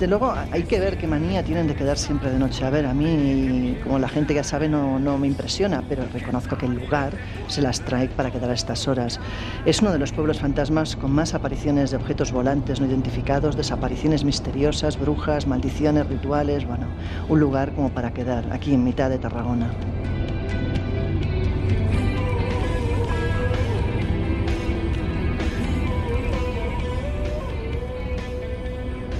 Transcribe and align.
desde 0.00 0.08
luego 0.08 0.32
hay 0.50 0.62
que 0.62 0.80
ver 0.80 0.96
qué 0.96 1.06
manía 1.06 1.42
tienen 1.42 1.66
de 1.66 1.74
quedar 1.74 1.98
siempre 1.98 2.30
de 2.30 2.38
noche. 2.38 2.64
A 2.64 2.70
ver, 2.70 2.86
a 2.86 2.94
mí, 2.94 3.76
como 3.84 3.98
la 3.98 4.08
gente 4.08 4.32
ya 4.32 4.42
sabe, 4.42 4.66
no, 4.66 4.98
no 4.98 5.18
me 5.18 5.26
impresiona, 5.26 5.84
pero 5.86 6.04
reconozco 6.10 6.56
que 6.56 6.64
el 6.64 6.72
lugar 6.72 7.12
se 7.48 7.60
las 7.60 7.82
trae 7.82 8.08
para 8.08 8.30
quedar 8.30 8.48
a 8.48 8.54
estas 8.54 8.88
horas. 8.88 9.20
Es 9.66 9.82
uno 9.82 9.92
de 9.92 9.98
los 9.98 10.12
pueblos 10.12 10.40
fantasmas 10.40 10.96
con 10.96 11.10
más 11.10 11.34
apariciones 11.34 11.90
de 11.90 11.98
objetos 11.98 12.32
volantes 12.32 12.80
no 12.80 12.86
identificados, 12.86 13.58
desapariciones 13.58 14.24
misteriosas, 14.24 14.98
brujas, 14.98 15.46
maldiciones, 15.46 16.06
rituales, 16.06 16.64
bueno, 16.64 16.86
un 17.28 17.38
lugar 17.38 17.74
como 17.74 17.90
para 17.90 18.10
quedar 18.14 18.50
aquí 18.54 18.72
en 18.72 18.82
mitad 18.82 19.10
de 19.10 19.18
Tarragona. 19.18 19.70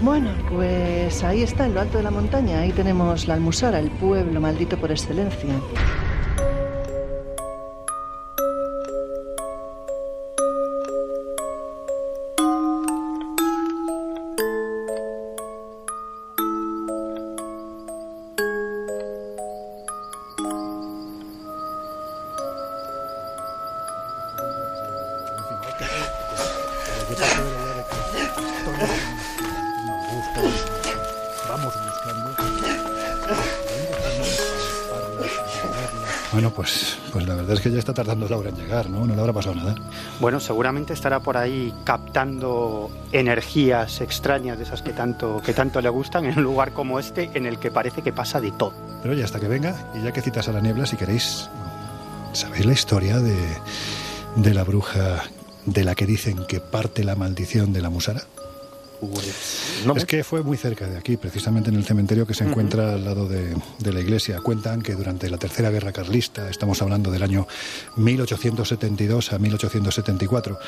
Bueno, 0.03 0.31
pues 0.49 1.23
ahí 1.23 1.43
está, 1.43 1.67
en 1.67 1.75
lo 1.75 1.81
alto 1.81 1.99
de 1.99 2.05
la 2.05 2.11
montaña. 2.11 2.61
Ahí 2.61 2.73
tenemos 2.73 3.29
la 3.29 3.35
Almusara, 3.35 3.79
el 3.79 3.91
pueblo 3.91 4.41
maldito 4.41 4.79
por 4.79 4.91
excelencia. 4.91 5.55
Es 37.61 37.65
que 37.65 37.71
ya 37.71 37.79
está 37.79 37.93
tardando 37.93 38.27
Laura 38.27 38.49
en 38.49 38.57
llegar, 38.57 38.89
¿no? 38.89 39.07
No 39.07 39.15
le 39.15 39.21
habrá 39.21 39.35
pasado 39.35 39.55
nada. 39.55 39.75
Bueno, 40.19 40.41
seguramente 40.41 40.95
estará 40.95 41.21
por 41.21 41.37
ahí 41.37 41.75
captando 41.85 42.91
energías 43.13 44.01
extrañas 44.01 44.57
de 44.57 44.65
esas 44.65 44.80
que 44.80 44.93
tanto, 44.93 45.43
que 45.45 45.52
tanto 45.52 45.83
le 45.83 45.91
gustan 45.91 46.25
en 46.25 46.39
un 46.39 46.45
lugar 46.45 46.73
como 46.73 46.99
este 46.99 47.30
en 47.35 47.45
el 47.45 47.59
que 47.59 47.71
parece 47.71 48.01
que 48.01 48.15
pasa 48.15 48.41
de 48.41 48.51
todo. 48.51 48.73
Pero 49.02 49.13
ya 49.13 49.27
hasta 49.27 49.39
que 49.41 49.47
venga, 49.47 49.91
y 49.95 50.02
ya 50.02 50.13
que 50.13 50.23
citas 50.23 50.49
a 50.49 50.52
la 50.52 50.61
niebla, 50.61 50.87
si 50.87 50.97
queréis, 50.97 51.51
¿sabéis 52.33 52.65
la 52.65 52.73
historia 52.73 53.19
de, 53.19 53.37
de 54.37 54.55
la 54.55 54.65
bruja 54.65 55.24
de 55.67 55.85
la 55.85 55.95
que 55.95 56.07
dicen 56.07 56.47
que 56.47 56.61
parte 56.61 57.05
la 57.05 57.15
maldición 57.15 57.74
de 57.74 57.83
la 57.83 57.91
musara? 57.91 58.23
Es 59.96 60.04
que 60.04 60.24
fue 60.24 60.43
muy 60.43 60.56
cerca 60.56 60.87
de 60.87 60.96
aquí, 60.96 61.16
precisamente 61.16 61.70
en 61.70 61.76
el 61.76 61.84
cementerio 61.84 62.26
que 62.26 62.34
se 62.34 62.45
encuentra 62.45 62.95
al 62.95 63.04
lado 63.04 63.29
de, 63.29 63.54
de, 63.79 63.93
la 63.93 64.00
iglesia. 64.00 64.41
Cuentan 64.41 64.82
que 64.82 64.94
durante 64.94 65.31
la 65.31 65.38
Tercera 65.38 65.70
Guerra 65.70 65.93
Carlista, 65.93 66.48
estamos 66.50 66.82
hablando 66.82 67.10
del 67.10 67.22
año 67.22 67.47
1872 67.97 69.32
a 69.32 69.38
1874, 69.38 70.59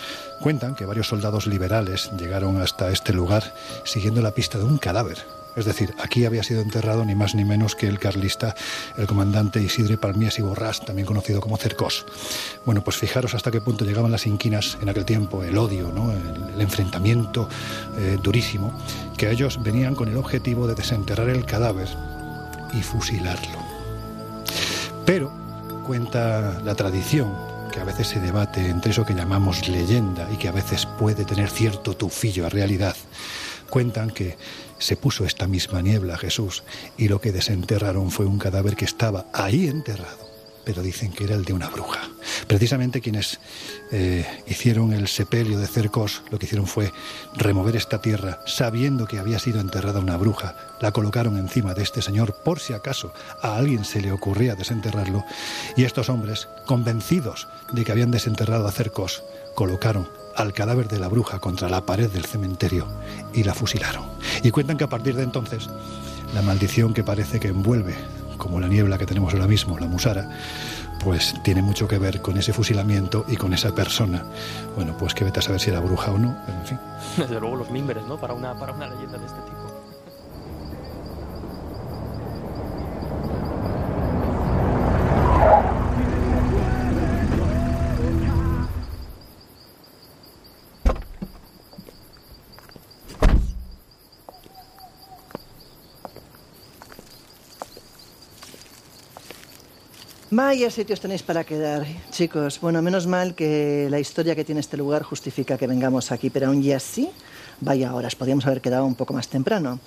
cuentan 0.40 0.74
que 0.74 0.86
varios 0.86 1.08
soldados 1.08 1.46
liberales 1.46 2.10
llegaron 2.18 2.60
hasta 2.60 2.90
este 2.90 3.12
lugar 3.12 3.54
siguiendo 3.84 4.22
la 4.22 4.34
pista 4.34 4.58
de 4.58 4.64
un 4.64 4.78
cadáver 4.78 5.18
es 5.56 5.64
decir, 5.64 5.94
aquí 5.98 6.24
había 6.24 6.42
sido 6.42 6.62
enterrado 6.62 7.04
ni 7.04 7.14
más 7.14 7.34
ni 7.34 7.44
menos 7.44 7.74
que 7.74 7.86
el 7.86 7.98
carlista, 7.98 8.54
el 8.96 9.06
comandante 9.06 9.62
Isidre 9.62 9.98
Palmies 9.98 10.38
y 10.38 10.42
Borrás, 10.42 10.84
también 10.84 11.06
conocido 11.06 11.40
como 11.40 11.56
Cercós. 11.56 12.06
Bueno, 12.64 12.82
pues 12.82 12.96
fijaros 12.96 13.34
hasta 13.34 13.50
qué 13.50 13.60
punto 13.60 13.84
llegaban 13.84 14.12
las 14.12 14.26
inquinas 14.26 14.78
en 14.80 14.88
aquel 14.88 15.04
tiempo, 15.04 15.44
el 15.44 15.58
odio, 15.58 15.92
¿no? 15.92 16.12
el, 16.12 16.60
enfrentamiento 16.60 17.48
eh, 17.98 18.18
durísimo, 18.22 18.72
que 19.16 19.30
ellos 19.30 19.62
venían 19.62 19.94
con 19.94 20.08
el 20.08 20.16
objetivo 20.16 20.66
de 20.66 20.74
desenterrar 20.74 21.28
el 21.28 21.44
cadáver 21.44 21.88
y 22.72 22.82
fusilarlo. 22.82 23.58
Pero 25.04 25.32
cuenta 25.86 26.60
la 26.64 26.74
tradición 26.74 27.34
que 27.72 27.80
a 27.80 27.84
veces 27.84 28.06
se 28.08 28.20
debate 28.20 28.68
entre 28.68 28.92
eso 28.92 29.04
que 29.04 29.14
llamamos 29.14 29.68
leyenda 29.68 30.28
y 30.30 30.36
que 30.36 30.48
a 30.48 30.52
veces 30.52 30.86
puede 30.86 31.24
tener 31.24 31.48
cierto 31.48 31.94
tufillo 31.94 32.46
a 32.46 32.50
realidad. 32.50 32.94
Cuentan 33.72 34.10
que 34.10 34.36
se 34.76 34.96
puso 34.96 35.24
esta 35.24 35.48
misma 35.48 35.80
niebla 35.80 36.18
Jesús 36.18 36.62
y 36.98 37.08
lo 37.08 37.22
que 37.22 37.32
desenterraron 37.32 38.10
fue 38.10 38.26
un 38.26 38.38
cadáver 38.38 38.76
que 38.76 38.84
estaba 38.84 39.24
ahí 39.32 39.66
enterrado, 39.66 40.28
pero 40.62 40.82
dicen 40.82 41.10
que 41.10 41.24
era 41.24 41.36
el 41.36 41.46
de 41.46 41.54
una 41.54 41.70
bruja. 41.70 42.10
Precisamente 42.46 43.00
quienes 43.00 43.40
eh, 43.90 44.26
hicieron 44.46 44.92
el 44.92 45.08
sepelio 45.08 45.58
de 45.58 45.66
Cercos 45.66 46.20
lo 46.30 46.38
que 46.38 46.44
hicieron 46.44 46.66
fue 46.66 46.92
remover 47.34 47.74
esta 47.74 48.02
tierra 48.02 48.40
sabiendo 48.44 49.06
que 49.06 49.18
había 49.18 49.38
sido 49.38 49.58
enterrada 49.58 50.00
una 50.00 50.18
bruja, 50.18 50.54
la 50.82 50.92
colocaron 50.92 51.38
encima 51.38 51.72
de 51.72 51.82
este 51.82 52.02
señor 52.02 52.42
por 52.44 52.60
si 52.60 52.74
acaso 52.74 53.14
a 53.40 53.56
alguien 53.56 53.86
se 53.86 54.02
le 54.02 54.12
ocurría 54.12 54.54
desenterrarlo 54.54 55.24
y 55.78 55.84
estos 55.84 56.10
hombres, 56.10 56.46
convencidos 56.66 57.48
de 57.72 57.86
que 57.86 57.92
habían 57.92 58.10
desenterrado 58.10 58.68
a 58.68 58.72
Cercos, 58.72 59.24
colocaron 59.54 60.21
al 60.36 60.52
cadáver 60.52 60.88
de 60.88 60.98
la 60.98 61.08
bruja 61.08 61.38
contra 61.38 61.68
la 61.68 61.84
pared 61.86 62.10
del 62.10 62.24
cementerio 62.24 62.86
y 63.32 63.44
la 63.44 63.54
fusilaron. 63.54 64.04
Y 64.42 64.50
cuentan 64.50 64.76
que 64.76 64.84
a 64.84 64.88
partir 64.88 65.16
de 65.16 65.22
entonces, 65.22 65.68
la 66.34 66.42
maldición 66.42 66.94
que 66.94 67.04
parece 67.04 67.40
que 67.40 67.48
envuelve, 67.48 67.94
como 68.38 68.60
la 68.60 68.68
niebla 68.68 68.98
que 68.98 69.06
tenemos 69.06 69.32
ahora 69.34 69.46
mismo, 69.46 69.78
la 69.78 69.86
musara, 69.86 70.28
pues 71.02 71.34
tiene 71.42 71.62
mucho 71.62 71.88
que 71.88 71.98
ver 71.98 72.22
con 72.22 72.38
ese 72.38 72.52
fusilamiento 72.52 73.24
y 73.28 73.36
con 73.36 73.52
esa 73.52 73.74
persona. 73.74 74.24
Bueno, 74.76 74.96
pues 74.96 75.14
que 75.14 75.24
vete 75.24 75.40
a 75.40 75.42
saber 75.42 75.60
si 75.60 75.70
era 75.70 75.80
bruja 75.80 76.12
o 76.12 76.18
no, 76.18 76.36
pero 76.46 76.58
en 76.58 76.66
fin. 76.66 76.78
Desde 77.16 77.40
luego 77.40 77.56
los 77.56 77.70
mimbres, 77.70 78.04
¿no? 78.06 78.16
Para 78.16 78.34
una, 78.34 78.54
para 78.54 78.72
una 78.72 78.88
leyenda 78.88 79.18
de 79.18 79.26
este 79.26 79.40
tipo. 79.40 79.51
Vaya 100.44 100.72
sitios 100.72 100.98
tenéis 100.98 101.22
para 101.22 101.44
quedar, 101.44 101.86
chicos. 102.10 102.58
Bueno, 102.60 102.82
menos 102.82 103.06
mal 103.06 103.36
que 103.36 103.86
la 103.88 104.00
historia 104.00 104.34
que 104.34 104.44
tiene 104.44 104.60
este 104.60 104.76
lugar 104.76 105.04
justifica 105.04 105.56
que 105.56 105.68
vengamos 105.68 106.10
aquí, 106.10 106.30
pero 106.30 106.48
aún 106.48 106.60
y 106.64 106.72
así, 106.72 107.08
vaya 107.60 107.94
horas, 107.94 108.16
podríamos 108.16 108.44
haber 108.44 108.60
quedado 108.60 108.84
un 108.84 108.96
poco 108.96 109.14
más 109.14 109.28
temprano. 109.28 109.78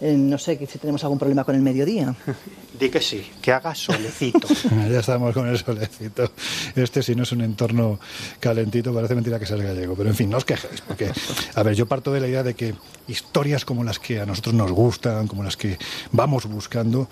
Eh, 0.00 0.16
no 0.16 0.38
sé 0.38 0.58
si 0.66 0.78
tenemos 0.78 1.04
algún 1.04 1.18
problema 1.18 1.44
con 1.44 1.54
el 1.54 1.60
mediodía. 1.60 2.14
Di 2.80 2.88
que 2.88 3.02
sí, 3.02 3.30
que 3.42 3.52
haga 3.52 3.74
solecito. 3.74 4.48
ya 4.90 5.00
estamos 5.00 5.34
con 5.34 5.46
el 5.46 5.58
solecito. 5.58 6.32
Este, 6.74 7.02
si 7.02 7.14
no 7.14 7.24
es 7.24 7.32
un 7.32 7.42
entorno 7.42 8.00
calentito, 8.40 8.94
parece 8.94 9.14
mentira 9.14 9.38
que 9.38 9.44
sea 9.44 9.56
el 9.56 9.64
gallego. 9.64 9.96
Pero 9.96 10.08
en 10.08 10.16
fin, 10.16 10.30
no 10.30 10.38
os 10.38 10.46
quejéis, 10.46 10.80
porque, 10.80 11.12
a 11.54 11.62
ver, 11.62 11.74
yo 11.74 11.84
parto 11.84 12.10
de 12.10 12.20
la 12.20 12.28
idea 12.28 12.42
de 12.42 12.54
que 12.54 12.74
historias 13.06 13.66
como 13.66 13.84
las 13.84 13.98
que 13.98 14.18
a 14.18 14.24
nosotros 14.24 14.54
nos 14.54 14.72
gustan, 14.72 15.26
como 15.26 15.42
las 15.42 15.58
que 15.58 15.76
vamos 16.10 16.46
buscando, 16.46 17.10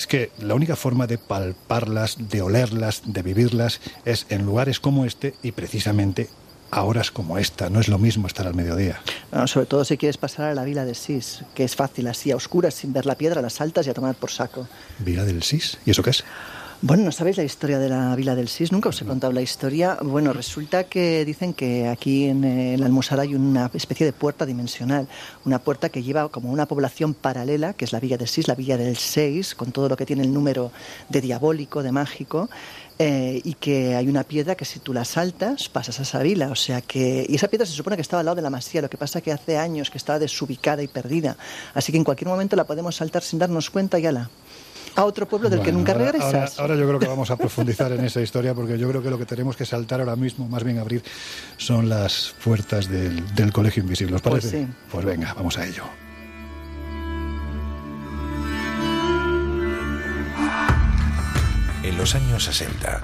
es 0.00 0.06
que 0.06 0.32
la 0.38 0.54
única 0.54 0.76
forma 0.76 1.06
de 1.06 1.18
palparlas, 1.18 2.16
de 2.18 2.40
olerlas, 2.40 3.02
de 3.04 3.20
vivirlas, 3.20 3.82
es 4.06 4.24
en 4.30 4.46
lugares 4.46 4.80
como 4.80 5.04
este 5.04 5.34
y 5.42 5.52
precisamente 5.52 6.30
a 6.70 6.84
horas 6.84 7.10
como 7.10 7.36
esta. 7.36 7.68
No 7.68 7.80
es 7.80 7.88
lo 7.88 7.98
mismo 7.98 8.26
estar 8.26 8.46
al 8.46 8.54
mediodía. 8.54 8.98
No, 9.30 9.46
sobre 9.46 9.66
todo 9.66 9.84
si 9.84 9.98
quieres 9.98 10.16
pasar 10.16 10.46
a 10.46 10.54
la 10.54 10.64
vila 10.64 10.86
del 10.86 10.94
Sis, 10.94 11.44
que 11.54 11.64
es 11.64 11.76
fácil 11.76 12.06
así, 12.06 12.30
a 12.30 12.36
oscuras, 12.36 12.72
sin 12.72 12.94
ver 12.94 13.04
la 13.04 13.14
piedra, 13.16 13.42
las 13.42 13.52
saltas 13.52 13.86
y 13.86 13.90
a 13.90 13.94
tomar 13.94 14.14
por 14.14 14.30
saco. 14.30 14.66
¿Vila 15.00 15.26
del 15.26 15.42
Sis? 15.42 15.76
¿Y 15.84 15.90
eso 15.90 16.02
qué 16.02 16.10
es? 16.10 16.24
Bueno, 16.82 17.04
¿no 17.04 17.12
sabéis 17.12 17.36
la 17.36 17.44
historia 17.44 17.78
de 17.78 17.90
la 17.90 18.16
Vila 18.16 18.34
del 18.34 18.48
Sis? 18.48 18.72
Nunca 18.72 18.88
os 18.88 19.02
he 19.02 19.04
contado 19.04 19.34
la 19.34 19.42
historia. 19.42 19.98
Bueno, 20.00 20.32
resulta 20.32 20.84
que 20.84 21.26
dicen 21.26 21.52
que 21.52 21.86
aquí 21.86 22.24
en 22.24 22.42
eh, 22.42 22.78
la 22.78 22.86
Almusara 22.86 23.20
hay 23.20 23.34
una 23.34 23.70
especie 23.74 24.06
de 24.06 24.14
puerta 24.14 24.46
dimensional, 24.46 25.06
una 25.44 25.58
puerta 25.58 25.90
que 25.90 26.02
lleva 26.02 26.30
como 26.30 26.50
una 26.50 26.64
población 26.64 27.12
paralela, 27.12 27.74
que 27.74 27.84
es 27.84 27.92
la 27.92 28.00
Villa 28.00 28.16
del 28.16 28.28
Sis, 28.28 28.48
la 28.48 28.54
Villa 28.54 28.78
del 28.78 28.96
Seis, 28.96 29.54
con 29.54 29.72
todo 29.72 29.90
lo 29.90 29.96
que 29.98 30.06
tiene 30.06 30.22
el 30.22 30.32
número 30.32 30.72
de 31.10 31.20
diabólico, 31.20 31.82
de 31.82 31.92
mágico, 31.92 32.48
eh, 32.98 33.42
y 33.44 33.54
que 33.54 33.94
hay 33.94 34.08
una 34.08 34.24
piedra 34.24 34.54
que 34.54 34.64
si 34.64 34.78
tú 34.78 34.94
la 34.94 35.04
saltas 35.04 35.68
pasas 35.68 35.98
a 35.98 36.02
esa 36.02 36.22
vila, 36.22 36.50
o 36.50 36.56
sea 36.56 36.80
que 36.80 37.26
y 37.28 37.34
esa 37.34 37.48
piedra 37.48 37.66
se 37.66 37.72
supone 37.72 37.96
que 37.96 38.02
estaba 38.02 38.20
al 38.20 38.26
lado 38.26 38.36
de 38.36 38.42
la 38.42 38.50
masía, 38.50 38.80
lo 38.80 38.88
que 38.88 38.96
pasa 38.96 39.20
que 39.20 39.32
hace 39.32 39.58
años 39.58 39.90
que 39.90 39.98
estaba 39.98 40.18
desubicada 40.18 40.82
y 40.82 40.88
perdida, 40.88 41.36
así 41.74 41.92
que 41.92 41.98
en 41.98 42.04
cualquier 42.04 42.28
momento 42.28 42.56
la 42.56 42.64
podemos 42.64 42.96
saltar 42.96 43.22
sin 43.22 43.38
darnos 43.38 43.68
cuenta 43.68 43.98
y 43.98 44.06
ala 44.06 44.30
a 45.00 45.04
otro 45.04 45.26
pueblo 45.26 45.48
del 45.48 45.60
bueno, 45.60 45.72
que 45.72 45.76
nunca 45.76 45.92
ahora, 45.92 46.12
regresas. 46.12 46.58
Ahora, 46.58 46.74
ahora, 46.74 46.76
yo 46.76 46.86
creo 46.86 46.98
que 47.00 47.06
vamos 47.06 47.30
a 47.30 47.36
profundizar 47.36 47.90
en 47.92 48.04
esa 48.04 48.20
historia 48.20 48.54
porque 48.54 48.78
yo 48.78 48.88
creo 48.88 49.02
que 49.02 49.10
lo 49.10 49.18
que 49.18 49.26
tenemos 49.26 49.56
que 49.56 49.64
saltar 49.64 50.00
ahora 50.00 50.16
mismo, 50.16 50.48
más 50.48 50.62
bien 50.62 50.78
abrir, 50.78 51.02
son 51.56 51.88
las 51.88 52.34
puertas 52.44 52.88
del, 52.88 53.34
del 53.34 53.52
Colegio 53.52 53.82
Invisible. 53.82 54.16
¿Os 54.16 54.22
parece? 54.22 54.50
Pues, 54.50 54.66
sí. 54.66 54.72
pues 54.90 55.04
venga, 55.04 55.34
vamos 55.34 55.58
a 55.58 55.66
ello. 55.66 55.84
En 61.82 61.96
los 61.96 62.14
años 62.14 62.44
60, 62.44 63.02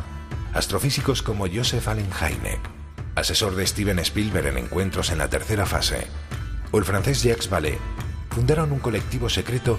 astrofísicos 0.53 1.23
como 1.23 1.47
Joseph 1.49 1.89
Allen 1.89 2.11
Hynek, 2.11 2.61
asesor 3.15 3.57
de 3.57 3.67
Steven 3.67 3.99
Spielberg 4.01 4.49
en 4.49 4.59
encuentros 4.59 5.11
en 5.11 5.19
la 5.19 5.29
tercera 5.29 5.65
fase, 5.65 6.07
o 6.73 6.79
el 6.79 6.85
francés 6.85 7.23
Jacques 7.23 7.49
Vallée, 7.51 7.79
fundaron 8.31 8.73
un 8.73 8.79
colectivo 8.79 9.31
secreto 9.31 9.79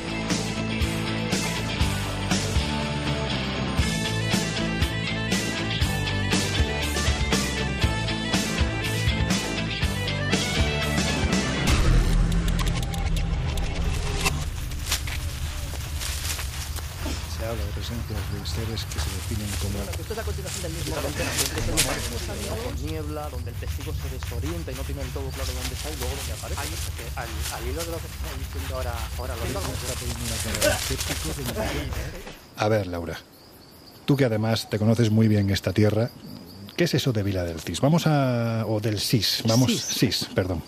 A 32.61 32.67
ver, 32.67 32.85
Laura, 32.85 33.17
tú 34.05 34.15
que 34.15 34.25
además 34.25 34.69
te 34.69 34.77
conoces 34.77 35.09
muy 35.09 35.27
bien 35.27 35.49
esta 35.49 35.73
tierra, 35.73 36.11
¿qué 36.81 36.85
es 36.85 36.95
eso 36.95 37.13
de 37.13 37.21
Vila 37.21 37.43
del 37.43 37.59
Cis? 37.59 37.79
Vamos 37.79 38.07
a... 38.07 38.65
o 38.67 38.79
del 38.79 38.97
Sis, 38.99 39.43
vamos... 39.47 39.71
Sis, 39.79 40.25
perdón. 40.33 40.63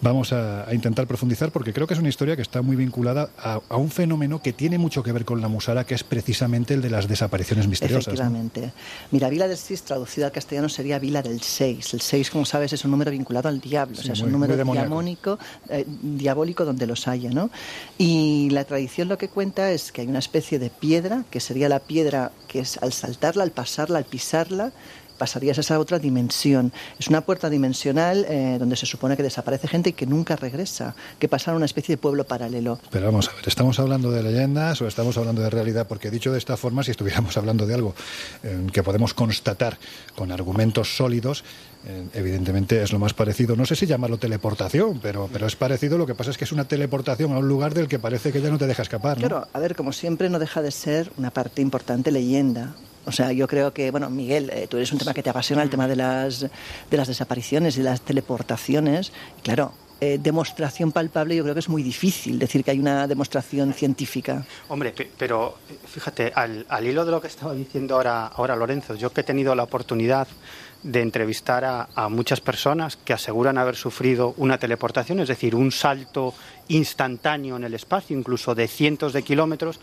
Vamos 0.00 0.32
a, 0.32 0.68
a 0.68 0.74
intentar 0.74 1.06
profundizar 1.06 1.52
porque 1.52 1.72
creo 1.72 1.86
que 1.86 1.94
es 1.94 2.00
una 2.00 2.08
historia 2.08 2.34
que 2.34 2.42
está 2.42 2.62
muy 2.62 2.74
vinculada 2.74 3.30
a, 3.38 3.60
a 3.68 3.76
un 3.76 3.88
fenómeno 3.88 4.42
que 4.42 4.52
tiene 4.52 4.76
mucho 4.76 5.04
que 5.04 5.12
ver 5.12 5.24
con 5.24 5.40
la 5.40 5.46
musara, 5.46 5.84
que 5.84 5.94
es 5.94 6.02
precisamente 6.02 6.74
el 6.74 6.82
de 6.82 6.90
las 6.90 7.06
desapariciones 7.06 7.68
misteriosas. 7.68 8.08
¿no? 8.08 8.12
Efectivamente. 8.14 8.72
Mira, 9.12 9.28
Vila 9.28 9.46
del 9.46 9.56
Sis, 9.56 9.82
traducida 9.84 10.26
al 10.26 10.32
castellano, 10.32 10.68
sería 10.68 10.98
Vila 10.98 11.22
del 11.22 11.40
6. 11.40 11.94
El 11.94 12.00
6, 12.00 12.30
como 12.30 12.44
sabes, 12.44 12.72
es 12.72 12.84
un 12.84 12.90
número 12.90 13.12
vinculado 13.12 13.48
al 13.48 13.60
diablo. 13.60 13.94
Sí, 13.94 14.00
o 14.00 14.04
sea, 14.06 14.12
es 14.14 14.18
muy- 14.22 14.26
un 14.26 14.32
número 14.32 14.56
diamónico, 14.64 15.38
eh, 15.68 15.84
diabólico 15.86 16.64
donde 16.64 16.88
los 16.88 17.06
haya, 17.06 17.30
¿no? 17.30 17.50
Y 17.98 18.50
la 18.50 18.64
tradición 18.64 19.06
lo 19.08 19.16
que 19.16 19.28
cuenta 19.28 19.70
es 19.70 19.92
que 19.92 20.00
hay 20.00 20.08
una 20.08 20.18
especie 20.18 20.58
de 20.58 20.70
piedra, 20.70 21.22
que 21.30 21.38
sería 21.38 21.68
la 21.68 21.78
piedra 21.78 22.32
que 22.48 22.58
es 22.58 22.78
al 22.82 22.92
saltarla, 22.92 23.44
al 23.44 23.52
pasarla, 23.52 23.98
al 23.98 24.04
pisarla, 24.06 24.72
pasarías 25.22 25.56
a 25.56 25.60
esa 25.60 25.78
otra 25.78 26.00
dimensión. 26.00 26.72
Es 26.98 27.06
una 27.06 27.20
puerta 27.20 27.48
dimensional 27.48 28.26
eh, 28.28 28.56
donde 28.58 28.74
se 28.74 28.86
supone 28.86 29.16
que 29.16 29.22
desaparece 29.22 29.68
gente 29.68 29.90
y 29.90 29.92
que 29.92 30.04
nunca 30.04 30.34
regresa, 30.34 30.96
que 31.20 31.28
pasa 31.28 31.52
a 31.52 31.54
una 31.54 31.64
especie 31.64 31.92
de 31.92 31.96
pueblo 31.96 32.24
paralelo. 32.24 32.80
Pero 32.90 33.06
vamos 33.06 33.28
a 33.28 33.32
ver, 33.36 33.46
¿estamos 33.46 33.78
hablando 33.78 34.10
de 34.10 34.20
leyendas 34.20 34.82
o 34.82 34.88
estamos 34.88 35.16
hablando 35.16 35.40
de 35.40 35.48
realidad? 35.48 35.86
Porque 35.86 36.10
dicho 36.10 36.32
de 36.32 36.38
esta 36.38 36.56
forma, 36.56 36.82
si 36.82 36.90
estuviéramos 36.90 37.36
hablando 37.40 37.66
de 37.66 37.74
algo 37.74 37.94
eh, 38.42 38.66
que 38.72 38.82
podemos 38.82 39.14
constatar 39.14 39.78
con 40.16 40.32
argumentos 40.32 40.96
sólidos, 40.96 41.44
eh, 41.86 42.08
evidentemente 42.14 42.82
es 42.82 42.92
lo 42.92 42.98
más 42.98 43.14
parecido, 43.14 43.54
no 43.54 43.64
sé 43.64 43.76
si 43.76 43.86
llamarlo 43.86 44.18
teleportación, 44.18 44.98
pero, 45.00 45.30
pero 45.32 45.46
es 45.46 45.54
parecido, 45.54 45.98
lo 45.98 46.06
que 46.06 46.16
pasa 46.16 46.32
es 46.32 46.36
que 46.36 46.46
es 46.46 46.50
una 46.50 46.64
teleportación 46.64 47.30
a 47.32 47.38
un 47.38 47.46
lugar 47.46 47.74
del 47.74 47.86
que 47.86 48.00
parece 48.00 48.32
que 48.32 48.40
ya 48.40 48.50
no 48.50 48.58
te 48.58 48.66
deja 48.66 48.82
escapar. 48.82 49.18
¿no? 49.18 49.28
Claro, 49.28 49.46
a 49.52 49.58
ver, 49.60 49.76
como 49.76 49.92
siempre 49.92 50.28
no 50.30 50.40
deja 50.40 50.62
de 50.62 50.72
ser 50.72 51.12
una 51.16 51.30
parte 51.30 51.62
importante 51.62 52.10
leyenda. 52.10 52.74
O 53.04 53.12
sea, 53.12 53.32
yo 53.32 53.46
creo 53.48 53.72
que, 53.72 53.90
bueno, 53.90 54.08
Miguel, 54.10 54.50
eh, 54.50 54.66
tú 54.68 54.76
eres 54.76 54.92
un 54.92 54.98
tema 54.98 55.12
que 55.14 55.22
te 55.22 55.30
apasiona, 55.30 55.62
el 55.62 55.70
tema 55.70 55.88
de 55.88 55.96
las, 55.96 56.40
de 56.40 56.96
las 56.96 57.08
desapariciones 57.08 57.76
y 57.76 57.82
las 57.82 58.00
teleportaciones. 58.02 59.12
Claro, 59.42 59.72
eh, 60.00 60.18
demostración 60.20 60.90
palpable 60.92 61.36
yo 61.36 61.42
creo 61.44 61.54
que 61.54 61.60
es 61.60 61.68
muy 61.68 61.82
difícil 61.82 62.38
decir 62.38 62.64
que 62.64 62.72
hay 62.72 62.78
una 62.80 63.06
demostración 63.06 63.72
científica. 63.72 64.44
Hombre, 64.68 64.90
pe- 64.92 65.10
pero 65.16 65.58
eh, 65.70 65.76
fíjate, 65.86 66.32
al, 66.34 66.66
al 66.68 66.86
hilo 66.86 67.04
de 67.04 67.10
lo 67.12 67.20
que 67.20 67.28
estaba 67.28 67.54
diciendo 67.54 67.94
ahora, 67.96 68.26
ahora 68.26 68.56
Lorenzo, 68.56 68.94
yo 68.96 69.12
que 69.12 69.20
he 69.20 69.24
tenido 69.24 69.54
la 69.54 69.62
oportunidad 69.64 70.26
de 70.82 71.00
entrevistar 71.00 71.64
a, 71.64 71.88
a 71.94 72.08
muchas 72.08 72.40
personas 72.40 72.96
que 72.96 73.12
aseguran 73.12 73.56
haber 73.58 73.76
sufrido 73.76 74.34
una 74.36 74.58
teleportación, 74.58 75.20
es 75.20 75.28
decir, 75.28 75.54
un 75.54 75.70
salto 75.70 76.34
instantáneo 76.66 77.54
en 77.56 77.62
el 77.62 77.74
espacio, 77.74 78.18
incluso 78.18 78.54
de 78.56 78.66
cientos 78.66 79.12
de 79.12 79.22
kilómetros, 79.22 79.78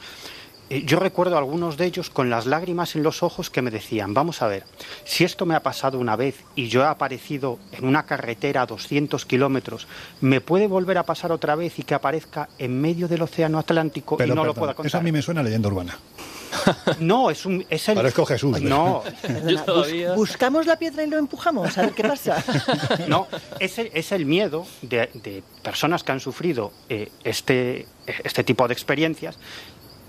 yo 0.70 1.00
recuerdo 1.00 1.36
a 1.36 1.40
algunos 1.40 1.78
de 1.78 1.86
ellos 1.86 2.10
con 2.10 2.30
las 2.30 2.46
lágrimas 2.46 2.96
en 2.96 3.04
los 3.04 3.24
ojos 3.24 3.50
que 3.50 3.62
me 3.62 3.72
decían, 3.72 4.14
vamos 4.14 4.42
a 4.42 4.48
ver, 4.48 4.64
si 5.04 5.24
esto 5.24 5.46
me 5.46 5.56
ha 5.56 5.64
pasado 5.64 5.98
una 6.00 6.16
vez 6.16 6.36
y 6.56 6.68
yo 6.68 6.82
he 6.84 6.86
aparecido 6.86 7.58
en 7.72 7.86
una 7.86 8.06
carretera 8.06 8.62
a 8.62 8.66
200 8.66 9.26
kilómetros, 9.26 9.88
¿me 10.22 10.42
puede 10.42 10.68
volver 10.68 10.98
a 10.98 11.04
pasar 11.04 11.32
otra 11.32 11.56
vez 11.56 11.80
y 11.80 11.84
que 11.84 11.96
aparezca 11.96 12.50
en 12.60 12.80
medio 12.80 13.08
del 13.08 13.22
océano 13.24 13.58
Atlántico 13.60 14.18
Pero, 14.18 14.34
y 14.34 14.36
no 14.36 14.44
lo 14.46 14.54
pueda 14.54 14.72
Eso 14.74 14.80
a 14.82 14.84
contar? 14.84 15.04
mí 15.04 15.12
me 15.12 15.22
suena 15.22 15.42
a 15.42 15.44
leyenda 15.44 15.68
urbana. 15.70 15.98
No, 17.00 17.30
es, 17.30 17.46
un, 17.46 17.64
es 17.70 17.88
el... 17.90 17.96
Parezco 17.96 18.26
Jesús. 18.26 18.60
No, 18.62 19.04
Perdona, 19.22 19.64
todavía- 19.66 20.10
bus- 20.16 20.30
buscamos 20.30 20.66
la 20.66 20.78
piedra 20.78 21.04
y 21.04 21.08
lo 21.08 21.18
empujamos, 21.18 21.78
a 21.78 21.82
ver 21.84 21.94
qué 21.94 22.04
pasa. 22.04 22.44
no, 23.08 23.28
es 23.60 23.78
el, 23.78 23.92
es 23.94 24.12
el 24.12 24.26
miedo 24.26 24.66
de, 24.82 25.10
de 25.14 25.44
personas 25.64 26.04
que 26.04 26.12
han 26.12 26.20
sufrido 26.20 26.72
eh, 26.90 27.12
este, 27.24 27.86
este 28.24 28.44
tipo 28.44 28.68
de 28.68 28.74
experiencias 28.74 29.38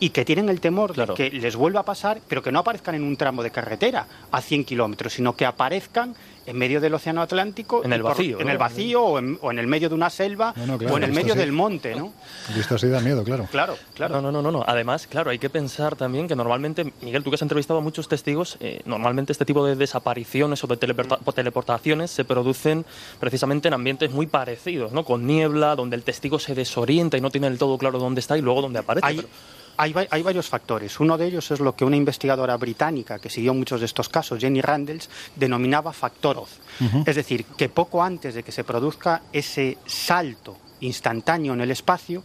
y 0.01 0.11
que 0.11 0.25
tienen 0.25 0.49
el 0.49 0.61
temor 0.61 0.95
Claro. 0.95 1.15
de 1.15 1.31
que 1.31 1.37
les 1.39 1.55
vuelva 1.57 1.81
a 1.81 1.85
pasar, 1.85 2.21
pero 2.27 2.43
que 2.43 2.51
no 2.51 2.59
aparezcan 2.61 2.95
en 2.95 3.03
un 3.05 3.17
tramo 3.17 3.43
de 3.43 3.51
carretera 3.51 4.07
a 4.33 4.41
100 4.41 4.65
kilómetros, 4.65 5.13
sino 5.13 5.37
que 5.37 5.45
aparezcan 5.47 6.15
en 6.47 6.57
medio 6.57 6.81
del 6.81 6.95
Océano 6.95 7.21
Atlántico. 7.23 7.85
En 7.85 7.93
y 7.93 7.95
el 7.95 8.03
vacío, 8.03 8.41
En 8.41 8.47
¿no? 8.47 8.53
el 8.53 8.59
vacío 8.59 9.03
o 9.05 9.19
en, 9.19 9.39
o 9.43 9.51
en 9.53 9.59
el 9.59 9.67
medio 9.67 9.89
de 9.91 9.95
una 9.95 10.09
selva 10.11 10.53
No, 10.57 10.67
no, 10.67 10.79
claro, 10.79 10.95
o 10.95 10.97
en 10.97 11.05
el 11.05 11.11
esto 11.11 11.21
medio 11.23 11.35
sí. 11.35 11.39
del 11.41 11.53
monte, 11.53 11.95
¿no? 11.95 12.13
Visto 12.57 12.75
así 12.77 12.89
da 12.89 13.01
miedo, 13.01 13.23
claro. 13.23 13.47
Claro, 13.51 13.77
claro. 13.95 14.21
No, 14.23 14.33
no, 14.33 14.43
no, 14.43 14.51
no. 14.51 14.65
Además, 14.67 15.07
claro, 15.07 15.31
hay 15.31 15.39
que 15.39 15.51
pensar 15.51 15.95
también 15.97 16.27
que 16.27 16.35
normalmente, 16.35 16.93
Miguel, 17.03 17.23
tú 17.23 17.31
que 17.31 17.35
has 17.35 17.43
entrevistado 17.43 17.79
a 17.79 17.83
muchos 17.83 18.09
testigos, 18.09 18.57
eh, 18.61 18.81
normalmente 18.87 19.33
este 19.33 19.45
tipo 19.45 19.65
de 19.67 19.77
desapariciones 19.77 20.65
o 20.65 20.67
de 20.67 20.77
teleporta- 20.79 21.19
o 21.25 21.33
teleportaciones 21.33 22.11
se 22.11 22.25
producen 22.25 22.87
precisamente 23.21 23.69
en 23.69 23.75
ambientes 23.75 24.11
muy 24.11 24.27
parecidos, 24.27 24.93
¿no? 24.93 25.05
Con 25.05 25.27
niebla, 25.27 25.77
donde 25.77 25.95
el 25.95 26.03
testigo 26.05 26.39
se 26.39 26.55
desorienta 26.55 27.17
y 27.19 27.21
no 27.21 27.31
tiene 27.31 27.49
del 27.51 27.59
todo 27.59 27.77
claro 27.79 27.99
dónde 27.99 28.21
está 28.21 28.37
y 28.39 28.41
luego 28.41 28.63
dónde 28.63 28.79
aparece. 28.79 29.07
Hay, 29.07 29.17
pero- 29.17 29.29
hay, 29.81 29.93
va- 29.93 30.07
hay 30.11 30.23
varios 30.23 30.49
factores. 30.49 31.01
Uno 31.01 31.17
de 31.17 31.27
ellos 31.27 31.51
es 31.51 31.61
lo 31.61 31.75
que 31.75 31.85
una 31.85 31.97
investigadora 31.97 32.57
británica 32.57 33.19
que 33.19 33.31
siguió 33.31 33.55
muchos 33.55 33.81
de 33.81 33.87
estos 33.87 34.09
casos, 34.09 34.39
Jenny 34.41 34.61
Randles, 34.61 35.09
denominaba 35.37 35.93
factor 35.93 36.37
Oz. 36.39 36.51
Es 37.07 37.17
decir, 37.17 37.45
que 37.57 37.69
poco 37.69 38.03
antes 38.03 38.35
de 38.35 38.43
que 38.43 38.53
se 38.53 38.65
produzca 38.65 39.23
ese 39.33 39.79
salto 39.87 40.57
instantáneo 40.81 41.55
en 41.55 41.61
el 41.63 41.71
espacio, 41.71 42.23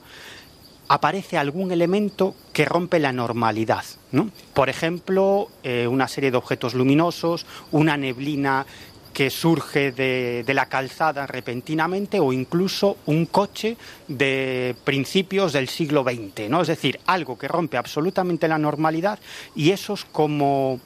aparece 0.88 1.38
algún 1.38 1.72
elemento 1.72 2.36
que 2.54 2.64
rompe 2.66 3.00
la 3.00 3.12
normalidad. 3.12 3.84
¿no? 4.12 4.30
Por 4.54 4.70
ejemplo, 4.70 5.48
eh, 5.64 5.88
una 5.88 6.08
serie 6.08 6.32
de 6.32 6.38
objetos 6.38 6.74
luminosos, 6.76 7.46
una 7.72 7.98
neblina 7.98 8.66
que 9.16 9.30
surge 9.30 9.94
de, 9.94 10.44
de 10.46 10.54
la 10.54 10.66
calzada 10.68 11.26
repentinamente 11.26 12.20
o 12.20 12.34
incluso 12.34 12.98
un 13.06 13.26
coche 13.28 13.78
de 14.10 14.76
principios 14.84 15.54
del 15.54 15.70
siglo 15.70 16.04
XX, 16.04 16.50
¿no? 16.50 16.62
Es 16.62 16.68
decir, 16.68 17.00
algo 17.06 17.38
que 17.38 17.48
rompe 17.48 17.78
absolutamente 17.78 18.50
la 18.50 18.58
normalidad 18.58 19.18
y 19.56 19.72
eso 19.72 19.94
es 19.94 20.04
como, 20.04 20.82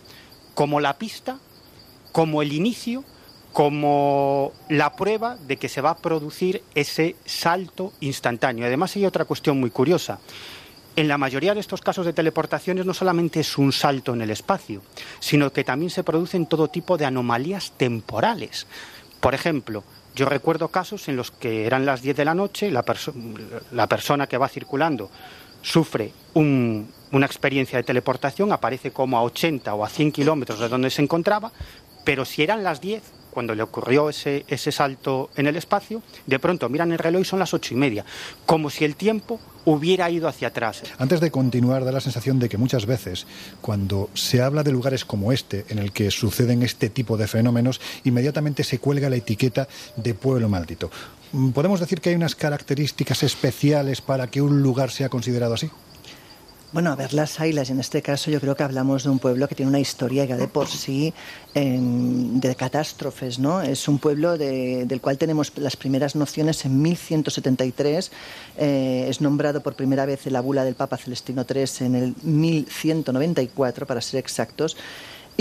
como 0.53 0.79
la 0.79 0.99
pista, 0.99 1.39
como 2.11 2.43
el 2.43 2.53
inicio, 2.53 3.03
como 3.51 4.51
la 4.69 4.95
prueba 4.95 5.35
de 5.35 5.57
que 5.57 5.67
se 5.67 5.81
va 5.81 5.89
a 5.89 5.97
producir 5.97 6.61
ese 6.75 7.15
salto 7.25 7.93
instantáneo. 7.99 8.67
Además 8.67 8.95
hay 8.95 9.07
otra 9.07 9.25
cuestión 9.25 9.59
muy 9.59 9.71
curiosa. 9.71 10.19
En 10.99 11.07
la 11.07 11.17
mayoría 11.17 11.53
de 11.53 11.61
estos 11.61 11.79
casos 11.79 12.05
de 12.05 12.11
teleportaciones 12.11 12.85
no 12.85 12.93
solamente 12.93 13.39
es 13.39 13.57
un 13.57 13.71
salto 13.71 14.13
en 14.13 14.21
el 14.21 14.31
espacio, 14.31 14.81
sino 15.21 15.49
que 15.53 15.63
también 15.63 15.89
se 15.91 16.03
producen 16.03 16.45
todo 16.45 16.67
tipo 16.67 16.97
de 16.97 17.05
anomalías 17.05 17.71
temporales. 17.77 18.67
Por 19.21 19.33
ejemplo, 19.33 19.85
yo 20.13 20.25
recuerdo 20.27 20.67
casos 20.67 21.07
en 21.07 21.15
los 21.15 21.31
que 21.31 21.65
eran 21.65 21.85
las 21.85 22.01
10 22.01 22.17
de 22.17 22.25
la 22.25 22.33
noche, 22.35 22.69
la, 22.69 22.83
la 23.71 23.87
persona 23.87 24.27
que 24.27 24.37
va 24.37 24.49
circulando 24.49 25.09
sufre 25.61 26.11
un- 26.33 26.91
una 27.13 27.25
experiencia 27.25 27.77
de 27.77 27.83
teleportación, 27.83 28.51
aparece 28.51 28.91
como 28.91 29.17
a 29.17 29.23
80 29.23 29.73
o 29.75 29.85
a 29.85 29.89
100 29.89 30.11
kilómetros 30.11 30.59
de 30.59 30.67
donde 30.67 30.89
se 30.89 31.01
encontraba, 31.01 31.53
pero 32.03 32.25
si 32.25 32.43
eran 32.43 32.61
las 32.61 32.81
10 32.81 33.03
o 33.03 33.18
cuando 33.39 33.55
le 33.55 33.63
ocurrió 33.63 34.09
ese, 34.09 34.43
ese 34.49 34.69
salto 34.69 35.29
en 35.37 35.47
el 35.47 35.55
espacio, 35.55 36.03
de 36.27 36.39
pronto 36.39 36.67
miran 36.67 36.91
el 36.91 36.97
reloj 36.97 37.21
y 37.21 37.23
son 37.23 37.39
las 37.39 37.53
ocho 37.53 37.73
y 37.73 37.77
media, 37.77 38.03
como 38.45 38.69
si 38.69 38.83
el 38.83 38.97
tiempo 38.97 39.39
hubiera 39.63 40.11
ido 40.11 40.27
hacia 40.27 40.49
atrás. 40.49 40.83
Antes 40.97 41.21
de 41.21 41.31
continuar, 41.31 41.85
da 41.85 41.93
la 41.93 42.01
sensación 42.01 42.37
de 42.37 42.49
que 42.49 42.57
muchas 42.57 42.85
veces, 42.85 43.27
cuando 43.61 44.09
se 44.13 44.41
habla 44.41 44.63
de 44.63 44.73
lugares 44.73 45.05
como 45.05 45.31
este, 45.31 45.63
en 45.69 45.79
el 45.79 45.93
que 45.93 46.11
suceden 46.11 46.63
este 46.63 46.89
tipo 46.89 47.15
de 47.15 47.27
fenómenos, 47.27 47.79
inmediatamente 48.03 48.65
se 48.65 48.79
cuelga 48.79 49.09
la 49.09 49.15
etiqueta 49.15 49.69
de 49.95 50.13
pueblo 50.15 50.49
maldito. 50.49 50.91
¿Podemos 51.53 51.79
decir 51.79 52.01
que 52.01 52.09
hay 52.09 52.15
unas 52.15 52.35
características 52.35 53.23
especiales 53.23 54.01
para 54.01 54.27
que 54.27 54.41
un 54.41 54.61
lugar 54.61 54.91
sea 54.91 55.07
considerado 55.07 55.53
así? 55.53 55.71
Bueno, 56.71 56.91
a 56.91 56.95
ver, 56.95 57.15
las 57.15 57.39
Ailas, 57.39 57.71
en 57.71 57.79
este 57.79 58.03
caso 58.03 58.29
yo 58.29 58.39
creo 58.39 58.55
que 58.55 58.61
hablamos 58.61 59.03
de 59.03 59.09
un 59.09 59.17
pueblo 59.17 59.47
que 59.47 59.55
tiene 59.55 59.71
una 59.71 59.79
historia 59.79 60.25
ya 60.25 60.37
de 60.37 60.47
por 60.47 60.67
sí 60.67 61.11
de 61.55 62.55
catástrofes, 62.55 63.39
¿no? 63.39 63.63
Es 63.63 63.87
un 63.87 63.97
pueblo 63.97 64.37
del 64.37 65.01
cual 65.01 65.17
tenemos 65.17 65.51
las 65.57 65.75
primeras 65.75 66.15
nociones 66.15 66.63
en 66.65 66.79
1173, 66.79 68.11
eh, 68.57 69.07
es 69.09 69.19
nombrado 69.19 69.61
por 69.63 69.73
primera 69.73 70.05
vez 70.05 70.27
en 70.27 70.33
la 70.33 70.41
bula 70.41 70.63
del 70.63 70.75
Papa 70.75 70.97
Celestino 70.97 71.43
III 71.49 71.87
en 71.87 71.95
el 71.95 72.15
1194, 72.21 73.87
para 73.87 73.99
ser 73.99 74.19
exactos, 74.19 74.77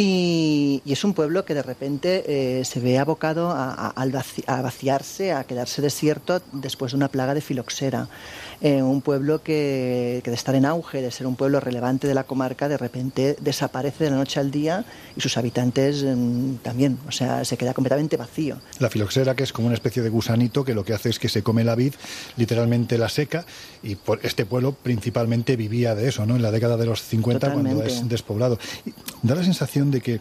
y, 0.00 0.80
es 0.86 1.02
un 1.02 1.12
pueblo 1.12 1.44
que 1.44 1.54
de 1.54 1.62
repente 1.64 2.22
eh, 2.60 2.64
se 2.64 2.78
ve 2.78 2.98
abocado 2.98 3.50
a, 3.50 3.92
vaciarse, 4.62 5.32
a 5.32 5.42
quedarse 5.42 5.82
desierto 5.82 6.40
después 6.52 6.92
de 6.92 6.96
una 6.96 7.08
plaga 7.08 7.34
de 7.34 7.40
filoxera. 7.40 8.08
Eh, 8.60 8.82
un 8.82 9.02
pueblo 9.02 9.40
que, 9.42 10.20
de 10.24 10.34
estar 10.34 10.54
en 10.56 10.64
auge, 10.64 11.00
de 11.00 11.12
ser 11.12 11.28
un 11.28 11.36
pueblo 11.36 11.60
relevante 11.60 12.08
de 12.08 12.14
la 12.14 12.24
comarca, 12.24 12.68
de 12.68 12.76
repente 12.76 13.36
desaparece 13.40 14.04
de 14.04 14.10
la 14.10 14.16
noche 14.16 14.40
al 14.40 14.50
día 14.50 14.84
y 15.16 15.20
sus 15.20 15.36
habitantes 15.36 16.02
mm, 16.02 16.56
también, 16.56 16.98
o 17.06 17.12
sea, 17.12 17.44
se 17.44 17.56
queda 17.56 17.72
completamente 17.72 18.16
vacío. 18.16 18.58
La 18.80 18.90
filoxera, 18.90 19.36
que 19.36 19.44
es 19.44 19.52
como 19.52 19.66
una 19.66 19.74
especie 19.74 20.02
de 20.02 20.08
gusanito 20.08 20.64
que 20.64 20.74
lo 20.74 20.84
que 20.84 20.92
hace 20.92 21.08
es 21.10 21.20
que 21.20 21.28
se 21.28 21.44
come 21.44 21.62
la 21.62 21.76
vid, 21.76 21.94
literalmente 22.36 22.98
la 22.98 23.08
seca, 23.08 23.46
y 23.82 23.94
por 23.94 24.18
este 24.24 24.44
pueblo 24.44 24.72
principalmente 24.72 25.54
vivía 25.54 25.94
de 25.94 26.08
eso, 26.08 26.26
¿no? 26.26 26.34
En 26.34 26.42
la 26.42 26.50
década 26.50 26.76
de 26.76 26.86
los 26.86 27.02
50, 27.02 27.52
cuando 27.52 27.84
es 27.84 28.08
despoblado. 28.08 28.58
da 29.22 29.36
la 29.36 29.44
sensación 29.44 29.92
de 29.92 30.00
que 30.00 30.20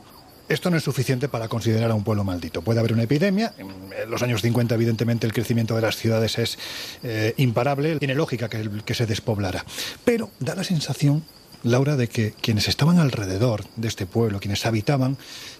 esto 0.49 0.69
no 0.69 0.77
es 0.77 0.83
suficiente 0.83 1.27
para 1.27 1.47
considerar 1.47 1.91
a 1.91 1.95
un 1.95 2.03
pueblo 2.03 2.23
maldito. 2.23 2.61
Puede 2.61 2.79
haber 2.79 2.93
una 2.93 3.03
epidemia. 3.03 3.53
En 3.57 4.09
los 4.09 4.21
años 4.23 4.41
50, 4.41 4.75
evidentemente, 4.75 5.27
el 5.27 5.33
crecimiento 5.33 5.75
de 5.75 5.81
las 5.81 5.97
ciudades 5.97 6.37
es 6.37 6.57
eh, 7.03 7.33
imparable. 7.37 7.97
Tiene 7.99 8.15
lógica 8.15 8.49
que, 8.49 8.93
se 8.93 9.05
despoblara. 9.05 9.65
Pero 10.05 10.31
da 10.39 10.55
la 10.55 10.63
sensación, 10.63 11.23
Laura, 11.63 11.97
de 11.97 12.07
que 12.07 12.31
quienes 12.31 12.67
estaban 12.67 12.99
alrededor 12.99 13.65
de 13.75 13.87
este 13.87 14.05
pueblo, 14.05 14.39
quienes 14.39 14.65
habitaban, 14.65 15.17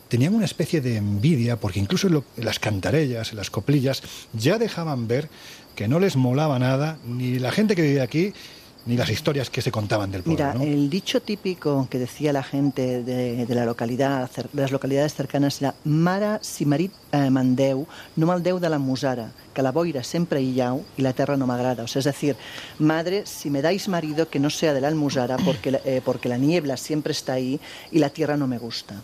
tenían 0.07 0.33
una 0.33 0.45
especie 0.45 0.79
de 0.79 0.95
envidia, 0.95 1.57
porque 1.57 1.79
incluso 1.79 2.07
en, 2.07 2.23
las 2.37 2.59
cantarellas, 2.59 3.31
en 3.31 3.37
las 3.37 3.49
coplillas, 3.49 4.01
ya 4.33 4.57
dejaban 4.57 5.07
ver 5.07 5.29
que 5.75 5.87
no 5.87 5.99
les 5.99 6.15
molaba 6.15 6.59
nada, 6.59 6.97
ni 7.05 7.39
la 7.39 7.51
gente 7.51 7.75
que 7.75 7.81
vivía 7.81 8.03
aquí, 8.03 8.33
ni 8.87 8.97
las 8.97 9.09
historias 9.09 9.49
que 9.49 9.61
se 9.61 9.71
contaban 9.71 10.11
del 10.11 10.23
pueblo. 10.23 10.53
Mira, 10.53 10.63
el 10.63 10.89
dicho 10.89 11.21
típico 11.21 11.87
que 11.89 11.99
decía 11.99 12.31
la 12.33 12.43
gente 12.43 13.03
de, 13.03 13.45
la 13.49 13.65
localidad, 13.65 14.29
de 14.31 14.61
las 14.61 14.71
localidades 14.71 15.13
cercanas 15.13 15.61
era 15.61 15.75
Mara 15.83 16.39
si 16.41 16.65
marit 16.65 16.93
eh, 17.11 17.29
mandeu, 17.29 17.85
no 18.15 18.25
maldeu 18.25 18.59
de 18.59 18.69
la 18.69 18.79
musara, 18.79 19.31
que 19.53 19.61
la 19.61 19.71
boira 19.71 20.03
siempre 20.03 20.41
y 20.41 20.53
la 20.97 21.13
tierra 21.13 21.37
no 21.37 21.47
me 21.47 21.53
agrada. 21.53 21.83
O 21.83 21.87
sea, 21.87 21.99
es 21.99 22.05
decir, 22.05 22.35
madre, 22.79 23.23
si 23.25 23.49
me 23.49 23.61
dais 23.61 23.87
marido 23.87 24.29
que 24.29 24.39
no 24.39 24.49
sea 24.49 24.73
de 24.73 24.81
la 24.81 24.87
almusara, 24.87 25.37
porque, 25.37 25.79
eh, 25.85 26.01
porque 26.03 26.29
la 26.29 26.37
niebla 26.37 26.77
siempre 26.77 27.11
está 27.11 27.33
ahí 27.33 27.59
y 27.91 27.99
la 27.99 28.09
tierra 28.09 28.37
no 28.37 28.47
me 28.47 28.57
gusta. 28.57 28.95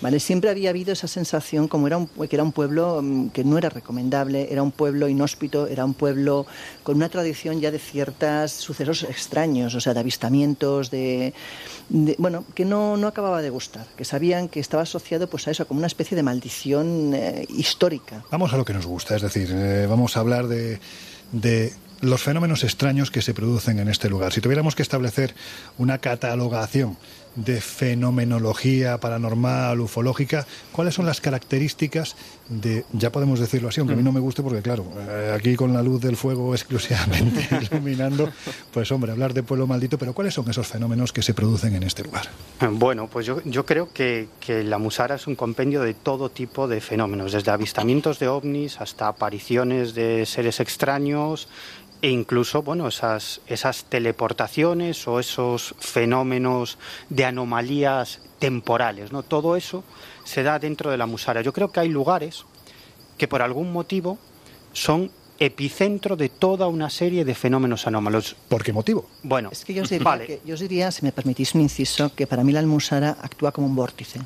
¿Vale? 0.00 0.20
Siempre 0.20 0.50
había 0.50 0.70
habido 0.70 0.92
esa 0.92 1.08
sensación 1.08 1.68
como 1.68 1.86
era 1.86 1.96
un, 1.96 2.06
que 2.06 2.36
era 2.36 2.42
un 2.42 2.52
pueblo 2.52 3.00
mm, 3.02 3.28
que 3.30 3.44
no 3.44 3.58
era 3.58 3.68
recomendable, 3.68 4.48
era 4.50 4.62
un 4.62 4.72
pueblo 4.72 5.08
inhóspito, 5.08 5.66
era 5.66 5.84
un 5.84 5.94
pueblo 5.94 6.46
con 6.82 6.96
una 6.96 7.08
tradición 7.08 7.60
ya 7.60 7.70
de 7.70 7.78
ciertos 7.78 8.52
sucesos 8.52 9.02
extraños, 9.04 9.74
o 9.74 9.80
sea, 9.80 9.94
de 9.94 10.00
avistamientos, 10.00 10.90
de, 10.90 11.34
bueno, 12.18 12.44
que 12.54 12.64
no, 12.64 12.96
no, 12.96 13.06
acababa 13.06 13.42
de 13.42 13.50
gustar, 13.50 13.86
que 13.96 14.04
sabían 14.04 14.48
que 14.48 14.60
estaba 14.60 14.82
asociado 14.82 15.28
pues 15.28 15.48
a 15.48 15.50
eso, 15.50 15.66
como 15.66 15.78
una 15.78 15.86
especie 15.86 16.16
de 16.16 16.22
maldición 16.22 17.12
eh, 17.14 17.46
histórica. 17.48 18.24
Vamos 18.30 18.52
a 18.52 18.56
lo 18.56 18.64
que 18.64 18.74
nos 18.74 18.86
gusta, 18.86 19.16
es 19.16 19.22
decir, 19.22 19.50
eh, 19.52 19.86
vamos 19.88 20.16
a 20.16 20.20
hablar 20.20 20.48
de, 20.48 20.80
de 21.32 21.72
los 22.00 22.22
fenómenos 22.22 22.64
extraños 22.64 23.10
que 23.10 23.22
se 23.22 23.34
producen 23.34 23.78
en 23.78 23.88
este 23.88 24.08
lugar. 24.08 24.32
Si 24.32 24.40
tuviéramos 24.40 24.74
que 24.74 24.82
establecer 24.82 25.34
una 25.78 25.98
catalogación 25.98 26.96
de 27.44 27.60
fenomenología 27.60 28.98
paranormal, 28.98 29.80
ufológica, 29.80 30.46
¿cuáles 30.72 30.94
son 30.94 31.06
las 31.06 31.20
características 31.20 32.16
de, 32.48 32.84
ya 32.92 33.12
podemos 33.12 33.38
decirlo 33.38 33.68
así, 33.68 33.80
aunque 33.80 33.94
a 33.94 33.96
mí 33.96 34.02
no 34.02 34.10
me 34.10 34.20
guste 34.20 34.42
porque 34.42 34.60
claro, 34.60 34.86
eh, 35.08 35.32
aquí 35.36 35.54
con 35.54 35.72
la 35.72 35.82
luz 35.82 36.00
del 36.00 36.16
fuego 36.16 36.54
exclusivamente 36.54 37.46
iluminando, 37.70 38.28
pues 38.72 38.90
hombre, 38.90 39.12
hablar 39.12 39.34
de 39.34 39.42
pueblo 39.42 39.66
maldito, 39.66 39.98
pero 39.98 40.12
¿cuáles 40.14 40.34
son 40.34 40.48
esos 40.50 40.66
fenómenos 40.66 41.12
que 41.12 41.22
se 41.22 41.32
producen 41.32 41.76
en 41.76 41.84
este 41.84 42.02
lugar? 42.02 42.28
Bueno, 42.72 43.08
pues 43.08 43.26
yo, 43.26 43.40
yo 43.44 43.64
creo 43.64 43.92
que, 43.92 44.28
que 44.40 44.64
la 44.64 44.78
Musara 44.78 45.14
es 45.14 45.26
un 45.26 45.36
compendio 45.36 45.82
de 45.82 45.94
todo 45.94 46.30
tipo 46.30 46.66
de 46.66 46.80
fenómenos, 46.80 47.32
desde 47.32 47.50
avistamientos 47.52 48.18
de 48.18 48.28
ovnis 48.28 48.80
hasta 48.80 49.08
apariciones 49.08 49.94
de 49.94 50.26
seres 50.26 50.58
extraños, 50.60 51.48
e 52.00 52.10
incluso 52.10 52.62
bueno 52.62 52.88
esas 52.88 53.40
esas 53.46 53.84
teleportaciones 53.84 55.08
o 55.08 55.18
esos 55.18 55.74
fenómenos 55.78 56.78
de 57.08 57.24
anomalías 57.24 58.20
temporales 58.38 59.10
no 59.10 59.22
todo 59.22 59.56
eso 59.56 59.84
se 60.28 60.42
da 60.42 60.58
dentro 60.58 60.90
de 60.90 60.98
la 60.98 61.06
musara. 61.06 61.40
Yo 61.40 61.54
creo 61.54 61.72
que 61.72 61.80
hay 61.80 61.88
lugares 61.88 62.44
que 63.16 63.26
por 63.26 63.40
algún 63.40 63.72
motivo 63.72 64.18
son 64.72 65.10
epicentro 65.38 66.16
de 66.16 66.28
toda 66.28 66.66
una 66.68 66.90
serie 66.90 67.24
de 67.24 67.34
fenómenos 67.34 67.86
anómalos. 67.86 68.36
¿Por 68.48 68.64
qué 68.64 68.72
motivo? 68.72 69.08
Bueno, 69.22 69.50
es 69.52 69.64
que 69.64 69.74
yo 69.74 69.82
os 69.82 69.90
diría, 69.90 70.18
que, 70.26 70.40
yo 70.44 70.54
os 70.54 70.60
diría 70.60 70.90
si 70.90 71.04
me 71.04 71.12
permitís 71.12 71.54
un 71.54 71.60
inciso, 71.60 72.14
que 72.14 72.26
para 72.26 72.44
mí 72.44 72.52
la 72.52 72.60
almusara 72.60 73.16
actúa 73.20 73.52
como 73.52 73.66
un 73.66 73.76
vórtice. 73.76 74.20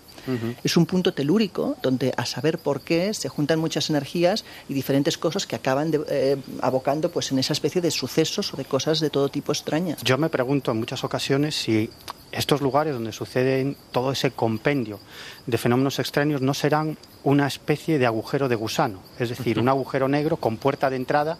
Es 0.63 0.77
un 0.77 0.87
punto 0.87 1.13
telúrico 1.13 1.77
donde 1.83 2.15
a 2.17 2.25
saber 2.25 2.59
por 2.59 2.81
qué 2.81 3.13
se 3.13 3.29
juntan 3.29 3.59
muchas 3.59 3.91
energías 3.91 4.45
y 4.69 4.75
diferentes 4.75 5.19
cosas 5.19 5.47
que 5.47 5.57
acaban 5.57 5.91
eh, 6.09 6.37
abocando 6.61 7.11
pues 7.11 7.33
en 7.33 7.41
esa 7.41 7.53
especie 7.53 7.81
de 7.81 7.91
sucesos 7.91 8.55
o 8.55 8.57
de 8.57 8.65
cosas 8.65 9.01
de 9.01 9.11
todo 9.11 9.29
tipo 9.29 9.53
extrañas. 9.53 10.01
Yo 10.03 10.17
me 10.19 10.29
pregunto 10.29 10.71
en 10.71 10.79
muchas 10.79 11.03
ocasiones 11.03 11.57
si 11.57 11.91
estos 12.33 12.61
lugares 12.61 12.95
donde 12.95 13.13
suceden 13.13 13.77
todo 13.91 14.13
ese 14.13 14.31
compendio 14.31 14.99
de 15.47 15.59
fenómenos 15.59 15.99
extraños 15.99 16.41
no 16.41 16.55
serán 16.55 16.97
una 17.25 17.47
especie 17.47 17.99
de 17.99 18.07
agujero 18.07 18.49
de 18.49 18.57
gusano, 18.57 19.01
es 19.19 19.29
decir, 19.29 19.59
un 19.59 19.69
agujero 19.69 20.09
negro 20.09 20.37
con 20.39 20.57
puerta 20.57 20.91
de 20.91 20.97
entrada 20.97 21.39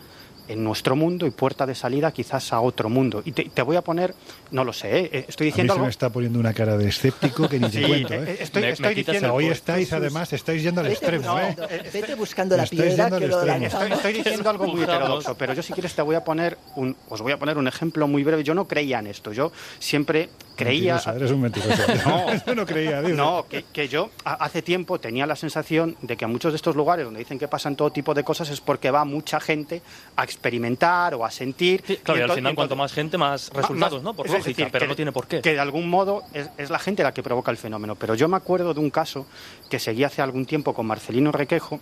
en 0.49 0.65
nuestro 0.65 0.97
mundo 0.97 1.27
y 1.27 1.31
puerta 1.31 1.67
de 1.67 1.75
salida 1.75 2.13
quizás 2.13 2.53
a 2.53 2.61
otro 2.61 2.89
mundo. 2.89 3.23
Y 3.25 3.33
te, 3.33 3.63
voy 3.63 3.77
a 3.77 3.83
poner, 3.83 4.15
no 4.51 4.65
lo 4.65 4.73
sé, 4.73 4.99
¿eh? 4.99 5.25
estoy 5.29 5.47
diciendo 5.47 5.75
a 5.75 5.77
mí 5.77 5.81
se 5.81 5.85
me 5.85 5.91
está 5.91 6.11
poniendo 6.11 6.39
una 6.39 6.53
cara 6.53 6.77
de 6.77 6.89
escéptico 6.89 7.49
que 7.49 7.59
ni 7.59 7.69
te 7.71 7.87
cuento. 7.87 8.15
¿eh? 8.15 8.25
¿eh? 8.27 8.37
Estoy, 8.41 8.65
estoy 8.65 8.95
diciendo, 8.95 9.35
hoy 9.35 9.49
estáis, 9.49 9.93
además, 9.93 10.33
estáis 10.33 10.63
yendo 10.63 10.81
al 10.81 10.89
extremo. 10.89 11.39
¿eh? 11.39 11.57
Vete 11.93 12.15
buscando 12.15 12.57
la 12.57 12.67
piedra 12.67 13.11
que 13.11 13.27
lo 13.27 13.43
estoy, 13.43 13.93
estoy, 13.93 14.13
diciendo 14.13 14.51
algo 14.51 14.67
muy 14.67 14.83
heterodoxo, 14.83 15.37
pero 15.37 15.55
yo 15.55 15.63
si 15.63 15.73
quieres 15.73 15.95
te 15.95 16.03
voy 16.03 16.17
a 16.17 16.25
poner 16.25 16.59
un, 16.77 16.97
os 17.09 17.21
voy 17.23 17.33
a 17.33 17.39
poner 17.39 17.57
un 17.57 17.69
ejemplo 17.69 18.07
muy 18.09 18.25
breve. 18.25 18.43
Yo 18.45 18.55
no 18.55 18.67
creía 18.67 18.99
en 18.99 19.07
esto, 19.07 19.33
yo 19.33 19.53
siempre 19.79 20.29
creía... 20.65 21.01
eres 21.15 21.31
un 21.31 21.41
mentiroso. 21.41 21.83
no, 22.07 22.27
yo 22.47 22.55
no 22.55 22.67
creía. 22.67 23.03
No, 23.03 23.47
que, 23.49 23.65
que 23.65 23.89
yo 23.89 24.11
hace 24.25 24.63
tiempo 24.63 24.99
tenía 24.99 25.27
la 25.27 25.37
sensación 25.37 25.97
de 26.03 26.17
que 26.17 26.25
a 26.25 26.29
muchos 26.29 26.53
de 26.53 26.57
estos 26.57 26.77
lugares 26.77 27.05
donde 27.05 27.21
dicen 27.21 27.39
que 27.39 27.49
pasan 27.49 27.77
todo 27.77 27.91
tipo 27.91 28.15
de 28.15 28.25
cosas 28.25 28.49
es 28.51 28.61
porque 28.61 28.91
va 28.91 29.05
mucha 29.05 29.41
gente 29.41 29.83
a 30.17 30.25
experimentar 30.25 31.15
o 31.15 31.25
a 31.25 31.31
sentir. 31.31 31.83
claro, 32.03 32.21
y, 32.21 32.23
al 32.23 32.33
final, 32.33 32.55
cuanto 32.55 32.77
más 32.77 32.93
gente, 32.93 33.19
más 33.19 33.51
resultados, 33.51 34.03
¿no? 34.03 34.15
Por 34.15 34.29
lógica, 34.29 34.69
pero 34.71 34.87
no 34.87 34.97
tiene 34.97 35.13
por 35.13 35.27
qué. 35.27 35.41
Que 35.41 35.53
de 35.53 35.61
algún 35.61 35.89
modo 35.89 36.23
es, 36.33 36.71
la 36.71 36.79
gente 36.79 37.03
la 37.03 37.13
que 37.13 37.23
provoca 37.23 37.51
el 37.51 37.57
fenómeno. 37.57 37.95
Pero 37.95 38.15
yo 38.15 38.29
me 38.29 38.37
acuerdo 38.37 38.75
de 38.75 38.81
un 38.81 38.91
caso 38.91 39.27
que 39.69 39.79
seguí 39.79 40.05
hace 40.05 40.23
algún 40.23 40.47
tiempo 40.47 40.75
con 40.75 40.87
Marcelino 40.87 41.33
Requejo, 41.33 41.81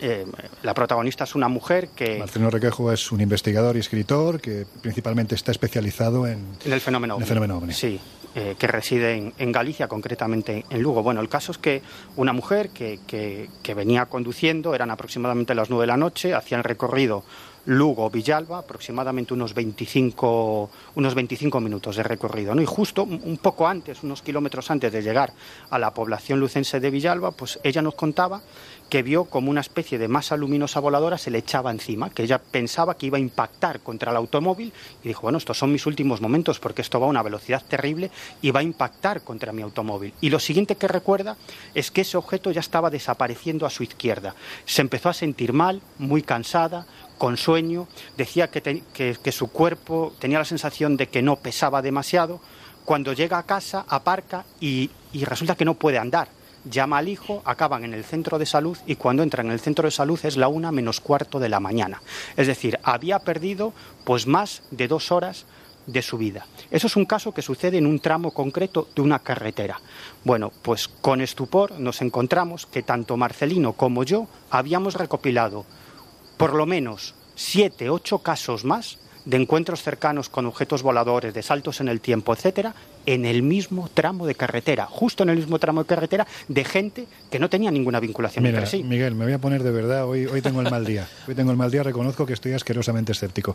eh, 0.00 0.26
la 0.62 0.74
protagonista 0.74 1.24
es 1.24 1.34
una 1.34 1.48
mujer 1.48 1.88
que... 1.88 2.18
Marcelino 2.18 2.50
Requejo 2.50 2.92
es 2.92 3.10
un 3.12 3.20
investigador 3.20 3.76
y 3.76 3.80
escritor 3.80 4.40
que 4.40 4.66
principalmente 4.82 5.34
está 5.34 5.52
especializado 5.52 6.26
en, 6.26 6.44
en 6.64 6.72
el 6.72 6.80
fenómeno 6.80 7.16
en 7.16 7.22
el 7.22 7.28
fenómeno 7.28 7.60
Sí, 7.72 8.00
eh, 8.34 8.56
que 8.58 8.66
reside 8.66 9.32
en, 9.36 9.52
Galicia, 9.52 9.88
concretamente 9.88 10.64
en 10.68 10.82
Lugo. 10.82 11.02
Bueno, 11.02 11.20
el 11.20 11.28
caso 11.28 11.52
es 11.52 11.58
que 11.58 11.82
una 12.16 12.32
mujer 12.32 12.70
que, 12.70 13.00
que, 13.06 13.48
que 13.62 13.74
venía 13.74 14.06
conduciendo, 14.06 14.74
eran 14.74 14.90
aproximadamente 14.90 15.54
las 15.54 15.70
nueve 15.70 15.84
de 15.84 15.88
la 15.88 15.96
noche, 15.96 16.34
hacía 16.34 16.58
el 16.58 16.64
recorrido 16.64 17.24
Lugo, 17.68 18.08
Villalba, 18.08 18.60
aproximadamente 18.60 19.34
unos 19.34 19.52
25, 19.52 20.70
unos 20.94 21.14
25 21.14 21.60
minutos 21.60 21.96
de 21.96 22.02
recorrido. 22.02 22.54
¿no? 22.54 22.62
Y 22.62 22.66
justo 22.66 23.02
un 23.02 23.36
poco 23.36 23.68
antes, 23.68 24.02
unos 24.02 24.22
kilómetros 24.22 24.70
antes 24.70 24.90
de 24.90 25.02
llegar 25.02 25.34
a 25.68 25.78
la 25.78 25.92
población 25.92 26.40
lucense 26.40 26.80
de 26.80 26.90
Villalba, 26.90 27.32
pues 27.32 27.60
ella 27.62 27.82
nos 27.82 27.94
contaba 27.94 28.40
que 28.88 29.02
vio 29.02 29.24
como 29.24 29.50
una 29.50 29.60
especie 29.60 29.98
de 29.98 30.08
masa 30.08 30.36
luminosa 30.36 30.80
voladora 30.80 31.18
se 31.18 31.30
le 31.30 31.38
echaba 31.38 31.70
encima, 31.70 32.10
que 32.10 32.22
ella 32.22 32.38
pensaba 32.38 32.96
que 32.96 33.06
iba 33.06 33.18
a 33.18 33.20
impactar 33.20 33.80
contra 33.80 34.10
el 34.10 34.16
automóvil 34.16 34.72
y 35.04 35.08
dijo, 35.08 35.22
bueno, 35.22 35.38
estos 35.38 35.58
son 35.58 35.72
mis 35.72 35.86
últimos 35.86 36.20
momentos 36.20 36.58
porque 36.58 36.82
esto 36.82 36.98
va 36.98 37.06
a 37.06 37.10
una 37.10 37.22
velocidad 37.22 37.62
terrible 37.66 38.10
y 38.40 38.50
va 38.50 38.60
a 38.60 38.62
impactar 38.62 39.22
contra 39.22 39.52
mi 39.52 39.62
automóvil. 39.62 40.14
Y 40.20 40.30
lo 40.30 40.40
siguiente 40.40 40.76
que 40.76 40.88
recuerda 40.88 41.36
es 41.74 41.90
que 41.90 42.00
ese 42.00 42.16
objeto 42.16 42.50
ya 42.50 42.60
estaba 42.60 42.90
desapareciendo 42.90 43.66
a 43.66 43.70
su 43.70 43.82
izquierda. 43.82 44.34
Se 44.64 44.80
empezó 44.80 45.10
a 45.10 45.14
sentir 45.14 45.52
mal, 45.52 45.82
muy 45.98 46.22
cansada, 46.22 46.86
con 47.18 47.36
sueño, 47.36 47.88
decía 48.16 48.48
que, 48.48 48.82
que 48.92 49.32
su 49.32 49.48
cuerpo 49.48 50.14
tenía 50.18 50.38
la 50.38 50.44
sensación 50.44 50.96
de 50.96 51.08
que 51.08 51.20
no 51.20 51.36
pesaba 51.36 51.82
demasiado. 51.82 52.40
Cuando 52.84 53.12
llega 53.12 53.38
a 53.38 53.42
casa, 53.42 53.84
aparca 53.88 54.44
y, 54.60 54.90
y 55.12 55.24
resulta 55.24 55.56
que 55.56 55.64
no 55.64 55.74
puede 55.74 55.98
andar 55.98 56.37
llama 56.64 56.98
al 56.98 57.08
hijo, 57.08 57.42
acaban 57.44 57.84
en 57.84 57.94
el 57.94 58.04
centro 58.04 58.38
de 58.38 58.46
salud 58.46 58.76
y 58.86 58.96
cuando 58.96 59.22
entran 59.22 59.46
en 59.46 59.52
el 59.52 59.60
centro 59.60 59.86
de 59.86 59.90
salud 59.90 60.18
es 60.24 60.36
la 60.36 60.48
una 60.48 60.72
menos 60.72 61.00
cuarto 61.00 61.38
de 61.38 61.48
la 61.48 61.60
mañana. 61.60 62.02
Es 62.36 62.46
decir, 62.46 62.78
había 62.82 63.18
perdido 63.20 63.72
pues 64.04 64.26
más 64.26 64.62
de 64.70 64.88
dos 64.88 65.12
horas 65.12 65.46
de 65.86 66.02
su 66.02 66.18
vida. 66.18 66.46
Eso 66.70 66.86
es 66.86 66.96
un 66.96 67.06
caso 67.06 67.32
que 67.32 67.42
sucede 67.42 67.78
en 67.78 67.86
un 67.86 67.98
tramo 67.98 68.32
concreto 68.32 68.88
de 68.94 69.02
una 69.02 69.20
carretera. 69.20 69.80
Bueno, 70.22 70.52
pues 70.62 70.86
con 70.86 71.20
estupor 71.20 71.80
nos 71.80 72.02
encontramos 72.02 72.66
que 72.66 72.82
tanto 72.82 73.16
Marcelino 73.16 73.72
como 73.72 74.04
yo 74.04 74.28
habíamos 74.50 74.94
recopilado 74.94 75.64
por 76.36 76.54
lo 76.54 76.66
menos 76.66 77.14
siete, 77.34 77.90
ocho 77.90 78.18
casos 78.18 78.64
más 78.64 78.98
de 79.24 79.36
encuentros 79.36 79.82
cercanos 79.82 80.28
con 80.28 80.46
objetos 80.46 80.82
voladores, 80.82 81.34
de 81.34 81.42
saltos 81.42 81.80
en 81.80 81.88
el 81.88 82.00
tiempo, 82.00 82.32
etcétera, 82.32 82.74
en 83.14 83.24
el 83.24 83.42
mismo 83.42 83.88
tramo 83.92 84.26
de 84.26 84.34
carretera, 84.34 84.86
justo 84.86 85.22
en 85.22 85.30
el 85.30 85.36
mismo 85.36 85.58
tramo 85.58 85.82
de 85.82 85.86
carretera, 85.86 86.26
de 86.48 86.64
gente 86.64 87.06
que 87.30 87.38
no 87.38 87.48
tenía 87.48 87.70
ninguna 87.70 88.00
vinculación 88.00 88.44
Mira, 88.44 88.58
entre 88.58 88.70
sí. 88.70 88.82
Miguel, 88.84 89.14
me 89.14 89.24
voy 89.24 89.32
a 89.34 89.38
poner 89.38 89.62
de 89.62 89.70
verdad, 89.70 90.06
hoy, 90.06 90.26
hoy 90.26 90.42
tengo 90.42 90.60
el 90.60 90.70
mal 90.70 90.84
día. 90.84 91.08
Hoy 91.26 91.34
tengo 91.34 91.50
el 91.50 91.56
mal 91.56 91.70
día, 91.70 91.82
reconozco 91.82 92.26
que 92.26 92.34
estoy 92.34 92.52
asquerosamente 92.52 93.12
escéptico. 93.12 93.54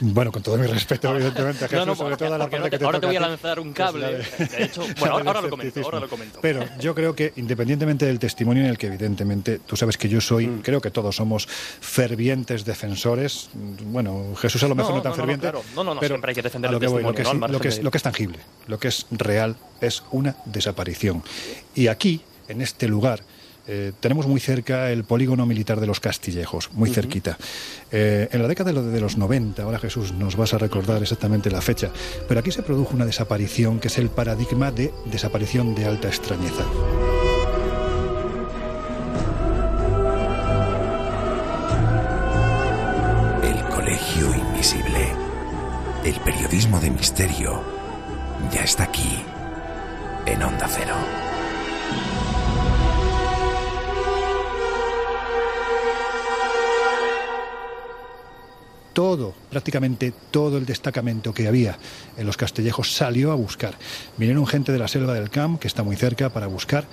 Bueno, 0.00 0.30
con 0.32 0.42
todo 0.42 0.56
mi 0.58 0.66
respeto, 0.66 1.14
evidentemente, 1.14 1.64
a 1.64 1.68
Jesús, 1.68 1.80
No, 1.86 1.92
no, 1.92 1.96
sobre 1.96 2.16
todo 2.16 2.34
a 2.34 2.38
la 2.38 2.44
parte 2.44 2.58
no 2.58 2.70
que 2.70 2.78
te- 2.78 2.84
ahora 2.84 3.00
te 3.00 3.06
voy 3.06 3.16
a 3.16 3.20
lanzar 3.20 3.58
un 3.60 3.72
cable. 3.72 4.00
la 4.02 4.08
de- 4.10 4.18
De 4.18 4.64
hecho, 4.64 4.82
la 4.86 4.94
bueno, 5.00 5.14
ahora 5.16 5.40
lo 5.40 5.48
comento, 5.50 5.54
escepticismo. 5.68 5.86
ahora 5.86 6.00
lo 6.00 6.08
comento. 6.08 6.38
Pero 6.42 6.64
yo 6.80 6.94
creo 6.94 7.14
que, 7.14 7.32
independientemente 7.36 8.04
del 8.06 8.18
testimonio 8.18 8.64
en 8.64 8.68
el 8.70 8.76
que, 8.78 8.88
evidentemente, 8.88 9.60
tú 9.60 9.76
sabes 9.76 9.96
que 9.96 10.08
yo 10.08 10.20
soy, 10.20 10.46
Mm. 10.46 10.60
creo 10.62 10.80
que 10.80 10.90
todos 10.90 11.16
somos 11.16 11.46
fervientes 11.48 12.64
defensores. 12.64 13.48
Bueno, 13.86 14.34
Jesús 14.36 14.62
a 14.62 14.68
lo 14.68 14.74
mejor 14.74 14.92
no, 14.92 14.96
No, 14.98 15.02
tan 15.02 15.12
no, 15.12 15.16
no, 15.16 15.22
no, 15.22 15.26
ferviente. 15.26 15.42
claro. 15.50 15.62
No, 15.74 15.84
no, 15.84 15.94
no, 15.94 16.00
pero 16.00 16.14
siempre 16.14 16.30
hay 16.30 16.34
que 16.34 16.42
defender 16.42 16.70
el 16.72 16.80
que 16.80 16.86
voy, 16.86 17.02
lo 17.02 17.12
testimonio, 17.12 17.46
que, 17.46 17.52
lo, 17.52 17.60
que 17.60 17.68
es, 17.68 17.82
lo 17.82 17.90
que 17.90 17.96
es 17.98 18.02
tangible, 18.02 18.38
lo 18.74 18.78
que 18.80 18.88
es 18.88 19.06
real, 19.12 19.54
es 19.80 20.02
una 20.10 20.34
desaparición. 20.46 21.22
Y 21.76 21.86
aquí, 21.86 22.20
en 22.48 22.60
este 22.60 22.88
lugar, 22.88 23.20
eh, 23.68 23.92
tenemos 24.00 24.26
muy 24.26 24.40
cerca 24.40 24.90
el 24.90 25.04
polígono 25.04 25.46
militar 25.46 25.78
de 25.80 25.86
los 25.86 26.00
Castillejos, 26.00 26.70
muy 26.72 26.90
cerquita. 26.90 27.38
Eh, 27.92 28.28
en 28.32 28.42
la 28.42 28.48
década 28.48 28.70
de 28.70 28.74
lo- 28.74 28.82
de 28.82 29.00
los 29.00 29.16
90, 29.16 29.62
ahora 29.62 29.78
Jesús 29.78 30.12
nos 30.12 30.34
vas 30.36 30.52
a 30.54 30.58
recordar 30.58 31.00
exactamente 31.00 31.50
la 31.52 31.60
fecha, 31.62 31.90
pero 32.26 32.40
aquí 32.40 32.50
se 32.50 32.62
produjo 32.64 32.94
una 32.94 33.06
desaparición 33.06 33.78
que 33.78 33.86
es 33.88 33.96
el 33.98 34.10
paradigma 34.10 34.72
de 34.72 34.92
desaparición 35.06 35.74
de 35.76 35.86
alta 35.86 36.08
extrañeza. 36.08 36.64
El 43.42 43.62
Colegio 43.74 44.34
Invisible. 44.34 45.12
El 46.04 46.14
periodismo 46.20 46.80
de 46.80 46.90
misterio 46.90 47.62
ya 48.52 48.62
está 48.62 48.84
aquí, 48.84 49.22
en 50.26 50.42
Onda 50.42 50.68
Cero. 50.68 50.94
todo, 58.94 59.34
prácticamente 59.50 60.14
todo 60.30 60.56
el 60.56 60.64
destacamento 60.64 61.34
que 61.34 61.48
había 61.48 61.76
en 62.16 62.26
los 62.26 62.36
Castellejos 62.36 62.94
salió 62.94 63.32
a 63.32 63.34
buscar. 63.34 63.74
Vinieron 64.16 64.46
gente 64.46 64.72
de 64.72 64.78
la 64.78 64.88
selva 64.88 65.12
del 65.12 65.30
Camp, 65.30 65.60
que 65.60 65.66
está 65.66 65.82
muy 65.82 65.96
cerca, 65.96 66.30
para 66.30 66.46
buscar 66.46 66.86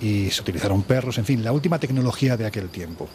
y 0.00 0.30
se 0.30 0.42
utilizaron 0.42 0.82
perros, 0.82 1.18
en 1.18 1.24
fin, 1.24 1.44
la 1.44 1.52
última 1.52 1.78
tecnología 1.78 2.36
de 2.36 2.46
aquel 2.46 2.68
tiempo. 2.68 3.08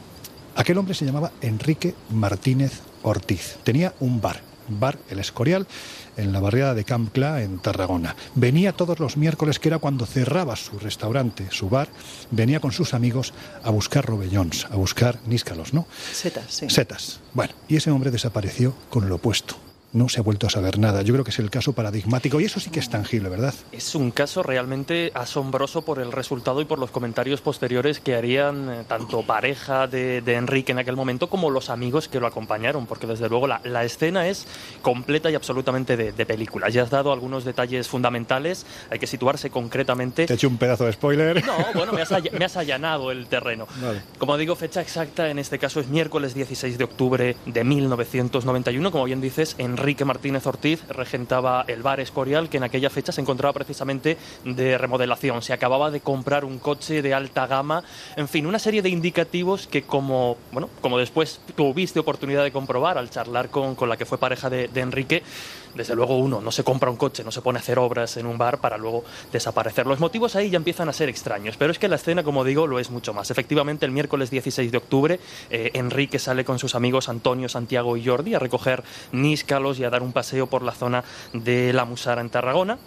Aquel 0.56 0.78
hombre 0.78 0.96
se 0.96 1.06
llamaba 1.06 1.32
Enrique 1.42 1.94
Martínez 2.12 2.82
Ortiz. 3.04 3.58
Tenía 3.64 3.94
un 4.00 4.22
bar, 4.22 4.42
bar 4.70 4.98
El 5.10 5.20
Escorial, 5.20 5.68
en 6.18 6.34
la 6.34 6.40
barriada 6.40 6.74
de 6.74 6.84
Camp 6.84 7.12
Cla, 7.12 7.42
en 7.42 7.60
Tarragona. 7.60 8.16
Venía 8.36 8.74
todos 8.74 9.00
los 9.00 9.18
miércoles, 9.18 9.60
que 9.60 9.70
era 9.70 9.80
cuando 9.80 10.06
cerraba 10.06 10.56
su 10.56 10.80
restaurante, 10.80 11.48
su 11.52 11.70
bar, 11.70 11.90
venía 12.32 12.60
con 12.60 12.72
sus 12.72 12.94
amigos 12.94 13.34
a 13.64 13.70
buscar 13.70 14.06
robellons, 14.06 14.66
a 14.66 14.76
buscar 14.76 15.20
níscalos, 15.28 15.74
¿no? 15.74 15.88
Setas, 16.14 16.46
sí. 16.50 16.70
Setas. 16.70 17.20
Bueno, 17.34 17.54
y 17.68 17.78
ese 17.78 17.92
hombre 17.92 18.12
desapareció 18.12 18.74
con 18.90 19.10
lo 19.10 19.16
opuesto. 19.16 19.65
No 19.96 20.10
se 20.10 20.20
ha 20.20 20.24
vuelto 20.24 20.46
a 20.46 20.50
saber 20.50 20.78
nada. 20.78 21.02
Yo 21.04 21.14
creo 21.14 21.24
que 21.24 21.32
es 21.32 21.40
el 21.40 21.50
caso 21.50 21.72
paradigmático 21.74 22.40
y 22.42 22.46
eso 22.46 22.60
sí 22.60 22.70
que 22.70 22.80
es 22.82 22.90
tangible, 22.90 23.30
¿verdad? 23.30 23.54
Es 23.72 23.96
un 23.96 24.12
caso 24.12 24.44
realmente 24.44 25.12
asombroso 25.16 25.84
por 25.84 26.00
el 26.00 26.12
resultado 26.12 26.60
y 26.60 26.66
por 26.66 26.80
los 26.80 26.92
comentarios 26.92 27.40
posteriores 27.40 28.02
que 28.02 28.14
harían 28.16 28.70
eh, 28.70 28.84
tanto 28.88 29.24
pareja 29.24 29.88
de, 29.88 30.20
de 30.22 30.34
Enrique 30.36 30.74
en 30.74 30.80
aquel 30.80 30.98
momento 30.98 31.30
como 31.30 31.50
los 31.50 31.70
amigos 31.70 32.10
que 32.10 32.20
lo 32.20 32.28
acompañaron, 32.28 32.86
porque 32.88 33.08
desde 33.08 33.30
luego 33.30 33.48
la, 33.48 33.62
la 33.64 33.86
escena 33.86 34.28
es 34.28 34.46
completa 34.82 35.32
y 35.32 35.36
absolutamente 35.36 35.96
de, 35.96 36.12
de 36.12 36.26
película. 36.26 36.68
Ya 36.68 36.84
has 36.84 36.90
dado 36.90 37.14
algunos 37.14 37.46
detalles 37.46 37.88
fundamentales, 37.88 38.66
hay 38.90 39.00
que 39.00 39.08
situarse 39.08 39.50
concretamente. 39.50 40.26
Te 40.26 40.34
he 40.34 40.36
hecho 40.36 40.50
un 40.50 40.58
pedazo 40.58 40.84
de 40.86 40.92
spoiler. 40.92 41.42
No, 41.46 41.54
bueno, 41.74 41.94
me 41.94 42.02
has, 42.02 42.12
all- 42.12 42.30
me 42.38 42.44
has 42.44 42.58
allanado 42.58 43.12
el 43.12 43.28
terreno. 43.28 43.66
Vale. 43.82 44.02
Como 44.18 44.36
digo, 44.38 44.58
fecha 44.58 44.82
exacta 44.82 45.30
en 45.30 45.40
este 45.40 45.58
caso 45.58 45.80
es 45.80 45.88
miércoles 45.88 46.34
16 46.36 46.78
de 46.78 46.84
octubre 46.84 47.38
de 47.46 47.64
1991. 47.64 48.92
Como 48.92 49.06
bien 49.06 49.22
dices, 49.22 49.56
Enrique 49.58 49.85
Martínez 50.06 50.48
Ortiz 50.48 50.84
regentaba 50.90 51.64
el 51.68 51.84
bar 51.84 52.00
Escorial, 52.00 52.50
que 52.50 52.58
en 52.58 52.64
aquella 52.64 52.90
fecha 52.90 53.12
se 53.12 53.22
encontraba 53.22 53.54
precisamente 53.54 54.18
de 54.44 54.80
remodelación. 54.80 55.44
Se 55.44 55.54
acababa 55.54 55.92
de 55.92 56.00
comprar 56.00 56.44
un 56.44 56.58
coche 56.58 57.04
de 57.04 57.14
alta 57.14 57.46
gama. 57.46 57.84
En 58.16 58.28
fin, 58.28 58.48
una 58.48 58.58
serie 58.58 58.82
de 58.82 58.90
indicativos 58.90 59.68
que, 59.68 59.84
como, 59.84 60.38
bueno, 60.52 60.70
como 60.82 60.98
después 60.98 61.40
tuviste 61.56 62.00
oportunidad 62.00 62.44
de 62.44 62.52
comprobar 62.52 62.98
al 62.98 63.12
charlar 63.12 63.50
con, 63.50 63.76
con 63.76 63.88
la 63.88 63.98
que 63.98 64.06
fue 64.06 64.18
pareja 64.18 64.50
de 64.50 64.70
Enrique, 64.74 65.22
desde 65.76 65.96
luego 65.96 66.18
uno 66.18 66.42
no 66.42 66.52
se 66.52 66.64
compra 66.64 66.90
un 66.90 66.98
coche, 66.98 67.24
no 67.24 67.32
se 67.32 67.42
pone 67.42 67.60
a 67.60 67.62
hacer 67.62 67.80
obras 67.80 68.18
en 68.18 68.26
un 68.26 68.38
bar 68.38 68.60
para 68.60 68.78
luego 68.78 69.04
desaparecer. 69.32 69.86
Los 69.86 70.00
motivos 70.00 70.36
ahí 70.36 70.50
ya 70.50 70.58
empiezan 70.58 70.90
a 70.90 70.94
ser 70.94 71.10
extraños, 71.10 71.58
pero 71.58 71.72
es 71.72 71.80
que 71.80 71.88
la 71.88 71.96
escena, 71.96 72.24
como 72.24 72.44
digo, 72.44 72.68
lo 72.68 72.80
es 72.80 72.90
mucho 72.90 73.14
más. 73.14 73.32
Efectivamente, 73.32 73.86
el 73.86 73.92
miércoles 73.92 74.30
16 74.30 74.72
de 74.72 74.78
octubre, 74.78 75.20
eh, 75.50 75.72
Enrique 75.74 76.20
sale 76.20 76.46
con 76.46 76.60
sus 76.60 76.76
amigos 76.76 77.10
Antonio, 77.10 77.50
Santiago 77.50 77.98
y 77.98 78.06
Jordi 78.06 78.36
a 78.36 78.40
recoger 78.40 78.84
níscalos 79.12 79.80
y 79.80 79.84
a 79.84 79.90
dar 79.90 80.04
un 80.04 80.14
paseo 80.14 80.48
por 80.48 80.62
la 80.62 80.72
zona 80.72 81.04
de 81.34 81.74
la 81.74 81.86
Musara 81.86 82.22
en 82.22 82.30
Tarragona. 82.30 82.78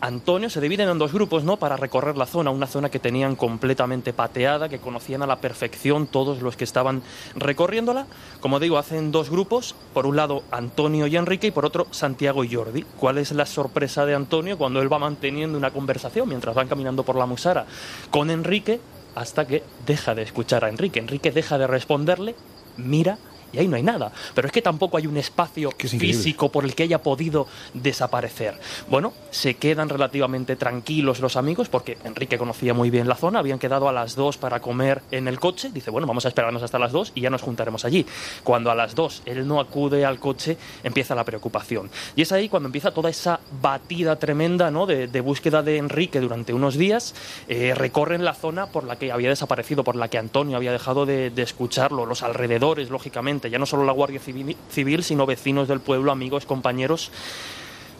Antonio 0.00 0.48
se 0.48 0.60
dividen 0.60 0.88
en 0.88 0.98
dos 0.98 1.12
grupos, 1.12 1.42
¿no? 1.42 1.56
Para 1.56 1.76
recorrer 1.76 2.16
la 2.16 2.26
zona, 2.26 2.50
una 2.50 2.68
zona 2.68 2.88
que 2.88 3.00
tenían 3.00 3.34
completamente 3.34 4.12
pateada, 4.12 4.68
que 4.68 4.78
conocían 4.78 5.22
a 5.22 5.26
la 5.26 5.40
perfección 5.40 6.06
todos 6.06 6.40
los 6.40 6.56
que 6.56 6.64
estaban 6.64 7.02
recorriéndola. 7.34 8.06
Como 8.40 8.60
digo, 8.60 8.78
hacen 8.78 9.10
dos 9.10 9.28
grupos, 9.28 9.74
por 9.94 10.06
un 10.06 10.14
lado 10.16 10.44
Antonio 10.52 11.08
y 11.08 11.16
Enrique 11.16 11.48
y 11.48 11.50
por 11.50 11.66
otro 11.66 11.88
Santiago 11.90 12.44
y 12.44 12.54
Jordi. 12.54 12.82
¿Cuál 12.82 13.18
es 13.18 13.32
la 13.32 13.44
sorpresa 13.44 14.06
de 14.06 14.14
Antonio 14.14 14.56
cuando 14.56 14.80
él 14.80 14.92
va 14.92 15.00
manteniendo 15.00 15.58
una 15.58 15.72
conversación 15.72 16.28
mientras 16.28 16.54
van 16.54 16.68
caminando 16.68 17.02
por 17.02 17.16
la 17.16 17.26
Musara 17.26 17.66
con 18.10 18.30
Enrique 18.30 18.80
hasta 19.16 19.46
que 19.46 19.64
deja 19.84 20.14
de 20.14 20.22
escuchar 20.22 20.64
a 20.64 20.68
Enrique? 20.68 21.00
Enrique 21.00 21.32
deja 21.32 21.58
de 21.58 21.66
responderle, 21.66 22.36
mira 22.76 23.18
y 23.52 23.58
ahí 23.58 23.68
no 23.68 23.76
hay 23.76 23.82
nada. 23.82 24.12
Pero 24.34 24.46
es 24.46 24.52
que 24.52 24.62
tampoco 24.62 24.96
hay 24.96 25.06
un 25.06 25.16
espacio 25.16 25.70
Que 25.70 25.86
es 25.86 25.94
increíble. 25.94 26.16
físico 26.18 26.50
por 26.50 26.64
el 26.64 26.74
que 26.74 26.82
haya 26.84 27.02
podido 27.02 27.46
desaparecer. 27.74 28.58
Bueno, 28.88 29.12
se 29.30 29.54
quedan 29.54 29.88
relativamente 29.88 30.56
tranquilos 30.56 31.20
los 31.20 31.36
amigos 31.36 31.68
porque 31.68 31.96
Enrique 32.04 32.36
conocía 32.38 32.74
muy 32.74 32.90
bien 32.90 33.08
la 33.08 33.14
zona, 33.14 33.38
habían 33.38 33.58
quedado 33.58 33.88
a 33.88 33.92
las 33.92 34.14
2 34.14 34.36
para 34.38 34.60
comer 34.60 35.02
en 35.10 35.28
el 35.28 35.38
coche, 35.40 35.70
dice, 35.72 35.90
bueno, 35.90 36.06
vamos 36.06 36.24
a 36.24 36.28
esperarnos 36.28 36.62
hasta 36.62 36.78
las 36.78 36.92
2 36.92 37.12
y 37.14 37.20
ya 37.22 37.30
nos 37.30 37.42
juntaremos 37.42 37.84
allí. 37.84 38.04
Cuando 38.44 38.70
a 38.70 38.74
las 38.74 38.94
2 38.94 39.22
él 39.26 39.46
no 39.46 39.60
acude 39.60 40.04
al 40.04 40.18
coche, 40.18 40.56
empieza 40.82 41.14
la 41.14 41.24
preocupación. 41.24 41.90
Y 42.16 42.22
es 42.22 42.32
ahí 42.32 42.48
cuando 42.48 42.66
empieza 42.68 42.90
toda 42.90 43.10
esa 43.10 43.40
batida 43.62 44.16
tremenda 44.16 44.70
¿no? 44.70 44.86
de, 44.86 45.06
de 45.06 45.20
búsqueda 45.20 45.62
de 45.62 45.78
Enrique 45.78 46.20
durante 46.20 46.52
unos 46.52 46.76
días, 46.76 47.14
eh, 47.48 47.74
recorren 47.74 48.24
la 48.24 48.34
zona 48.34 48.66
por 48.66 48.84
la 48.84 48.96
que 48.96 49.12
había 49.12 49.28
desaparecido, 49.28 49.84
por 49.84 49.96
la 49.96 50.08
que 50.08 50.18
Antonio 50.18 50.56
había 50.56 50.72
dejado 50.72 51.06
de, 51.06 51.30
de 51.30 51.42
escucharlo, 51.42 52.06
los 52.06 52.22
alrededores, 52.22 52.90
lógicamente, 52.90 53.37
ya 53.46 53.58
no 53.58 53.66
solo 53.66 53.84
la 53.84 53.92
Guardia 53.92 54.20
Civil, 54.20 55.04
sino 55.04 55.26
vecinos 55.26 55.68
del 55.68 55.80
pueblo, 55.80 56.10
amigos, 56.10 56.46
compañeros 56.46 57.12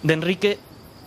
de 0.03 0.14
Enrique 0.14 0.59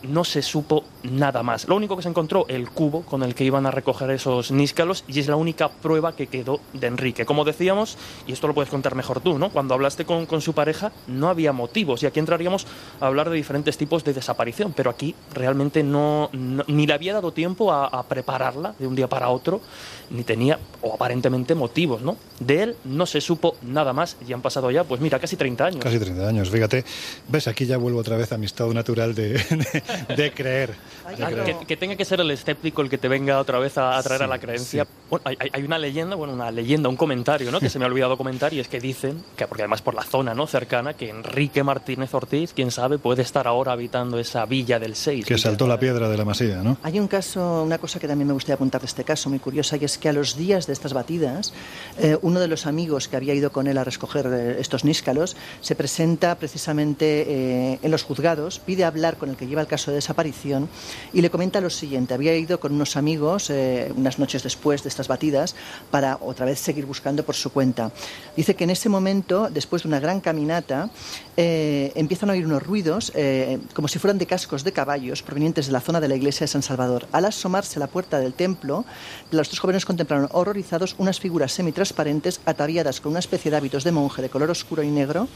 no 0.04 0.24
se 0.24 0.42
supo 0.42 0.84
nada 1.04 1.44
más. 1.44 1.68
Lo 1.68 1.76
único 1.76 1.96
que 1.96 2.04
se 2.04 2.10
encontró, 2.10 2.46
el 2.48 2.70
cubo 2.70 3.02
con 3.02 3.24
el 3.24 3.36
que 3.36 3.44
iban 3.44 3.66
a 3.66 3.72
recoger 3.72 4.10
esos 4.12 4.52
níscalos, 4.52 5.04
y 5.08 5.20
es 5.20 5.28
la 5.28 5.36
única 5.36 5.70
prueba 5.70 6.16
que 6.16 6.28
quedó 6.28 6.60
de 6.74 6.88
Enrique. 6.88 7.26
Como 7.26 7.44
decíamos, 7.44 7.98
y 8.28 8.34
esto 8.34 8.48
lo 8.48 8.54
puedes 8.54 8.70
contar 8.70 8.96
mejor 8.96 9.22
tú, 9.22 9.38
¿no? 9.38 9.50
Cuando 9.50 9.74
hablaste 9.74 10.06
con, 10.06 10.42
su 10.42 10.54
pareja, 10.54 10.92
no 11.08 11.30
había 11.30 11.52
motivos, 11.52 12.04
y 12.04 12.06
aquí 12.06 12.20
entraríamos 12.20 12.66
a 13.00 13.08
hablar 13.08 13.30
de 13.30 13.36
diferentes 13.36 13.78
tipos 13.78 14.04
de 14.04 14.14
desaparición, 14.14 14.74
pero 14.74 14.90
aquí 14.90 15.16
realmente 15.34 15.84
no, 15.84 16.30
ni 16.32 16.88
le 16.88 16.94
había 16.94 17.14
dado 17.14 17.32
tiempo 17.32 17.72
a, 17.72 18.02
prepararla 18.02 18.74
de 18.80 18.88
un 18.88 18.96
día 18.96 19.08
para 19.08 19.30
otro, 19.30 19.62
ni 20.10 20.24
tenía, 20.24 20.60
o 20.82 20.94
aparentemente, 20.94 21.56
motivos, 21.56 22.02
¿no? 22.02 22.18
De 22.40 22.64
él 22.64 22.76
no 22.84 23.06
se 23.06 23.22
supo 23.22 23.56
nada 23.62 23.94
más, 23.94 24.18
y 24.28 24.34
han 24.34 24.42
pasado 24.42 24.72
ya, 24.72 24.84
pues 24.84 25.00
mira, 25.00 25.20
casi 25.20 25.36
30 25.36 25.66
años. 25.66 25.84
Casi 25.84 26.00
30 26.00 26.28
años, 26.28 26.50
fíjate. 26.50 26.84
¿Ves? 27.28 27.48
Aquí 27.48 27.66
ya 27.66 27.78
vuelvo 27.78 28.00
otra 28.00 28.18
vez 28.18 28.32
a 28.32 28.38
mi 28.38 28.46
estado 28.46 28.74
natural 28.74 29.14
de, 29.16 29.40
de 30.16 30.32
creer. 30.32 30.70
de 31.10 31.16
creer. 31.26 31.44
que, 31.60 31.66
que 31.66 31.78
tenga 31.78 31.96
que 31.96 32.06
ser 32.06 32.20
el 32.22 32.32
escéptico 32.32 32.82
el 32.82 32.90
que 32.90 32.98
te 32.98 33.08
venga 33.08 33.40
otra 33.40 33.60
vez 33.60 33.78
a, 33.78 33.98
a 33.98 34.04
traer 34.04 34.20
Sí, 34.20 34.24
a 34.24 34.28
la 34.28 34.40
creencia. 34.40 34.86
sí. 34.86 34.90
Bueno, 35.10 35.24
hay, 35.26 35.36
hay- 35.40 35.50
hay 35.54 35.64
una 35.64 35.78
leyenda, 35.78 36.16
bueno, 36.16 36.34
una 36.34 36.50
leyenda, 36.52 36.88
un 36.90 36.96
comentario, 36.96 37.52
¿no? 37.52 37.60
Que 37.60 37.70
se 37.70 37.78
me 37.80 37.86
ha 37.86 37.88
olvidado 37.88 38.18
comentar 38.18 38.54
y 38.54 38.60
es 38.60 38.68
que 38.68 38.80
dicen, 38.80 39.24
que 39.36 39.46
porque 39.48 39.64
además 39.64 39.82
por 39.82 39.94
la 39.94 40.04
zona, 40.04 40.34
¿no? 40.34 40.48
Cercana, 40.48 40.94
que 40.94 41.10
Enrique 41.10 41.64
Martínez 41.64 42.14
Ortiz, 42.14 42.54
quién 42.54 42.72
sabe, 42.72 42.98
puede 42.98 43.22
estar 43.22 43.48
ahora 43.48 43.74
habitando 43.74 44.20
esa 44.20 44.46
villa 44.46 44.80
del 44.80 44.96
6. 44.96 45.26
Que 45.26 45.38
saltó 45.38 45.68
la 45.68 45.80
piedra 45.80 46.08
de 46.08 46.18
la 46.18 46.24
masía, 46.26 46.58
¿no? 46.64 46.78
Hay 46.84 47.00
un 47.00 47.08
caso, 47.08 47.64
una 47.64 47.78
cosa 47.78 48.00
que 48.00 48.08
también 48.08 48.28
me 48.28 48.34
gustaría 48.34 48.56
apuntar 48.56 48.80
de 48.82 48.88
este 48.88 49.04
caso, 49.04 49.30
muy 49.30 49.40
curiosa, 49.40 49.76
y 49.78 49.84
es 49.86 49.98
que 49.98 50.08
a 50.10 50.14
los 50.14 50.38
días 50.38 50.68
de 50.68 50.74
estas 50.74 50.94
batidas, 50.94 51.54
eh, 52.00 52.18
uno 52.22 52.40
de 52.40 52.48
los 52.48 52.66
amigos 52.68 53.08
que 53.08 53.16
había 53.18 53.34
ido 53.34 53.52
con 53.52 53.68
él 53.68 53.78
a 53.78 53.84
recoger 53.84 54.28
eh, 54.32 54.56
estos 54.60 54.86
níscalos 54.86 55.36
se 55.62 55.76
presenta 55.76 56.36
precisamente 56.36 57.26
eh, 57.28 57.80
en 57.82 57.92
los 57.92 58.04
juzgados, 58.04 58.60
pide 58.60 58.84
hablar 58.86 59.18
con 59.18 59.30
el 59.30 59.36
que 59.36 59.48
lleva 59.48 59.62
el 59.62 59.68
caso 59.68 59.81
de 59.89 59.96
desaparición 59.96 60.70
y 61.13 61.22
le 61.22 61.32
comenta 61.32 61.62
lo 61.62 61.70
siguiente: 61.70 62.13
había 62.13 62.36
ido 62.36 62.60
con 62.60 62.74
unos 62.74 62.96
amigos 62.96 63.50
eh, 63.50 63.91
unas 63.96 64.20
noches 64.20 64.44
después 64.44 64.84
de 64.84 64.89
estas 64.89 65.08
batidas 65.08 65.56
para 65.89 66.17
otra 66.22 66.46
vez 66.46 66.60
seguir 66.60 66.86
buscando 66.86 67.24
por 67.24 67.36
su 67.36 67.50
cuenta. 67.52 67.91
Dice 68.36 68.56
que 68.56 68.65
en 68.65 68.70
ese 68.70 68.89
momento, 68.89 69.50
después 69.50 69.84
de 69.84 69.88
una 69.88 70.00
gran 70.00 70.20
caminata, 70.20 70.89
eh, 71.38 71.91
empiezan 71.96 72.30
a 72.30 72.34
oír 72.34 72.46
unos 72.46 72.62
ruidos 72.62 73.12
eh, 73.15 73.60
como 73.74 73.88
si 73.88 73.98
fueran 73.98 74.17
de 74.17 74.28
cascos 74.28 74.63
de 74.63 74.72
caballos 74.72 75.24
provenientes 75.24 75.67
de 75.67 75.72
la 75.72 75.80
zona 75.80 76.00
de 76.00 76.08
la 76.08 76.15
iglesia 76.15 76.44
de 76.44 76.50
San 76.50 76.62
Salvador. 76.62 77.08
Al 77.12 77.26
asomarse 77.26 77.80
a 77.80 77.80
la 77.80 77.88
puerta 77.88 78.20
del 78.20 78.34
templo, 78.34 78.86
los 79.32 79.50
dos 79.50 79.60
jóvenes 79.60 79.86
contemplaron 79.86 80.30
horrorizados 80.32 80.96
unas 80.98 81.20
figuras 81.20 81.54
semitransparentes 81.54 82.41
ataviadas 82.46 83.00
con 83.00 83.12
una 83.12 83.20
especie 83.20 83.50
de 83.50 83.58
hábitos 83.58 83.84
de 83.84 83.91
monje 83.91 84.22
de 84.22 84.30
color 84.30 84.50
oscuro 84.50 84.84
y 84.84 84.89
negro 84.89 85.28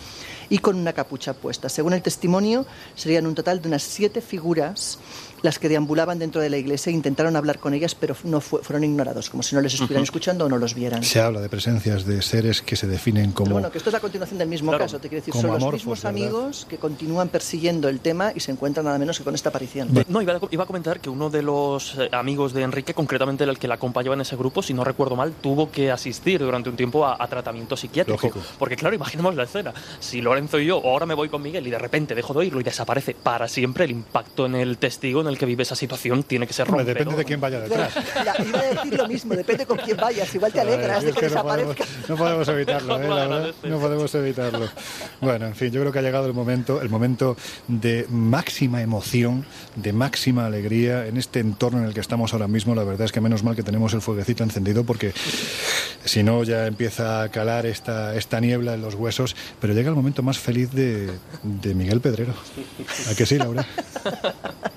y 0.49 0.59
con 0.59 0.75
una 0.75 0.93
capucha 0.93 1.33
puesta. 1.33 1.69
Según 1.69 1.93
el 1.93 2.01
testimonio, 2.01 2.65
serían 2.95 3.25
un 3.25 3.35
total 3.35 3.61
de 3.61 3.67
unas 3.67 3.83
siete 3.83 4.21
figuras 4.21 4.34
figuras 4.35 4.99
las 5.45 5.59
que 5.59 5.69
deambulaban 5.69 6.19
dentro 6.19 6.41
de 6.41 6.49
la 6.49 6.57
iglesia 6.57 6.89
e 6.89 6.93
intentaron 6.93 7.35
hablar 7.37 7.59
con 7.59 7.73
ellas, 7.73 7.95
pero 7.95 8.15
no 8.25 8.41
fue- 8.41 8.61
fueron 8.61 8.83
ignorados, 8.83 9.29
como 9.29 9.43
si 9.43 9.55
no 9.55 9.61
les 9.61 9.73
estuvieran 9.75 10.03
escuchando 10.03 10.45
o 10.45 10.49
no 10.49 10.57
los 10.57 10.73
vieran. 10.73 11.03
Se 11.03 11.21
habla 11.21 11.39
de 11.39 11.47
presencias 11.47 12.05
de 12.05 12.21
seres 12.21 12.61
que 12.61 12.75
se 12.75 12.87
definen 12.87 13.31
como... 13.31 13.45
Pero 13.45 13.53
bueno, 13.55 13.71
que 13.71 13.77
esto 13.77 13.89
es 13.89 13.93
la 13.93 13.99
continuación 14.01 14.39
del 14.39 14.49
mismo 14.49 14.71
Claro, 14.71 14.83
caso, 14.85 14.99
te 14.99 15.07
quiero 15.07 15.21
decir, 15.21 15.31
como 15.31 15.41
son 15.43 15.51
los 15.51 15.57
amorfos, 15.63 15.79
mismos 15.81 16.03
¿verdad? 16.03 16.09
amigos 16.21 16.67
que 16.69 16.77
continúan 16.77 17.29
persiguiendo 17.29 17.87
el 17.87 17.99
tema 18.01 18.31
y 18.35 18.39
se 18.41 18.51
encuentran 18.51 18.85
nada 18.85 18.97
menos 18.99 19.17
que 19.17 19.23
con 19.23 19.35
esta 19.35 19.49
aparición. 19.49 19.89
No, 20.09 20.21
iba 20.21 20.33
a, 20.33 20.39
iba 20.51 20.63
a 20.63 20.67
comentar 20.67 20.99
que 20.99 21.09
uno 21.09 21.29
de 21.29 21.41
los 21.43 21.95
eh, 21.99 22.09
amigos 22.11 22.53
de 22.53 22.63
Enrique, 22.63 22.93
concretamente 22.93 23.43
el 23.43 23.59
que 23.59 23.67
la 23.67 23.75
acompañaba 23.75 24.15
en 24.15 24.21
ese 24.21 24.35
grupo, 24.35 24.61
si 24.63 24.73
no 24.73 24.83
recuerdo 24.83 25.15
mal, 25.15 25.31
tuvo 25.41 25.71
que 25.71 25.91
asistir 25.91 26.39
durante 26.39 26.69
un 26.69 26.75
tiempo 26.75 27.05
a, 27.05 27.15
a 27.23 27.27
tratamiento 27.27 27.77
psiquiátrico. 27.77 28.27
Lógico. 28.27 28.39
Porque 28.57 28.75
claro, 28.75 28.95
imaginemos 28.95 29.35
la 29.35 29.43
escena. 29.43 29.73
Si 29.99 30.21
Lorenzo 30.21 30.59
y 30.59 30.65
yo, 30.65 30.81
ahora 30.83 31.05
me 31.05 31.13
voy 31.13 31.29
con 31.29 31.41
Miguel 31.41 31.67
y 31.67 31.69
de 31.69 31.77
repente 31.79 32.15
dejo 32.15 32.33
de 32.33 32.39
oírlo 32.39 32.59
y 32.59 32.63
desaparece 32.63 33.13
para 33.13 33.47
siempre, 33.47 33.85
el 33.85 33.91
impacto 33.91 34.45
en 34.47 34.55
el 34.55 34.77
testigo 34.77 35.21
en 35.21 35.27
el 35.27 35.34
que 35.37 35.45
vive 35.45 35.63
esa 35.63 35.75
situación 35.75 36.23
tiene 36.23 36.47
que 36.47 36.53
ser 36.53 36.67
rompedor. 36.67 36.93
depende 36.93 37.15
de 37.15 37.25
quién 37.25 37.41
vaya 37.41 37.59
detrás. 37.59 37.93
Iba 38.45 38.59
a 38.59 38.63
decir 38.63 38.97
lo 38.97 39.07
mismo, 39.07 39.35
depende 39.35 39.65
con 39.65 39.77
quién 39.77 39.97
vayas, 39.97 40.33
igual 40.35 40.51
te 40.51 40.61
alegras 40.61 41.03
de 41.03 41.13
que, 41.13 41.21
que 41.21 41.29
no 41.29 41.43
podemos, 41.43 41.75
desaparezca. 41.75 42.09
no 42.09 42.15
podemos 42.17 42.47
evitarlo, 42.47 43.01
¿eh? 43.01 43.07
La 43.07 43.27
verdad, 43.27 43.53
no 43.63 43.79
podemos 43.79 44.15
evitarlo. 44.15 44.69
Bueno, 45.21 45.47
en 45.47 45.55
fin, 45.55 45.71
yo 45.71 45.81
creo 45.81 45.91
que 45.91 45.99
ha 45.99 46.01
llegado 46.01 46.27
el 46.27 46.33
momento, 46.33 46.81
el 46.81 46.89
momento 46.89 47.37
de 47.67 48.05
máxima 48.09 48.81
emoción, 48.81 49.45
de 49.75 49.93
máxima 49.93 50.45
alegría 50.45 51.07
en 51.07 51.17
este 51.17 51.39
entorno 51.39 51.79
en 51.79 51.85
el 51.85 51.93
que 51.93 51.99
estamos 51.99 52.33
ahora 52.33 52.47
mismo. 52.47 52.75
La 52.75 52.83
verdad 52.83 53.05
es 53.05 53.11
que 53.11 53.21
menos 53.21 53.43
mal 53.43 53.55
que 53.55 53.63
tenemos 53.63 53.93
el 53.93 54.01
fueguecito 54.01 54.43
encendido 54.43 54.83
porque 54.83 55.13
si 56.03 56.23
no 56.23 56.43
ya 56.43 56.67
empieza 56.67 57.23
a 57.23 57.29
calar 57.29 57.65
esta, 57.65 58.15
esta 58.15 58.39
niebla 58.39 58.73
en 58.73 58.81
los 58.81 58.95
huesos. 58.95 59.35
Pero 59.59 59.73
llega 59.73 59.89
el 59.89 59.95
momento 59.95 60.23
más 60.23 60.39
feliz 60.39 60.71
de, 60.71 61.09
de 61.43 61.75
Miguel 61.75 62.01
Pedrero. 62.01 62.33
¿A 63.11 63.15
que 63.15 63.25
sí, 63.25 63.37
Laura? 63.37 63.65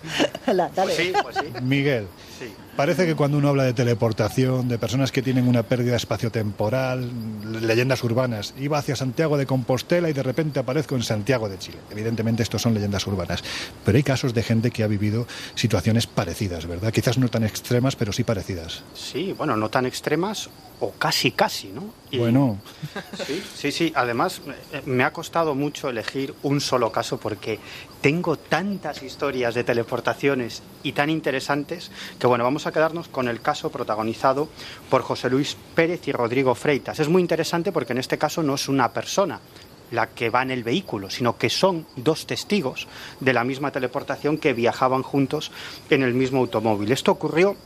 Hala, 0.48 0.70
dale. 0.74 0.94
Pues 0.94 1.06
sí, 1.06 1.12
pues 1.22 1.36
sí. 1.36 1.60
Miguel. 1.62 2.06
Sí. 2.38 2.52
Parece 2.76 3.06
que 3.06 3.16
cuando 3.16 3.38
uno 3.38 3.48
habla 3.48 3.64
de 3.64 3.72
teleportación, 3.72 4.68
de 4.68 4.78
personas 4.78 5.10
que 5.10 5.20
tienen 5.20 5.48
una 5.48 5.64
pérdida 5.64 5.96
espaciotemporal, 5.96 7.10
leyendas 7.60 8.04
urbanas, 8.04 8.54
iba 8.56 8.78
hacia 8.78 8.94
Santiago 8.94 9.36
de 9.36 9.46
Compostela 9.46 10.08
y 10.08 10.12
de 10.12 10.22
repente 10.22 10.60
aparezco 10.60 10.94
en 10.94 11.02
Santiago 11.02 11.48
de 11.48 11.58
Chile. 11.58 11.78
Evidentemente 11.90 12.44
estos 12.44 12.62
son 12.62 12.74
leyendas 12.74 13.04
urbanas, 13.08 13.42
pero 13.84 13.96
hay 13.96 14.04
casos 14.04 14.32
de 14.32 14.44
gente 14.44 14.70
que 14.70 14.84
ha 14.84 14.86
vivido 14.86 15.26
situaciones 15.56 16.06
parecidas, 16.06 16.66
¿verdad? 16.66 16.92
Quizás 16.92 17.18
no 17.18 17.28
tan 17.28 17.42
extremas, 17.42 17.96
pero 17.96 18.12
sí 18.12 18.22
parecidas. 18.22 18.84
Sí, 18.94 19.34
bueno, 19.36 19.56
no 19.56 19.68
tan 19.70 19.84
extremas 19.84 20.48
o 20.80 20.92
casi, 20.92 21.32
casi, 21.32 21.68
¿no? 21.68 21.84
Y- 22.10 22.18
Bueno, 22.18 22.58
Sí, 23.26 23.42
sí, 23.56 23.72
sí. 23.72 23.92
Además, 23.94 24.40
eh, 24.72 24.82
me 24.86 25.04
ha 25.04 25.12
costado 25.12 25.54
mucho 25.54 25.88
elegir 25.90 26.34
un 26.42 26.60
solo 26.60 26.92
caso 26.92 27.18
porque 27.18 27.58
tengo 28.00 28.36
tantas 28.36 29.02
historias 29.02 29.54
de 29.54 29.64
teleportaciones 29.64 30.62
y 30.82 30.92
tan 30.92 31.10
interesantes 31.10 31.90
que, 32.18 32.26
bueno, 32.26 32.44
vamos 32.44 32.66
a 32.66 32.72
quedarnos 32.72 33.08
con 33.08 33.28
el 33.28 33.40
caso 33.40 33.70
protagonizado 33.70 34.48
por 34.88 35.02
José 35.02 35.28
Luis 35.30 35.56
Pérez 35.74 36.06
y 36.06 36.12
Rodrigo 36.12 36.54
Freitas. 36.54 37.00
Es 37.00 37.08
muy 37.08 37.22
interesante 37.22 37.72
porque 37.72 37.92
en 37.92 37.98
este 37.98 38.18
caso 38.18 38.42
no 38.42 38.54
es 38.54 38.68
una 38.68 38.92
persona 38.92 39.40
la 39.90 40.08
que 40.08 40.28
va 40.30 40.42
en 40.42 40.50
el 40.50 40.64
vehículo, 40.64 41.08
sino 41.08 41.38
que 41.38 41.48
son 41.48 41.86
dos 41.96 42.26
testigos 42.26 42.86
de 43.20 43.32
la 43.32 43.42
misma 43.42 43.72
teleportación 43.72 44.36
que 44.36 44.52
viajaban 44.52 45.02
juntos 45.02 45.50
en 45.88 46.02
el 46.02 46.12
mismo 46.14 46.40
automóvil. 46.40 46.92
Esto 46.92 47.10
ocurrió 47.12 47.56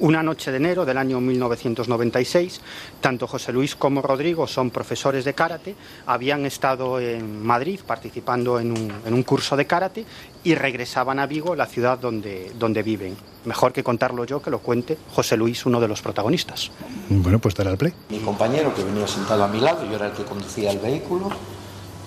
una 0.00 0.22
noche 0.22 0.50
de 0.50 0.56
enero 0.56 0.84
del 0.84 0.98
año 0.98 1.20
1996, 1.20 2.60
tanto 3.00 3.26
José 3.26 3.52
Luis 3.52 3.76
como 3.76 4.02
Rodrigo 4.02 4.46
son 4.46 4.70
profesores 4.70 5.24
de 5.24 5.34
karate, 5.34 5.74
habían 6.06 6.46
estado 6.46 6.98
en 6.98 7.44
Madrid 7.44 7.80
participando 7.86 8.58
en 8.58 8.72
un, 8.72 8.92
en 9.04 9.14
un 9.14 9.22
curso 9.22 9.56
de 9.56 9.66
karate 9.66 10.04
y 10.42 10.54
regresaban 10.54 11.18
a 11.18 11.26
Vigo, 11.26 11.54
la 11.54 11.66
ciudad 11.66 11.98
donde, 11.98 12.52
donde 12.58 12.82
viven. 12.82 13.16
Mejor 13.44 13.72
que 13.72 13.82
contarlo 13.82 14.24
yo, 14.24 14.40
que 14.42 14.50
lo 14.50 14.60
cuente 14.60 14.96
José 15.12 15.36
Luis, 15.36 15.64
uno 15.66 15.80
de 15.80 15.88
los 15.88 16.02
protagonistas. 16.02 16.70
bueno, 17.08 17.38
pues 17.38 17.54
dará 17.54 17.70
al 17.70 17.78
play. 17.78 17.92
Mi 18.08 18.18
compañero, 18.18 18.74
que 18.74 18.84
venía 18.84 19.06
sentado 19.06 19.44
a 19.44 19.48
mi 19.48 19.60
lado, 19.60 19.84
yo 19.88 19.96
era 19.96 20.06
el 20.06 20.12
que 20.12 20.24
conducía 20.24 20.70
el 20.70 20.78
vehículo, 20.78 21.30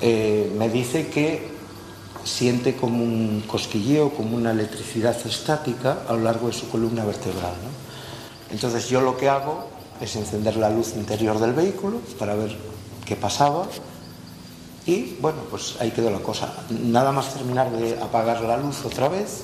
eh, 0.02 0.52
me 0.58 0.70
dice 0.70 1.08
que 1.08 1.54
siente 2.24 2.76
como 2.76 3.04
un 3.04 3.44
cosquilleo, 3.48 4.12
como 4.12 4.36
una 4.36 4.52
electricidad 4.52 5.16
estática 5.26 6.04
a 6.08 6.14
lo 6.14 6.20
largo 6.20 6.48
de 6.48 6.54
su 6.54 6.70
columna 6.70 7.06
vertebral. 7.06 7.54
¿no? 7.64 7.73
Entonces 8.54 8.88
yo 8.88 9.02
lo 9.02 9.18
que 9.18 9.28
hago 9.28 9.66
es 10.00 10.16
encender 10.16 10.56
la 10.58 10.70
luz 10.70 10.96
interior 10.96 11.40
del 11.40 11.54
vehículo 11.54 12.00
para 12.20 12.36
ver 12.36 12.56
qué 13.04 13.16
pasaba 13.16 13.66
y 14.86 15.16
bueno, 15.20 15.40
pues 15.50 15.78
ahí 15.80 15.92
quedó 15.92 16.12
la 16.12 16.20
cosa. 16.20 16.54
Nada 16.70 17.12
más 17.12 17.34
terminar 17.34 17.72
de 17.72 18.00
apagar 18.00 18.42
la 18.42 18.58
luz 18.58 18.86
otra 18.86 19.08
vez, 19.08 19.44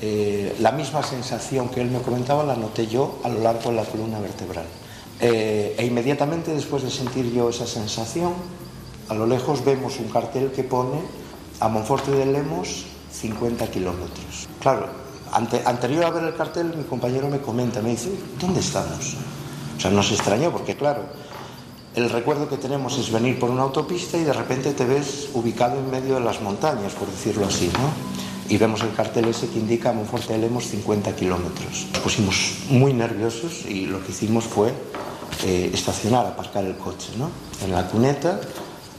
eh, 0.00 0.56
la 0.58 0.72
misma 0.72 1.02
sensación 1.02 1.68
que 1.68 1.80
él 1.80 1.90
me 1.90 2.00
comentaba 2.00 2.42
la 2.42 2.56
noté 2.56 2.86
yo 2.88 3.20
a 3.22 3.28
lo 3.28 3.40
largo 3.40 3.70
de 3.70 3.76
la 3.76 3.84
columna 3.84 4.18
vertebral. 4.18 4.64
Eh, 5.20 5.76
e 5.78 5.86
inmediatamente 5.86 6.52
después 6.52 6.82
de 6.82 6.90
sentir 6.90 7.30
yo 7.32 7.50
esa 7.50 7.66
sensación, 7.66 8.32
a 9.08 9.14
lo 9.14 9.26
lejos 9.26 9.64
vemos 9.64 9.98
un 10.00 10.08
cartel 10.08 10.50
que 10.50 10.64
pone 10.64 10.98
a 11.60 11.68
Monforte 11.68 12.10
de 12.10 12.26
Lemos 12.26 12.86
50 13.12 13.70
kilómetros. 13.70 14.48
Claro, 14.60 14.99
ante- 15.32 15.62
anterior 15.64 16.04
a 16.04 16.10
ver 16.10 16.24
el 16.24 16.34
cartel, 16.36 16.74
mi 16.76 16.84
compañero 16.84 17.28
me 17.28 17.40
comenta, 17.40 17.80
me 17.82 17.90
dice, 17.90 18.10
¿dónde 18.40 18.60
estamos? 18.60 19.14
O 19.76 19.80
sea, 19.80 19.90
nos 19.90 20.10
extrañó 20.12 20.50
porque, 20.52 20.76
claro, 20.76 21.02
el 21.94 22.08
recuerdo 22.10 22.48
que 22.48 22.56
tenemos 22.56 22.96
es 22.98 23.10
venir 23.10 23.38
por 23.38 23.50
una 23.50 23.62
autopista 23.62 24.16
y 24.16 24.24
de 24.24 24.32
repente 24.32 24.72
te 24.72 24.84
ves 24.84 25.28
ubicado 25.34 25.78
en 25.78 25.90
medio 25.90 26.14
de 26.14 26.20
las 26.20 26.40
montañas, 26.40 26.92
por 26.92 27.08
decirlo 27.10 27.46
así, 27.46 27.70
¿no? 27.72 28.50
Y 28.52 28.56
vemos 28.58 28.82
el 28.82 28.92
cartel 28.92 29.26
ese 29.28 29.48
que 29.48 29.58
indica 29.60 29.92
Monforte 29.92 30.32
de 30.32 30.40
Lemos 30.40 30.64
50 30.66 31.14
kilómetros. 31.14 31.86
Nos 31.92 32.00
pusimos 32.02 32.54
muy 32.68 32.92
nerviosos 32.92 33.64
y 33.68 33.86
lo 33.86 34.04
que 34.04 34.10
hicimos 34.10 34.44
fue 34.44 34.72
eh, 35.44 35.70
estacionar, 35.72 36.26
aparcar 36.26 36.64
el 36.64 36.76
coche, 36.76 37.08
¿no? 37.16 37.30
En 37.64 37.72
la 37.72 37.86
cuneta 37.86 38.40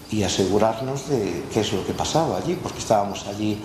y 0.10 0.24
asegurarnos 0.24 1.08
de 1.10 1.44
qué 1.54 1.62
es 1.62 1.72
lo 1.74 1.86
que 1.86 1.94
pasaba 1.94 2.38
allí, 2.38 2.58
porque 2.62 2.80
estábamos 2.80 3.26
allí 3.28 3.62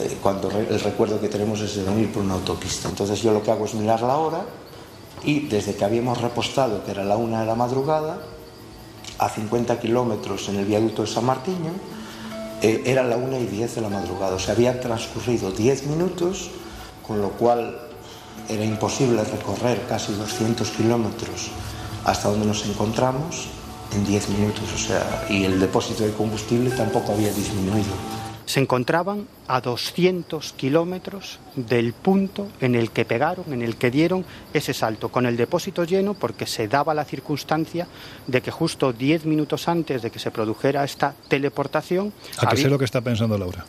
eh, 0.00 0.18
cuando 0.22 0.50
el 0.50 0.80
recuerdo 0.80 1.20
que 1.20 1.28
tenemos 1.28 1.60
es 1.60 1.76
de 1.76 1.84
venir 1.84 2.10
por 2.12 2.22
una 2.22 2.34
autopista. 2.34 2.88
Entonces 2.88 3.20
yo 3.22 3.32
lo 3.32 3.42
que 3.42 3.50
hago 3.50 3.64
es 3.66 3.74
mirar 3.74 4.02
la 4.02 4.16
hora 4.16 4.44
y 5.24 5.40
desde 5.48 5.74
que 5.74 5.84
habíamos 5.84 6.20
repostado, 6.20 6.84
que 6.84 6.90
era 6.92 7.04
la 7.04 7.16
una 7.16 7.40
de 7.40 7.46
la 7.46 7.54
madrugada, 7.54 8.18
a 9.18 9.28
50 9.28 9.78
kilómetros 9.78 10.48
en 10.48 10.56
el 10.56 10.64
viaducto 10.64 11.02
de 11.02 11.08
San 11.08 11.26
Martiño, 11.26 11.72
eh, 12.62 12.82
era 12.86 13.02
la 13.02 13.16
1 13.16 13.38
y 13.38 13.46
10 13.46 13.74
de 13.74 13.80
la 13.82 13.90
madrugada. 13.90 14.36
O 14.36 14.38
sea, 14.38 14.54
habían 14.54 14.80
transcurrido 14.80 15.50
10 15.50 15.86
minutos, 15.86 16.50
con 17.06 17.20
lo 17.20 17.30
cual 17.30 17.78
era 18.48 18.64
imposible 18.64 19.22
recorrer 19.24 19.86
casi 19.86 20.12
200 20.12 20.70
kilómetros 20.70 21.50
hasta 22.04 22.28
donde 22.28 22.46
nos 22.46 22.64
encontramos 22.66 23.48
en 23.94 24.04
10 24.06 24.28
minutos. 24.30 24.64
O 24.74 24.78
sea, 24.78 25.26
y 25.28 25.44
el 25.44 25.60
depósito 25.60 26.04
de 26.04 26.12
combustible 26.12 26.70
tampoco 26.70 27.12
había 27.12 27.32
disminuido. 27.32 27.92
Se 28.46 28.60
encontraban 28.60 29.26
a 29.52 29.60
200 29.60 30.52
kilómetros 30.52 31.40
del 31.56 31.92
punto 31.92 32.46
en 32.60 32.76
el 32.76 32.92
que 32.92 33.04
pegaron, 33.04 33.52
en 33.52 33.62
el 33.62 33.74
que 33.74 33.90
dieron 33.90 34.24
ese 34.54 34.72
salto, 34.72 35.08
con 35.08 35.26
el 35.26 35.36
depósito 35.36 35.82
lleno, 35.82 36.14
porque 36.14 36.46
se 36.46 36.68
daba 36.68 36.94
la 36.94 37.04
circunstancia 37.04 37.88
de 38.28 38.40
que 38.42 38.52
justo 38.52 38.92
10 38.92 39.24
minutos 39.26 39.66
antes 39.66 40.02
de 40.02 40.10
que 40.12 40.20
se 40.20 40.30
produjera 40.30 40.84
esta 40.84 41.14
teleportación. 41.26 42.12
A 42.38 42.46
que 42.48 42.56
sé 42.58 42.68
lo 42.70 42.78
que 42.78 42.84
está 42.84 43.00
pensando 43.00 43.36
Laura. 43.36 43.64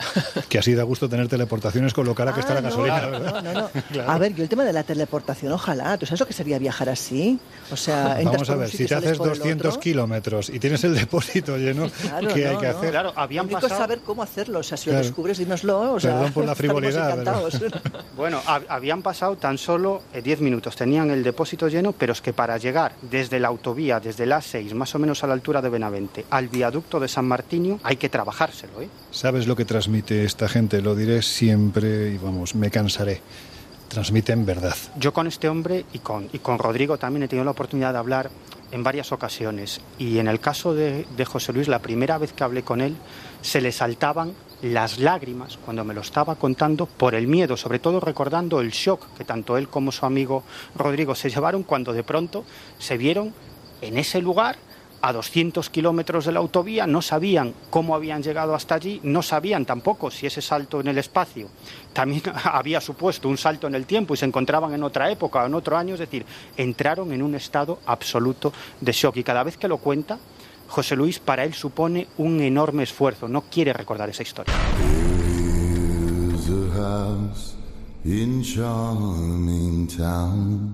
Que 0.50 0.60
así 0.60 0.76
da 0.76 0.84
gusto 0.84 1.10
tener 1.10 1.28
teleportaciones 1.28 1.94
con 1.96 2.06
lo 2.06 2.14
cara 2.14 2.32
que 2.34 2.42
está 2.42 2.54
la 2.54 2.60
Ah, 2.60 2.62
no, 2.62 2.70
gasolina, 2.70 3.70
no. 3.96 4.02
A 4.12 4.18
ver, 4.20 4.36
yo 4.36 4.44
el 4.44 4.50
tema 4.50 4.64
de 4.64 4.74
la 4.74 4.84
teleportación, 4.84 5.52
ojalá. 5.52 5.98
¿Tú 5.98 6.06
sabes 6.06 6.20
lo 6.20 6.28
que 6.28 6.34
sería 6.34 6.60
viajar 6.60 6.90
así? 6.90 7.40
O 7.72 7.76
sea, 7.76 8.20
Vamos 8.24 8.50
a 8.52 8.56
ver, 8.56 8.70
si 8.70 8.86
te 8.86 8.94
haces 8.94 9.18
por 9.18 9.30
el 9.30 9.40
200 9.40 9.68
otro. 9.70 9.80
kilómetros 9.82 10.50
y 10.50 10.60
tienes 10.60 10.84
el 10.84 10.94
depósito 10.94 11.58
lleno, 11.58 11.90
Claro, 12.02 12.28
¿qué 12.36 12.48
hay 12.48 12.58
que 12.58 12.68
no. 12.68 12.78
hacer? 12.78 12.92
Claro, 12.92 13.14
habían 13.16 13.46
Lo 13.46 13.54
único 13.54 13.58
es 13.60 13.64
pasado. 13.64 13.82
saber 13.82 14.00
cómo 14.06 14.22
hacerlo. 14.22 14.60
O 14.60 14.64
sea, 14.64 14.78
si 14.78 14.86
Claro. 14.86 15.00
lo 15.00 15.06
descubres, 15.06 15.38
dínoslo. 15.40 15.71
O 15.80 16.00
sea, 16.00 16.14
Perdón 16.16 16.34
por 16.34 16.46
la 16.46 16.56
frivolidad. 16.56 17.18
Bueno, 18.16 18.40
hab- 18.46 18.66
habían 18.70 19.02
pasado 19.02 19.36
tan 19.38 19.58
solo 19.58 20.02
eh, 20.14 20.22
10 20.22 20.42
minutos, 20.42 20.76
tenían 20.76 21.10
el 21.10 21.24
depósito 21.24 21.68
lleno, 21.68 21.92
pero 21.94 22.14
es 22.14 22.22
que 22.22 22.34
para 22.34 22.58
llegar 22.58 22.94
desde 23.02 23.40
la 23.40 23.48
autovía, 23.48 24.00
desde 24.00 24.26
la 24.26 24.42
6, 24.42 24.74
más 24.76 24.94
o 24.94 25.00
menos 25.00 25.24
a 25.24 25.28
la 25.28 25.34
altura 25.34 25.62
de 25.62 25.70
Benavente, 25.70 26.26
al 26.30 26.48
viaducto 26.50 27.00
de 27.00 27.08
San 27.08 27.26
Martinio, 27.26 27.80
hay 27.84 27.96
que 27.96 28.10
trabajárselo, 28.10 28.82
¿eh? 28.82 28.90
¿Sabes 29.12 29.48
lo 29.48 29.56
que 29.56 29.66
transmite 29.66 30.24
esta 30.24 30.48
gente? 30.48 30.82
Lo 30.82 30.94
diré 30.96 31.22
siempre 31.22 32.10
y 32.12 32.18
vamos, 32.18 32.54
me 32.54 32.70
cansaré. 32.70 33.22
Transmiten 33.88 34.46
verdad. 34.46 34.76
Yo 34.98 35.12
con 35.14 35.28
este 35.28 35.50
hombre 35.50 35.86
y 35.92 36.00
con, 36.00 36.30
y 36.32 36.40
con 36.40 36.60
Rodrigo 36.60 36.98
también 36.98 37.24
he 37.24 37.28
tenido 37.28 37.44
la 37.46 37.52
oportunidad 37.52 37.92
de 37.92 38.00
hablar 38.00 38.30
en 38.72 38.84
varias 38.84 39.12
ocasiones. 39.12 39.82
Y 39.98 40.20
en 40.20 40.28
el 40.28 40.40
caso 40.40 40.74
de, 40.74 41.06
de 41.18 41.26
José 41.26 41.52
Luis, 41.52 41.68
la 41.68 41.80
primera 41.80 42.18
vez 42.18 42.32
que 42.32 42.44
hablé 42.44 42.64
con 42.64 42.80
él, 42.80 42.96
se 43.42 43.60
le 43.60 43.72
saltaban 43.74 44.32
las 44.62 45.00
lágrimas 45.00 45.58
cuando 45.64 45.84
me 45.84 45.94
lo 45.94 46.02
estaba 46.02 46.36
contando 46.36 46.86
por 46.86 47.16
el 47.16 47.28
miedo, 47.28 47.58
sobre 47.58 47.80
todo 47.80 48.00
recordando 48.00 48.62
el 48.62 48.72
shock 48.72 49.18
que 49.18 49.26
tanto 49.26 49.58
él 49.58 49.68
como 49.68 49.92
su 49.92 50.06
amigo 50.06 50.44
Rodrigo 50.76 51.16
se 51.16 51.30
llevaron 51.30 51.64
cuando 51.64 51.94
de 51.94 52.04
pronto 52.04 52.44
se 52.78 52.98
vieron 52.98 53.34
en 53.82 53.98
ese 53.98 54.22
lugar 54.22 54.58
a 55.02 55.14
200 55.14 55.70
kilómetros 55.70 56.26
de 56.26 56.32
la 56.32 56.40
autovía, 56.40 56.86
no 56.86 57.02
sabían 57.02 57.54
cómo 57.70 57.96
habían 57.96 58.22
llegado 58.22 58.54
hasta 58.54 58.76
allí, 58.76 59.00
no 59.04 59.24
sabían 59.24 59.66
tampoco 59.66 60.12
si 60.12 60.28
ese 60.28 60.42
salto 60.42 60.80
en 60.80 60.88
el 60.88 60.98
espacio 61.00 61.48
también 61.94 62.22
había 62.44 62.80
supuesto 62.82 63.28
un 63.28 63.38
salto 63.38 63.68
en 63.68 63.76
el 63.76 63.86
tiempo 63.86 64.14
y 64.14 64.18
se 64.18 64.26
encontraban 64.26 64.74
en 64.74 64.84
otra 64.84 65.12
época 65.12 65.46
en 65.46 65.54
otro 65.56 65.78
año, 65.78 65.96
es 65.96 66.00
decir, 66.00 66.26
entraron 66.56 67.12
en 67.12 67.22
un 67.22 67.36
estado 67.36 67.80
absoluto 67.86 68.54
de 68.80 68.92
shock. 68.92 69.18
Y 69.18 69.24
cada 69.24 69.44
vez 69.44 69.58
que 69.58 69.68
lo 69.68 69.78
cuenta, 69.78 70.20
José 70.72 70.96
Luis 70.96 71.20
para 71.20 71.44
él 71.44 71.54
supone 71.54 72.08
un 72.18 72.40
enorme 72.40 72.84
esfuerzo, 72.84 73.28
no 73.28 73.42
quiere 73.42 73.74
recordar 73.74 74.10
esa 74.10 74.24
historia. 74.24 74.54
There's 76.30 76.50
a 76.50 76.70
house 76.74 77.56
in 78.06 78.42
charming 78.42 79.88
town 79.88 80.74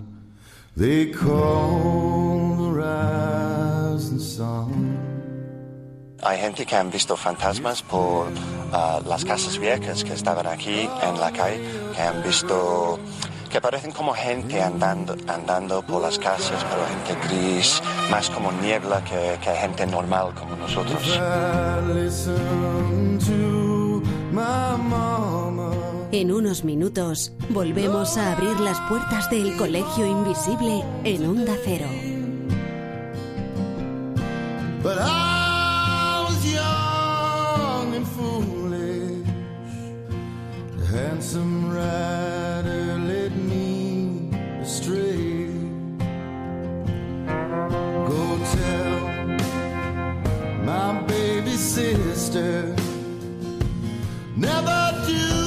they 0.77 1.11
call 1.11 2.55
the 2.57 2.71
rising 2.79 4.19
sun. 4.19 4.97
Hay 6.21 6.39
gente 6.41 6.65
que 6.65 6.75
han 6.75 6.91
visto 6.91 7.15
fantasmas 7.15 7.81
por 7.81 8.27
ah, 8.71 8.99
las 9.03 9.25
casas 9.25 9.57
viejas 9.57 10.03
que 10.03 10.13
estaban 10.13 10.45
aquí 10.45 10.87
en 11.01 11.19
la 11.19 11.31
calle, 11.31 11.59
que 11.95 12.01
han 12.01 12.21
visto 12.21 12.99
que 13.57 13.61
parecen 13.61 13.91
como 13.91 14.13
gente 14.13 14.61
andando, 14.61 15.15
andando 15.27 15.81
por 15.81 15.99
las 15.99 16.19
casas, 16.19 16.63
pero 16.69 16.85
gente 16.85 17.27
gris, 17.27 17.81
más 18.11 18.29
como 18.29 18.51
niebla 18.51 19.03
que, 19.03 19.39
que 19.43 19.49
gente 19.55 19.87
normal 19.87 20.31
como 20.35 20.55
nosotros. 20.55 21.01
En 26.11 26.31
unos 26.31 26.63
minutos 26.63 27.33
volvemos 27.49 28.15
a 28.17 28.33
abrir 28.33 28.59
las 28.59 28.79
puertas 28.81 29.27
del 29.31 29.57
Colegio 29.57 30.05
Invisible 30.05 30.83
en 31.03 31.25
Onda 31.25 31.55
Cero. 31.65 31.87
Handsome 40.93 41.73
my 50.87 51.01
baby 51.01 51.57
sister. 51.57 52.73
Never 54.37 55.03
do 55.05 55.46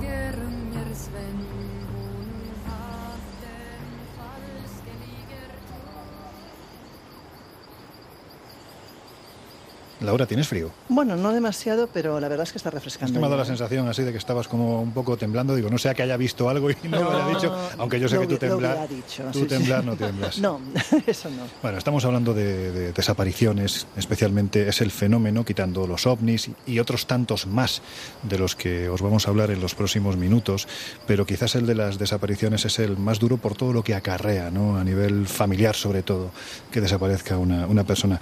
Laura, 10.01 10.25
¿tienes 10.25 10.47
frío? 10.47 10.71
Bueno, 10.89 11.15
no 11.15 11.31
demasiado, 11.31 11.87
pero 11.93 12.19
la 12.19 12.27
verdad 12.27 12.43
es 12.43 12.51
que 12.51 12.57
está 12.57 12.69
Es 12.69 12.75
refrescando. 12.75 13.13
que 13.13 13.19
me 13.19 13.25
ha 13.27 13.29
dado 13.29 13.39
la 13.41 13.45
sensación 13.45 13.87
así 13.87 14.01
de 14.03 14.11
que 14.11 14.17
estabas 14.17 14.47
como 14.47 14.81
un 14.81 14.91
poco 14.93 15.15
temblando. 15.15 15.55
Digo, 15.55 15.69
no 15.69 15.77
sea 15.77 15.93
que 15.93 16.01
haya 16.01 16.17
visto 16.17 16.49
algo 16.49 16.69
y 16.71 16.75
no, 16.89 16.99
lo 17.01 17.11
haya 17.11 17.27
dicho, 17.27 17.55
aunque 17.77 17.99
yo 17.99 18.09
sé 18.09 18.15
lo 18.15 18.21
que 18.21 18.27
tú 18.27 18.37
temblar, 18.37 18.89
dicho, 18.89 19.23
tú 19.31 19.39
sí, 19.47 19.47
sí. 19.49 19.71
no 19.85 19.95
tiemblas. 19.95 20.37
No, 20.41 20.59
eso 21.07 21.29
no. 21.29 21.43
Bueno, 21.61 21.77
estamos 21.77 22.03
hablando 22.05 22.33
de, 22.33 22.71
de 22.71 22.93
desapariciones, 22.93 23.85
especialmente 23.95 24.67
es 24.67 24.81
el 24.81 24.89
fenómeno, 24.91 25.45
quitando 25.45 25.85
los 25.85 26.07
ovnis 26.07 26.49
y 26.65 26.79
otros 26.79 27.05
tantos 27.05 27.45
más 27.45 27.81
de 28.23 28.39
los 28.39 28.55
que 28.55 28.89
os 28.89 29.01
vamos 29.01 29.27
a 29.27 29.29
hablar 29.29 29.51
en 29.51 29.61
los 29.61 29.75
próximos 29.75 30.17
minutos, 30.17 30.67
pero 31.05 31.25
quizás 31.25 31.53
el 31.55 31.67
de 31.67 31.75
las 31.75 31.99
desapariciones 31.99 32.65
es 32.65 32.79
el 32.79 32.97
más 32.97 33.19
duro 33.19 33.37
por 33.37 33.55
todo 33.55 33.71
lo 33.71 33.83
que 33.83 33.93
acarrea, 33.93 34.49
¿no? 34.49 34.77
A 34.77 34.83
nivel 34.83 35.27
familiar, 35.27 35.75
sobre 35.75 36.01
todo, 36.01 36.31
que 36.71 36.81
desaparezca 36.81 37.37
una, 37.37 37.67
una 37.67 37.83
persona. 37.83 38.19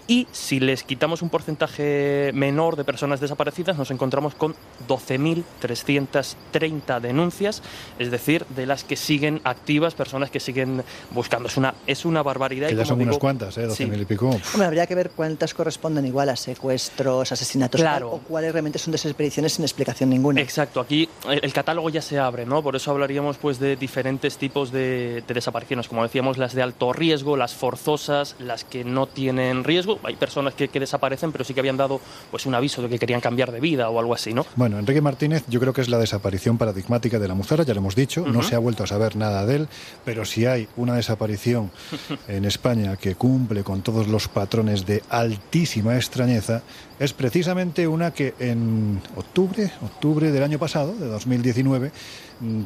Y 0.08 0.26
si 0.32 0.60
les 0.60 0.82
quitamos 0.82 1.22
un 1.22 1.30
porcentaje 1.30 2.30
menor 2.34 2.76
de 2.76 2.84
personas 2.84 3.20
desaparecidas, 3.20 3.78
nos 3.78 3.90
encontramos 3.90 4.34
con 4.34 4.54
12.330 4.88 7.00
denuncias, 7.00 7.62
es 7.98 8.10
decir, 8.10 8.44
de 8.56 8.66
las 8.66 8.84
que 8.84 8.96
siguen 8.96 9.40
activas, 9.44 9.94
personas 9.94 10.30
que 10.30 10.40
siguen 10.40 10.82
buscando. 11.10 11.48
Es 11.48 11.56
una, 11.56 11.74
es 11.86 12.04
una 12.04 12.22
barbaridad. 12.22 12.68
Que 12.68 12.74
y 12.74 12.76
ya 12.76 12.84
son 12.84 13.00
unas 13.00 13.18
cuantas, 13.18 13.56
¿eh? 13.58 13.66
12.000 13.68 13.74
sí. 13.74 13.84
y 13.84 14.04
pico. 14.04 14.30
Hombre, 14.54 14.66
habría 14.66 14.86
que 14.86 14.94
ver 14.94 15.10
cuántas 15.10 15.54
corresponden 15.54 16.06
igual 16.06 16.28
a 16.28 16.36
secuestros, 16.36 17.32
asesinatos 17.32 17.80
Claro. 17.80 18.10
o 18.12 18.18
cuáles 18.18 18.52
realmente 18.52 18.78
son 18.78 18.92
desapariciones 18.92 19.54
sin 19.54 19.64
explicación 19.64 20.10
ninguna. 20.10 20.40
Exacto, 20.40 20.80
aquí 20.80 21.08
el, 21.28 21.40
el 21.44 21.52
catálogo 21.52 21.90
ya 21.90 22.02
se 22.02 22.18
abre, 22.18 22.46
¿no? 22.46 22.62
Por 22.62 22.76
eso 22.76 22.90
hablaríamos 22.90 23.36
pues 23.38 23.58
de 23.58 23.76
diferentes 23.76 24.36
tipos 24.36 24.72
de, 24.72 25.22
de 25.26 25.34
desapariciones, 25.34 25.88
como 25.88 26.02
decíamos, 26.02 26.38
las 26.38 26.54
de 26.54 26.62
alto 26.62 26.92
riesgo, 26.92 27.36
las 27.36 27.54
forzosas, 27.54 28.36
las 28.38 28.64
que 28.64 28.84
no 28.84 29.06
tienen 29.06 29.64
riesgo. 29.64 29.91
Hay 30.02 30.16
personas 30.16 30.55
que, 30.55 30.68
que 30.68 30.81
desaparecen, 30.81 31.33
pero 31.33 31.44
sí 31.44 31.55
que 31.55 31.61
habían 31.61 31.76
dado 31.76 32.00
pues 32.31 32.46
un 32.46 32.55
aviso 32.55 32.83
de 32.83 32.88
que 32.88 32.98
querían 32.98 33.20
cambiar 33.20 33.52
de 33.52 33.61
vida 33.61 33.88
o 33.88 33.98
algo 33.98 34.14
así, 34.14 34.33
¿no? 34.33 34.46
Bueno, 34.57 34.78
Enrique 34.78 35.00
Martínez 35.00 35.44
yo 35.48 35.61
creo 35.61 35.72
que 35.72 35.81
es 35.81 35.88
la 35.88 35.98
desaparición 35.98 36.59
paradigmática 36.59 37.18
de 37.18 37.28
la 37.28 37.35
Muzara, 37.35 37.64
ya 37.64 37.74
lo 37.74 37.81
hemos 37.81 37.94
dicho, 37.94 38.24
no 38.26 38.42
se 38.42 38.55
ha 38.55 38.59
vuelto 38.59 38.85
a 38.85 38.87
saber 38.87 39.16
nada 39.16 39.46
de 39.46 39.57
él, 39.57 39.68
pero 40.05 40.24
si 40.24 40.46
hay 40.46 40.68
una 40.76 40.94
desaparición 40.94 41.70
en 42.28 42.44
España 42.44 42.96
que 42.96 43.14
cumple 43.14 43.62
con 43.62 43.83
todos 43.83 44.09
los 44.09 44.28
patrones 44.28 44.87
de 44.87 45.02
altísima 45.09 45.96
extrañeza, 45.96 46.62
es 46.98 47.12
precisamente 47.12 47.88
una 47.88 48.12
que 48.12 48.35
en 48.38 49.00
octubre, 49.16 49.70
octubre 49.83 50.31
del 50.31 50.42
año 50.42 50.59
pasado, 50.59 50.94
de 50.94 51.09
2019, 51.09 51.88
mm, 51.88 51.92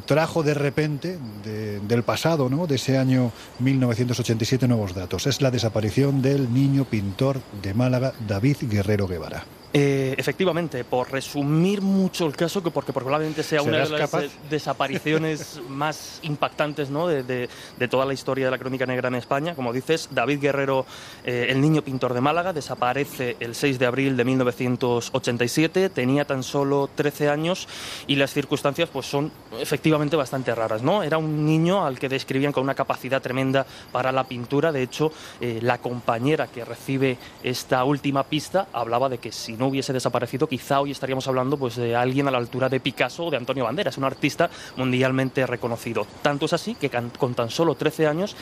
trajo 0.05 0.43
de 0.43 0.53
repente 0.53 1.17
de- 1.43 1.79
del 1.81 2.03
pasado, 2.03 2.49
¿no? 2.49 2.67
de 2.67 2.75
ese 2.75 2.97
año 2.97 3.31
1987, 3.59 4.67
nuevos 4.67 4.93
datos. 4.93 5.27
Es 5.27 5.41
la 5.41 5.51
desaparición 5.51 6.21
del 6.21 6.53
niño 6.53 6.85
pintor 6.85 7.39
de 7.61 7.73
Málaga, 7.73 8.13
David 8.27 8.57
Guerrero 8.69 9.07
Guevara. 9.07 9.45
Eh, 9.73 10.15
efectivamente, 10.17 10.83
por 10.85 11.11
resumir 11.11 11.81
mucho 11.81 12.25
el 12.25 12.35
caso, 12.35 12.63
que 12.63 12.71
porque 12.71 12.93
probablemente 12.93 13.43
sea 13.43 13.61
una 13.61 13.77
de 13.79 13.85
¿Serás 13.85 13.99
las 13.99 14.09
capaz? 14.09 14.23
eh, 14.23 14.29
desapariciones 14.49 15.59
más 15.69 16.19
impactantes 16.23 16.89
¿no? 16.89 17.05
de, 17.07 17.23
de- 17.23 17.49
de 17.77 17.87
toda 17.87 18.05
la 18.05 18.13
historia 18.13 18.45
de 18.45 18.51
la 18.51 18.57
crónica 18.57 18.85
negra 18.85 19.09
en 19.09 19.15
España. 19.15 19.55
Como 19.55 19.73
dices, 19.73 20.07
David 20.11 20.39
Guerrero, 20.39 20.85
eh, 21.25 21.47
el 21.49 21.59
niño 21.59 21.81
pintor 21.81 22.13
de 22.13 22.21
Málaga, 22.21 22.53
desaparece 22.53 23.35
el 23.41 23.55
6 23.55 23.77
de 23.77 23.85
abril 23.85 24.15
de 24.17 24.23
1987, 24.23 25.89
tenía 25.89 26.25
tan 26.25 26.43
solo 26.43 26.89
13 26.95 27.29
años 27.29 27.67
y 28.07 28.15
las 28.15 28.31
circunstancias 28.33 28.89
pues, 28.91 29.05
son 29.05 29.31
efectivamente 29.59 30.15
bastante 30.15 30.55
raras. 30.55 30.81
¿no? 30.81 31.03
Era 31.03 31.17
un 31.17 31.45
niño 31.45 31.85
al 31.85 31.99
que 31.99 32.09
describían 32.09 32.53
con 32.53 32.63
una 32.63 32.73
capacidad 32.75 33.21
tremenda 33.21 33.65
para 33.91 34.11
la 34.11 34.23
pintura. 34.23 34.71
De 34.71 34.81
hecho, 34.81 35.11
eh, 35.41 35.59
la 35.61 35.77
compañera 35.79 36.47
que 36.47 36.63
recibe 36.63 37.17
esta 37.43 37.83
última 37.83 38.23
pista 38.23 38.67
hablaba 38.73 39.09
de 39.09 39.17
que 39.17 39.31
si 39.31 39.56
no 39.57 39.67
hubiese 39.67 39.93
desaparecido, 39.93 40.47
quizá 40.47 40.81
hoy 40.81 40.91
estaríamos 40.91 41.27
hablando 41.27 41.57
pues, 41.57 41.75
de 41.75 41.95
alguien 41.95 42.27
a 42.27 42.31
la 42.31 42.37
altura 42.37 42.69
de 42.69 42.79
Picasso 42.79 43.25
o 43.25 43.31
de 43.31 43.37
Antonio 43.37 43.63
Banderas, 43.63 43.97
un 43.97 44.03
artista 44.03 44.49
mundialmente 44.75 45.45
reconocido. 45.45 46.07
Tanto 46.21 46.45
es 46.45 46.53
así 46.53 46.75
que 46.75 46.89
con 46.89 47.33
tan 47.33 47.49
solo 47.49 47.75
13 47.75 48.07
años, 48.07 48.35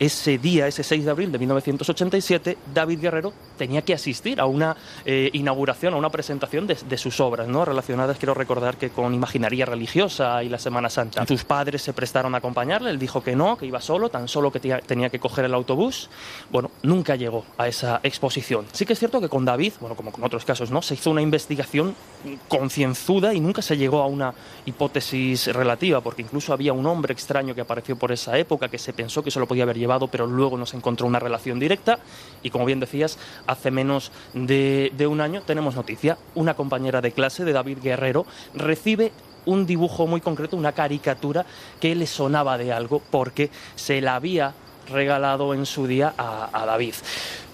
ese 0.00 0.38
día, 0.38 0.66
ese 0.66 0.82
6 0.82 1.04
de 1.04 1.10
abril 1.12 1.30
de 1.30 1.38
1987, 1.38 2.58
David 2.74 3.00
Guerrero 3.00 3.32
tenía 3.56 3.82
que 3.82 3.94
asistir 3.94 4.40
a 4.40 4.46
una 4.46 4.76
eh, 5.04 5.30
inauguración, 5.34 5.94
a 5.94 5.96
una 5.98 6.10
presentación 6.10 6.66
de, 6.66 6.74
de 6.88 6.98
sus 6.98 7.20
obras, 7.20 7.46
¿no? 7.46 7.64
relacionadas, 7.64 8.18
quiero 8.18 8.34
recordar, 8.34 8.76
que 8.78 8.90
con 8.90 9.14
imaginería 9.14 9.66
religiosa 9.66 10.42
y 10.42 10.48
la 10.48 10.58
Semana 10.58 10.90
Santa. 10.90 11.24
Sus 11.26 11.44
padres 11.44 11.82
se 11.82 11.92
prestaron 11.92 12.34
a 12.34 12.38
acompañarle, 12.38 12.90
él 12.90 12.98
dijo 12.98 13.22
que 13.22 13.36
no, 13.36 13.56
que 13.56 13.66
iba 13.66 13.80
solo, 13.80 14.08
tan 14.08 14.26
solo 14.26 14.50
que 14.50 14.58
tía- 14.58 14.80
tenía 14.80 15.10
que 15.10 15.20
coger 15.20 15.44
el 15.44 15.54
autobús. 15.54 16.08
Bueno, 16.50 16.70
nunca 16.82 17.14
llegó 17.16 17.44
a 17.58 17.68
esa 17.68 18.00
exposición. 18.02 18.64
Sí 18.72 18.86
que 18.86 18.94
es 18.94 18.98
cierto 18.98 19.20
que 19.20 19.28
con 19.28 19.44
David, 19.44 19.74
bueno, 19.80 19.94
como 19.94 20.10
con 20.12 20.24
otros 20.24 20.44
casos, 20.44 20.70
¿no? 20.70 20.80
se 20.82 20.94
hizo 20.94 21.10
una 21.10 21.20
investigación 21.22 21.94
concienzuda 22.48 23.34
y 23.34 23.40
nunca 23.40 23.62
se 23.62 23.76
llegó 23.76 24.00
a 24.02 24.06
una 24.06 24.32
hipótesis 24.66 25.46
relativa, 25.48 26.00
porque 26.00 26.22
incluso 26.22 26.52
había 26.52 26.72
un 26.72 26.86
hombre 26.86 27.12
extraño 27.12 27.54
que 27.54 27.60
apareció 27.60 27.96
por 27.96 28.12
esa 28.12 28.38
época 28.38 28.68
que 28.68 28.78
se 28.78 28.92
pensó 28.92 29.22
que 29.22 29.30
se 29.30 29.38
lo 29.40 29.46
podía 29.46 29.64
haber 29.64 29.76
llevado, 29.78 29.89
pero 30.10 30.26
luego 30.26 30.56
no 30.56 30.66
se 30.66 30.76
encontró 30.76 31.06
una 31.06 31.18
relación 31.18 31.58
directa. 31.58 31.98
Y 32.42 32.50
como 32.50 32.64
bien 32.64 32.80
decías, 32.80 33.18
hace 33.46 33.70
menos 33.70 34.12
de, 34.34 35.06
un 35.08 35.20
año 35.20 35.42
tenemos 35.42 35.74
noticia. 35.74 36.18
Una 36.34 36.54
compañera 36.54 37.00
de 37.00 37.12
clase 37.12 37.44
de 37.44 37.52
David 37.52 37.78
Guerrero 37.82 38.26
recibe 38.54 39.12
un 39.46 39.66
dibujo 39.66 40.06
muy 40.06 40.20
concreto, 40.20 40.56
una 40.56 40.72
caricatura 40.72 41.46
que 41.80 41.94
le 41.94 42.06
sonaba 42.06 42.58
de 42.58 42.72
algo 42.72 43.00
porque 43.10 43.50
se 43.74 44.00
la 44.00 44.16
había 44.16 44.52
regalado 44.88 45.54
en 45.54 45.66
su 45.66 45.86
día 45.86 46.14
a, 46.18 46.50
a 46.52 46.66
David. 46.66 46.94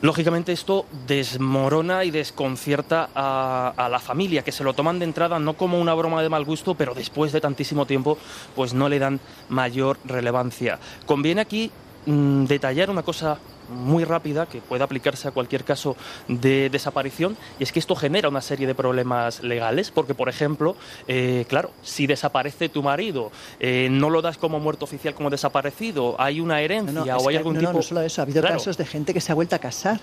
Lógicamente 0.02 0.52
esto 0.52 0.84
desmorona 1.06 2.04
y 2.04 2.10
desconcierta 2.10 3.08
a, 3.14 3.72
a 3.76 3.88
la 3.88 3.98
familia, 3.98 4.42
que 4.42 4.52
se 4.52 4.62
lo 4.62 4.74
toman 4.74 4.98
de 4.98 5.06
entrada 5.06 5.38
no 5.38 5.54
como 5.54 5.80
una 5.80 5.94
broma 5.94 6.22
de 6.22 6.28
mal 6.28 6.44
gusto, 6.44 6.74
pero 6.74 6.94
después 6.94 7.32
de 7.32 7.40
tantísimo 7.40 7.86
tiempo 7.86 8.18
pues 8.54 8.74
no 8.74 8.88
le 8.88 8.98
dan 8.98 9.20
mayor 9.48 9.98
relevancia. 10.04 10.78
Conviene 11.06 11.40
aquí 11.40 11.70
mm, 12.06 12.44
detallar 12.44 12.90
una 12.90 13.02
cosa 13.02 13.38
muy 13.68 14.04
rápida 14.04 14.46
que 14.46 14.60
puede 14.60 14.84
aplicarse 14.84 15.28
a 15.28 15.30
cualquier 15.30 15.64
caso 15.64 15.96
de 16.28 16.70
desaparición 16.70 17.36
y 17.58 17.62
es 17.62 17.72
que 17.72 17.78
esto 17.78 17.94
genera 17.96 18.28
una 18.28 18.40
serie 18.40 18.66
de 18.66 18.74
problemas 18.74 19.42
legales 19.42 19.90
porque 19.90 20.14
por 20.14 20.28
ejemplo 20.28 20.76
eh, 21.08 21.44
claro 21.48 21.70
si 21.82 22.06
desaparece 22.06 22.68
tu 22.68 22.82
marido 22.82 23.30
eh, 23.60 23.88
no 23.90 24.10
lo 24.10 24.22
das 24.22 24.38
como 24.38 24.60
muerto 24.60 24.84
oficial 24.84 25.14
como 25.14 25.30
desaparecido 25.30 26.16
hay 26.18 26.40
una 26.40 26.60
herencia 26.60 26.92
No, 26.92 27.04
no, 27.04 27.16
o 27.16 27.28
hay 27.28 27.34
que- 27.34 27.38
algún 27.38 27.54
no, 27.54 27.60
tipo 27.60 27.72
no, 27.72 27.78
no 27.78 27.82
solo 27.82 28.00
eso, 28.02 28.20
ha 28.20 28.24
habido 28.24 28.40
Claro. 28.40 28.56
casos 28.56 28.76
de 28.76 28.84
gente 28.86 29.12
que 29.14 29.20
se 29.20 29.32
ha 29.32 29.34
vuelto 29.34 29.56
a 29.56 29.58
casar 29.58 30.00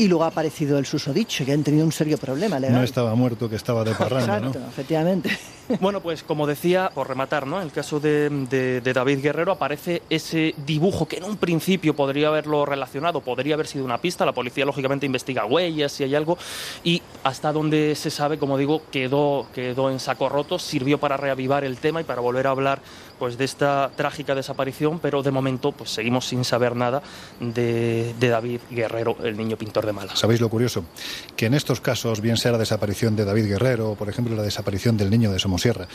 y 0.00 0.08
luego 0.08 0.24
ha 0.24 0.28
aparecido 0.28 0.78
el 0.78 0.84
susodicho, 0.86 1.44
que 1.44 1.52
han 1.52 1.62
tenido 1.62 1.84
un 1.84 1.92
serio 1.92 2.18
problema 2.18 2.58
legal. 2.58 2.78
No 2.78 2.82
estaba 2.82 3.14
muerto, 3.14 3.48
que 3.48 3.54
estaba 3.54 3.84
de 3.84 3.92
parranda, 3.94 4.38
Exacto, 4.38 4.58
¿no? 4.58 4.68
efectivamente. 4.68 5.30
Bueno, 5.80 6.00
pues 6.00 6.24
como 6.24 6.48
decía, 6.48 6.90
por 6.92 7.06
rematar, 7.08 7.46
¿no? 7.46 7.58
En 7.58 7.66
el 7.66 7.70
caso 7.70 8.00
de, 8.00 8.28
de- 8.28 8.80
de 8.80 8.92
David 8.92 9.20
Guerrero 9.22 9.52
aparece 9.52 10.02
ese 10.10 10.52
dibujo 10.66 11.06
que 11.06 11.18
en 11.18 11.22
un 11.22 11.36
principio 11.36 11.94
podría 11.94 12.26
haberlo 12.26 12.66
relacionado, 12.66 12.99
podría 13.20 13.54
haber 13.54 13.66
sido 13.66 13.84
una 13.84 13.98
pista. 13.98 14.24
La 14.24 14.32
policía, 14.32 14.64
lógicamente, 14.64 15.06
investiga 15.06 15.44
huellas 15.44 15.92
si 15.92 16.04
hay 16.04 16.14
algo. 16.14 16.38
Y 16.84 17.02
hasta 17.24 17.52
donde 17.52 17.94
se 17.94 18.10
sabe, 18.10 18.38
como 18.38 18.58
digo, 18.58 18.82
quedó, 18.90 19.46
quedó 19.54 19.90
en 19.90 20.00
saco 20.00 20.28
roto, 20.28 20.58
sirvió 20.58 20.98
para 20.98 21.16
reavivar 21.16 21.64
el 21.64 21.78
tema 21.78 22.00
y 22.00 22.04
para 22.04 22.20
volver 22.20 22.46
a 22.46 22.50
hablar 22.50 22.80
pues, 23.20 23.38
de 23.38 23.44
esta 23.44 23.92
trágica 23.94 24.34
desaparición. 24.34 24.98
Pero 24.98 25.22
de 25.22 25.30
momento, 25.30 25.70
pues 25.70 25.90
seguimos 25.90 26.26
sin 26.26 26.44
saber 26.44 26.74
nada 26.74 27.02
de, 27.38 28.14
de 28.18 28.28
David 28.28 28.60
Guerrero, 28.70 29.16
el 29.22 29.36
niño 29.36 29.56
pintor 29.56 29.86
de 29.86 29.92
Málaga. 29.92 30.16
¿Sabéis 30.16 30.40
lo 30.40 30.48
curioso? 30.48 30.84
Que 31.36 31.46
en 31.46 31.54
estos 31.54 31.80
casos, 31.80 32.20
bien 32.20 32.36
sea 32.36 32.50
la 32.52 32.58
desaparición 32.58 33.14
de 33.14 33.24
David 33.24 33.46
Guerrero 33.46 33.90
o, 33.92 33.94
por 33.94 34.08
ejemplo, 34.08 34.34
la 34.34 34.42
desaparición 34.42 34.96
del 34.96 35.10
niño 35.10 35.30
de 35.30 35.38
Somosierra, 35.38 35.86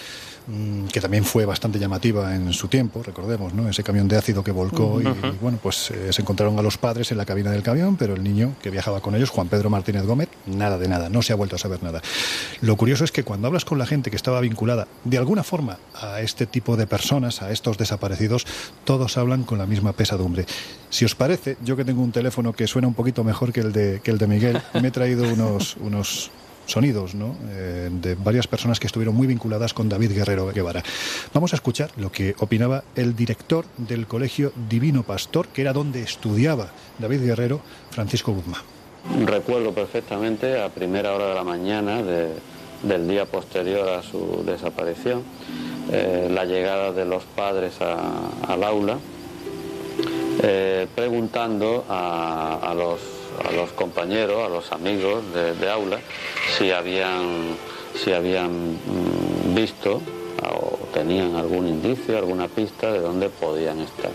mm, 0.47 0.85
que 0.85 1.01
también 1.01 1.25
fue 1.25 1.45
bastante 1.45 1.79
llamativa 1.79 2.35
en 2.35 2.53
su 2.53 2.67
tiempo, 2.67 3.01
recordemos, 3.03 3.53
¿no? 3.53 3.67
Ese 3.67 3.83
camión 3.83 4.07
de 4.07 4.17
ácido 4.17 4.43
que 4.43 4.51
volcó 4.51 5.01
y, 5.01 5.05
bueno, 5.41 5.59
pues 5.61 5.91
eh, 5.91 6.13
se 6.13 6.21
encontraron 6.21 6.57
a 6.59 6.61
los 6.61 6.77
padres 6.77 7.11
en 7.11 7.17
la 7.17 7.25
cabina 7.25 7.51
del 7.51 7.63
camión, 7.63 7.97
pero 7.97 8.13
el 8.13 8.23
niño 8.23 8.55
que 8.61 8.69
viajaba 8.69 9.01
con 9.01 9.15
ellos, 9.15 9.31
Juan 9.31 9.47
Pedro 9.47 9.69
Martínez 9.69 10.03
Gómez, 10.05 10.29
nada 10.45 10.77
de 10.77 10.88
nada, 10.88 11.09
no 11.09 11.21
se 11.21 11.33
ha 11.33 11.35
vuelto 11.35 11.55
a 11.55 11.59
saber 11.59 11.81
nada. 11.81 12.01
Lo 12.61 12.75
curioso 12.75 13.03
es 13.03 13.11
que 13.11 13.23
cuando 13.23 13.47
hablas 13.47 13.65
con 13.65 13.79
la 13.79 13.85
gente 13.85 14.09
que 14.09 14.15
estaba 14.15 14.39
vinculada 14.41 14.88
de 15.03 15.17
alguna 15.17 15.43
forma 15.43 15.79
a 15.95 16.21
este 16.21 16.45
tipo 16.45 16.77
de 16.77 16.85
personas, 16.85 17.14
a 17.23 17.51
estos 17.51 17.78
desaparecidos, 17.78 18.45
todos 18.84 19.17
hablan 19.17 19.43
con 19.43 19.58
la 19.58 19.65
misma 19.65 19.93
pesadumbre. 19.93 20.45
Si 20.89 21.06
os 21.06 21.15
parece, 21.15 21.56
yo 21.63 21.75
que 21.78 21.86
tengo 21.86 22.01
un 22.04 22.12
teléfono 22.12 22.51
que 22.54 22.67
suena 22.67 22.88
un 22.88 22.93
poquito 22.93 23.23
mejor 23.23 23.54
que 23.54 23.62
el 23.62 23.71
de, 23.71 24.01
que 24.04 24.12
el 24.12 24.17
de 24.17 24.28
Miguel, 24.28 24.62
me 24.82 24.89
he 24.89 24.91
traído 24.91 25.23
unos, 25.32 25.78
unos 25.78 26.30
sonidos 26.65 27.13
¿no? 27.15 27.36
Eh, 27.51 27.89
de 27.91 28.15
varias 28.15 28.47
personas 28.47 28.80
que 28.80 28.88
estuvieron 28.88 29.15
muy 29.15 29.28
vinculadas 29.28 29.73
con 29.73 29.88
David 29.88 30.12
Guerrero 30.13 30.51
Guevara. 30.51 30.84
Vamos 31.34 31.54
a 31.54 31.56
escuchar 31.56 31.91
lo 31.97 32.11
que 32.11 32.36
opinaba 32.39 32.84
el 32.95 33.16
director 33.16 33.66
del 33.78 34.07
Colegio 34.07 34.51
Divino 34.70 35.03
Pastor, 35.03 35.47
que 35.47 35.61
era 35.61 35.74
donde 35.74 36.01
estudiaba 36.01 36.70
David 36.99 37.22
Guerrero, 37.22 37.61
Francisco 37.91 38.34
Guzmán. 38.34 38.61
Recuerdo 39.26 39.72
perfectamente 39.74 40.59
a 40.59 40.70
primera 40.70 41.13
hora 41.13 41.28
de 41.28 41.36
la 41.36 41.43
mañana 41.43 42.01
de- 42.01 42.55
del 42.88 43.07
día 43.07 43.25
posterior 43.25 43.89
a 43.89 44.01
su 44.03 44.43
desaparición, 44.45 45.23
eh, 45.91 46.29
la 46.31 46.45
llegada 46.45 46.91
de 46.91 47.05
los 47.05 47.23
padres 47.23 47.73
a- 47.81 48.29
al 48.47 48.63
aula, 48.63 48.97
eh, 50.43 50.88
preguntando 50.95 51.86
a, 51.89 52.59
a 52.61 52.73
los 52.73 52.99
a 53.45 53.51
los 53.51 53.71
compañeros, 53.73 54.45
a 54.45 54.47
los 54.49 54.71
amigos 54.71 55.21
de, 55.33 55.53
de 55.55 55.69
aula, 55.69 55.99
si 56.57 56.71
habían, 56.71 57.57
si 58.01 58.13
habían 58.13 58.75
mm, 58.75 59.53
visto 59.53 60.01
o 60.41 60.79
tenían 60.93 61.36
algún 61.36 61.67
indicio, 61.67 62.17
alguna 62.17 62.47
pista 62.47 62.93
de 62.93 62.99
dónde 62.99 63.27
podían 63.27 63.81
estar. 63.81 64.11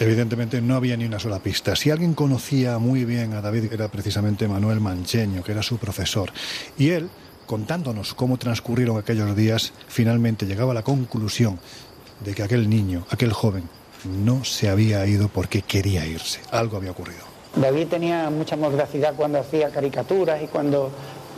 Evidentemente 0.00 0.60
no 0.60 0.74
había 0.74 0.96
ni 0.96 1.04
una 1.04 1.20
sola 1.20 1.38
pista. 1.38 1.76
Si 1.76 1.90
alguien 1.92 2.14
conocía 2.14 2.78
muy 2.78 3.04
bien 3.04 3.32
a 3.34 3.40
David 3.40 3.72
era 3.72 3.86
precisamente 3.86 4.48
Manuel 4.48 4.80
Mancheño, 4.80 5.44
que 5.44 5.52
era 5.52 5.62
su 5.62 5.78
profesor. 5.78 6.32
Y 6.76 6.88
él, 6.90 7.08
contándonos 7.46 8.14
cómo 8.14 8.36
transcurrieron 8.36 8.98
aquellos 8.98 9.34
días, 9.36 9.72
finalmente 9.88 10.46
llegaba 10.46 10.72
a 10.72 10.74
la 10.74 10.82
conclusión 10.82 11.58
de 12.20 12.34
que 12.34 12.42
aquel 12.42 12.68
niño, 12.68 13.06
aquel 13.10 13.32
joven, 13.32 13.68
no 14.04 14.44
se 14.44 14.68
había 14.68 15.06
ido 15.06 15.28
porque 15.28 15.62
quería 15.62 16.06
irse. 16.06 16.40
Algo 16.50 16.76
había 16.76 16.90
ocurrido. 16.90 17.22
David 17.56 17.88
tenía 17.88 18.30
mucha 18.30 18.56
mordacidad 18.56 19.14
cuando 19.14 19.38
hacía 19.38 19.70
caricaturas 19.70 20.42
y 20.42 20.46
cuando 20.46 20.90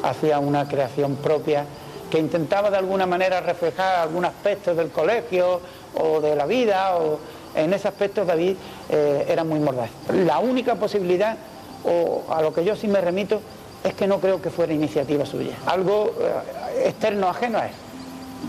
hacía 0.02 0.38
una 0.38 0.66
creación 0.66 1.16
propia 1.16 1.64
que 2.10 2.18
intentaba 2.18 2.70
de 2.70 2.78
alguna 2.78 3.06
manera 3.06 3.40
reflejar 3.40 4.00
algún 4.00 4.24
aspecto 4.24 4.74
del 4.74 4.90
colegio 4.90 5.60
o 5.94 6.20
de 6.20 6.36
la 6.36 6.46
vida. 6.46 6.96
O... 6.96 7.18
En 7.54 7.72
ese 7.72 7.88
aspecto 7.88 8.24
David 8.24 8.54
eh, 8.90 9.26
era 9.28 9.42
muy 9.42 9.58
mordaz. 9.58 9.90
La 10.12 10.38
única 10.38 10.74
posibilidad, 10.74 11.36
o 11.84 12.24
a 12.30 12.42
lo 12.42 12.52
que 12.52 12.64
yo 12.64 12.76
sí 12.76 12.86
me 12.86 13.00
remito, 13.00 13.40
es 13.86 13.94
que 13.94 14.06
no 14.06 14.20
creo 14.20 14.40
que 14.42 14.50
fuera 14.50 14.72
iniciativa 14.72 15.24
suya. 15.24 15.56
Algo 15.66 16.14
eh, 16.20 16.88
externo, 16.88 17.28
ajeno 17.28 17.58
a 17.58 17.66
él. 17.66 17.72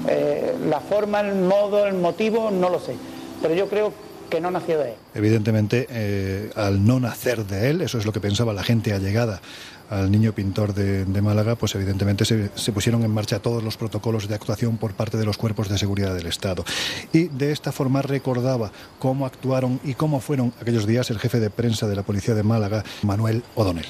Eh, 0.07 0.55
la 0.69 0.79
forma, 0.79 1.21
el 1.21 1.35
modo, 1.35 1.85
el 1.85 1.95
motivo, 1.95 2.51
no 2.51 2.69
lo 2.69 2.79
sé. 2.79 2.95
Pero 3.41 3.53
yo 3.53 3.67
creo 3.69 3.93
que 4.29 4.41
no 4.41 4.51
nació 4.51 4.79
de 4.79 4.89
él. 4.89 4.95
Evidentemente, 5.13 5.87
eh, 5.89 6.49
al 6.55 6.85
no 6.85 6.99
nacer 6.99 7.45
de 7.45 7.69
él, 7.69 7.81
eso 7.81 7.97
es 7.97 8.05
lo 8.05 8.11
que 8.11 8.19
pensaba 8.19 8.53
la 8.53 8.63
gente 8.63 8.93
allegada 8.93 9.41
al 9.89 10.11
niño 10.11 10.33
pintor 10.33 10.73
de, 10.73 11.21
Málaga, 11.21 11.55
pues 11.55 11.73
evidentemente 11.75 12.25
se, 12.25 12.49
se 12.55 12.73
pusieron 12.73 13.03
en 13.03 13.11
marcha 13.11 13.39
todos 13.39 13.63
los 13.63 13.77
protocolos 13.77 14.27
de 14.27 14.35
actuación 14.35 14.77
por 14.77 14.93
parte 14.93 15.17
de 15.17 15.23
los 15.23 15.37
cuerpos 15.37 15.69
de 15.69 15.77
seguridad 15.77 16.13
del 16.13 16.27
Estado. 16.27 16.65
Y 17.13 17.29
de 17.29 17.53
esta 17.53 17.71
forma 17.71 18.01
recordaba 18.01 18.71
cómo 18.99 19.25
actuaron 19.25 19.79
y 19.85 19.93
cómo 19.93 20.19
fueron 20.19 20.51
aquellos 20.59 20.85
días 20.85 21.09
el 21.09 21.19
jefe 21.19 21.39
de 21.39 21.49
prensa 21.49 21.87
de 21.87 21.95
la 21.95 22.03
policía 22.03 22.35
de 22.35 22.43
Málaga, 22.43 22.83
Manuel 23.03 23.43
O'Donnell. 23.55 23.87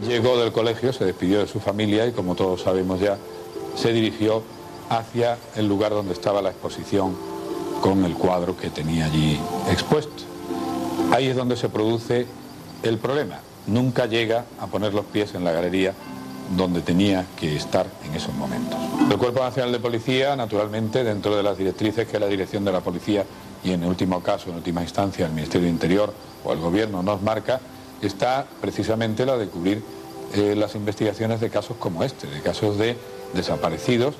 Llegó 0.00 0.38
del 0.38 0.52
colegio, 0.52 0.92
se 0.92 1.04
despidió 1.04 1.40
de 1.40 1.46
su 1.46 1.60
familia 1.60 2.06
y 2.06 2.12
como 2.12 2.34
todos 2.34 2.62
sabemos 2.62 3.00
ya, 3.00 3.18
se 3.76 3.92
dirigió 3.92 4.42
hacia 4.88 5.38
el 5.56 5.68
lugar 5.68 5.92
donde 5.92 6.12
estaba 6.12 6.42
la 6.42 6.50
exposición 6.50 7.16
con 7.80 8.04
el 8.04 8.14
cuadro 8.14 8.56
que 8.56 8.70
tenía 8.70 9.06
allí 9.06 9.38
expuesto. 9.70 10.24
Ahí 11.12 11.26
es 11.26 11.36
donde 11.36 11.56
se 11.56 11.68
produce 11.68 12.26
el 12.82 12.98
problema. 12.98 13.40
Nunca 13.66 14.06
llega 14.06 14.44
a 14.60 14.66
poner 14.66 14.94
los 14.94 15.04
pies 15.04 15.34
en 15.34 15.44
la 15.44 15.52
galería 15.52 15.94
donde 16.56 16.80
tenía 16.80 17.26
que 17.38 17.56
estar 17.56 17.86
en 18.04 18.14
esos 18.14 18.34
momentos. 18.34 18.78
El 19.10 19.16
Cuerpo 19.16 19.42
Nacional 19.42 19.72
de 19.72 19.78
Policía, 19.78 20.36
naturalmente, 20.36 21.04
dentro 21.04 21.36
de 21.36 21.42
las 21.42 21.56
directrices 21.56 22.08
que 22.08 22.18
la 22.18 22.26
Dirección 22.26 22.64
de 22.64 22.72
la 22.72 22.80
Policía 22.80 23.24
y 23.64 23.72
en 23.72 23.84
último 23.84 24.22
caso, 24.22 24.50
en 24.50 24.56
última 24.56 24.82
instancia, 24.82 25.26
el 25.26 25.32
Ministerio 25.32 25.66
de 25.66 25.72
Interior 25.72 26.12
o 26.44 26.52
el 26.52 26.58
Gobierno 26.58 27.02
nos 27.02 27.22
marca, 27.22 27.60
está 28.02 28.46
precisamente 28.60 29.24
la 29.24 29.36
de 29.36 29.46
cubrir 29.46 29.82
eh, 30.34 30.54
las 30.56 30.74
investigaciones 30.74 31.40
de 31.40 31.50
casos 31.50 31.76
como 31.78 32.04
este, 32.04 32.26
de 32.26 32.40
casos 32.40 32.78
de 32.78 32.96
desaparecidos 33.34 34.14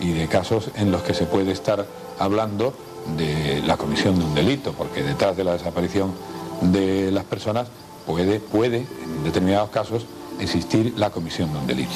y 0.00 0.12
de 0.12 0.28
casos 0.28 0.70
en 0.76 0.90
los 0.90 1.02
que 1.02 1.14
se 1.14 1.26
puede 1.26 1.52
estar 1.52 1.86
hablando 2.18 2.74
de 3.16 3.62
la 3.66 3.76
comisión 3.76 4.18
de 4.18 4.24
un 4.24 4.34
delito, 4.34 4.72
porque 4.72 5.02
detrás 5.02 5.36
de 5.36 5.44
la 5.44 5.52
desaparición 5.52 6.12
de 6.60 7.10
las 7.10 7.24
personas 7.24 7.68
puede, 8.06 8.40
puede 8.40 8.78
en 8.78 9.24
determinados 9.24 9.70
casos, 9.70 10.06
existir 10.40 10.94
la 10.96 11.10
comisión 11.10 11.52
de 11.52 11.58
un 11.58 11.66
delito. 11.66 11.92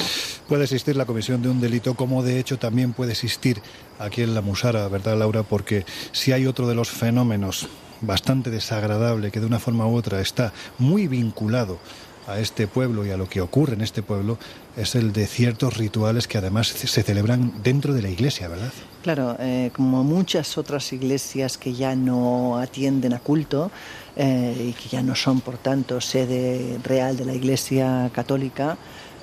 Puede 0.47 0.63
existir 0.63 0.95
la 0.95 1.05
comisión 1.05 1.41
de 1.41 1.49
un 1.49 1.59
delito, 1.59 1.95
como 1.95 2.23
de 2.23 2.39
hecho 2.39 2.57
también 2.57 2.93
puede 2.93 3.11
existir 3.11 3.61
aquí 3.99 4.21
en 4.21 4.33
la 4.33 4.41
Musara, 4.41 4.87
¿verdad, 4.87 5.17
Laura? 5.17 5.43
Porque 5.43 5.85
si 6.11 6.31
hay 6.31 6.45
otro 6.45 6.67
de 6.67 6.75
los 6.75 6.89
fenómenos 6.89 7.67
bastante 8.01 8.49
desagradable 8.49 9.31
que 9.31 9.39
de 9.39 9.45
una 9.45 9.59
forma 9.59 9.87
u 9.87 9.95
otra 9.95 10.21
está 10.21 10.53
muy 10.77 11.07
vinculado 11.07 11.79
a 12.27 12.39
este 12.39 12.67
pueblo 12.67 13.05
y 13.05 13.11
a 13.11 13.17
lo 13.17 13.29
que 13.29 13.41
ocurre 13.41 13.73
en 13.73 13.81
este 13.81 14.03
pueblo 14.03 14.37
es 14.75 14.95
el 14.95 15.13
de 15.13 15.25
ciertos 15.27 15.77
rituales 15.77 16.27
que 16.27 16.37
además 16.37 16.67
se 16.67 17.01
celebran 17.01 17.53
dentro 17.63 17.93
de 17.93 18.01
la 18.01 18.09
iglesia, 18.09 18.49
¿verdad? 18.49 18.71
Claro, 19.01 19.37
eh, 19.39 19.71
como 19.73 20.03
muchas 20.03 20.57
otras 20.57 20.91
iglesias 20.91 21.57
que 21.57 21.73
ya 21.73 21.95
no 21.95 22.57
atienden 22.57 23.13
a 23.13 23.19
culto 23.19 23.71
eh, 24.17 24.69
y 24.69 24.73
que 24.73 24.89
ya 24.89 25.01
no 25.01 25.15
son, 25.15 25.39
por 25.39 25.57
tanto, 25.57 26.01
sede 26.01 26.77
real 26.83 27.15
de 27.15 27.25
la 27.25 27.33
iglesia 27.33 28.11
católica, 28.13 28.77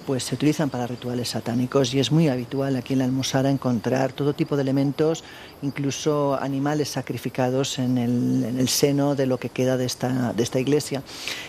pues 0.07 0.25
se 0.25 0.35
utilizan 0.35 0.71
para 0.71 0.87
rituales 0.87 1.31
satánicos 1.31 1.95
y 1.95 2.01
es 2.01 2.13
muy 2.13 2.29
habitual 2.29 2.77
aquí 2.77 2.93
en 2.93 3.01
la 3.01 3.05
Almosara 3.07 3.51
encontrar 3.51 4.13
todo 4.13 4.35
tipo 4.35 4.57
de 4.57 4.63
elementos, 4.63 5.25
incluso 5.63 6.39
animales 6.41 6.89
sacrificados 6.91 7.79
en 7.79 7.97
el, 7.99 8.45
en 8.45 8.59
el 8.59 8.69
seno 8.69 9.15
de 9.15 9.27
lo 9.27 9.39
que 9.39 9.49
queda 9.49 9.77
de 9.77 9.87
esta, 9.87 10.33
de 10.33 10.43
esta 10.43 10.61
iglesia. 10.61 11.03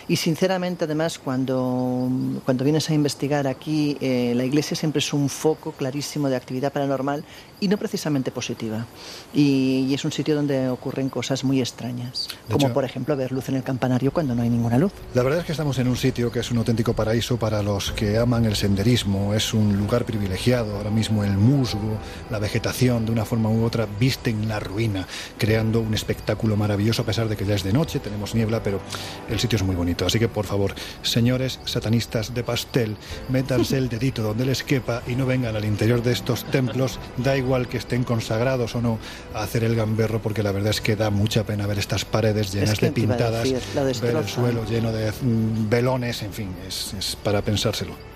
Y 0.08 0.16
sinceramente, 0.16 0.84
además, 0.84 1.18
cuando, 1.18 2.08
cuando 2.44 2.64
vienes 2.64 2.88
a 2.90 2.94
investigar 2.94 3.46
aquí, 3.46 3.96
eh, 4.00 4.32
la 4.34 4.44
iglesia 4.44 4.76
siempre 4.76 5.00
es 5.00 5.12
un 5.12 5.28
foco 5.28 5.72
clarísimo 5.72 6.28
de 6.28 6.36
actividad 6.36 6.72
paranormal 6.72 7.24
y 7.60 7.68
no 7.68 7.76
precisamente 7.76 8.30
positiva. 8.30 8.86
Y, 9.34 9.86
y 9.88 9.94
es 9.94 10.04
un 10.04 10.12
sitio 10.12 10.34
donde 10.34 10.68
ocurren 10.68 11.08
cosas 11.10 11.44
muy 11.44 11.60
extrañas, 11.60 12.28
De 12.48 12.54
como 12.54 12.66
hecho- 12.66 12.74
por 12.74 12.84
ejemplo 12.84 13.16
ver 13.16 13.32
luz 13.32 13.48
en 13.48 13.56
el 13.56 13.62
campanario 13.62 14.12
cuando 14.12 14.34
no 14.34 14.42
hay 14.42 14.50
ninguna 14.50 14.78
luz. 14.78 14.92
La 15.14 15.22
verdad 15.22 15.40
es 15.40 15.46
que 15.46 15.52
estamos 15.52 15.78
en 15.78 15.88
un 15.88 15.96
sitio 15.96 16.30
que 16.32 16.40
es 16.40 16.50
un 16.50 16.58
auténtico 16.58 16.92
paraíso 16.94 17.36
para 17.36 17.62
los 17.62 17.92
que 17.92 18.16
aman 18.18 18.45
el 18.46 18.56
senderismo. 18.56 19.34
Es 19.34 19.54
un 19.54 19.76
lugar 19.76 20.04
privilegiado. 20.04 20.76
Ahora 20.76 20.90
mismo 20.90 21.24
el 21.24 21.36
musgo, 21.36 21.98
la 22.30 22.38
vegetación, 22.38 23.06
de 23.06 23.12
una 23.12 23.24
forma 23.24 23.50
u 23.50 23.64
otra, 23.64 23.86
visten 23.98 24.48
la 24.48 24.60
ruina, 24.60 25.06
creando 25.38 25.80
un 25.80 25.94
espectáculo 25.94 26.56
maravilloso 26.56 27.02
a 27.02 27.06
pesar 27.06 27.28
de 27.28 27.36
que 27.36 27.44
ya 27.44 27.54
es 27.54 27.62
de 27.62 27.72
noche, 27.72 28.00
tenemos 28.00 28.34
niebla, 28.34 28.62
pero 28.62 28.80
el 29.28 29.38
sitio 29.38 29.56
es 29.56 29.62
muy 29.62 29.74
bonito. 29.74 30.06
Así 30.06 30.18
que, 30.18 30.28
por 30.28 30.46
favor, 30.46 30.74
señores 31.02 31.60
satanistas 31.64 32.34
de 32.34 32.44
pastel, 32.44 32.96
métanse 33.28 33.76
el 33.76 33.88
dedito 33.88 34.22
donde 34.22 34.46
les 34.46 34.62
quepa 34.62 35.02
y 35.06 35.14
no 35.14 35.26
vengan 35.26 35.56
al 35.56 35.64
interior 35.64 36.02
de 36.02 36.12
estos 36.12 36.44
templos, 36.44 36.98
da 37.16 37.36
igual 37.36 37.68
que 37.68 37.78
estén 37.78 38.04
consagrados 38.04 38.74
o 38.74 38.80
no, 38.80 38.98
a 39.34 39.42
hacer 39.42 39.64
el 39.64 39.76
gamberro, 39.76 40.20
porque 40.20 40.42
la 40.42 40.52
verdad 40.52 40.70
es 40.70 40.80
que 40.80 40.96
da 40.96 41.10
mucha 41.10 41.44
pena 41.44 41.66
ver 41.66 41.78
estas 41.78 42.04
paredes 42.04 42.52
llenas 42.52 42.78
que 42.78 42.86
de 42.86 42.92
pintadas, 42.92 43.44
decir, 43.44 43.60
ver 44.02 44.16
el 44.16 44.28
suelo 44.28 44.64
lleno 44.64 44.92
de 44.92 45.10
mm, 45.10 45.68
velones, 45.68 46.22
en 46.22 46.32
fin, 46.32 46.54
es, 46.66 46.94
es 46.94 47.16
para 47.16 47.42
pensárselo. 47.42 48.15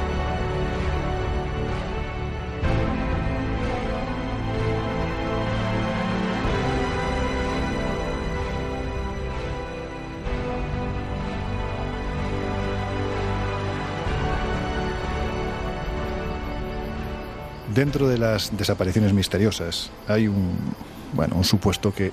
Dentro 17.73 18.09
de 18.09 18.17
las 18.17 18.55
desapariciones 18.57 19.13
misteriosas 19.13 19.91
hay 20.07 20.27
un, 20.27 20.57
bueno, 21.13 21.35
un 21.37 21.45
supuesto 21.45 21.93
que 21.93 22.11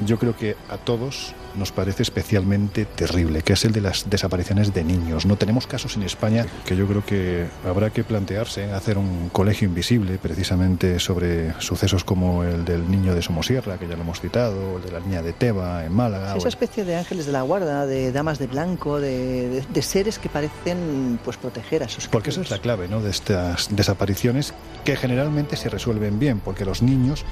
yo 0.00 0.18
creo 0.18 0.36
que 0.36 0.56
a 0.68 0.76
todos 0.76 1.34
nos 1.54 1.70
parece 1.70 2.02
especialmente 2.02 2.84
terrible, 2.84 3.42
que 3.42 3.52
es 3.52 3.64
el 3.64 3.70
de 3.72 3.80
las 3.80 4.10
desapariciones 4.10 4.74
de 4.74 4.82
niños. 4.82 5.24
No 5.24 5.36
tenemos 5.36 5.68
casos 5.68 5.94
en 5.96 6.02
España 6.02 6.46
que 6.66 6.74
yo 6.76 6.86
creo 6.88 7.04
que 7.06 7.46
habrá 7.64 7.90
que 7.90 8.02
plantearse 8.02 8.72
hacer 8.72 8.98
un 8.98 9.28
colegio 9.28 9.68
invisible 9.68 10.18
precisamente 10.18 10.98
sobre 10.98 11.52
sucesos 11.60 12.02
como 12.02 12.42
el 12.42 12.64
del 12.64 12.90
niño 12.90 13.14
de 13.14 13.22
Somosierra, 13.22 13.78
que 13.78 13.86
ya 13.86 13.94
lo 13.94 14.02
hemos 14.02 14.20
citado, 14.20 14.72
o 14.72 14.76
el 14.78 14.82
de 14.84 14.90
la 14.90 14.98
niña 14.98 15.22
de 15.22 15.32
Teba 15.32 15.84
en 15.84 15.92
Málaga. 15.92 16.36
Esa 16.36 16.48
especie 16.48 16.84
de 16.84 16.96
ángeles 16.96 17.24
de 17.26 17.32
la 17.32 17.42
guarda, 17.42 17.86
de 17.86 18.10
damas 18.10 18.40
de 18.40 18.48
blanco, 18.48 18.98
de, 19.00 19.48
de- 19.48 19.64
de 19.72 19.82
seres 19.82 20.18
que 20.18 20.28
parecen 20.28 21.20
pues 21.24 21.36
proteger 21.36 21.84
a 21.84 21.88
sus 21.88 22.08
Porque 22.08 22.30
esa 22.30 22.40
es 22.40 22.50
la 22.50 22.58
clave 22.58 22.88
¿no? 22.88 23.00
de 23.00 23.10
estas 23.10 23.68
desapariciones 23.74 24.54
que 24.84 24.96
generalmente 24.96 25.54
se 25.56 25.68
resuelven 25.68 26.18
bien, 26.18 26.40
porque 26.40 26.64
los 26.64 26.82
niños 26.82 27.24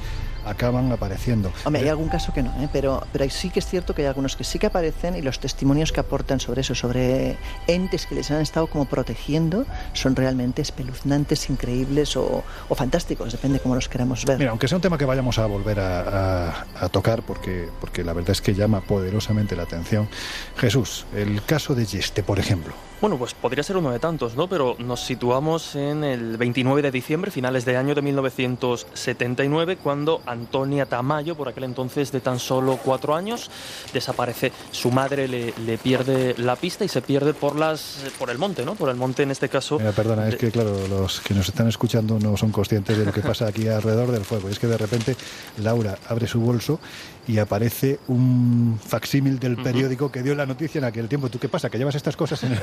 acaban 0.46 0.90
apareciendo. 0.92 1.52
Hombre, 1.64 1.82
hay 1.82 1.88
algún 1.88 2.08
caso 2.08 2.32
que 2.32 2.42
no, 2.42 2.50
¿eh? 2.62 2.68
pero, 2.72 3.04
pero 3.12 3.28
sí 3.30 3.50
que 3.50 3.58
es 3.60 3.66
cierto 3.66 3.94
que 3.94 4.02
hay 4.02 4.08
algunos 4.08 4.36
que 4.36 4.44
sí 4.44 4.58
que 4.58 4.66
aparecen 4.66 5.16
y 5.16 5.22
los 5.22 5.38
testimonios 5.40 5.92
que 5.92 6.00
aportan 6.00 6.40
sobre 6.40 6.60
eso, 6.62 6.74
sobre 6.74 7.36
entes 7.66 8.06
que 8.06 8.14
les 8.14 8.30
han 8.30 8.40
estado 8.40 8.66
como 8.66 8.84
protegiendo, 8.86 9.64
son 9.92 10.16
realmente 10.16 10.62
espeluznantes, 10.62 11.48
increíbles 11.50 12.16
o, 12.16 12.42
o 12.68 12.74
fantásticos, 12.74 13.32
depende 13.32 13.60
cómo 13.60 13.74
los 13.74 13.88
queramos 13.88 14.24
ver. 14.24 14.38
Mira, 14.38 14.50
aunque 14.50 14.68
sea 14.68 14.76
un 14.76 14.82
tema 14.82 14.98
que 14.98 15.04
vayamos 15.04 15.38
a 15.38 15.46
volver 15.46 15.80
a, 15.80 16.48
a- 16.50 16.66
a 16.80 16.88
tocar, 16.88 17.22
porque, 17.22 17.68
porque 17.80 18.04
la 18.04 18.12
verdad 18.12 18.30
es 18.30 18.40
que 18.40 18.54
llama 18.54 18.80
poderosamente 18.80 19.56
la 19.56 19.62
atención, 19.64 20.08
Jesús, 20.56 21.06
el 21.14 21.42
caso 21.44 21.74
de 21.74 21.86
Yeste, 21.86 22.22
por 22.22 22.38
ejemplo. 22.38 22.74
Bueno, 23.02 23.18
pues 23.18 23.34
podría 23.34 23.64
ser 23.64 23.76
uno 23.76 23.90
de 23.90 23.98
tantos, 23.98 24.36
¿no? 24.36 24.46
Pero 24.48 24.76
nos 24.78 25.00
situamos 25.00 25.74
en 25.74 26.04
el 26.04 26.36
29 26.36 26.82
de 26.82 26.92
diciembre, 26.92 27.32
finales 27.32 27.64
de 27.64 27.76
año 27.76 27.96
de 27.96 28.00
1979, 28.00 29.76
cuando 29.82 30.22
Antonia 30.24 30.86
Tamayo, 30.86 31.34
por 31.34 31.48
aquel 31.48 31.64
entonces 31.64 32.12
de 32.12 32.20
tan 32.20 32.38
solo 32.38 32.78
cuatro 32.80 33.16
años, 33.16 33.50
desaparece. 33.92 34.52
Su 34.70 34.92
madre 34.92 35.26
le, 35.26 35.52
le 35.66 35.78
pierde 35.78 36.36
la 36.38 36.54
pista 36.54 36.84
y 36.84 36.88
se 36.88 37.02
pierde 37.02 37.34
por 37.34 37.56
las 37.56 38.04
por 38.20 38.30
el 38.30 38.38
monte, 38.38 38.64
¿no? 38.64 38.76
Por 38.76 38.88
el 38.88 38.94
monte 38.94 39.24
en 39.24 39.32
este 39.32 39.48
caso. 39.48 39.80
Mira, 39.80 39.90
perdona, 39.90 40.28
es 40.28 40.36
que 40.36 40.52
claro, 40.52 40.86
los 40.86 41.20
que 41.22 41.34
nos 41.34 41.48
están 41.48 41.66
escuchando 41.66 42.20
no 42.20 42.36
son 42.36 42.52
conscientes 42.52 42.96
de 42.96 43.04
lo 43.04 43.12
que 43.12 43.22
pasa 43.22 43.48
aquí 43.48 43.66
alrededor 43.66 44.12
del 44.12 44.24
fuego. 44.24 44.48
Es 44.48 44.60
que 44.60 44.68
de 44.68 44.78
repente 44.78 45.16
Laura 45.58 45.98
abre 46.08 46.28
su 46.28 46.40
bolso 46.40 46.78
y 47.26 47.38
aparece 47.38 48.00
un 48.08 48.78
facsímil 48.84 49.38
del 49.38 49.56
periódico 49.56 50.10
que 50.10 50.22
dio 50.22 50.34
la 50.34 50.46
noticia 50.46 50.78
en 50.78 50.84
aquel 50.84 51.08
tiempo. 51.08 51.28
¿Tú 51.28 51.38
qué 51.38 51.48
pasa? 51.48 51.70
¿Que 51.70 51.78
llevas 51.78 51.94
estas 51.94 52.16
cosas 52.16 52.42
en 52.42 52.52
el 52.52 52.60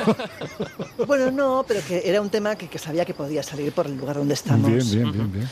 Bueno, 1.07 1.31
no, 1.31 1.65
pero 1.67 1.81
que 1.87 2.01
era 2.03 2.21
un 2.21 2.29
tema 2.29 2.55
que, 2.55 2.67
que 2.67 2.77
sabía 2.77 3.05
que 3.05 3.13
podía 3.13 3.41
salir 3.41 3.71
por 3.71 3.85
el 3.85 3.97
lugar 3.97 4.17
donde 4.17 4.33
estamos. 4.33 4.69
Bien, 4.69 4.85
bien, 4.89 5.11
bien, 5.11 5.31
bien. 5.31 5.49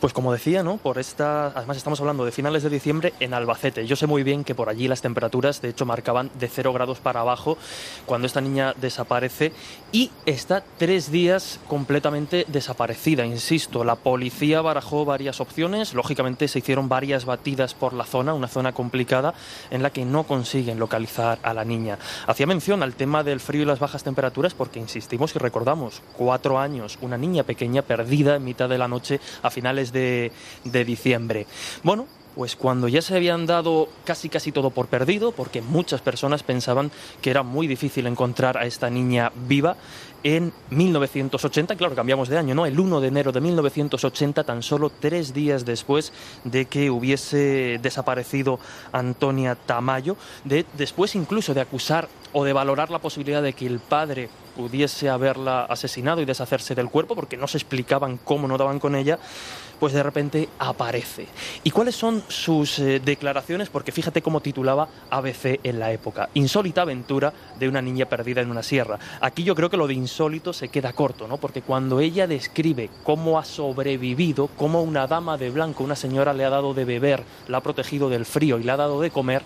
Pues 0.00 0.12
como 0.12 0.32
decía, 0.32 0.62
¿no? 0.62 0.78
Por 0.78 0.98
esta, 0.98 1.48
además 1.48 1.76
estamos 1.76 2.00
hablando 2.00 2.24
de 2.24 2.32
finales 2.32 2.62
de 2.62 2.70
diciembre 2.70 3.12
en 3.20 3.34
Albacete. 3.34 3.86
Yo 3.86 3.96
sé 3.96 4.06
muy 4.06 4.22
bien 4.22 4.44
que 4.44 4.54
por 4.54 4.68
allí 4.68 4.88
las 4.88 5.02
temperaturas, 5.02 5.60
de 5.60 5.68
hecho, 5.68 5.84
marcaban 5.84 6.30
de 6.38 6.48
0 6.48 6.72
grados 6.72 6.98
para 6.98 7.20
abajo 7.20 7.58
cuando 8.06 8.26
esta 8.26 8.40
niña 8.40 8.74
desaparece 8.80 9.52
y 9.92 10.10
está 10.24 10.64
tres 10.78 11.10
días 11.10 11.60
completamente 11.68 12.46
desaparecida. 12.48 13.26
Insisto, 13.26 13.84
la 13.84 13.96
policía 13.96 14.60
barajó 14.62 15.04
varias 15.04 15.40
opciones. 15.40 15.94
Lógicamente 15.94 16.48
se 16.48 16.58
hicieron 16.60 16.88
varias 16.88 17.24
batidas 17.24 17.74
por 17.74 17.92
la 17.92 18.04
zona, 18.04 18.34
una 18.34 18.45
zona 18.48 18.72
complicada 18.72 19.34
en 19.70 19.82
la 19.82 19.90
que 19.90 20.04
no 20.04 20.24
consiguen 20.24 20.78
localizar 20.78 21.38
a 21.42 21.54
la 21.54 21.64
niña. 21.64 21.98
Hacía 22.26 22.46
mención 22.46 22.82
al 22.82 22.94
tema 22.94 23.22
del 23.22 23.40
frío 23.40 23.62
y 23.62 23.66
las 23.66 23.78
bajas 23.78 24.04
temperaturas 24.04 24.54
porque 24.54 24.80
insistimos 24.80 25.34
y 25.34 25.38
recordamos, 25.38 26.02
cuatro 26.16 26.58
años, 26.58 26.98
una 27.00 27.16
niña 27.16 27.42
pequeña 27.42 27.82
perdida 27.82 28.36
en 28.36 28.44
mitad 28.44 28.68
de 28.68 28.78
la 28.78 28.88
noche 28.88 29.20
a 29.42 29.50
finales 29.50 29.92
de, 29.92 30.32
de 30.64 30.84
diciembre. 30.84 31.46
Bueno, 31.82 32.06
pues 32.36 32.54
cuando 32.54 32.86
ya 32.86 33.00
se 33.00 33.16
habían 33.16 33.46
dado 33.46 33.88
casi 34.04 34.28
casi 34.28 34.52
todo 34.52 34.68
por 34.68 34.88
perdido, 34.88 35.32
porque 35.32 35.62
muchas 35.62 36.02
personas 36.02 36.42
pensaban 36.42 36.92
que 37.22 37.30
era 37.30 37.42
muy 37.42 37.66
difícil 37.66 38.06
encontrar 38.06 38.58
a 38.58 38.66
esta 38.66 38.90
niña 38.90 39.32
viva, 39.48 39.76
en 40.26 40.52
1980, 40.70 41.76
claro, 41.76 41.94
cambiamos 41.94 42.28
de 42.28 42.36
año, 42.36 42.52
¿no? 42.52 42.66
El 42.66 42.80
1 42.80 43.00
de 43.00 43.06
enero 43.06 43.30
de 43.30 43.40
1980, 43.40 44.42
tan 44.42 44.60
solo 44.60 44.90
tres 44.90 45.32
días 45.32 45.64
después 45.64 46.12
de 46.42 46.64
que 46.64 46.90
hubiese 46.90 47.78
desaparecido 47.80 48.58
Antonia 48.90 49.54
Tamayo, 49.54 50.16
de, 50.42 50.66
después 50.76 51.14
incluso 51.14 51.54
de 51.54 51.60
acusar 51.60 52.08
o 52.32 52.42
de 52.42 52.52
valorar 52.52 52.90
la 52.90 52.98
posibilidad 52.98 53.40
de 53.40 53.52
que 53.52 53.66
el 53.66 53.78
padre 53.78 54.28
pudiese 54.56 55.08
haberla 55.08 55.64
asesinado 55.66 56.20
y 56.20 56.24
deshacerse 56.24 56.74
del 56.74 56.90
cuerpo, 56.90 57.14
porque 57.14 57.36
no 57.36 57.46
se 57.46 57.58
explicaban 57.58 58.18
cómo 58.24 58.48
no 58.48 58.58
daban 58.58 58.80
con 58.80 58.96
ella, 58.96 59.20
pues 59.78 59.92
de 59.92 60.02
repente 60.02 60.48
aparece. 60.58 61.26
¿Y 61.64 61.70
cuáles 61.70 61.96
son 61.96 62.22
sus 62.28 62.78
eh, 62.78 63.00
declaraciones? 63.00 63.68
Porque 63.68 63.92
fíjate 63.92 64.22
cómo 64.22 64.40
titulaba 64.40 64.88
ABC 65.10 65.60
en 65.62 65.78
la 65.78 65.92
época. 65.92 66.28
Insólita 66.34 66.82
aventura 66.82 67.32
de 67.58 67.68
una 67.68 67.82
niña 67.82 68.06
perdida 68.06 68.40
en 68.40 68.50
una 68.50 68.62
sierra. 68.62 68.98
Aquí 69.20 69.44
yo 69.44 69.54
creo 69.54 69.70
que 69.70 69.76
lo 69.76 69.86
de 69.86 69.94
insólito 69.94 70.52
se 70.52 70.68
queda 70.68 70.92
corto, 70.92 71.26
¿no? 71.28 71.36
Porque 71.36 71.62
cuando 71.62 72.00
ella 72.00 72.26
describe 72.26 72.90
cómo 73.02 73.38
ha 73.38 73.44
sobrevivido, 73.44 74.48
cómo 74.56 74.82
una 74.82 75.06
dama 75.06 75.36
de 75.36 75.50
blanco, 75.50 75.84
una 75.84 75.96
señora 75.96 76.32
le 76.32 76.44
ha 76.44 76.50
dado 76.50 76.74
de 76.74 76.84
beber, 76.84 77.22
la 77.48 77.58
ha 77.58 77.62
protegido 77.62 78.08
del 78.08 78.26
frío 78.26 78.58
y 78.58 78.64
le 78.64 78.72
ha 78.72 78.76
dado 78.76 79.00
de 79.00 79.10
comer, 79.10 79.42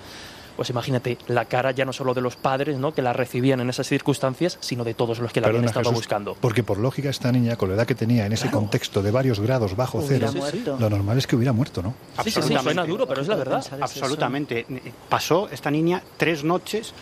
pues 0.60 0.68
imagínate 0.68 1.16
la 1.28 1.46
cara 1.46 1.70
ya 1.70 1.86
no 1.86 1.92
solo 1.94 2.12
de 2.12 2.20
los 2.20 2.36
padres 2.36 2.76
¿no? 2.76 2.92
que 2.92 3.00
la 3.00 3.14
recibían 3.14 3.60
en 3.60 3.70
esas 3.70 3.86
circunstancias, 3.86 4.58
sino 4.60 4.84
de 4.84 4.92
todos 4.92 5.18
los 5.18 5.32
que 5.32 5.40
la 5.40 5.46
habían 5.46 5.62
Perdona, 5.62 5.70
estado 5.70 5.84
Jesús, 5.88 6.04
buscando. 6.04 6.36
Porque 6.38 6.62
por 6.62 6.76
lógica 6.76 7.08
esta 7.08 7.32
niña, 7.32 7.56
con 7.56 7.70
la 7.70 7.76
edad 7.76 7.86
que 7.86 7.94
tenía 7.94 8.26
en 8.26 8.34
ese 8.34 8.50
contexto 8.50 9.02
de 9.02 9.10
varios 9.10 9.40
grados 9.40 9.74
bajo 9.74 10.00
Hubiera 10.00 10.28
cero, 10.28 10.38
muerto. 10.38 10.76
lo 10.78 10.90
normal 10.90 11.16
es 11.16 11.26
que 11.26 11.34
hubiera 11.34 11.54
muerto, 11.54 11.80
¿no? 11.80 11.94
Sí, 12.22 12.30
sí, 12.30 12.42
sí, 12.42 12.54
suena 12.62 12.84
duro, 12.84 13.06
pero 13.08 13.22
es 13.22 13.28
la 13.28 13.36
verdad. 13.36 13.64
Absolutamente. 13.80 14.66
Pasó 15.08 15.48
esta 15.50 15.70
niña 15.70 16.02
tres 16.18 16.44
noches 16.44 16.92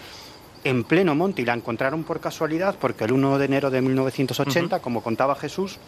en 0.62 0.84
pleno 0.84 1.16
monte 1.16 1.42
y 1.42 1.44
la 1.44 1.54
encontraron 1.54 2.04
por 2.04 2.20
casualidad 2.20 2.76
porque 2.80 3.06
el 3.06 3.10
1 3.10 3.38
de 3.40 3.44
enero 3.44 3.70
de 3.70 3.82
1980, 3.82 4.78
como 4.78 5.02
contaba 5.02 5.34
Jesús, 5.34 5.78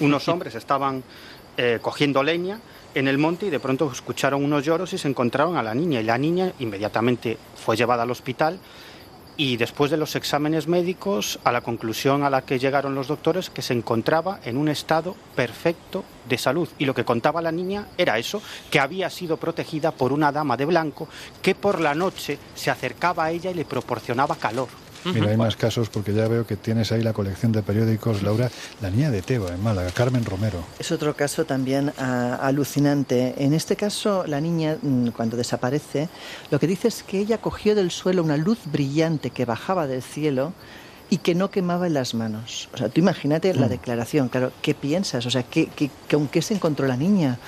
unos 0.00 0.26
hombres 0.26 0.56
estaban 0.56 1.04
eh, 1.56 1.78
cogiendo 1.80 2.24
leña 2.24 2.58
en 2.96 3.08
el 3.08 3.18
monte 3.18 3.46
y 3.46 3.50
de 3.50 3.60
pronto 3.60 3.92
escucharon 3.92 4.42
unos 4.42 4.64
lloros 4.64 4.94
y 4.94 4.98
se 4.98 5.06
encontraron 5.06 5.58
a 5.58 5.62
la 5.62 5.74
niña. 5.74 6.00
Y 6.00 6.04
la 6.04 6.16
niña 6.16 6.52
inmediatamente 6.58 7.36
fue 7.54 7.76
llevada 7.76 8.04
al 8.04 8.10
hospital 8.10 8.58
y 9.36 9.58
después 9.58 9.90
de 9.90 9.98
los 9.98 10.16
exámenes 10.16 10.66
médicos 10.66 11.38
a 11.44 11.52
la 11.52 11.60
conclusión 11.60 12.24
a 12.24 12.30
la 12.30 12.40
que 12.40 12.58
llegaron 12.58 12.94
los 12.94 13.08
doctores 13.08 13.50
que 13.50 13.60
se 13.60 13.74
encontraba 13.74 14.40
en 14.44 14.56
un 14.56 14.70
estado 14.70 15.14
perfecto 15.34 16.04
de 16.26 16.38
salud. 16.38 16.70
Y 16.78 16.86
lo 16.86 16.94
que 16.94 17.04
contaba 17.04 17.42
la 17.42 17.52
niña 17.52 17.86
era 17.98 18.16
eso 18.16 18.40
que 18.70 18.80
había 18.80 19.10
sido 19.10 19.36
protegida 19.36 19.92
por 19.92 20.14
una 20.14 20.32
dama 20.32 20.56
de 20.56 20.64
blanco 20.64 21.06
que 21.42 21.54
por 21.54 21.82
la 21.82 21.94
noche 21.94 22.38
se 22.54 22.70
acercaba 22.70 23.26
a 23.26 23.30
ella 23.30 23.50
y 23.50 23.54
le 23.54 23.66
proporcionaba 23.66 24.36
calor 24.36 24.85
Mira, 25.14 25.30
hay 25.30 25.36
más 25.36 25.56
casos 25.56 25.88
porque 25.88 26.12
ya 26.12 26.26
veo 26.28 26.46
que 26.46 26.56
tienes 26.56 26.92
ahí 26.92 27.02
la 27.02 27.12
colección 27.12 27.52
de 27.52 27.62
periódicos, 27.62 28.22
Laura. 28.22 28.50
La 28.80 28.90
niña 28.90 29.10
de 29.10 29.22
Teba, 29.22 29.48
en 29.48 29.62
Málaga, 29.62 29.90
Carmen 29.92 30.24
Romero. 30.24 30.64
Es 30.78 30.90
otro 30.92 31.14
caso 31.14 31.44
también 31.44 31.92
ah, 31.98 32.38
alucinante. 32.42 33.34
En 33.38 33.52
este 33.52 33.76
caso, 33.76 34.24
la 34.26 34.40
niña, 34.40 34.76
mm, 34.80 35.08
cuando 35.08 35.36
desaparece, 35.36 36.08
lo 36.50 36.58
que 36.58 36.66
dice 36.66 36.88
es 36.88 37.02
que 37.02 37.18
ella 37.18 37.38
cogió 37.38 37.74
del 37.74 37.90
suelo 37.90 38.22
una 38.22 38.36
luz 38.36 38.58
brillante 38.66 39.30
que 39.30 39.44
bajaba 39.44 39.86
del 39.86 40.02
cielo 40.02 40.52
y 41.08 41.18
que 41.18 41.34
no 41.34 41.50
quemaba 41.50 41.86
en 41.86 41.94
las 41.94 42.14
manos. 42.14 42.68
O 42.74 42.76
sea, 42.76 42.88
tú 42.88 43.00
imagínate 43.00 43.54
la 43.54 43.68
declaración, 43.68 44.28
claro, 44.28 44.52
¿qué 44.60 44.74
piensas? 44.74 45.24
O 45.26 45.30
sea, 45.30 45.44
¿qué, 45.44 45.66
qué, 45.66 45.90
¿con 46.10 46.26
qué 46.26 46.42
se 46.42 46.54
encontró 46.54 46.86
la 46.86 46.96
niña? 46.96 47.38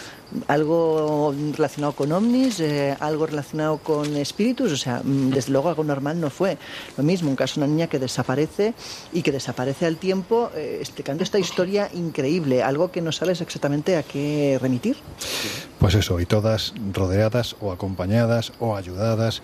¿Algo 0.46 1.34
relacionado 1.52 1.92
con 1.92 2.12
ovnis? 2.12 2.60
Eh, 2.60 2.96
¿Algo 3.00 3.26
relacionado 3.26 3.78
con 3.78 4.16
espíritus? 4.16 4.72
O 4.72 4.76
sea, 4.76 5.00
mm, 5.02 5.30
desde 5.30 5.52
luego 5.52 5.68
algo 5.70 5.84
normal 5.84 6.20
no 6.20 6.28
fue. 6.30 6.58
Lo 6.96 7.04
mismo, 7.04 7.30
un 7.30 7.36
caso 7.36 7.54
de 7.54 7.64
una 7.64 7.72
niña 7.74 7.86
que 7.86 7.98
desaparece 7.98 8.74
y 9.12 9.22
que 9.22 9.32
desaparece 9.32 9.86
al 9.86 9.96
tiempo, 9.96 10.50
eh, 10.54 10.78
explicando 10.80 11.24
esta 11.24 11.38
historia 11.38 11.88
increíble, 11.94 12.62
algo 12.62 12.90
que 12.90 13.00
no 13.00 13.12
sabes 13.12 13.40
exactamente 13.40 13.96
a 13.96 14.02
qué 14.02 14.58
remitir. 14.60 14.96
Pues 15.78 15.94
eso, 15.94 16.20
y 16.20 16.26
todas 16.26 16.74
rodeadas 16.92 17.56
o 17.60 17.72
acompañadas 17.72 18.52
o 18.58 18.76
ayudadas 18.76 19.42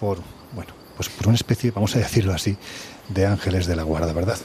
por, 0.00 0.18
bueno, 0.54 0.72
pues 0.96 1.08
por 1.08 1.28
una 1.28 1.36
especie, 1.36 1.70
vamos 1.70 1.94
a 1.94 1.98
decirlo 1.98 2.32
así, 2.32 2.56
de 3.08 3.26
ángeles 3.26 3.66
de 3.66 3.76
la 3.76 3.84
guarda, 3.84 4.12
¿verdad? 4.12 4.38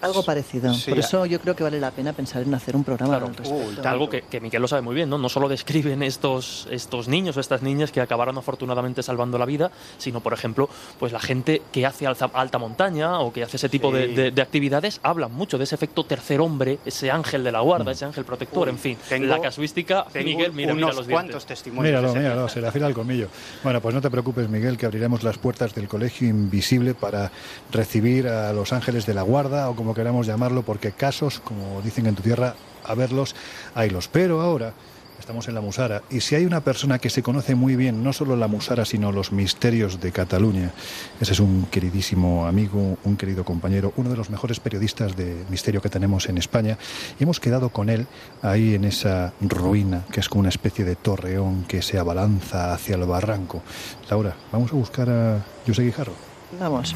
Algo 0.00 0.22
parecido. 0.24 0.72
Sí, 0.74 0.90
Por 0.90 0.98
eso 0.98 1.26
yo 1.26 1.40
creo 1.40 1.56
que 1.56 1.62
vale 1.64 1.80
la 1.80 1.90
pena 1.90 2.12
pensar 2.12 2.42
en 2.42 2.54
hacer 2.54 2.76
un 2.76 2.84
programa 2.84 3.16
al 3.16 3.20
respecto. 3.34 3.88
Algo 3.88 4.08
que, 4.08 4.22
que 4.22 4.40
Miquel 4.40 4.62
lo 4.62 4.68
sabe 4.68 4.82
muy 4.82 4.94
bien, 4.94 5.10
¿no? 5.10 5.18
No 5.18 5.28
solo 5.28 5.48
describen 5.48 6.02
estos, 6.02 6.68
estos 6.70 7.08
niños 7.08 7.36
o 7.36 7.40
estas 7.40 7.62
niñas 7.62 7.90
que 7.90 8.00
acabaron 8.00 8.38
afortunadamente 8.38 9.02
salvando 9.02 9.38
la 9.38 9.44
vida, 9.44 9.70
sino, 9.98 10.20
por 10.20 10.32
ejemplo, 10.32 10.68
pues 10.98 11.12
la 11.12 11.18
gente 11.20 11.62
que 11.72 11.84
hace 11.86 12.06
alza- 12.06 12.30
alta 12.32 12.58
montaña 12.58 13.18
o 13.20 13.32
que 13.32 13.42
hace 13.42 13.56
ese 13.56 13.68
tipo 13.68 13.90
de, 13.90 14.06
Sí. 14.08 14.14
de- 14.14 14.30
de 14.30 14.42
actividades 14.42 15.00
hablan 15.02 15.32
mucho 15.32 15.58
de 15.58 15.64
ese 15.64 15.74
efecto 15.74 16.04
tercer 16.04 16.40
hombre, 16.40 16.78
ese 16.84 17.10
ángel 17.10 17.42
de 17.42 17.52
la 17.52 17.60
guarda, 17.60 17.90
ese 17.92 18.04
ángel 18.04 18.24
protector, 18.24 18.68
Uy, 18.68 18.74
en 18.74 18.78
fin. 18.78 18.98
tengo- 19.08 19.26
la 19.26 19.40
casuística, 19.40 20.04
tengo 20.12 20.26
Miguel, 20.26 20.52
mira, 20.52 20.74
mira 20.74 20.86
unos 20.86 20.96
los 20.98 21.08
cuantos 21.08 21.44
testimonios 21.46 21.84
Míralo, 21.92 22.14
míralo, 22.14 22.48
se 22.48 22.60
le 22.60 22.68
afila 22.68 22.86
el 22.86 22.94
colmillo. 22.94 23.28
Bueno, 23.64 23.80
pues 23.80 23.94
no 23.94 24.00
te 24.00 24.10
preocupes, 24.10 24.48
Miguel, 24.48 24.76
que 24.78 24.86
abriremos 24.86 25.22
las 25.24 25.38
puertas 25.38 25.74
del 25.74 25.88
Colegio 25.88 26.28
Invisible 26.28 26.94
para 26.94 27.30
recibir 27.72 28.28
a 28.28 28.52
los 28.52 28.72
ángeles 28.72 29.04
de 29.06 29.14
la 29.14 29.22
guarda 29.22 29.68
o 29.70 29.74
como 29.76 29.87
queramos 29.94 30.26
llamarlo, 30.26 30.62
porque 30.62 30.92
casos, 30.92 31.40
como 31.40 31.82
dicen 31.82 32.06
en 32.06 32.14
tu 32.14 32.22
tierra, 32.22 32.54
a 32.84 32.94
verlos, 32.94 33.34
haylos. 33.74 34.08
Pero 34.08 34.40
ahora 34.40 34.72
estamos 35.18 35.48
en 35.48 35.54
la 35.54 35.60
Musara 35.60 36.02
y 36.10 36.20
si 36.20 36.34
hay 36.34 36.46
una 36.46 36.60
persona 36.60 36.98
que 36.98 37.10
se 37.10 37.22
conoce 37.22 37.54
muy 37.54 37.76
bien, 37.76 38.02
no 38.02 38.12
solo 38.12 38.36
la 38.36 38.48
Musara, 38.48 38.84
sino 38.84 39.12
los 39.12 39.32
misterios 39.32 40.00
de 40.00 40.12
Cataluña, 40.12 40.72
ese 41.20 41.32
es 41.32 41.40
un 41.40 41.66
queridísimo 41.70 42.46
amigo, 42.46 42.96
un 43.04 43.16
querido 43.16 43.44
compañero, 43.44 43.92
uno 43.96 44.10
de 44.10 44.16
los 44.16 44.30
mejores 44.30 44.60
periodistas 44.60 45.16
de 45.16 45.44
misterio 45.50 45.82
que 45.82 45.88
tenemos 45.88 46.28
en 46.28 46.38
España 46.38 46.78
y 47.18 47.24
hemos 47.24 47.40
quedado 47.40 47.70
con 47.70 47.90
él 47.90 48.06
ahí 48.42 48.74
en 48.74 48.84
esa 48.84 49.32
ruina 49.40 50.04
que 50.10 50.20
es 50.20 50.28
como 50.28 50.40
una 50.40 50.48
especie 50.48 50.84
de 50.84 50.96
torreón 50.96 51.64
que 51.64 51.82
se 51.82 51.98
abalanza 51.98 52.72
hacia 52.72 52.96
el 52.96 53.04
barranco. 53.04 53.62
Laura, 54.08 54.34
vamos 54.52 54.72
a 54.72 54.76
buscar 54.76 55.10
a 55.10 55.44
José 55.66 55.82
Guijarro. 55.82 56.14
Vamos. 56.58 56.94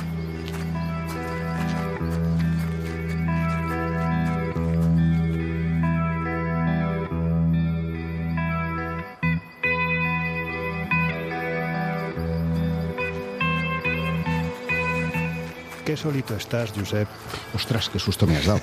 Qué 15.92 15.96
solito 15.98 16.34
estás, 16.34 16.72
Josep? 16.74 17.06
Ostras, 17.54 17.90
qué 17.90 17.98
susto 17.98 18.26
me 18.26 18.38
has 18.38 18.46
dado. 18.46 18.60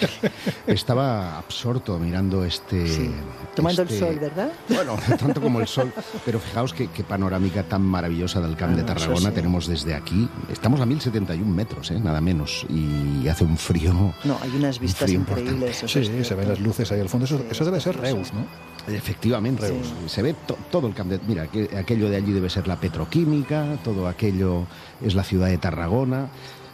Estaba 0.66 1.38
absorto 1.38 1.98
mirando 1.98 2.44
este... 2.44 3.10
Tomando 3.54 3.82
este- 3.82 3.94
el 3.94 4.00
sol, 4.00 4.18
¿verdad? 4.20 4.52
Bueno, 4.68 4.96
tanto 5.18 5.40
como 5.40 5.60
el 5.60 5.66
sol, 5.66 5.90
pero 6.26 6.38
fijaos 6.40 6.74
qué, 6.74 6.88
qué 6.88 7.04
panorámica 7.04 7.62
tan 7.62 7.80
maravillosa 7.80 8.40
del 8.42 8.54
Camp 8.56 8.74
de 8.74 8.82
Ah, 8.82 8.84
eso 8.84 8.94
Tarragona 8.94 9.28
sí. 9.30 9.34
tenemos 9.34 9.66
desde 9.66 9.94
aquí. 9.94 10.28
Estamos 10.50 10.78
a 10.82 10.86
1071 10.86 11.50
metros, 11.50 11.90
¿eh? 11.90 11.98
nada 11.98 12.20
menos, 12.20 12.66
y 12.68 13.26
hace 13.28 13.44
un 13.44 13.56
frío. 13.56 14.12
No, 14.24 14.38
hay 14.42 14.50
unas 14.50 14.78
vistas 14.78 15.04
frío 15.08 15.20
increíbles. 15.20 15.82
eso 15.82 15.88
Sí, 16.02 16.24
se 16.24 16.34
ven 16.34 16.48
las 16.50 16.60
luces 16.60 16.92
ahí 16.92 17.00
al 17.00 17.08
fondo. 17.08 17.24
Eso, 17.24 17.42
eso 17.50 17.64
debe 17.64 17.80
ser 17.80 17.96
Reus, 17.98 18.30
¿no? 18.34 18.44
Efectivamente, 18.92 19.68
Reus. 19.68 19.86
se 20.06 20.22
ve 20.22 20.34
to- 20.46 20.58
todo 20.70 20.86
el 20.88 20.94
Camp 20.94 21.10
de... 21.10 21.20
Mira, 21.26 21.46
que- 21.46 21.70
aquello 21.78 22.10
de 22.10 22.16
allí 22.16 22.32
debe 22.32 22.50
ser 22.50 22.66
la 22.68 22.76
petroquímica, 22.76 23.78
todo 23.84 24.06
aquello 24.08 24.66
es 25.02 25.14
la 25.14 25.22
ciudad 25.24 25.46
de 25.48 25.58
Tarragona. 25.58 26.28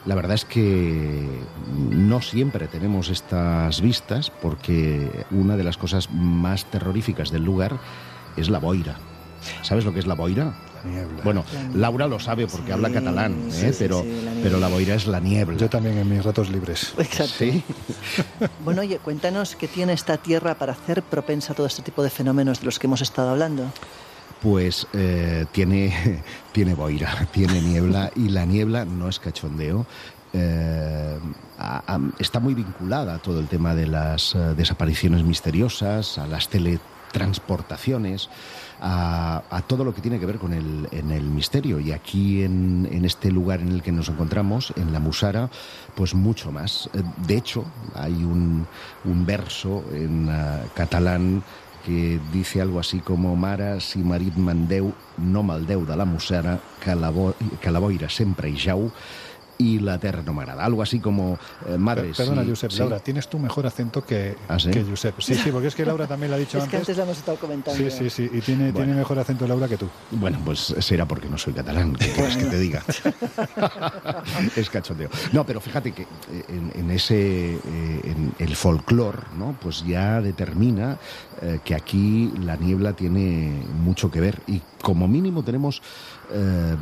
La 0.08 0.14
verdad 0.14 0.36
es 0.36 0.46
que 0.46 1.28
no 1.90 2.22
siempre 2.22 2.66
tenemos 2.66 3.10
estas 3.10 3.82
vistas 3.82 4.30
porque 4.30 5.26
una 5.30 5.58
de 5.58 5.64
las 5.64 5.76
cosas 5.76 6.10
más 6.10 6.64
terroríficas 6.64 7.30
del 7.30 7.44
lugar 7.44 7.78
es 8.34 8.48
la 8.48 8.58
boira. 8.58 8.96
¿Sabes 9.60 9.84
lo 9.84 9.92
que 9.92 9.98
es 9.98 10.06
la 10.06 10.14
boira? 10.14 10.56
niebla. 10.82 11.22
Bueno, 11.24 11.44
Laura 11.74 12.06
lo 12.06 12.18
sabe 12.20 12.46
porque 12.46 12.72
habla 12.72 12.90
catalán, 12.90 13.48
¿eh? 13.48 13.72
sí, 13.72 13.76
pero, 13.78 14.00
sí, 14.00 14.22
la 14.24 14.30
pero 14.42 14.58
la 14.58 14.68
boira 14.68 14.94
es 14.94 15.06
la 15.06 15.20
niebla. 15.20 15.58
Yo 15.58 15.68
también 15.68 15.98
en 15.98 16.08
mis 16.08 16.24
ratos 16.24 16.48
libres. 16.48 16.94
Exacto. 16.98 17.34
Sí. 17.36 17.62
Bueno, 18.64 18.80
oye, 18.80 18.98
cuéntanos 18.98 19.56
qué 19.56 19.68
tiene 19.68 19.92
esta 19.92 20.16
tierra 20.16 20.54
para 20.54 20.72
hacer 20.72 21.02
propensa 21.02 21.52
a 21.52 21.56
todo 21.56 21.66
este 21.66 21.82
tipo 21.82 22.02
de 22.02 22.08
fenómenos 22.08 22.60
de 22.60 22.64
los 22.64 22.78
que 22.78 22.86
hemos 22.86 23.02
estado 23.02 23.30
hablando. 23.30 23.70
Pues 24.42 24.86
eh, 24.92 25.46
tiene, 25.52 26.22
tiene 26.52 26.74
boira, 26.74 27.26
tiene 27.32 27.60
niebla 27.60 28.10
y 28.14 28.28
la 28.28 28.44
niebla 28.44 28.84
no 28.84 29.08
es 29.08 29.18
cachondeo. 29.18 29.86
eh, 30.32 31.18
está 32.18 32.38
muy 32.38 32.54
vinculada 32.54 33.14
a 33.14 33.18
todo 33.18 33.40
el 33.40 33.48
tema 33.48 33.74
de 33.74 33.86
las 33.86 34.34
eh, 34.34 34.38
desapariciones 34.56 35.24
misteriosas, 35.24 36.18
a 36.18 36.26
las 36.28 36.48
teletransportaciones, 36.48 38.28
a, 38.80 39.42
a 39.50 39.62
todo 39.62 39.82
lo 39.82 39.92
que 39.92 40.00
tiene 40.00 40.20
que 40.20 40.26
ver 40.26 40.38
con 40.38 40.52
el, 40.52 40.86
en 40.92 41.10
el 41.10 41.24
misterio. 41.24 41.80
Y 41.80 41.90
aquí 41.90 42.44
en, 42.44 42.88
en 42.92 43.04
este 43.04 43.32
lugar 43.32 43.60
en 43.60 43.68
el 43.72 43.82
que 43.82 43.90
nos 43.90 44.08
encontramos, 44.08 44.72
en 44.76 44.92
la 44.92 45.00
Musara, 45.00 45.50
pues 45.96 46.14
mucho 46.14 46.52
más. 46.52 46.88
De 47.26 47.36
hecho, 47.36 47.64
hay 47.94 48.12
un, 48.12 48.66
un 49.04 49.26
verso 49.26 49.82
en 49.92 50.30
catalán 50.74 51.42
que 51.88 52.20
dice 52.34 52.60
algo 52.60 52.80
así 52.80 53.00
como 53.00 53.34
Mare, 53.34 53.80
si 53.80 54.02
marit 54.04 54.36
mandeu, 54.36 54.92
no 55.16 55.40
maldeu 55.42 55.86
de 55.88 55.96
la 55.96 56.04
Musara, 56.04 56.58
que 56.84 56.92
la, 56.94 57.08
bo 57.08 57.32
que 57.62 57.72
la 57.72 57.80
boira 57.80 58.10
sempre 58.12 58.50
hi 58.52 58.58
jau 58.60 58.90
y 59.58 59.80
la 59.80 59.98
terra 59.98 60.22
no. 60.24 60.38
Algo 60.38 60.82
así 60.82 61.00
como, 61.00 61.36
eh, 61.66 61.76
madre, 61.76 62.04
Per- 62.04 62.16
Perdona, 62.16 62.44
si- 62.44 62.50
Josep, 62.50 62.70
sí. 62.70 62.78
Laura, 62.78 63.00
tienes 63.00 63.28
tu 63.28 63.38
mejor 63.40 63.66
acento 63.66 64.04
que, 64.04 64.36
¿Ah, 64.48 64.58
sí? 64.58 64.70
que 64.70 64.84
Josep. 64.84 65.20
Sí, 65.20 65.34
sí, 65.34 65.50
porque 65.50 65.66
es 65.68 65.74
que 65.74 65.84
Laura 65.84 66.06
también 66.06 66.30
lo 66.30 66.36
ha 66.36 66.38
dicho 66.38 66.58
Es 66.58 66.64
que 66.64 66.76
antes. 66.76 66.80
antes 66.80 66.96
la 66.96 67.02
hemos 67.04 67.18
estado 67.18 67.38
comentando. 67.38 67.76
Sí, 67.78 67.90
sí, 67.90 68.08
sí, 68.08 68.30
y 68.32 68.40
tiene, 68.40 68.72
tiene 68.72 68.94
mejor 68.94 69.18
acento 69.18 69.46
Laura 69.48 69.66
que 69.68 69.76
tú. 69.76 69.88
Bueno, 70.12 70.38
pues 70.44 70.74
será 70.78 71.06
porque 71.06 71.28
no 71.28 71.36
soy 71.38 71.52
catalán, 71.54 71.94
¿qué 71.96 72.08
quieres 72.12 72.36
que 72.36 72.44
te 72.44 72.58
diga? 72.58 72.82
es 74.56 74.70
cachondeo. 74.70 75.08
No, 75.32 75.44
pero 75.44 75.60
fíjate 75.60 75.92
que 75.92 76.02
eh, 76.02 76.44
en, 76.48 76.72
en 76.74 76.90
ese, 76.90 77.54
eh, 77.54 77.60
en 78.04 78.32
el 78.38 78.54
folclore, 78.56 79.18
¿no? 79.36 79.56
Pues 79.60 79.84
ya 79.84 80.20
determina 80.20 80.98
eh, 81.42 81.60
que 81.64 81.74
aquí 81.74 82.32
la 82.40 82.56
niebla 82.56 82.92
tiene 82.92 83.62
mucho 83.82 84.10
que 84.10 84.20
ver 84.20 84.40
y 84.46 84.60
como 84.82 85.08
mínimo 85.08 85.42
tenemos 85.42 85.82
eh, 86.30 86.76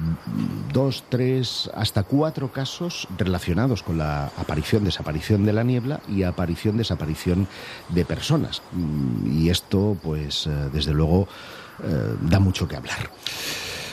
dos, 0.72 1.04
tres, 1.08 1.70
hasta 1.74 2.02
cuatro 2.02 2.52
casos 2.52 3.06
relacionados 3.16 3.82
con 3.82 3.98
la 3.98 4.26
aparición, 4.38 4.84
desaparición 4.84 5.44
de 5.44 5.52
la 5.52 5.62
niebla 5.62 6.00
y 6.08 6.22
aparición, 6.22 6.76
desaparición 6.76 7.46
de 7.88 8.04
personas. 8.04 8.62
Mm, 8.72 9.38
Y 9.38 9.50
esto, 9.50 9.96
pues, 10.02 10.46
eh, 10.46 10.50
desde 10.72 10.92
luego, 10.92 11.28
eh, 11.82 12.14
da 12.22 12.40
mucho 12.40 12.66
que 12.66 12.76
hablar. 12.76 13.10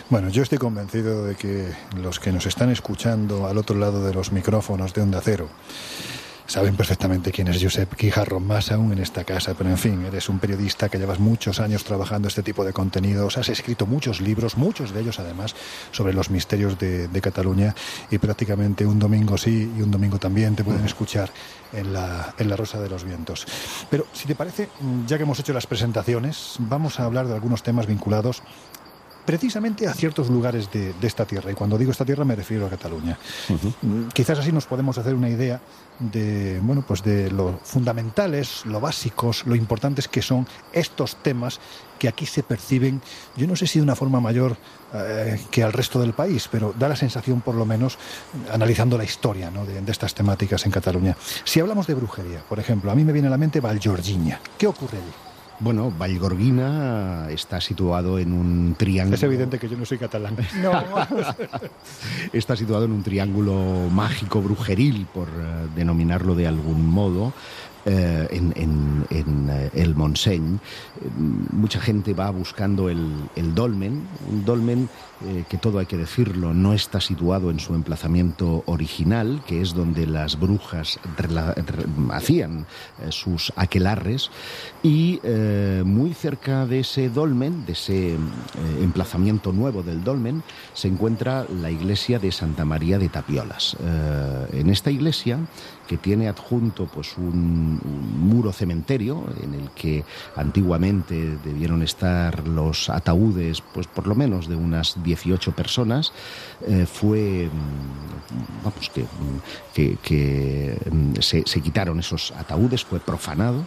Bueno, 0.09 0.29
yo 0.29 0.43
estoy 0.43 0.57
convencido 0.57 1.25
de 1.25 1.35
que 1.35 1.71
los 1.97 2.19
que 2.19 2.31
nos 2.31 2.45
están 2.45 2.69
escuchando 2.69 3.47
al 3.47 3.57
otro 3.57 3.77
lado 3.77 4.05
de 4.05 4.13
los 4.13 4.31
micrófonos 4.31 4.93
de 4.93 5.01
Onda 5.01 5.21
Cero 5.23 5.49
saben 6.53 6.75
perfectamente 6.75 7.31
quién 7.31 7.47
es 7.47 7.59
Josep 7.59 7.95
Quijarro, 7.95 8.39
más 8.39 8.71
aún 8.71 8.91
en 8.91 8.99
esta 8.99 9.23
casa, 9.23 9.55
pero 9.57 9.71
en 9.71 9.77
fin, 9.79 10.05
eres 10.05 10.29
un 10.29 10.37
periodista 10.37 10.87
que 10.87 10.99
llevas 10.99 11.17
muchos 11.17 11.59
años 11.59 11.83
trabajando 11.83 12.27
este 12.27 12.43
tipo 12.43 12.63
de 12.63 12.71
contenidos, 12.71 13.39
has 13.39 13.49
escrito 13.49 13.87
muchos 13.87 14.21
libros, 14.21 14.55
muchos 14.55 14.93
de 14.93 15.01
ellos 15.01 15.19
además, 15.19 15.55
sobre 15.89 16.13
los 16.13 16.29
misterios 16.29 16.77
de, 16.77 17.07
de 17.07 17.21
Cataluña 17.21 17.73
y 18.11 18.19
prácticamente 18.19 18.85
un 18.85 18.99
domingo 18.99 19.35
sí 19.35 19.73
y 19.75 19.81
un 19.81 19.89
domingo 19.89 20.19
también 20.19 20.55
te 20.55 20.63
pueden 20.63 20.85
escuchar 20.85 21.31
en 21.71 21.91
la, 21.91 22.35
en 22.37 22.47
la 22.47 22.55
Rosa 22.55 22.79
de 22.79 22.87
los 22.87 23.03
Vientos. 23.03 23.47
Pero 23.89 24.05
si 24.13 24.27
te 24.27 24.35
parece, 24.35 24.69
ya 25.07 25.17
que 25.17 25.23
hemos 25.23 25.39
hecho 25.39 25.53
las 25.53 25.65
presentaciones, 25.65 26.57
vamos 26.59 26.99
a 26.99 27.05
hablar 27.05 27.27
de 27.27 27.33
algunos 27.33 27.63
temas 27.63 27.87
vinculados 27.87 28.43
precisamente 29.25 29.87
a 29.87 29.93
ciertos 29.93 30.29
lugares 30.29 30.71
de, 30.71 30.93
de 30.93 31.07
esta 31.07 31.25
tierra. 31.25 31.51
Y 31.51 31.55
cuando 31.55 31.77
digo 31.77 31.91
esta 31.91 32.05
tierra 32.05 32.25
me 32.25 32.35
refiero 32.35 32.67
a 32.67 32.69
Cataluña. 32.69 33.17
Quizás 34.13 34.39
así 34.39 34.51
nos 34.51 34.65
podemos 34.65 34.97
hacer 34.97 35.15
una 35.15 35.29
idea 35.29 35.61
de, 35.99 36.59
bueno, 36.61 36.83
pues 36.87 37.03
de 37.03 37.31
lo 37.31 37.59
fundamentales, 37.63 38.65
lo 38.65 38.79
básicos, 38.79 39.45
lo 39.45 39.55
importantes 39.55 40.07
que 40.07 40.21
son 40.21 40.47
estos 40.71 41.15
temas 41.17 41.59
que 41.99 42.07
aquí 42.07 42.25
se 42.25 42.43
perciben, 42.43 43.01
yo 43.37 43.47
no 43.47 43.55
sé 43.55 43.67
si 43.67 43.79
de 43.79 43.83
una 43.83 43.95
forma 43.95 44.19
mayor 44.19 44.57
eh, 44.93 45.39
que 45.49 45.63
al 45.63 45.71
resto 45.71 45.99
del 46.01 46.13
país, 46.13 46.49
pero 46.51 46.73
da 46.77 46.89
la 46.89 46.95
sensación, 46.95 47.41
por 47.41 47.55
lo 47.55 47.65
menos, 47.65 47.97
analizando 48.51 48.97
la 48.97 49.05
historia 49.05 49.49
¿no? 49.49 49.65
de, 49.65 49.81
de 49.81 49.91
estas 49.91 50.13
temáticas 50.13 50.65
en 50.65 50.71
Cataluña. 50.71 51.15
Si 51.43 51.59
hablamos 51.59 51.87
de 51.87 51.93
brujería, 51.93 52.43
por 52.47 52.59
ejemplo, 52.59 52.91
a 52.91 52.95
mí 52.95 53.03
me 53.03 53.13
viene 53.13 53.27
a 53.27 53.31
la 53.31 53.37
mente 53.37 53.61
Valgeorgiña. 53.61 54.41
¿Qué 54.57 54.67
ocurre 54.67 54.97
allí? 54.97 55.32
Bueno, 55.59 55.91
Vallgorguina 55.97 57.27
está 57.29 57.61
situado 57.61 58.19
en 58.19 58.33
un 58.33 58.75
triángulo. 58.77 59.15
Es 59.15 59.23
evidente 59.23 59.59
que 59.59 59.69
yo 59.69 59.77
no 59.77 59.85
soy 59.85 59.97
catalán. 59.97 60.35
está 62.33 62.55
situado 62.55 62.85
en 62.85 62.91
un 62.91 63.03
triángulo 63.03 63.87
mágico 63.91 64.41
brujeril, 64.41 65.05
por 65.13 65.27
eh, 65.29 65.67
denominarlo 65.75 66.35
de 66.35 66.47
algún 66.47 66.85
modo. 66.87 67.33
eh, 67.85 68.29
en, 68.31 68.53
en- 68.55 69.05
en, 69.09 69.49
eh, 69.49 69.69
el 69.73 69.93
Montseny. 69.93 70.55
Eh, 70.55 70.59
mucha 71.51 71.81
gente 71.81 72.13
va 72.13 72.29
buscando 72.31 72.87
el, 72.87 73.13
el 73.35 73.53
dolmen, 73.53 74.07
un 74.31 74.45
dolmen 74.45 74.87
eh, 75.25 75.43
que 75.49 75.57
todo 75.57 75.79
hay 75.79 75.85
que 75.85 75.97
decirlo, 75.97 76.53
no 76.53 76.71
está 76.73 77.01
situado 77.01 77.51
en 77.51 77.59
su 77.59 77.75
emplazamiento 77.75 78.63
original, 78.67 79.41
que 79.45 79.61
es 79.61 79.73
donde 79.73 80.07
las 80.07 80.39
brujas 80.39 80.97
hacían 82.11 82.65
eh, 83.01 83.11
sus 83.11 83.51
aquelarres, 83.57 84.31
y 84.83 85.21
eh, 85.23 85.81
muy 85.85 86.13
cerca 86.13 86.65
de 86.65 86.81
ese 86.81 87.09
dolmen, 87.09 87.65
de 87.65 87.71
ese 87.71 88.15
eh, 88.15 88.17
emplazamiento 88.81 89.53
nuevo 89.53 89.81
del 89.81 90.03
dolmen, 90.03 90.43
se 90.73 90.89
encuentra 90.89 91.45
la 91.49 91.71
iglesia 91.71 92.19
de 92.19 92.33
Santa 92.33 92.65
María 92.65 92.99
de 92.99 93.07
Tapiolas. 93.07 93.77
Eh, 93.81 94.59
en 94.59 94.69
esta 94.69 94.91
iglesia, 94.91 95.39
que 95.87 95.95
tiene 95.95 96.27
adjunto 96.27 96.85
pues 96.87 97.17
un, 97.17 97.79
muro 98.19 98.51
cementerio 98.51 99.23
en 99.41 99.53
el 99.53 99.69
que 99.71 100.03
antiguamente 100.35 101.37
debieron 101.45 101.81
estar 101.81 102.45
los 102.45 102.89
ataúdes, 102.89 103.61
pues 103.61 103.87
por 103.87 104.05
lo 104.05 104.15
menos 104.15 104.49
de 104.49 104.55
unas 104.57 105.01
18 105.01 105.53
personas, 105.53 106.11
fue 106.91 107.47
mm, 107.47 108.63
vamos 108.63 108.89
que, 108.89 109.05
que, 109.73 109.97
que, 110.01 110.77
mm, 110.91 111.21
se, 111.21 111.43
se 111.45 111.61
quitaron 111.61 111.99
esos 111.99 112.31
ataúdes, 112.31 112.83
fue 112.83 112.99
profanado. 112.99 113.65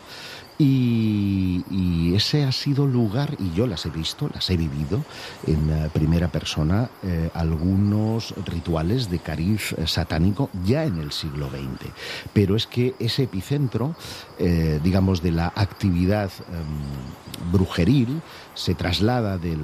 Y, 0.59 2.15
ese 2.15 2.45
ha 2.45 2.53
sido 2.53 2.87
lugar, 2.87 3.37
y 3.39 3.53
yo 3.55 3.67
las 3.67 3.85
he 3.85 3.91
visto, 3.91 4.31
las 4.33 4.49
he 4.49 4.57
vivido 4.57 5.05
en 5.47 5.91
primera 5.93 6.29
persona, 6.29 6.89
eh, 7.03 7.29
algunos 7.35 8.35
rituales 8.47 9.11
de 9.11 9.19
cariz 9.19 9.73
eh, 9.73 9.87
satánico 9.87 10.49
ya 10.65 10.85
en 10.85 10.99
el 10.99 11.13
siglo 11.13 11.51
XX. 11.51 11.91
Pero 12.33 12.57
es 12.57 12.67
que 12.67 12.95
ese 12.99 13.25
epicentro, 13.25 13.95
eh, 14.39 14.81
digamos, 14.83 15.21
de 15.23 15.33
la 15.33 15.53
actividad 15.55 16.31
em, 16.49 17.53
brujeril 17.53 18.23
se 18.55 18.75
traslada 18.75 19.37
del, 19.37 19.61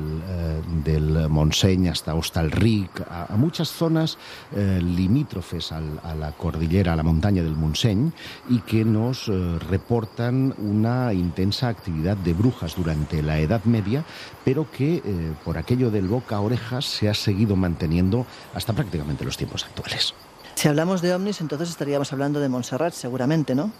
del 0.84 1.28
Montseny 1.30 1.88
hasta 1.88 2.14
Hostalric, 2.14 3.01
a, 3.11 3.34
muchas 3.36 3.70
zonas 3.70 4.18
limítrofes 4.55 5.72
al- 5.72 5.99
a 6.05 6.14
la 6.14 6.32
cordillera, 6.32 6.93
a 6.93 6.97
la 6.97 7.03
montaña 7.03 7.43
del 7.43 7.57
Montseny, 7.57 8.12
y 8.51 8.59
que 8.61 8.84
nos 8.84 9.28
reportan 9.68 10.55
una 10.83 11.12
intensa 11.12 11.68
actividad 11.68 12.16
de 12.16 12.33
brujas 12.33 12.74
durante 12.74 13.22
la 13.22 13.39
Edad 13.39 13.62
Media, 13.64 14.05
pero 14.45 14.68
que 14.68 14.97
eh, 14.97 15.03
por 15.45 15.57
aquello 15.57 15.93
del 15.93 16.09
boca 16.09 16.37
a 16.37 16.41
orejas 16.41 16.85
se 16.85 17.09
ha 17.09 17.14
seguido 17.14 17.55
manteniendo 17.55 18.26
hasta 18.53 18.72
prácticamente 18.72 19.24
los 19.24 19.37
tiempos 19.37 19.64
actuales. 19.64 20.12
Si 20.57 20.66
hablamos 20.66 21.01
de 21.01 21.14
ovnis, 21.14 21.41
entonces 21.41 21.70
estaríamos 21.70 22.12
hablando 22.12 22.41
de 22.41 22.49
Montserrat, 22.49 22.95
seguramente, 22.95 23.55
¿no? 23.55 23.70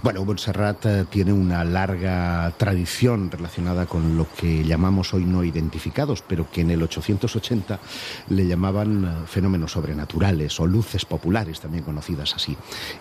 Bueno, 0.00 0.24
Montserrat 0.24 0.86
eh, 0.86 1.04
tiene 1.10 1.32
una 1.32 1.64
larga 1.64 2.52
tradición 2.56 3.30
relacionada 3.32 3.86
con 3.86 4.16
lo 4.16 4.28
que 4.32 4.62
llamamos 4.62 5.12
hoy 5.12 5.24
no 5.24 5.42
identificados, 5.42 6.22
pero 6.22 6.48
que 6.50 6.60
en 6.60 6.70
el 6.70 6.82
880 6.84 7.80
le 8.28 8.46
llamaban 8.46 9.04
eh, 9.04 9.26
fenómenos 9.26 9.72
sobrenaturales 9.72 10.60
o 10.60 10.66
luces 10.68 11.04
populares, 11.04 11.60
también 11.60 11.82
conocidas 11.82 12.34
así. 12.36 12.56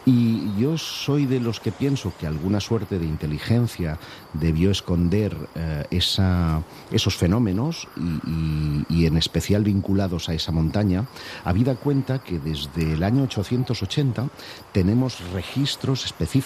Y 0.07 0.59
yo 0.59 0.75
soy 0.79 1.27
de 1.27 1.39
los 1.39 1.59
que 1.59 1.71
pienso 1.71 2.13
que 2.19 2.25
alguna 2.25 2.59
suerte 2.59 2.97
de 2.97 3.05
inteligencia 3.05 3.99
debió 4.33 4.71
esconder 4.71 5.37
eh, 5.53 5.85
esa- 5.91 6.63
esos 6.89 7.15
fenómenos 7.15 7.87
y, 7.97 8.85
y- 8.89 9.05
en 9.05 9.17
especial 9.17 9.63
vinculados 9.63 10.29
a 10.29 10.33
esa 10.33 10.51
montaña, 10.51 11.05
habida 11.45 11.75
cuenta 11.75 12.19
que 12.23 12.39
desde 12.39 12.93
el 12.93 13.03
año 13.03 13.23
880 13.23 14.27
tenemos 14.71 15.19
registros 15.31 16.05
específicos 16.05 16.36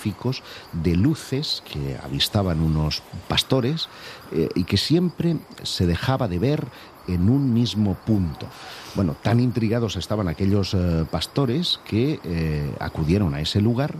de 0.74 0.96
luces 0.96 1.64
que 1.72 1.98
avistaban 2.04 2.62
unos 2.62 3.04
pastores 3.28 3.90
eh, 4.32 4.50
y 4.56 4.64
que 4.64 4.78
siempre 4.78 5.38
se 5.64 5.86
dejaba 5.86 6.28
de 6.28 6.40
ver 6.40 6.68
en 7.08 7.30
un 7.30 7.54
mismo 7.54 7.96
punto. 7.96 8.48
Bueno, 8.96 9.16
tan 9.22 9.40
intrigados 9.40 9.96
estaban 9.96 10.28
aquellos 10.28 10.74
eh, 10.74 11.06
pastores 11.10 11.80
que 11.86 12.20
eh, 12.24 12.76
acudieron 12.80 13.34
a 13.34 13.42
ese 13.42 13.62
lugar 13.62 13.96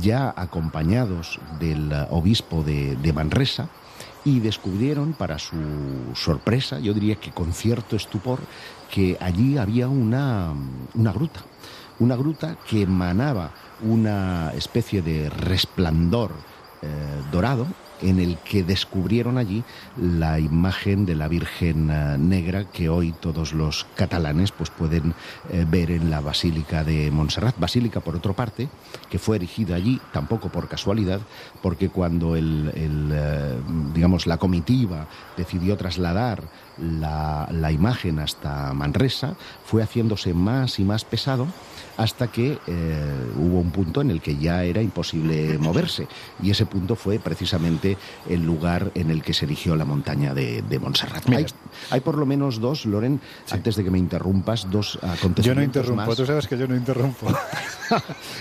ya 0.00 0.34
acompañados 0.36 1.38
del 1.60 1.92
obispo 2.10 2.64
de, 2.64 2.96
de 2.96 3.12
Manresa 3.12 3.68
y 4.26 4.40
descubrieron 4.40 5.12
para 5.12 5.38
su 5.38 5.56
sorpresa, 6.14 6.80
yo 6.80 6.92
diría 6.92 7.14
que 7.14 7.30
con 7.30 7.52
cierto 7.52 7.94
estupor, 7.94 8.40
que 8.90 9.16
allí 9.20 9.56
había 9.56 9.88
una, 9.88 10.52
una 10.94 11.12
gruta, 11.12 11.40
una 12.00 12.16
gruta 12.16 12.56
que 12.68 12.82
emanaba 12.82 13.52
una 13.82 14.52
especie 14.54 15.02
de 15.02 15.30
resplandor 15.30 16.32
eh, 16.82 16.86
dorado 17.32 17.66
en 18.02 18.20
el 18.20 18.36
que 18.36 18.62
descubrieron 18.62 19.38
allí 19.38 19.64
la 19.96 20.38
imagen 20.38 21.06
de 21.06 21.14
la 21.14 21.28
Virgen 21.28 21.90
eh, 21.90 22.18
Negra 22.18 22.64
que 22.64 22.90
hoy 22.90 23.12
todos 23.12 23.54
los 23.54 23.86
catalanes 23.94 24.52
pues 24.52 24.68
pueden 24.68 25.14
eh, 25.50 25.64
ver 25.66 25.90
en 25.90 26.10
la 26.10 26.20
Basílica 26.20 26.84
de 26.84 27.10
Montserrat. 27.10 27.58
Basílica, 27.58 28.00
por 28.00 28.14
otra 28.14 28.34
parte, 28.34 28.68
que 29.08 29.18
fue 29.18 29.36
erigida 29.36 29.76
allí, 29.76 29.98
tampoco 30.12 30.50
por 30.50 30.68
casualidad, 30.68 31.20
porque 31.62 31.88
cuando 31.88 32.36
el, 32.36 32.70
digamos, 33.94 34.26
la 34.26 34.36
comitiva 34.36 35.06
decidió 35.38 35.78
trasladar 35.78 36.42
la, 36.76 37.48
la 37.50 37.72
imagen 37.72 38.18
hasta 38.18 38.74
Manresa, 38.74 39.34
fue 39.64 39.82
haciéndose 39.82 40.34
más 40.34 40.78
y 40.78 40.84
más 40.84 41.06
pesado 41.06 41.46
hasta 41.96 42.28
que 42.28 42.58
eh, 42.66 43.32
hubo 43.38 43.60
un 43.60 43.70
punto 43.70 44.00
en 44.00 44.10
el 44.10 44.20
que 44.20 44.36
ya 44.36 44.64
era 44.64 44.82
imposible 44.82 45.58
moverse. 45.58 46.06
Y 46.42 46.50
ese 46.50 46.66
punto 46.66 46.96
fue 46.96 47.18
precisamente 47.18 47.96
el 48.28 48.44
lugar 48.44 48.90
en 48.94 49.10
el 49.10 49.22
que 49.22 49.32
se 49.32 49.44
erigió 49.46 49.76
la 49.76 49.84
montaña 49.84 50.34
de, 50.34 50.62
de 50.62 50.78
Montserrat. 50.78 51.28
Hay, 51.30 51.46
hay 51.90 52.00
por 52.00 52.18
lo 52.18 52.26
menos 52.26 52.60
dos, 52.60 52.86
Loren, 52.86 53.20
antes 53.50 53.76
de 53.76 53.84
que 53.84 53.90
me 53.90 53.98
interrumpas, 53.98 54.70
dos 54.70 54.98
acontecimientos 55.02 55.44
Yo 55.46 55.54
no 55.54 55.62
interrumpo, 55.62 56.06
más. 56.06 56.16
tú 56.16 56.26
sabes 56.26 56.46
que 56.46 56.58
yo 56.58 56.66
no 56.66 56.76
interrumpo. 56.76 57.26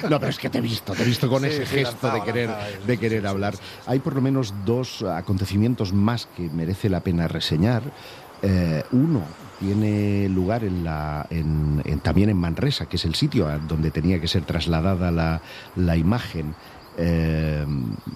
No, 0.09 0.19
pero 0.19 0.31
es 0.31 0.39
que 0.39 0.49
te 0.49 0.57
he 0.57 0.61
visto, 0.61 0.93
te 0.93 1.03
he 1.03 1.05
visto 1.05 1.29
con 1.29 1.43
Sí, 1.43 1.49
ese 1.49 1.67
sí, 1.67 1.75
gesto 1.75 2.11
de 2.11 2.23
querer, 2.23 2.49
de 2.87 2.97
querer 2.97 3.27
hablar. 3.27 3.53
Hay 3.85 3.99
por 3.99 4.15
lo 4.15 4.21
menos 4.21 4.53
dos 4.65 5.03
acontecimientos 5.03 5.93
más 5.93 6.27
que 6.35 6.49
merece 6.49 6.89
la 6.89 7.01
pena 7.01 7.27
reseñar. 7.27 7.83
Eh, 8.41 8.83
uno 8.91 9.21
tiene 9.59 10.27
lugar 10.29 10.63
en 10.63 10.83
la, 10.83 11.25
en- 11.29 11.81
también 12.01 12.29
en 12.29 12.37
Manresa, 12.37 12.85
que 12.87 12.97
es 12.97 13.05
el 13.05 13.15
sitio 13.15 13.47
donde 13.67 13.91
tenía 13.91 14.19
que 14.19 14.27
ser 14.27 14.43
trasladada 14.43 15.11
la, 15.11 15.41
la 15.75 15.95
imagen. 15.97 16.53
Eh, 16.97 17.65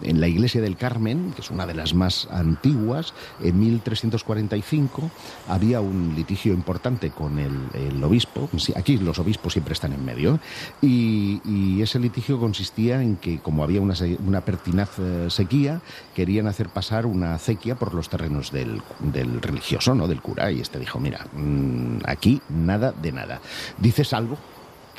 en 0.02 0.22
la 0.22 0.28
iglesia 0.28 0.62
del 0.62 0.78
Carmen, 0.78 1.34
que 1.36 1.42
es 1.42 1.52
una 1.52 1.66
de 1.66 1.74
las 1.74 1.94
más 1.94 2.28
antiguas, 2.32 3.14
en 3.42 3.60
1345 3.60 5.12
había 5.48 5.82
un 5.82 6.14
litigio 6.16 6.54
importante 6.54 7.10
con 7.10 7.40
el, 7.40 8.04
obispo. 8.04 8.50
Aquí 8.76 8.98
los 8.98 9.20
obispos 9.20 9.54
siempre 9.54 9.74
están 9.74 9.94
en 9.94 10.04
medio. 10.06 10.40
Y, 10.82 11.80
ese 11.80 12.00
litigio 12.00 12.40
consistía 12.40 13.02
en 13.02 13.16
que, 13.16 13.40
como 13.40 13.64
había 13.64 13.80
una, 13.80 13.96
una 14.26 14.42
pertinaz 14.42 15.00
eh, 15.00 15.28
sequía, 15.30 15.82
querían 16.14 16.48
hacer 16.48 16.70
pasar 16.70 17.06
una 17.06 17.36
acequia 17.36 17.76
por 17.76 17.94
los 17.94 18.10
terrenos 18.10 18.52
del, 18.52 18.82
del 19.00 19.42
religioso, 19.42 19.96
¿no? 19.96 20.08
del 20.08 20.22
cura. 20.22 20.52
Y 20.52 20.60
este 20.60 20.78
dijo, 20.78 21.00
mira, 21.00 21.26
mm, 21.34 22.00
aquí 22.06 22.42
nada 22.50 22.92
de 22.92 23.12
nada. 23.12 23.40
Dices 23.78 24.14
algo 24.14 24.38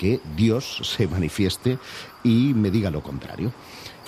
que 0.00 0.18
Dios 0.34 0.80
se 0.82 1.06
manifieste 1.06 1.78
y 2.24 2.54
me 2.54 2.70
diga 2.70 2.90
lo 2.90 3.02
contrario. 3.02 3.52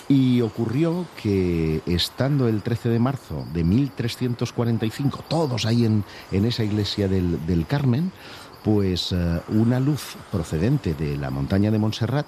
Y 0.08 0.40
ocurrió 0.40 1.06
que 1.22 1.82
estando 1.84 2.48
el 2.48 2.62
13 2.62 2.88
de 2.88 2.98
marzo 2.98 3.46
de 3.52 3.62
1345, 3.62 5.24
todos 5.28 5.66
ahí 5.66 5.84
en, 5.84 6.02
en 6.30 6.46
esa 6.46 6.64
iglesia 6.64 7.08
del, 7.08 7.44
del 7.46 7.66
Carmen, 7.66 8.10
pues 8.64 9.12
eh, 9.12 9.40
una 9.48 9.80
luz 9.80 10.16
procedente 10.30 10.94
de 10.94 11.18
la 11.18 11.30
montaña 11.30 11.70
de 11.70 11.78
Montserrat 11.78 12.26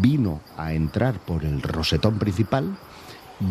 vino 0.00 0.40
a 0.58 0.74
entrar 0.74 1.18
por 1.18 1.44
el 1.44 1.62
rosetón 1.62 2.18
principal, 2.18 2.76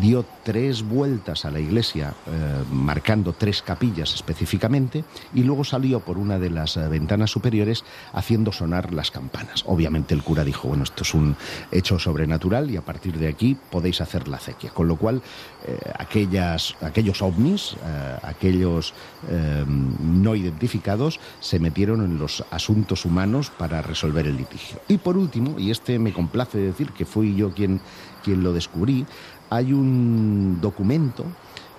dio 0.00 0.24
tres 0.42 0.82
vueltas 0.82 1.44
a 1.44 1.50
la 1.50 1.60
iglesia, 1.60 2.14
eh, 2.26 2.64
marcando 2.70 3.32
tres 3.32 3.62
capillas 3.62 4.14
específicamente, 4.14 5.04
y 5.34 5.42
luego 5.42 5.64
salió 5.64 6.00
por 6.00 6.18
una 6.18 6.38
de 6.38 6.50
las 6.50 6.76
eh, 6.76 6.88
ventanas 6.88 7.30
superiores 7.30 7.84
haciendo 8.12 8.52
sonar 8.52 8.92
las 8.92 9.10
campanas. 9.10 9.64
Obviamente 9.66 10.14
el 10.14 10.22
cura 10.22 10.44
dijo, 10.44 10.68
bueno, 10.68 10.84
esto 10.84 11.02
es 11.02 11.14
un 11.14 11.36
hecho 11.70 11.98
sobrenatural 11.98 12.70
y 12.70 12.76
a 12.76 12.82
partir 12.82 13.18
de 13.18 13.28
aquí 13.28 13.56
podéis 13.70 14.00
hacer 14.00 14.28
la 14.28 14.38
acequia. 14.38 14.70
Con 14.70 14.88
lo 14.88 14.96
cual, 14.96 15.22
eh, 15.66 15.78
aquellas, 15.98 16.74
aquellos 16.80 17.22
ovnis, 17.22 17.76
aquellos 18.22 18.94
eh, 19.28 19.64
no 19.66 20.34
identificados, 20.34 21.20
se 21.40 21.58
metieron 21.58 22.04
en 22.04 22.18
los 22.18 22.44
asuntos 22.50 23.04
humanos 23.04 23.50
para 23.50 23.82
resolver 23.82 24.26
el 24.26 24.36
litigio. 24.36 24.80
Y 24.88 24.98
por 24.98 25.16
último, 25.16 25.58
y 25.58 25.70
este 25.70 25.98
me 25.98 26.12
complace 26.12 26.58
decir 26.58 26.90
que 26.90 27.04
fui 27.04 27.34
yo 27.34 27.52
quien, 27.52 27.80
quien 28.24 28.42
lo 28.42 28.52
descubrí, 28.52 29.06
hay 29.52 29.72
un 29.74 30.58
documento 30.62 31.24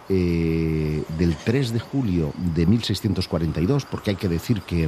eh, 0.10 1.04
del 1.18 1.36
3 1.36 1.74
de 1.74 1.80
julio 1.80 2.32
de 2.54 2.66
1642, 2.68 3.86
porque 3.86 4.12
hay 4.12 4.16
que 4.16 4.30
decir 4.30 4.62
que 4.62 4.88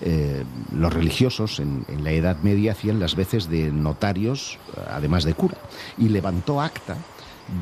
eh, 0.00 0.44
los 0.72 0.92
religiosos 0.92 1.60
en, 1.60 1.84
la 2.02 2.12
Edad 2.12 2.38
Media 2.42 2.72
hacían 2.72 2.98
las 2.98 3.14
veces 3.14 3.48
de 3.50 3.70
notarios, 3.70 4.58
además 4.90 5.24
de 5.24 5.34
cura, 5.34 5.58
y 5.98 6.08
levantó 6.08 6.60
acta 6.62 6.96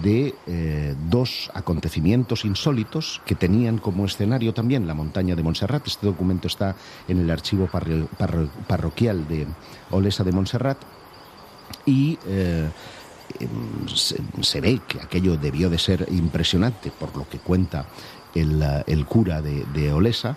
de 0.01 0.33
eh, 0.47 0.95
dos 1.11 1.51
acontecimientos 1.55 2.45
insólitos 2.45 3.21
que 3.27 3.35
tenían 3.35 3.79
como 3.79 4.05
escenario 4.05 4.55
también 4.55 4.87
la 4.87 4.95
montaña 4.95 5.35
de 5.35 5.43
Montserrat. 5.43 5.85
Este 5.89 6.07
documento 6.07 6.47
está 6.47 6.77
en 7.09 7.19
el 7.19 7.29
archivo 7.33 7.67
parro- 7.67 8.07
parro- 8.17 8.49
parroquial 8.69 9.27
de 9.27 9.45
Olesa 9.91 10.23
de 10.23 10.31
Montserrat 10.31 10.79
y 11.85 12.17
se, 13.95 14.17
se 14.41 14.61
ve 14.61 14.81
que 14.87 15.01
aquello 15.01 15.37
debió 15.37 15.71
de 15.71 15.79
ser 15.79 16.07
impresionante 16.11 16.91
por 16.91 17.17
lo 17.17 17.29
que 17.29 17.39
cuenta 17.39 17.87
el, 18.35 18.63
eh, 18.63 19.05
cura 19.09 19.43
de, 19.43 19.65
de 19.75 19.93
Olesa, 19.93 20.37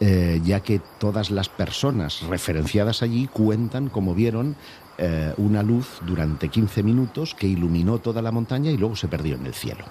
eh, 0.00 0.40
ya 0.44 0.60
que 0.60 0.80
todas 0.98 1.30
las 1.30 1.48
personas 1.48 2.22
referenciadas 2.22 3.02
allí 3.02 3.26
cuentan 3.26 3.88
como 3.88 4.14
vieron 4.14 4.56
eh, 5.02 5.32
una 5.38 5.62
luz 5.62 6.00
durante 6.06 6.48
15 6.48 6.82
minutos 6.82 7.34
que 7.34 7.46
iluminó 7.46 7.98
toda 7.98 8.20
la 8.20 8.32
montaña 8.32 8.70
y 8.70 8.76
luego 8.76 8.96
se 8.96 9.08
perdió 9.08 9.36
en 9.36 9.46
el 9.46 9.54
cielo. 9.54 9.84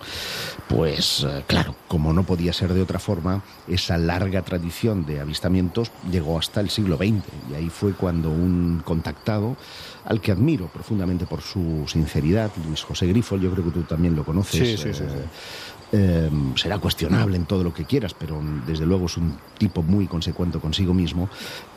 Pues 0.68 1.26
claro, 1.47 1.76
como 1.88 2.14
no 2.14 2.24
podía 2.24 2.54
ser 2.54 2.74
de 2.74 2.82
otra 2.82 3.00
forma, 3.00 3.41
esa 3.68 3.97
larga 3.97 4.43
tradición 4.43 5.06
de 5.06 5.20
avistamientos 5.20 5.91
llegó 6.12 6.38
hasta 6.38 6.62
el 6.62 6.70
siglo 6.70 6.97
XX 6.97 7.24
y 7.52 7.56
ahí 7.56 7.70
fue 7.70 7.93
cuando 7.93 8.30
un 8.30 8.84
contactado, 8.86 9.58
al 10.10 10.20
que 10.20 10.32
admiro 10.32 10.68
profundamente 10.68 11.28
por 11.28 11.41
su 11.41 11.86
sinceridad, 11.88 12.51
Luis 12.66 12.82
José 12.82 13.05
Grifo, 13.05 13.38
yo 13.38 13.51
creo 13.51 13.64
que 13.66 13.72
tú 13.72 13.84
también 13.84 14.16
lo 14.16 14.26
conoces. 14.26 14.68
Sí, 14.68 14.76
sí, 14.76 14.91
sí, 14.91 15.03
eh, 15.03 15.07
sí. 15.07 15.97
eh, 15.97 16.30
será 16.55 16.80
cuestionable 16.80 17.38
en 17.38 17.45
todo 17.45 17.64
lo 17.64 17.72
que 17.72 17.86
quieras, 17.86 18.16
pero 18.16 18.41
desde 18.66 18.88
luego 18.88 19.05
es 19.05 19.18
un 19.18 19.38
tipo 19.60 19.84
muy 19.84 20.07
consecuente 20.07 20.57
consigo 20.57 20.95
mismo, 20.95 21.30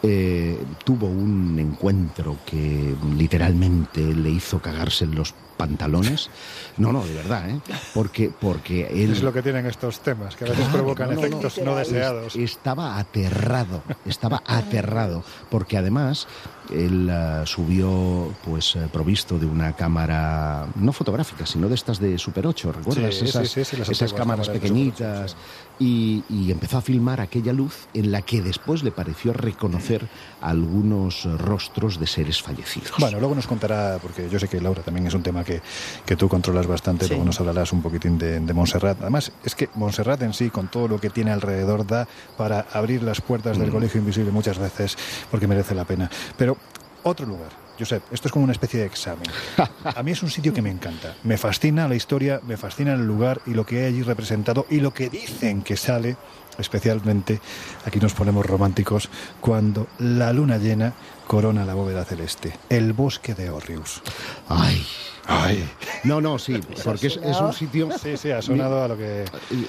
eh, 0.03 0.59
tuvo 0.85 1.07
un 1.07 1.59
encuentro 1.59 2.37
que 2.45 2.95
literalmente 3.17 4.01
le 4.01 4.31
hizo 4.31 4.59
cagarse 4.61 5.05
en 5.05 5.15
los 5.15 5.35
pantalones. 5.57 6.29
No, 6.77 6.93
no, 6.93 7.05
de 7.07 7.15
verdad, 7.15 7.49
¿eh? 7.51 7.61
Porque, 7.95 8.31
porque 8.41 8.89
él... 9.05 9.13
Es 9.13 9.23
lo 9.23 9.33
que 9.33 9.43
tienen 9.43 9.67
estos 9.67 10.01
temas, 10.01 10.35
que 10.35 10.45
a 10.45 10.49
veces 10.49 10.65
Claro, 10.65 10.79
provocan 10.81 11.09
no, 11.11 11.15
no, 11.15 11.21
efectos 11.21 11.59
no, 11.59 11.65
no. 11.67 11.77
deseados. 11.77 12.35
Es- 12.35 12.53
Estaba 12.53 12.99
aterrado, 12.99 13.83
estaba 14.05 14.43
aterrado, 14.47 15.23
porque 15.51 15.77
además 15.77 16.27
Él 16.71 17.09
eh, 17.13 17.43
subió 17.45 18.33
pues 18.45 18.75
eh, 18.77 18.89
provisto 18.93 19.39
de 19.39 19.47
una 19.47 19.75
cámara 19.75 20.67
no 20.77 20.93
fotográfica, 20.93 21.45
sino 21.45 21.69
de 21.69 21.75
estas 21.75 21.99
de 22.01 22.17
Super 22.19 22.47
8, 22.47 22.73
¿recuerdas? 22.73 23.15
Sí, 23.15 23.25
esas 23.27 23.49
sí, 23.49 23.65
sí, 23.65 23.77
las 23.77 23.89
esas 23.89 24.03
antiguas 24.03 24.13
cámaras 24.15 24.49
pequeñitas 24.49 25.37
y, 25.79 26.25
y 26.31 26.51
empezó 26.51 26.79
a 26.79 26.81
filmar 26.81 27.21
aquella 27.21 27.53
luz 27.53 27.87
en 27.95 28.11
la 28.11 28.23
que 28.23 28.41
después 28.43 28.83
le 28.85 28.91
pareció 28.91 29.33
reconocer 29.33 29.92
algunos 30.41 31.25
rostros 31.39 31.99
de 31.99 32.07
seres 32.07 32.43
fallecidos. 32.43 32.93
Bueno, 32.99 33.19
luego 33.19 33.35
nos 33.35 33.47
contará, 33.47 33.99
porque 34.01 34.29
yo 34.29 34.39
sé 34.39 34.49
que 34.49 34.61
Laura 34.61 34.83
también 34.83 35.07
es 35.07 35.15
un 35.15 35.23
tema 35.23 35.45
que, 35.45 35.61
que 36.07 36.17
tú 36.17 36.29
controlas 36.29 36.67
bastante, 36.67 37.05
Sí. 37.05 37.11
luego 37.11 37.25
nos 37.25 37.41
hablarás 37.41 37.73
un 37.73 37.83
poquitín 37.83 38.19
de, 38.19 38.41
de 38.41 38.53
Montserrat. 38.53 38.99
Además, 39.01 39.33
es 39.45 39.55
que 39.55 39.69
Montserrat 39.75 40.23
en 40.23 40.33
sí, 40.33 40.51
con 40.51 40.69
todo 40.69 40.89
lo 40.89 41.01
que 41.01 41.11
tiene 41.11 41.31
alrededor, 41.33 41.87
da 41.87 42.07
para 42.37 42.67
abrir 42.73 43.03
las 43.03 43.21
puertas 43.21 43.59
del 43.59 43.69
Mm. 43.71 43.73
Colegio 43.73 44.01
Invisible 44.01 44.31
muchas 44.31 44.59
veces, 44.59 44.97
porque 45.31 45.47
merece 45.47 45.75
la 45.75 45.85
pena. 45.85 46.11
Pero 46.37 46.57
otro 47.03 47.27
lugar. 47.27 47.49
Josep, 47.79 48.03
esto 48.13 48.29
es 48.29 48.33
como 48.33 48.45
una 48.45 48.53
especie 48.53 48.81
de 48.81 48.87
examen. 48.87 49.25
A 49.85 50.03
mí 50.03 50.11
es 50.13 50.23
un 50.23 50.31
sitio 50.31 50.53
que 50.53 50.61
me 50.63 50.71
encanta. 50.71 51.15
Me 51.25 51.39
fascina 51.39 51.89
la 51.89 51.95
historia, 51.95 52.41
me 52.47 52.57
fascina 52.59 52.93
el 52.93 53.07
lugar 53.07 53.41
y 53.47 53.55
lo 53.55 53.65
que 53.65 53.79
hay 53.81 53.85
allí 53.87 54.03
representado 54.03 54.67
y 54.71 54.81
lo 54.81 54.93
que 54.93 55.09
dicen 55.09 55.63
que 55.63 55.77
sale, 55.77 56.17
especialmente, 56.59 57.41
aquí 57.85 57.99
nos 57.99 58.15
ponemos 58.15 58.47
románticos, 58.47 59.09
cuando 59.41 59.87
la 59.99 60.33
luna 60.33 60.59
llena 60.59 60.93
corona 61.27 61.65
la 61.65 61.75
bóveda 61.75 62.05
celeste. 62.05 62.53
El 62.69 62.93
bosque 62.93 63.35
de 63.35 63.51
Orrius. 63.51 64.03
Ay. 64.49 64.85
Ay. 65.27 65.65
No, 66.05 66.21
no, 66.21 66.39
sí, 66.39 66.61
porque 66.85 67.07
es, 67.07 67.17
es 67.17 67.41
un 67.41 67.53
sitio... 67.53 67.89
Sí, 68.03 68.17
sí, 68.17 68.31
ha 68.33 68.43
sonado 68.43 68.83
a 68.83 68.89
lo 68.89 68.97
que... 68.97 69.25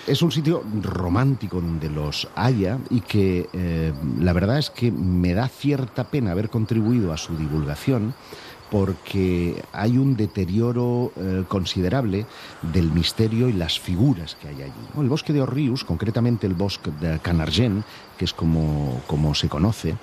Es 0.07 0.21
un 0.21 0.31
sitio 0.31 0.63
romántico 0.81 1.61
donde 1.61 1.89
los 1.89 2.27
haya 2.35 2.79
y 2.89 3.01
que 3.01 3.49
eh, 3.53 3.93
la 4.19 4.33
verdad 4.33 4.57
es 4.57 4.71
que 4.71 4.91
me 4.91 5.33
da 5.33 5.47
cierta 5.47 6.05
pena 6.05 6.31
haber 6.31 6.49
contribuido 6.49 7.13
a 7.13 7.17
su 7.17 7.37
divulgación 7.37 8.15
porque 8.73 9.63
hay 9.71 9.99
un 9.99 10.17
deterioro 10.17 11.11
eh, 11.15 11.43
considerable 11.47 12.25
del 12.73 12.91
misterio 12.91 13.47
y 13.47 13.53
las 13.53 13.79
figuras 13.79 14.33
que 14.33 14.47
hay 14.47 14.63
allí. 14.63 14.87
El 14.97 15.09
bosque 15.09 15.31
de 15.31 15.43
Orrius, 15.43 15.83
concretamente 15.83 16.47
el 16.47 16.55
bosque 16.55 16.89
de 16.99 17.19
Canargent, 17.19 17.85
que 18.17 18.25
es 18.25 18.33
como, 18.33 19.03
como 19.05 19.35
se 19.35 19.47
conoce, 19.47 19.95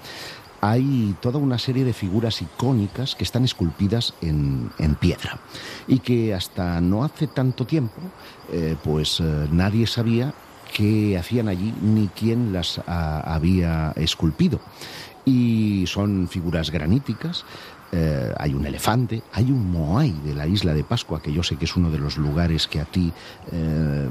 hay 0.60 1.16
toda 1.20 1.40
una 1.40 1.58
serie 1.58 1.84
de 1.84 1.92
figuras 1.92 2.42
icónicas 2.42 3.16
que 3.16 3.24
están 3.24 3.44
esculpidas 3.44 4.14
en, 4.20 4.70
en 4.78 4.94
piedra 4.94 5.40
y 5.88 5.98
que 5.98 6.32
hasta 6.32 6.80
no 6.80 7.02
hace 7.02 7.26
tanto 7.26 7.66
tiempo 7.66 8.00
eh, 8.52 8.76
pues 8.84 9.18
eh, 9.18 9.48
nadie 9.50 9.88
sabía 9.88 10.32
qué 10.72 11.18
hacían 11.18 11.48
allí 11.48 11.74
ni 11.82 12.06
quién 12.06 12.52
las 12.52 12.80
había 12.86 13.92
esculpido. 13.96 14.60
Y 15.24 15.84
son 15.86 16.28
figuras 16.28 16.70
graníticas, 16.70 17.44
eh, 17.92 18.32
hay 18.36 18.54
un 18.54 18.64
elefante, 18.66 19.22
hay 19.32 19.50
un 19.50 19.70
moai 19.70 20.12
de 20.24 20.34
la 20.34 20.46
isla 20.46 20.74
de 20.74 20.84
Pascua, 20.84 21.20
que 21.20 21.32
yo 21.32 21.42
sé 21.42 21.56
que 21.56 21.64
es 21.64 21.76
uno 21.76 21.90
de 21.90 21.98
los 21.98 22.18
lugares 22.18 22.66
que 22.68 22.80
a 22.80 22.84
ti 22.84 23.12
eh, 23.52 24.08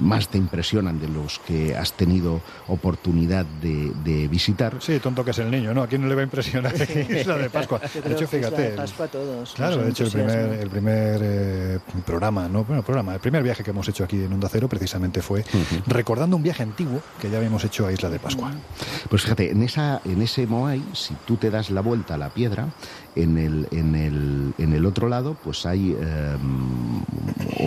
más 0.00 0.28
te 0.28 0.38
impresionan 0.38 1.00
de 1.00 1.08
los 1.08 1.38
que 1.38 1.76
has 1.76 1.94
tenido 1.94 2.40
oportunidad 2.68 3.46
de, 3.62 3.92
de 4.04 4.28
visitar. 4.28 4.76
Sí, 4.80 4.98
tonto 4.98 5.24
que 5.24 5.30
es 5.30 5.38
el 5.38 5.50
niño, 5.50 5.72
¿no? 5.72 5.82
¿A 5.82 5.86
quién 5.86 6.02
no 6.02 6.08
le 6.08 6.14
va 6.14 6.20
a 6.20 6.24
impresionar 6.24 6.74
Isla 7.10 7.38
de 7.38 7.50
Pascua? 7.50 7.80
De 7.80 8.12
hecho, 8.12 8.26
fíjate... 8.26 8.62
de 8.62 8.76
Pascua 8.76 9.06
a 9.06 9.08
todos. 9.08 9.52
Claro, 9.54 9.78
de 9.78 9.90
hecho 9.90 10.04
el 10.04 10.10
primer, 10.10 10.38
el 10.60 10.68
primer 10.68 11.20
eh, 11.22 11.78
programa, 12.04 12.48
no, 12.48 12.64
bueno, 12.64 12.82
programa, 12.82 13.14
el 13.14 13.20
primer 13.20 13.42
viaje 13.42 13.64
que 13.64 13.70
hemos 13.70 13.88
hecho 13.88 14.04
aquí 14.04 14.16
en 14.16 14.32
Onda 14.32 14.48
Cero 14.50 14.68
precisamente 14.68 15.22
fue 15.22 15.44
recordando 15.86 16.36
un 16.36 16.42
viaje 16.42 16.62
antiguo 16.62 17.00
que 17.20 17.30
ya 17.30 17.38
habíamos 17.38 17.64
hecho 17.64 17.86
a 17.86 17.92
Isla 17.92 18.10
de 18.10 18.18
Pascua. 18.18 18.52
Pues 19.08 19.22
fíjate, 19.22 19.50
en, 19.50 19.62
esa, 19.62 20.00
en 20.04 20.20
ese 20.22 20.46
Moai, 20.46 20.82
si 20.92 21.14
tú 21.26 21.36
te 21.36 21.50
das 21.50 21.70
la 21.70 21.80
vuelta 21.80 22.14
a 22.14 22.18
la 22.18 22.28
piedra, 22.30 22.68
en 23.16 23.38
el, 23.38 23.68
en 23.70 23.94
el, 23.94 24.54
en 24.58 24.72
el 24.72 24.86
otro 24.86 25.08
lado, 25.08 25.36
pues 25.42 25.66
hay, 25.66 25.96
eh, 25.98 26.36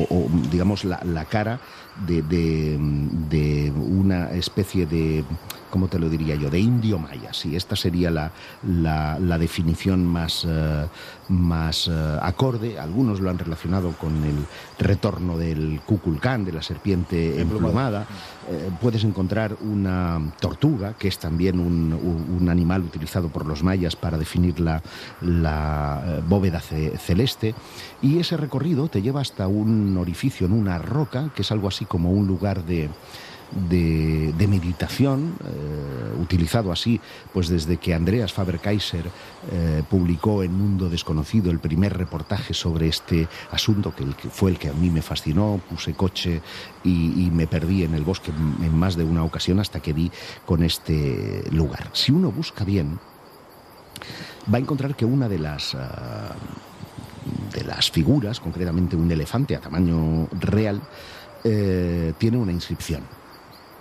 o, 0.09 0.27
digamos, 0.51 0.83
la, 0.85 0.99
la 1.03 1.25
cara 1.25 1.59
de, 2.07 2.21
de 2.21 3.71
una 3.71 4.31
especie 4.31 4.85
de, 4.85 5.23
¿cómo 5.75 5.89
te 5.89 5.99
lo 5.99 6.07
diría 6.09 6.35
yo?, 6.35 6.49
de 6.49 6.57
indio 6.57 6.97
maya. 6.97 7.33
Sí, 7.33 7.53
esta 7.53 7.75
sería 7.75 8.09
la, 8.09 8.31
la, 8.65 9.19
la 9.19 9.37
definición 9.37 10.05
más, 10.05 10.45
eh, 10.47 10.85
más 11.27 11.89
eh, 11.89 12.17
acorde. 12.21 12.79
Algunos 12.79 13.19
lo 13.19 13.29
han 13.29 13.37
relacionado 13.37 13.91
con 13.99 14.23
el 14.23 14.37
retorno 14.79 15.37
del 15.37 15.81
Kukulcán, 15.85 16.45
de 16.45 16.53
la 16.53 16.61
serpiente 16.61 17.41
emplumada. 17.41 18.05
Eh, 18.49 18.69
puedes 18.79 19.03
encontrar 19.03 19.57
una 19.59 20.21
tortuga, 20.39 20.93
que 20.93 21.09
es 21.09 21.17
también 21.19 21.59
un, 21.59 21.91
un- 22.39 22.47
animal 22.49 22.83
utilizado 22.83 23.27
por 23.27 23.45
los 23.45 23.61
mayas 23.63 23.97
para 23.97 24.17
definir 24.17 24.61
la, 24.61 24.81
la, 25.19 26.21
bóveda 26.29 26.61
ce- 26.61 26.97
celeste. 26.97 27.53
Y 28.01 28.19
ese 28.19 28.37
recorrido 28.37 28.87
te 28.87 29.01
lleva 29.01 29.19
hasta 29.19 29.47
un 29.49 29.97
orificio 29.97 30.47
en 30.47 30.53
una 30.53 30.77
roca, 30.77 31.31
que 31.35 31.41
es 31.41 31.51
algo 31.51 31.67
así 31.67 31.83
como 31.83 32.11
un 32.11 32.27
lugar 32.27 32.63
de, 32.63 32.89
de, 33.51 34.33
de 34.37 34.47
meditación, 34.47 35.35
eh, 35.43 36.21
utilizado 36.21 36.71
así 36.71 36.99
pues 37.33 37.47
desde 37.47 37.77
que 37.77 37.93
Andreas 37.93 38.33
Faber-Kaiser 38.33 39.05
eh, 39.51 39.83
publicó 39.89 40.43
en 40.43 40.53
Mundo 40.53 40.89
Desconocido 40.89 41.51
el 41.51 41.59
primer 41.59 41.97
reportaje 41.97 42.53
sobre 42.53 42.87
este 42.87 43.27
asunto, 43.51 43.93
que, 43.95 44.05
fue 44.29 44.51
el 44.51 44.57
que 44.57 44.69
a 44.69 44.73
mí 44.73 44.89
me 44.89 45.01
fascinó, 45.01 45.61
puse 45.69 45.93
coche 45.93 46.41
y, 46.83 47.29
me 47.31 47.47
perdí 47.47 47.83
en 47.83 47.95
el 47.95 48.03
bosque 48.03 48.31
en 48.31 48.77
más 48.77 48.95
de 48.95 49.03
una 49.03 49.23
ocasión 49.23 49.59
hasta 49.59 49.81
que 49.81 49.93
vi 49.93 50.11
con 50.45 50.63
este 50.63 51.43
lugar. 51.51 51.89
Si 51.93 52.11
uno 52.11 52.31
busca 52.31 52.63
bien, 52.63 52.99
va 54.51 54.57
a 54.57 54.61
encontrar 54.61 54.95
que 54.95 55.05
una 55.05 55.27
de 55.27 55.39
las... 55.39 55.75
ah, 55.75 56.35
de 57.51 57.63
las 57.63 57.89
figuras, 57.89 58.39
concretamente 58.39 58.95
un 58.95 59.11
elefante 59.11 59.55
a 59.55 59.61
tamaño 59.61 60.27
real, 60.31 60.81
eh, 61.43 62.13
tiene 62.17 62.37
una 62.37 62.51
inscripción. 62.51 63.01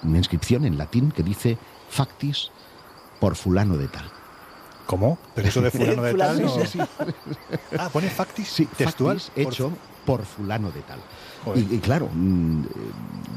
Una 0.04 0.18
inscripción 0.18 0.64
en 0.64 0.76
latín 0.78 1.10
que 1.10 1.22
dice 1.22 1.58
factis 1.88 2.50
por 3.20 3.36
fulano 3.36 3.76
de 3.76 3.88
tal. 3.88 4.04
¿Cómo? 4.86 5.18
Pero 5.34 5.48
eso 5.48 5.62
de 5.62 5.70
fulano 5.72 6.02
de 6.02 6.14
tal. 6.14 6.36
Sí, 6.36 6.42
no- 6.42 6.50
sí, 6.50 6.66
sí. 6.66 6.78
Ah, 7.78 7.88
pone 7.90 8.08
factis 8.10 8.48
Sí, 8.48 8.66
textual. 8.66 9.18
factis 9.20 9.46
hecho 9.46 9.72
por 10.04 10.24
fulano 10.26 10.70
de 10.70 10.80
tal. 10.82 10.98
Y, 11.56 11.76
y 11.76 11.78
claro, 11.78 12.10
mm, 12.12 12.62
eh, 12.64 12.66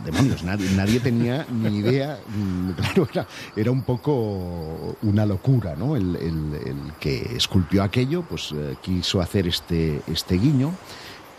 demonios, 0.06 0.44
nadie, 0.44 0.70
nadie 0.72 1.00
tenía 1.00 1.46
ni 1.50 1.78
idea. 1.78 2.20
mm, 2.28 2.72
Claro, 2.72 3.08
era, 3.14 3.28
era 3.56 3.72
un 3.72 3.84
poco 3.84 4.98
una 5.04 5.26
locura, 5.26 5.76
¿no? 5.78 5.96
El, 5.96 6.16
el- 6.18 6.54
el 6.66 6.94
que 7.00 7.36
esculpió 7.38 7.84
aquello, 7.84 8.24
pues 8.24 8.52
eh, 8.54 8.76
quiso 8.82 9.22
hacer 9.22 9.48
este, 9.48 10.02
este 10.08 10.36
guiño. 10.36 10.74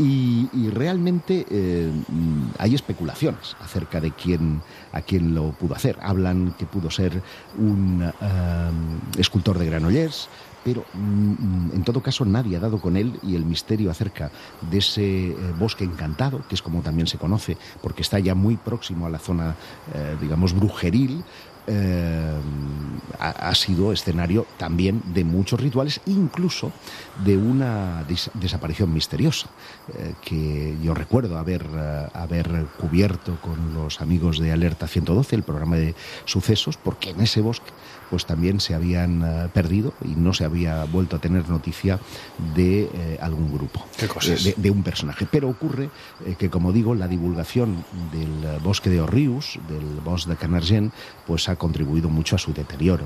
Y, 0.01 0.49
y 0.53 0.71
realmente 0.71 1.45
eh, 1.51 1.91
mm, 2.09 2.51
hay 2.59 2.75
especulaciones 2.75 3.57
acerca 3.61 4.01
de 4.01 4.13
quién, 4.13 4.63
a 4.93 5.03
quién 5.03 5.35
lo 5.35 5.53
pudo 5.53 5.75
hacer. 5.75 5.99
Hablan 6.03 6.55
que 6.59 6.67
pudo 6.67 6.91
ser 6.91 7.23
un 7.59 8.03
eh, 8.03 9.21
escultor 9.21 9.59
de 9.59 9.67
Granollers, 9.67 10.29
pero 10.65 10.85
mm, 10.93 11.75
en 11.75 11.83
todo 11.83 12.03
caso 12.03 12.25
nadie 12.25 12.57
ha 12.57 12.61
dado 12.61 12.79
con 12.79 12.97
él 12.97 13.19
y 13.23 13.37
el 13.37 13.45
misterio 13.45 13.91
acerca 13.91 14.31
de 14.71 14.79
ese 14.79 15.29
eh, 15.29 15.37
bosque 15.59 15.85
encantado, 15.85 16.43
que 16.49 16.55
es 16.55 16.63
como 16.63 16.83
también 16.83 17.07
se 17.07 17.19
conoce, 17.19 17.57
porque 17.83 18.03
está 18.03 18.19
ya 18.19 18.35
muy 18.35 18.57
próximo 18.57 19.07
a 19.07 19.11
la 19.11 19.19
zona, 19.19 19.55
eh, 19.95 20.17
digamos, 20.21 20.53
brujeril, 20.53 21.25
eh, 21.69 22.33
ha, 23.21 23.55
sido 23.55 23.93
escenario 23.93 24.47
también 24.57 25.03
de 25.13 25.25
muchos 25.25 25.61
rituales, 25.61 26.01
incluso 26.07 26.73
de 27.25 27.37
una 27.37 28.05
des- 28.05 28.31
desaparición 28.35 28.93
misteriosa, 28.93 29.49
eh, 29.95 30.15
que 30.23 30.77
yo 30.83 30.95
recuerdo 30.95 31.39
haber, 31.39 31.67
eh, 31.75 32.07
haber 32.15 32.67
cubierto 32.79 33.39
con 33.41 33.75
los 33.75 34.01
amigos 34.01 34.39
de 34.39 34.53
Alerta 34.53 34.87
112, 34.87 35.37
el 35.37 35.43
programa 35.43 35.77
de 35.77 35.95
sucesos, 36.25 36.77
porque 36.77 37.11
en 37.11 37.21
ese 37.21 37.41
bosque 37.41 37.71
pues 38.11 38.27
también 38.27 38.61
se 38.61 38.75
habían 38.75 39.23
eh, 39.23 39.49
perdido 39.53 39.93
y 40.05 40.09
no 40.17 40.33
se 40.35 40.45
había 40.45 40.85
vuelto 40.85 41.17
a 41.17 41.19
tener 41.19 41.49
noticia 41.49 41.99
de 42.55 42.83
eh, 42.93 43.19
algún 43.21 43.53
grupo, 43.53 43.85
Qué 43.97 44.09
cosas. 44.09 44.45
eh, 44.47 44.55
de, 44.57 44.63
de 44.63 44.71
un 44.71 44.83
personaje. 44.83 45.27
Pero 45.31 45.49
ocurre 45.49 45.91
eh, 46.25 46.35
que, 46.39 46.51
como 46.51 46.73
digo, 46.73 46.95
la 46.95 47.09
divulgación 47.09 47.85
del 48.13 48.61
bosque 48.63 48.91
de 48.91 49.01
Orrius, 49.01 49.59
del 49.69 50.01
bosque 50.05 50.31
de 50.31 50.37
Canargent, 50.37 50.93
pues 51.27 51.49
ha 51.49 51.57
contribuido 51.57 52.09
mucho 52.09 52.37
a 52.37 52.39
su 52.39 52.53
deterioro. 52.53 53.05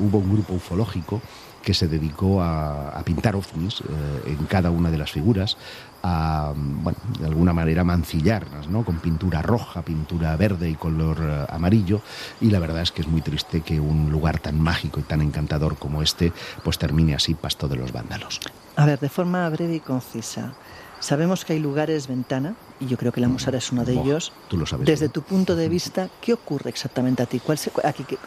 Hubo 0.00 0.18
un 0.18 0.32
grupo 0.32 0.54
ufológico 0.54 1.20
que 1.62 1.74
se 1.74 1.86
dedicó 1.86 2.42
a, 2.42 2.88
a 2.88 3.04
pintar 3.04 3.36
ovnis 3.36 3.80
eh, 3.82 4.30
en 4.32 4.46
cada 4.46 4.70
una 4.72 4.90
de 4.90 4.98
las 4.98 5.12
figuras, 5.12 5.56
a, 6.02 6.52
bueno, 6.56 6.98
de 7.20 7.26
alguna 7.26 7.52
manera 7.52 7.84
mancillarlas, 7.84 8.68
¿no? 8.68 8.84
Con 8.84 8.96
pintura 8.98 9.42
roja, 9.42 9.82
pintura 9.82 10.34
verde 10.36 10.68
y 10.70 10.74
color 10.74 11.18
eh, 11.20 11.46
amarillo. 11.48 12.00
Y 12.40 12.50
la 12.50 12.58
verdad 12.58 12.82
es 12.82 12.90
que 12.92 13.02
es 13.02 13.08
muy 13.08 13.20
triste 13.22 13.60
que 13.60 13.78
un 13.80 14.10
lugar 14.10 14.38
tan 14.40 14.60
mágico 14.60 15.00
y 15.00 15.04
tan 15.04 15.22
encantador 15.22 15.76
como 15.76 16.02
este, 16.02 16.32
pues 16.64 16.78
termine 16.78 17.14
así 17.14 17.34
pasto 17.34 17.68
de 17.68 17.76
los 17.76 17.92
vándalos. 17.92 18.40
A 18.76 18.86
ver, 18.86 18.98
de 18.98 19.08
forma 19.08 19.48
breve 19.50 19.76
y 19.76 19.80
concisa. 19.80 20.52
Sabemos 21.00 21.44
que 21.44 21.54
hay 21.54 21.58
lugares 21.58 22.06
ventana, 22.06 22.54
y 22.78 22.86
yo 22.86 22.96
creo 22.96 23.10
que 23.10 23.20
la 23.20 23.26
Musara 23.26 23.58
es 23.58 23.72
uno 23.72 23.84
de 23.84 23.92
ellos. 23.94 24.32
tú 24.48 24.56
lo 24.56 24.66
sabes 24.66 24.86
Desde 24.86 25.08
tu 25.08 25.22
punto 25.22 25.56
de 25.56 25.68
vista, 25.68 26.08
¿qué 26.20 26.32
ocurre 26.32 26.70
exactamente 26.70 27.22
a 27.24 27.26
ti? 27.26 27.40
¿Cuál, 27.40 27.58
se- 27.58 27.72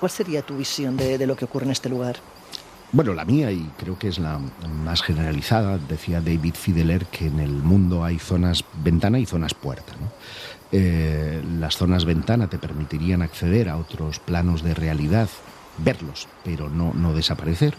sería 0.09 0.41
tu 0.41 0.57
visión 0.57 0.97
de, 0.97 1.17
de 1.17 1.25
lo 1.25 1.37
que 1.37 1.45
ocurre 1.45 1.65
en 1.65 1.71
este 1.71 1.87
lugar? 1.87 2.17
Bueno, 2.91 3.13
la 3.13 3.25
mía 3.25 3.51
y 3.51 3.69
creo 3.77 3.97
que 3.97 4.07
es 4.07 4.19
la 4.19 4.39
más 4.83 5.01
generalizada, 5.01 5.77
decía 5.77 6.21
David 6.21 6.55
Fideler 6.55 7.05
que 7.07 7.27
en 7.27 7.39
el 7.39 7.51
mundo 7.51 8.03
hay 8.03 8.19
zonas 8.19 8.63
ventana 8.83 9.19
y 9.19 9.25
zonas 9.25 9.53
puerta. 9.53 9.93
¿no? 9.99 10.11
Eh, 10.71 11.43
las 11.59 11.77
zonas 11.77 12.05
ventana 12.05 12.47
te 12.47 12.57
permitirían 12.57 13.21
acceder 13.21 13.69
a 13.69 13.77
otros 13.77 14.19
planos 14.19 14.63
de 14.63 14.73
realidad, 14.73 15.29
verlos, 15.77 16.27
pero 16.43 16.69
no, 16.69 16.93
no 16.93 17.13
desaparecer. 17.13 17.75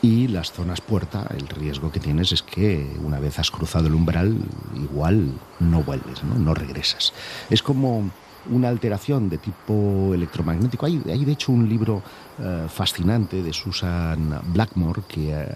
Y 0.00 0.28
las 0.28 0.52
zonas 0.52 0.80
puerta, 0.80 1.26
el 1.36 1.48
riesgo 1.48 1.90
que 1.90 1.98
tienes 1.98 2.30
es 2.30 2.42
que 2.42 2.88
una 3.02 3.18
vez 3.18 3.38
has 3.40 3.50
cruzado 3.50 3.88
el 3.88 3.94
umbral, 3.94 4.36
igual 4.76 5.32
no 5.58 5.82
vuelves, 5.82 6.22
no, 6.22 6.36
no 6.36 6.54
regresas. 6.54 7.12
Es 7.50 7.62
como 7.62 8.10
una 8.50 8.68
alteración 8.68 9.28
de 9.28 9.38
tipo 9.38 10.12
electromagnético. 10.14 10.86
Hay, 10.86 10.98
de 10.98 11.32
hecho 11.32 11.52
un 11.52 11.68
libro 11.68 12.02
eh, 12.38 12.66
fascinante 12.68 13.42
de 13.42 13.52
Susan 13.52 14.40
Blackmore 14.52 15.02
que 15.08 15.32
eh, 15.32 15.48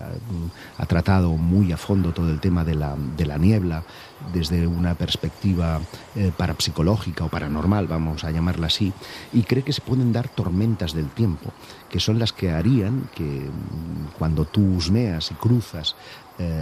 ha 0.79 0.87
tratado 0.87 1.31
muy 1.31 1.73
a 1.73 1.77
fondo 1.77 2.13
todo 2.13 2.31
el 2.31 2.41
tema 2.41 2.65
de 2.65 2.75
la, 2.75 2.97
de 3.17 3.27
la 3.27 3.39
niebla 3.39 3.83
desde 4.33 4.67
una 4.67 4.95
perspectiva 4.95 5.81
eh, 6.15 6.33
parapsicológica 6.37 7.25
o 7.25 7.29
paranormal, 7.29 7.87
vamos 7.87 8.25
a 8.25 8.31
llamarla 8.31 8.67
así, 8.67 8.93
y 9.33 9.43
cree 9.43 9.63
que 9.63 9.73
se 9.73 9.81
pueden 9.81 10.13
dar 10.13 10.29
tormentas 10.29 10.93
del 10.93 11.09
tiempo, 11.09 11.53
que 11.89 12.01
son 12.01 12.19
las 12.19 12.33
que 12.33 12.51
harían 12.51 13.09
que 13.15 13.25
mm, 13.25 14.19
cuando 14.19 14.45
tú 14.45 14.63
husmeas 14.77 15.31
y 15.31 15.35
cruzas 15.35 15.97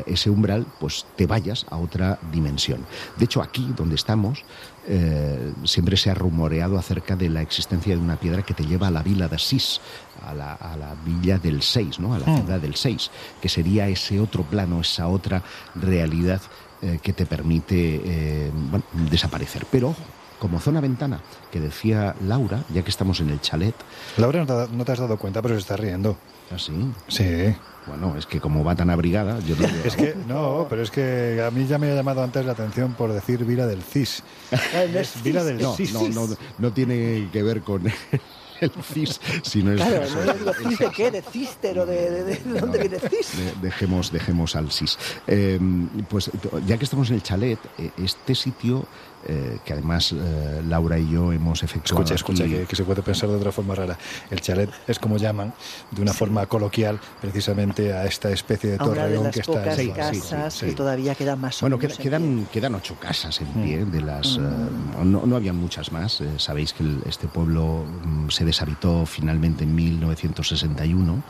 ese 0.04 0.28
umbral, 0.28 0.66
pues 0.78 1.06
te 1.16 1.26
vayas 1.26 1.64
a 1.70 1.78
otra 1.78 2.18
dimensión. 2.30 2.84
De 3.16 3.24
hecho, 3.24 3.40
aquí 3.40 3.72
donde 3.74 3.94
estamos, 3.94 4.44
eh, 4.86 5.52
siempre 5.64 5.96
se 5.96 6.10
ha 6.10 6.14
rumoreado 6.14 6.78
acerca 6.78 7.16
de 7.16 7.28
la 7.28 7.42
existencia 7.42 7.94
de 7.94 8.00
una 8.00 8.16
piedra 8.16 8.42
que 8.42 8.54
te 8.54 8.64
lleva 8.64 8.88
a 8.88 8.90
la 8.90 9.02
villa 9.02 9.28
de 9.28 9.36
Asís, 9.36 9.80
a 10.26 10.34
la, 10.34 10.54
a 10.54 10.76
la 10.76 10.94
villa 11.04 11.38
del 11.38 11.62
6, 11.62 11.98
¿no? 12.00 12.14
a 12.14 12.18
la 12.18 12.26
Hmm. 12.26 12.36
ciudad 12.36 12.60
del 12.60 12.74
6, 12.76 13.10
que 13.40 13.48
sería 13.48 13.88
ese 13.88 14.20
otro 14.20 14.42
plano, 14.42 14.80
esa 14.80 15.08
otra 15.08 15.42
realidad 15.74 16.40
eh, 16.82 16.98
que 17.02 17.12
te 17.12 17.26
permite 17.26 18.00
eh, 18.04 18.50
bueno, 18.54 18.84
desaparecer. 19.10 19.66
Pero 19.70 19.90
ojo, 19.90 20.02
como 20.38 20.58
zona 20.60 20.80
ventana, 20.80 21.20
que 21.52 21.60
decía 21.60 22.14
Laura, 22.26 22.64
ya 22.72 22.82
que 22.82 22.88
estamos 22.90 23.20
en 23.20 23.28
el 23.30 23.40
chalet. 23.40 23.74
Laura, 24.16 24.44
no 24.44 24.46
te, 24.46 24.74
no 24.74 24.84
te 24.84 24.92
has 24.92 24.98
dado 24.98 25.18
cuenta, 25.18 25.42
pero 25.42 25.54
se 25.56 25.60
está 25.60 25.76
riendo. 25.76 26.16
¿Ah, 26.50 26.58
sí? 26.58 26.72
Sí. 27.08 27.54
Bueno, 27.86 28.14
es 28.16 28.26
que 28.26 28.40
como 28.40 28.62
va 28.62 28.74
tan 28.76 28.90
abrigada, 28.90 29.40
yo 29.40 29.56
no... 29.56 29.66
Es 29.84 29.96
que, 29.96 30.14
no, 30.28 30.66
pero 30.68 30.82
es 30.82 30.90
que 30.90 31.42
a 31.44 31.50
mí 31.50 31.66
ya 31.66 31.78
me 31.78 31.90
ha 31.90 31.94
llamado 31.94 32.22
antes 32.22 32.44
la 32.44 32.52
atención 32.52 32.92
por 32.94 33.12
decir 33.12 33.44
Vila 33.44 33.66
del 33.66 33.82
Cis. 33.82 34.22
Es 34.94 35.22
Vila 35.22 35.42
del 35.44 35.60
no, 35.60 35.74
Cis. 35.74 35.92
no, 35.92 36.08
no, 36.08 36.28
no 36.58 36.72
tiene 36.72 37.28
que 37.32 37.42
ver 37.42 37.62
con 37.62 37.82
el 38.60 38.70
CIS, 38.82 39.20
sino 39.42 39.72
es... 39.72 39.80
Claro, 39.80 40.02
no 40.26 40.32
es 40.32 40.40
lo 40.42 40.52
cis 40.52 40.78
de 40.78 40.90
qué, 40.90 41.10
de 41.10 41.22
cister 41.22 41.78
o 41.78 41.86
de, 41.86 42.10
de- 42.10 42.36
de 42.36 42.60
dónde 42.60 42.78
viene 42.78 42.98
cis. 43.00 43.32
De- 43.38 43.54
dejemos, 43.62 44.12
dejemos 44.12 44.54
al 44.54 44.70
SIS. 44.70 44.98
Eh, 45.26 45.58
pues 46.08 46.30
ya 46.66 46.76
que 46.76 46.84
estamos 46.84 47.08
en 47.08 47.14
el 47.16 47.22
chalet, 47.22 47.58
eh, 47.78 47.90
este 47.96 48.34
sitio, 48.34 48.84
eh, 49.26 49.58
que 49.64 49.72
además 49.72 50.12
eh, 50.12 50.62
Laura 50.68 50.98
y 50.98 51.08
yo 51.10 51.32
hemos 51.32 51.62
efectuado. 51.62 52.02
Escucha, 52.02 52.14
escucha, 52.14 52.44
que, 52.44 52.64
que 52.66 52.76
se 52.76 52.84
puede 52.84 53.02
pensar 53.02 53.28
de 53.28 53.36
otra 53.36 53.52
forma 53.52 53.74
rara. 53.74 53.98
El 54.30 54.40
chalet 54.40 54.70
es 54.86 54.98
como 54.98 55.16
llaman, 55.18 55.52
de 55.90 56.02
una 56.02 56.12
forma 56.12 56.46
coloquial, 56.46 56.98
precisamente 57.20 57.92
a 57.92 58.04
esta 58.06 58.30
especie 58.30 58.70
de 58.70 58.76
A 58.78 58.84
una 58.84 59.04
de 59.06 59.14
torreón 59.16 59.30
que 59.30 59.40
está 59.40 59.52
pocas 59.52 59.78
en 59.78 59.88
la- 59.88 59.94
casas 59.94 60.54
sí, 60.54 60.60
que 60.64 60.70
sí. 60.70 60.76
todavía 60.76 61.14
queda 61.14 61.36
más 61.36 61.58
o 61.62 61.66
Bueno, 61.66 61.76
menos 61.78 61.98
queda- 61.98 62.02
en 62.02 62.10
quedan, 62.10 62.46
quedan 62.52 62.74
ocho 62.74 62.96
casas 63.00 63.40
en 63.40 63.48
pie, 63.48 63.84
Mm. 63.84 63.90
de 63.90 64.00
las 64.00 64.36
eh, 64.36 64.40
no, 65.04 65.26
no 65.26 65.36
habían 65.36 65.56
muchas 65.56 65.92
más. 65.92 66.20
eh, 66.20 66.28
sabéis 66.38 66.72
que 66.72 66.82
el- 66.82 67.02
este 67.06 67.28
pueblo 67.28 67.84
mm, 68.04 68.28
se 68.30 68.44
deshabitó 68.44 69.04
finalmente 69.06 69.64
en 69.64 69.74
1961. 69.74 71.22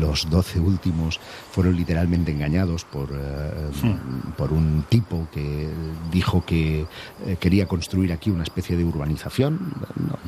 Los 0.00 0.28
12 0.30 0.60
últimos 0.60 1.20
fueron 1.50 1.76
literalmente 1.76 2.30
engañados 2.32 2.84
por, 2.84 3.10
Hmm. 3.12 4.32
por 4.36 4.52
un 4.52 4.84
tipo 4.88 5.26
que 5.32 5.68
dijo 6.12 6.44
que 6.44 6.86
eh, 7.26 7.36
quería 7.38 7.66
construir 7.66 8.12
aquí 8.12 8.30
una 8.30 8.42
especie 8.42 8.76
de 8.76 8.84
urbanización, 8.84 9.72
no, 9.96 10.18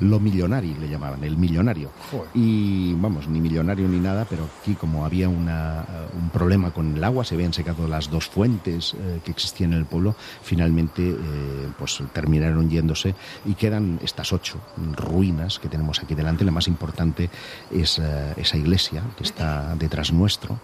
lo 0.00 0.20
millonario 0.20 0.76
le 0.78 0.88
llamaban, 0.88 1.22
el 1.24 1.36
millonario. 1.36 1.90
Joder. 2.10 2.28
Y 2.34 2.94
vamos, 2.94 3.28
ni 3.28 3.40
millonario 3.40 3.88
ni 3.88 3.98
nada, 3.98 4.26
pero 4.28 4.48
aquí 4.60 4.74
como 4.74 5.04
había 5.04 5.28
una, 5.28 5.82
eh, 5.82 6.06
un 6.20 6.30
problema 6.30 6.72
con 6.72 6.96
el 6.96 7.04
agua, 7.04 7.24
se 7.24 7.34
habían 7.34 7.52
secado 7.52 7.86
las 7.88 8.10
dos 8.10 8.26
fuentes 8.26 8.94
eh, 8.94 9.20
que 9.24 9.30
existían 9.30 9.72
en 9.72 9.78
el 9.78 9.86
pueblo, 9.86 10.14
finalmente 10.42 11.10
eh, 11.10 11.16
pues 11.78 12.02
terminaron 12.12 12.68
yéndose 12.68 13.14
y 13.44 13.54
quedan 13.54 14.00
estas 14.02 14.32
ocho 14.32 14.58
ruinas 14.96 15.58
que 15.58 15.68
tenemos 15.68 16.00
aquí 16.00 16.14
delante. 16.14 16.44
La 16.44 16.52
más 16.52 16.68
importante 16.68 17.30
es 17.70 18.00
esa 18.36 18.56
iglesia 18.56 19.02
que 19.16 19.24
está 19.24 19.74
detrás 19.76 20.12
nuestro, 20.12 20.58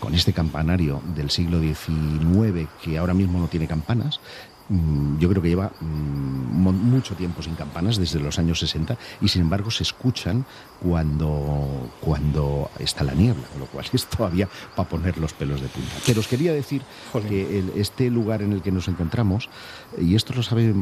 con 0.00 0.14
este 0.14 0.32
campanario 0.32 1.00
del 1.14 1.30
siglo 1.30 1.60
XIX 1.60 2.68
que 2.82 2.98
ahora 2.98 3.14
mismo 3.14 3.38
no 3.38 3.48
tiene 3.48 3.66
campanas. 3.66 4.20
Mm, 4.68 5.18
Yo 5.18 5.28
creo 5.28 5.40
que 5.42 5.48
lleva 5.48 5.70
mm, 5.80 6.56
mucho 6.66 7.14
tiempo 7.14 7.40
sin 7.42 7.54
campanas, 7.54 7.96
desde 7.98 8.18
los 8.18 8.38
años 8.38 8.58
60, 8.58 8.96
y 9.20 9.28
sin 9.28 9.42
embargo 9.42 9.70
se 9.70 9.84
escuchan 9.84 10.44
cuando, 10.82 11.88
cuando 12.00 12.70
está 12.78 13.04
la 13.04 13.14
niebla, 13.14 13.46
con 13.48 13.60
lo 13.60 13.66
cual 13.66 13.86
es 13.92 14.06
todavía 14.06 14.48
para 14.74 14.88
poner 14.88 15.18
los 15.18 15.32
pelos 15.32 15.60
de 15.60 15.68
punta. 15.68 15.92
Pero 16.04 16.20
os 16.20 16.26
quería 16.28 16.52
decir 16.52 16.82
que 17.28 17.58
el- 17.58 17.72
este 17.76 18.10
lugar 18.10 18.42
en 18.42 18.52
el 18.52 18.62
que 18.62 18.72
nos 18.72 18.88
encontramos, 18.88 19.48
y 20.00 20.14
esto 20.16 20.34
lo 20.34 20.42
sabe 20.42 20.74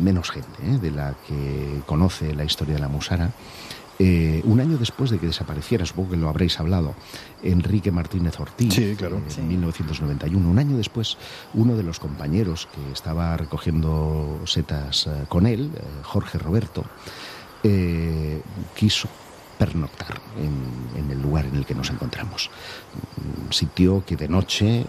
menos 0.00 0.30
gente 0.30 0.48
¿eh? 0.64 0.78
de 0.78 0.90
la 0.90 1.14
que 1.26 1.80
conoce 1.86 2.34
la 2.34 2.44
historia 2.44 2.74
de 2.74 2.80
la 2.80 2.88
Musara, 2.88 3.30
eh, 3.98 4.40
un 4.44 4.60
año 4.60 4.76
después 4.78 5.10
de 5.10 5.18
que 5.18 5.26
desapareciera, 5.26 5.84
supongo 5.84 6.10
que 6.10 6.16
lo 6.16 6.28
habréis 6.28 6.58
hablado, 6.60 6.94
Enrique 7.42 7.90
Martínez 7.90 8.38
Ortiz, 8.38 8.72
Sí, 8.74 8.94
claro. 8.96 9.20
en 9.36 9.48
1991, 9.48 10.48
un 10.48 10.58
año 10.58 10.76
después, 10.76 11.16
uno 11.54 11.76
de 11.76 11.82
los 11.82 11.98
compañeros 11.98 12.68
que 12.74 12.92
estaba 12.92 13.36
recogiendo 13.36 14.40
setas 14.44 15.06
eh, 15.08 15.24
con 15.28 15.46
él, 15.46 15.70
eh, 15.74 15.80
Jorge 16.04 16.38
Roberto, 16.38 16.84
eh, 17.64 18.40
quiso 18.76 19.08
pernoctar 19.58 20.20
en, 20.36 21.02
en 21.04 21.10
el 21.10 21.20
lugar 21.20 21.46
en 21.46 21.56
el 21.56 21.66
que 21.66 21.74
nos 21.74 21.90
encontramos. 21.90 22.48
Un 23.44 23.52
sitio 23.52 24.04
que 24.06 24.14
de 24.16 24.28
noche 24.28 24.84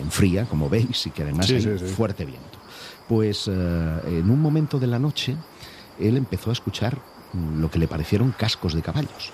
enfría, 0.00 0.44
como 0.44 0.68
veis, 0.68 1.06
y 1.08 1.10
que 1.10 1.22
además 1.22 1.46
Sí, 1.46 1.54
hay 1.56 1.62
sí, 1.62 1.70
sí. 1.80 1.84
fuerte 1.86 2.24
viento. 2.24 2.58
Pues 3.08 3.48
eh, 3.48 4.00
en 4.06 4.30
un 4.30 4.40
momento 4.40 4.78
de 4.78 4.86
la 4.86 5.00
noche, 5.00 5.34
él 5.98 6.16
empezó 6.16 6.50
a 6.50 6.52
escuchar 6.52 6.96
lo 7.32 7.70
que 7.70 7.78
le 7.78 7.88
parecieron 7.88 8.32
cascos 8.32 8.74
de 8.74 8.82
caballos. 8.82 9.32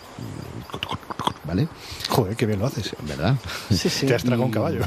¿Vale? 1.45 1.69
Joder, 2.09 2.37
qué 2.37 2.47
bien 2.47 2.59
lo 2.59 2.67
haces. 2.67 2.95
¿Verdad? 3.07 3.37
Sí, 3.71 3.89
sí. 3.89 4.07
Te 4.07 4.15
has 4.15 4.23
tragado 4.23 4.45
un 4.45 4.51
caballo. 4.53 4.81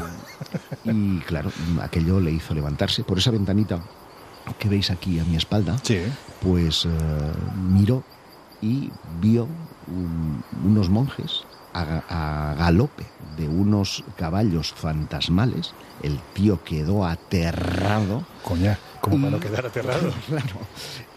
Y 0.83 1.19
claro, 1.21 1.51
aquello 1.81 2.19
le 2.19 2.31
hizo 2.31 2.53
levantarse 2.53 3.03
por 3.03 3.17
esa 3.17 3.31
ventanita 3.31 3.79
que 4.59 4.69
veis 4.69 4.91
aquí 4.91 5.19
a 5.19 5.23
mi 5.25 5.35
espalda. 5.35 5.77
Pues 6.41 6.85
eh, 6.85 6.89
miró 7.69 8.03
y 8.61 8.91
vio 9.19 9.47
un- 9.87 10.43
unos 10.63 10.89
monjes 10.89 11.43
a, 11.73 12.51
a 12.51 12.53
galope 12.55 13.05
de 13.37 13.47
unos 13.47 14.03
caballos 14.17 14.71
fantasmales. 14.73 15.73
El 16.03 16.19
tío 16.33 16.63
quedó 16.63 17.05
aterrado. 17.05 18.23
Coña, 18.43 18.77
como 18.99 19.17
para 19.17 19.31
no 19.31 19.39
quedar 19.39 19.65
aterrado. 19.65 20.11
Claro. 20.27 20.55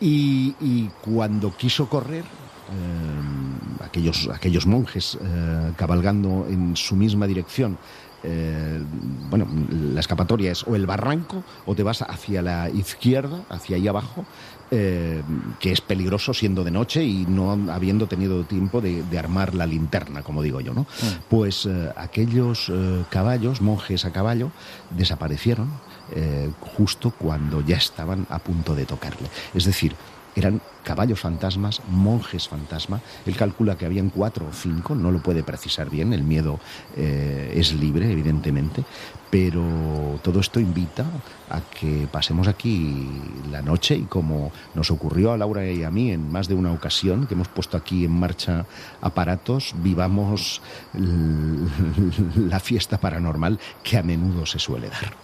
Y, 0.01 0.55
y 0.61 0.91
cuando 1.03 1.57
quiso 1.57 1.89
correr, 1.89 2.25
eh, 2.25 3.85
aquellos, 3.85 4.29
aquellos 4.33 4.67
monjes 4.67 5.19
eh, 5.21 5.73
cabalgando 5.77 6.47
en 6.49 6.77
su 6.77 6.97
misma 6.97 7.27
dirección, 7.27 7.79
eh, 8.27 8.83
bueno, 9.29 9.47
la 9.71 10.01
escapatoria 10.01 10.51
es 10.51 10.67
o 10.67 10.75
el 10.75 10.87
barranco 10.87 11.45
o 11.67 11.75
te 11.75 11.83
vas 11.83 12.01
hacia 12.01 12.41
la 12.41 12.71
izquierda, 12.71 13.43
hacia 13.51 13.77
ahí 13.77 13.87
abajo, 13.87 14.25
eh, 14.71 15.21
que 15.61 15.73
es 15.73 15.83
peligroso 15.83 16.33
siendo 16.33 16.65
de 16.65 16.71
noche 16.71 17.05
y 17.05 17.27
no 17.27 17.53
habiendo 17.71 18.07
tenido 18.07 18.45
tiempo 18.45 18.81
de, 18.81 19.03
de 19.03 19.19
armar 19.19 19.55
la 19.55 19.67
linterna, 19.67 20.23
como 20.23 20.43
digo 20.43 20.63
yo, 20.63 20.73
¿no? 20.73 20.87
Pues 21.29 21.67
eh, 21.67 21.93
aquellos 21.97 22.73
caballos, 23.11 23.61
monjes 23.61 24.07
a 24.07 24.13
caballo, 24.13 24.51
desaparecieron 24.91 25.69
eh, 26.15 26.51
justo 26.77 27.11
cuando 27.11 27.61
ya 27.61 27.77
estaban 27.77 28.27
a 28.31 28.39
punto 28.39 28.75
de 28.75 28.87
tocarle. 28.87 29.29
Es 29.55 29.65
decir, 29.65 29.95
eran 30.37 30.61
caballos 30.83 31.21
fantasmas, 31.21 31.81
monjes 31.89 32.49
fantasma. 32.49 33.01
Él 33.25 33.37
calcula 33.37 33.77
que 33.77 33.87
habían 33.87 34.11
cuatro 34.11 34.47
o 34.47 34.53
cinco, 34.53 34.95
no 34.95 35.11
lo 35.11 35.23
puede 35.23 35.43
precisar 35.43 35.91
bien, 35.91 36.12
el 36.12 36.23
miedo 36.23 36.59
eh, 36.97 37.53
es 37.57 37.73
libre, 37.73 38.11
evidentemente, 38.11 38.85
pero 39.31 40.21
todo 40.23 40.41
esto 40.41 40.61
invita 40.61 41.05
a 41.51 41.61
que 41.61 42.09
pasemos 42.11 42.49
aquí 42.49 43.09
la 43.51 43.62
noche 43.62 43.97
y 43.97 44.03
como 44.03 44.53
nos 44.75 44.91
ocurrió 44.91 45.33
a 45.33 45.39
Laura 45.39 45.67
y 45.67 45.85
a 45.85 45.91
mí 45.91 46.11
en 46.12 46.31
más 46.31 46.49
de 46.49 46.55
una 46.55 46.73
ocasión, 46.73 47.27
que 47.27 47.35
hemos 47.35 47.49
puesto 47.49 47.77
aquí 47.77 48.05
en 48.05 48.12
marcha 48.12 48.67
aparatos, 49.01 49.75
vivamos 49.79 50.61
la 50.95 52.61
fiesta 52.61 52.99
paranormal 52.99 53.59
que 53.83 53.99
a 53.99 54.03
menudo 54.03 54.47
se 54.47 54.59
suele 54.59 54.89
dar. 54.91 55.24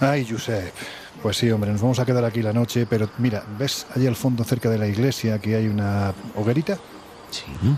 Ay, 0.00 0.26
Josep. 0.28 0.72
Pues 1.22 1.38
sí, 1.38 1.50
hombre, 1.50 1.72
nos 1.72 1.80
vamos 1.80 1.98
a 1.98 2.04
quedar 2.04 2.24
aquí 2.24 2.42
la 2.42 2.52
noche, 2.52 2.86
pero 2.88 3.08
mira, 3.18 3.42
¿ves 3.58 3.86
allí 3.94 4.06
al 4.06 4.16
fondo 4.16 4.44
cerca 4.44 4.68
de 4.68 4.78
la 4.78 4.86
iglesia 4.86 5.38
que 5.38 5.56
hay 5.56 5.66
una 5.66 6.12
hoguerita? 6.34 6.78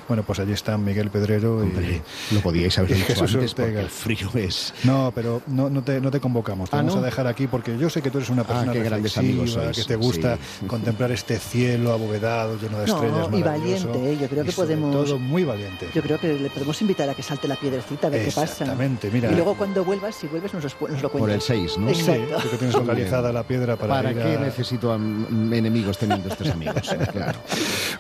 Bueno, 0.07 0.22
pues 0.22 0.38
allí 0.40 0.53
están 0.53 0.84
Miguel 0.84 1.11
Pedrero 1.11 1.59
Hombre, 1.59 2.03
y 2.30 2.34
lo 2.34 2.40
podíais 2.40 2.76
haber 2.78 2.90
y 2.90 2.94
dicho 2.94 3.07
Jesús 3.09 3.34
antes 3.34 3.55
porque 3.55 3.62
Ortega. 3.62 3.80
el 3.82 3.88
frío 3.90 4.30
es... 4.34 4.74
No, 4.84 5.12
pero 5.14 5.42
no, 5.46 5.68
no, 5.70 5.82
te, 5.82 6.01
no 6.01 6.11
te 6.11 6.20
convocamos. 6.20 6.70
Te 6.70 6.76
Ah, 6.76 6.80
vamos 6.80 6.94
¿no? 6.94 7.01
a 7.03 7.05
dejar 7.05 7.26
aquí 7.26 7.46
porque 7.46 7.76
yo 7.78 7.90
sé 7.90 8.03
que 8.03 8.11
tú 8.11 8.18
eres 8.18 8.30
una 8.30 8.44
persona 8.44 8.72
reflexiva, 8.72 9.20
amigos 9.20 9.51
sois, 9.53 9.76
que 9.78 9.84
te 9.84 9.96
gusta 9.96 10.36
sí. 10.61 10.66
contemplar 10.66 11.11
este 11.12 11.38
cielo 11.38 11.92
abovedado, 11.92 12.57
lleno 12.59 12.78
de 12.80 12.86
No, 12.86 12.94
estrellas. 12.94 13.28
y 13.32 13.42
valiente, 13.42 14.12
¿eh? 14.12 14.18
yo 14.20 14.28
creo 14.28 14.42
y 14.42 14.46
que 14.46 14.53
sobre 14.53 14.76
podemos... 14.76 15.05
todo 15.07 15.18
muy 15.18 15.44
valiente. 15.44 15.88
Yo 15.94 16.03
creo 16.03 16.18
que 16.18 16.34
le 16.38 16.51
podemos 16.51 16.80
invitar 16.82 17.09
a 17.09 17.14
que 17.14 17.22
salte 17.22 17.49
la 17.49 17.57
piedrecita, 17.57 18.07
a 18.07 18.11
ver 18.11 18.24
qué 18.26 18.32
pasa. 18.32 18.42
Exactamente, 18.64 19.11
mira. 19.11 19.30
Y 19.30 19.34
luego 19.34 19.55
cuando 19.55 19.84
vuelvas, 19.84 20.14
si 20.14 20.26
vuelves, 20.26 20.53
nos, 20.55 20.64
lo- 20.64 20.88
nos 20.88 21.03
lo 21.03 21.09
cuentas. 21.11 21.18
Por 21.20 21.30
el 21.30 21.40
6, 21.40 21.78
¿no? 21.78 21.88
Exacto. 21.90 22.36
Tú 22.42 22.51
que 22.51 22.57
tienes 22.59 22.74
localizada 22.76 23.32
la 23.32 23.42
piedra 23.42 23.76
para, 23.76 23.94
¿Para 23.94 24.11
ir 24.12 24.18
qué 24.18 24.36
a- 24.36 24.40
necesito 24.40 24.94
enemigos 24.94 25.99
teniendo 25.99 26.28
estos 26.28 26.49
amigos? 26.51 26.94
Claro. 27.12 27.38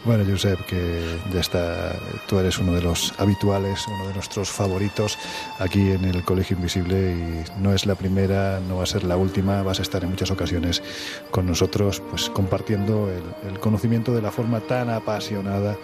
Bueno, 0.04 0.24
Josep, 0.28 0.60
que 0.66 1.02
ya 1.38 1.42
está, 1.42 1.94
tú 2.26 2.40
eres 2.40 2.58
uno 2.58 2.72
de 2.74 2.82
los 2.82 3.14
habituales, 3.18 3.86
uno 3.86 4.08
de 4.08 4.14
nuestros 4.14 4.50
favoritos 4.50 5.16
aquí 5.60 5.92
en 5.92 6.04
el 6.04 6.24
Colegio 6.24 6.56
Invisible 6.56 7.12
y 7.12 7.62
no 7.62 7.72
es 7.72 7.86
la 7.86 7.94
primera, 7.94 8.58
no 8.68 8.78
va 8.78 8.82
a 8.82 8.86
ser 8.86 9.04
la 9.04 9.16
última, 9.16 9.62
vas 9.62 9.78
a 9.78 9.82
estar 9.82 10.02
en 10.02 10.10
muchas 10.10 10.32
ocasiones 10.32 10.82
con 11.30 11.46
nosotros, 11.46 12.02
pues 12.10 12.28
compartiendo 12.28 13.08
el, 13.08 13.50
el 13.50 13.60
conocimiento 13.60 14.12
de 14.12 14.20
la 14.20 14.32
forma 14.32 14.58
tan 14.60 14.90
apasionada 14.90 15.76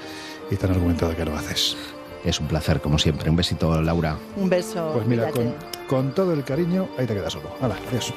y 0.51 0.57
tan 0.57 0.73
argumentada 0.73 1.15
que 1.15 1.25
lo 1.25 1.37
haces. 1.37 1.77
Es 2.25 2.41
un 2.41 2.49
placer, 2.49 2.81
como 2.81 2.99
siempre. 2.99 3.31
Un 3.31 3.37
besito, 3.37 3.81
Laura. 3.81 4.17
Un 4.37 4.49
beso. 4.49 4.91
Pues 4.93 5.07
mira, 5.07 5.31
con, 5.31 5.55
con 5.87 6.15
todo 6.15 6.33
el 6.33 6.43
cariño, 6.43 6.89
ahí 6.99 7.07
te 7.07 7.15
quedas 7.15 7.35
solo. 7.35 7.55
Hala, 7.61 7.77
adiós. 7.89 8.13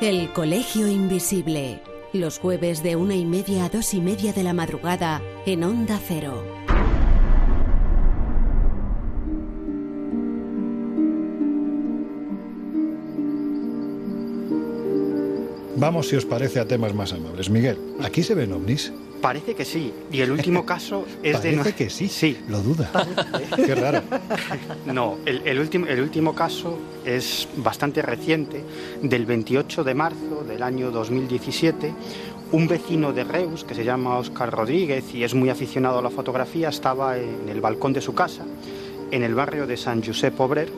El 0.00 0.32
Colegio 0.32 0.86
Invisible. 0.86 1.82
Los 2.12 2.38
jueves 2.38 2.84
de 2.84 2.94
una 2.94 3.16
y 3.16 3.24
media 3.24 3.64
a 3.64 3.68
dos 3.68 3.94
y 3.94 4.00
media 4.00 4.32
de 4.32 4.44
la 4.44 4.52
madrugada 4.52 5.20
en 5.44 5.64
Onda 5.64 5.98
Cero. 6.00 6.44
Vamos, 15.74 16.06
si 16.06 16.14
os 16.14 16.24
parece, 16.24 16.60
a 16.60 16.68
temas 16.68 16.94
más 16.94 17.12
amables. 17.12 17.50
Miguel, 17.50 17.76
¿aquí 18.00 18.22
se 18.22 18.36
ven 18.36 18.52
ovnis? 18.52 18.92
Parece 19.20 19.54
que 19.54 19.64
sí. 19.64 19.92
Y 20.12 20.20
el 20.20 20.30
último 20.30 20.64
caso 20.66 21.06
es 21.22 21.42
de... 21.42 21.52
Parece 21.52 21.74
que 21.74 21.90
sí. 21.90 22.08
Sí. 22.08 22.38
Lo 22.48 22.60
duda. 22.60 22.90
Qué 23.56 23.74
raro. 23.74 24.02
No, 24.86 25.18
el, 25.26 25.42
el 25.44 25.58
último, 25.58 25.86
el 25.86 26.00
último 26.00 26.34
caso 26.34 26.78
es 27.04 27.48
bastante 27.56 28.02
reciente, 28.02 28.64
del 29.02 29.26
28 29.26 29.84
de 29.84 29.94
marzo 29.94 30.44
del 30.46 30.62
año 30.62 30.90
2017. 30.90 31.92
Un 32.52 32.66
vecino 32.66 33.12
de 33.12 33.24
Reus, 33.24 33.64
que 33.64 33.74
se 33.74 33.84
llama 33.84 34.18
Óscar 34.18 34.50
Rodríguez 34.50 35.14
y 35.14 35.22
es 35.22 35.34
muy 35.34 35.50
aficionado 35.50 35.98
a 35.98 36.02
la 36.02 36.10
fotografía, 36.10 36.70
estaba 36.70 37.18
en 37.18 37.48
el 37.48 37.60
balcón 37.60 37.92
de 37.92 38.00
su 38.00 38.14
casa, 38.14 38.44
en 39.10 39.22
el 39.22 39.34
barrio 39.34 39.66
de 39.66 39.76
San 39.76 40.02
Josep 40.02 40.38
Obrer, 40.40 40.70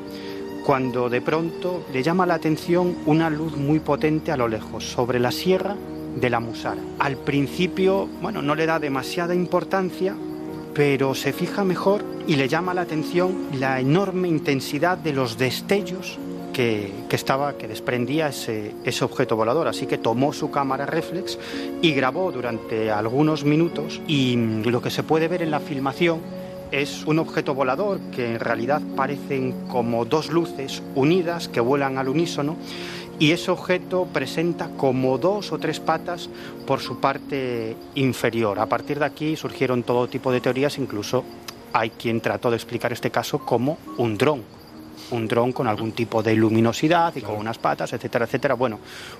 cuando 0.66 1.08
de 1.08 1.20
pronto 1.20 1.84
le 1.92 2.02
llama 2.02 2.26
la 2.26 2.34
atención 2.34 2.96
una 3.06 3.30
luz 3.30 3.56
muy 3.56 3.78
potente 3.78 4.32
a 4.32 4.36
lo 4.36 4.48
lejos, 4.48 4.84
sobre 4.84 5.20
la 5.20 5.30
sierra 5.30 5.76
de 6.16 6.30
la 6.30 6.40
Musara. 6.40 6.80
Al 6.98 7.16
principio, 7.16 8.08
bueno, 8.20 8.42
no 8.42 8.54
le 8.54 8.66
da 8.66 8.78
demasiada 8.78 9.34
importancia, 9.34 10.14
pero 10.74 11.14
se 11.14 11.32
fija 11.32 11.64
mejor 11.64 12.04
y 12.26 12.36
le 12.36 12.48
llama 12.48 12.74
la 12.74 12.82
atención 12.82 13.48
la 13.58 13.80
enorme 13.80 14.28
intensidad 14.28 14.98
de 14.98 15.12
los 15.12 15.38
destellos 15.38 16.18
que, 16.52 16.92
que 17.08 17.16
estaba, 17.16 17.56
que 17.56 17.68
desprendía 17.68 18.28
ese, 18.28 18.74
ese 18.84 19.04
objeto 19.04 19.36
volador. 19.36 19.68
Así 19.68 19.86
que 19.86 19.98
tomó 19.98 20.32
su 20.32 20.50
cámara 20.50 20.86
reflex 20.86 21.38
y 21.82 21.92
grabó 21.92 22.32
durante 22.32 22.90
algunos 22.90 23.44
minutos 23.44 24.00
y 24.06 24.36
lo 24.36 24.80
que 24.82 24.90
se 24.90 25.02
puede 25.02 25.28
ver 25.28 25.42
en 25.42 25.50
la 25.50 25.60
filmación 25.60 26.20
es 26.70 27.04
un 27.04 27.18
objeto 27.18 27.54
volador 27.54 27.98
que 28.14 28.34
en 28.34 28.40
realidad 28.40 28.80
parecen 28.96 29.66
como 29.68 30.04
dos 30.04 30.30
luces 30.30 30.82
unidas 30.94 31.48
que 31.48 31.60
vuelan 31.60 31.98
al 31.98 32.08
unísono 32.08 32.56
y 33.20 33.32
ese 33.32 33.50
objeto 33.50 34.08
presenta 34.10 34.70
como 34.78 35.18
dos 35.18 35.52
o 35.52 35.58
tres 35.58 35.78
patas 35.78 36.30
por 36.66 36.80
su 36.80 36.98
parte 37.00 37.76
inferior. 37.94 38.58
A 38.58 38.66
partir 38.66 38.98
de 38.98 39.04
aquí 39.04 39.36
surgieron 39.36 39.82
todo 39.82 40.08
tipo 40.08 40.32
de 40.32 40.40
teorías, 40.40 40.78
incluso 40.78 41.22
hay 41.74 41.90
quien 41.90 42.22
trató 42.22 42.50
de 42.50 42.56
explicar 42.56 42.94
este 42.94 43.10
caso 43.10 43.38
como 43.40 43.76
un 43.98 44.16
dron. 44.16 44.42
Un 45.10 45.28
dron 45.28 45.52
con 45.52 45.66
algún 45.66 45.92
tipo 45.92 46.22
de 46.22 46.34
luminosidad 46.34 47.14
y 47.14 47.20
con 47.20 47.36
unas 47.36 47.58
patas, 47.58 47.92
etcétera, 47.92 48.24
etcétera. 48.24 48.54
Bueno, 48.54 48.78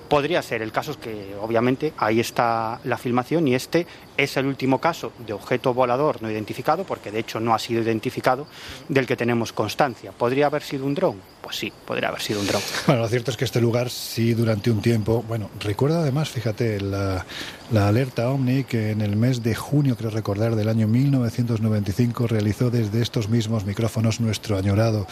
podría 0.09 0.41
ser. 0.41 0.63
El 0.63 0.71
caso 0.71 0.91
es 0.91 0.97
que, 0.97 1.35
obviamente, 1.39 1.93
ahí 1.97 2.19
está 2.19 2.79
la 2.83 2.97
filmación 2.97 3.47
y 3.47 3.55
este 3.55 3.85
es 4.17 4.37
el 4.37 4.45
último 4.45 4.79
caso 4.79 5.11
de 5.25 5.33
objeto 5.33 5.73
volador 5.73 6.21
no 6.21 6.29
identificado, 6.29 6.83
porque 6.83 7.11
de 7.11 7.19
hecho 7.19 7.39
no 7.39 7.53
ha 7.53 7.59
sido 7.59 7.81
identificado, 7.81 8.47
del 8.89 9.07
que 9.07 9.15
tenemos 9.15 9.53
constancia. 9.53 10.11
¿Podría 10.11 10.47
haber 10.47 10.63
sido 10.63 10.85
un 10.85 10.95
dron? 10.95 11.21
Pues 11.41 11.55
sí, 11.55 11.71
podría 11.85 12.09
haber 12.09 12.21
sido 12.21 12.39
un 12.39 12.47
dron. 12.47 12.61
Bueno, 12.87 13.03
lo 13.03 13.07
cierto 13.07 13.31
es 13.31 13.37
que 13.37 13.45
este 13.45 13.61
lugar 13.61 13.89
sí 13.89 14.33
durante 14.33 14.69
un 14.69 14.81
tiempo, 14.81 15.23
bueno, 15.27 15.49
recuerda 15.59 16.01
además, 16.01 16.29
fíjate, 16.29 16.81
la, 16.81 17.25
la 17.71 17.87
alerta 17.87 18.29
OVNI 18.29 18.65
que 18.65 18.91
en 18.91 19.01
el 19.01 19.15
mes 19.15 19.43
de 19.43 19.55
junio, 19.55 19.95
creo 19.95 20.09
recordar, 20.09 20.55
del 20.55 20.67
año 20.67 20.87
1995 20.87 22.27
realizó 22.27 22.69
desde 22.69 23.01
estos 23.01 23.29
mismos 23.29 23.65
micrófonos 23.65 24.19
nuestro 24.19 24.57
añorado 24.57 25.07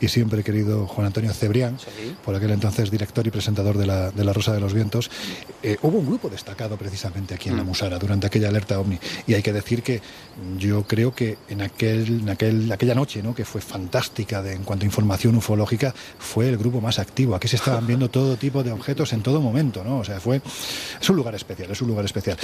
y 0.00 0.08
siempre 0.08 0.42
querido 0.42 0.86
Juan 0.86 1.06
Antonio 1.06 1.32
Cebrián, 1.32 1.78
por 2.24 2.34
aquel 2.34 2.50
entonces 2.50 2.90
director 2.90 3.26
y 3.26 3.30
presentador 3.30 3.78
de 3.78 3.86
la, 3.86 4.10
de 4.10 4.24
la 4.24 4.32
Rosa 4.32 4.52
de 4.52 4.60
los 4.60 4.74
Vientos. 4.74 5.10
Eh, 5.62 5.76
hubo 5.82 5.98
un 5.98 6.06
grupo 6.06 6.28
destacado 6.28 6.76
precisamente 6.76 7.34
aquí 7.34 7.48
en 7.48 7.56
la 7.56 7.64
Musara 7.64 7.98
durante 7.98 8.26
aquella 8.26 8.49
alerta 8.50 8.78
OVNI 8.78 8.98
y 9.26 9.34
hay 9.34 9.42
que 9.42 9.52
decir 9.52 9.82
que 9.82 10.00
yo 10.58 10.84
creo 10.84 11.14
que 11.14 11.38
en 11.48 11.60
aquel, 11.60 12.20
en 12.20 12.30
aquel, 12.30 12.72
aquella 12.72 12.94
noche, 12.94 13.22
¿no? 13.22 13.34
que 13.34 13.44
fue 13.44 13.60
fantástica 13.60 14.42
de, 14.42 14.54
en 14.54 14.62
cuanto 14.62 14.84
a 14.84 14.86
información 14.86 15.36
ufológica, 15.36 15.94
fue 16.18 16.48
el 16.48 16.56
grupo 16.56 16.80
más 16.80 16.98
activo. 16.98 17.34
Aquí 17.34 17.48
se 17.48 17.56
estaban 17.56 17.86
viendo 17.86 18.08
todo 18.10 18.36
tipo 18.36 18.62
de 18.62 18.72
objetos 18.72 19.12
en 19.12 19.22
todo 19.22 19.40
momento, 19.40 19.84
¿no? 19.84 19.98
O 19.98 20.04
sea, 20.04 20.20
fue 20.20 20.40
es 21.00 21.10
un 21.10 21.16
lugar 21.16 21.34
especial, 21.34 21.70
es 21.70 21.82
un 21.82 21.88
lugar 21.88 22.04
especial. 22.04 22.38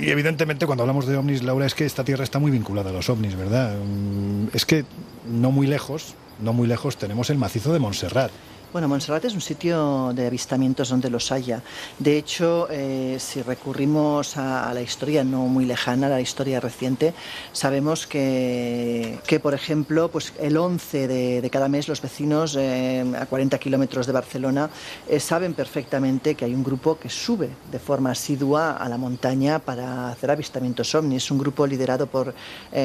Y 0.00 0.10
evidentemente 0.10 0.66
cuando 0.66 0.82
hablamos 0.82 1.06
de 1.06 1.16
ovnis, 1.16 1.42
Laura, 1.42 1.66
es 1.66 1.74
que 1.74 1.86
esta 1.86 2.04
tierra 2.04 2.24
está 2.24 2.38
muy 2.38 2.50
vinculada 2.50 2.90
a 2.90 2.92
los 2.92 3.08
ovnis, 3.08 3.36
¿verdad? 3.36 3.74
Mm, 3.76 4.48
Es 4.52 4.64
que 4.64 4.84
no 5.26 5.50
muy 5.50 5.66
lejos, 5.66 6.14
no 6.40 6.52
muy 6.52 6.68
lejos 6.68 6.96
tenemos 6.96 7.30
el 7.30 7.38
macizo 7.38 7.72
de 7.72 7.78
Montserrat. 7.78 8.30
Bueno, 8.74 8.88
Montserrat 8.88 9.24
es 9.24 9.34
un 9.34 9.40
sitio 9.40 10.12
de 10.16 10.26
avistamientos 10.26 10.88
donde 10.88 11.08
los 11.08 11.30
haya. 11.30 11.62
De 12.00 12.18
hecho, 12.18 12.66
eh, 12.68 13.18
si 13.20 13.40
recurrimos 13.40 14.36
a, 14.36 14.74
la 14.74 14.82
historia 14.82 15.22
no 15.22 15.46
muy 15.46 15.64
lejana, 15.64 16.08
a 16.08 16.10
la 16.10 16.20
historia 16.20 16.58
reciente, 16.58 17.14
sabemos 17.52 18.08
que, 18.08 19.20
que 19.28 19.38
por 19.38 19.54
ejemplo, 19.54 20.10
pues 20.10 20.32
el 20.40 20.56
11 20.56 21.06
de, 21.06 21.50
cada 21.52 21.68
mes 21.68 21.86
los 21.86 22.02
vecinos 22.02 22.56
eh, 22.58 23.04
a 23.16 23.26
40 23.26 23.58
kilómetros 23.58 24.08
de 24.08 24.12
Barcelona 24.12 24.68
eh, 25.08 25.20
saben 25.20 25.54
perfectamente 25.54 26.34
que 26.34 26.44
hay 26.44 26.52
un 26.52 26.64
grupo 26.64 26.98
que 26.98 27.08
sube 27.08 27.50
de 27.70 27.78
forma 27.78 28.10
asidua 28.10 28.72
a 28.72 28.88
la 28.88 28.98
montaña 28.98 29.60
para 29.60 30.08
hacer 30.08 30.32
avistamientos 30.32 30.92
ovnis. 30.96 31.22
Es 31.22 31.30
un 31.30 31.38
grupo 31.38 31.64
liderado 31.64 32.08
por 32.08 32.34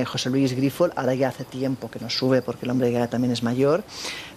José 0.06 0.30
Luis 0.30 0.54
Grifol. 0.54 0.94
Ahora 0.96 1.16
ya 1.16 1.30
hace 1.30 1.46
tiempo 1.46 1.90
que 1.90 2.00
no 2.00 2.12
sube 2.12 2.44
porque 2.44 2.66
el 2.66 2.70
hombre 2.70 2.92
ya 2.92 3.08
también 3.08 3.34
es 3.34 3.42
mayor 3.42 3.84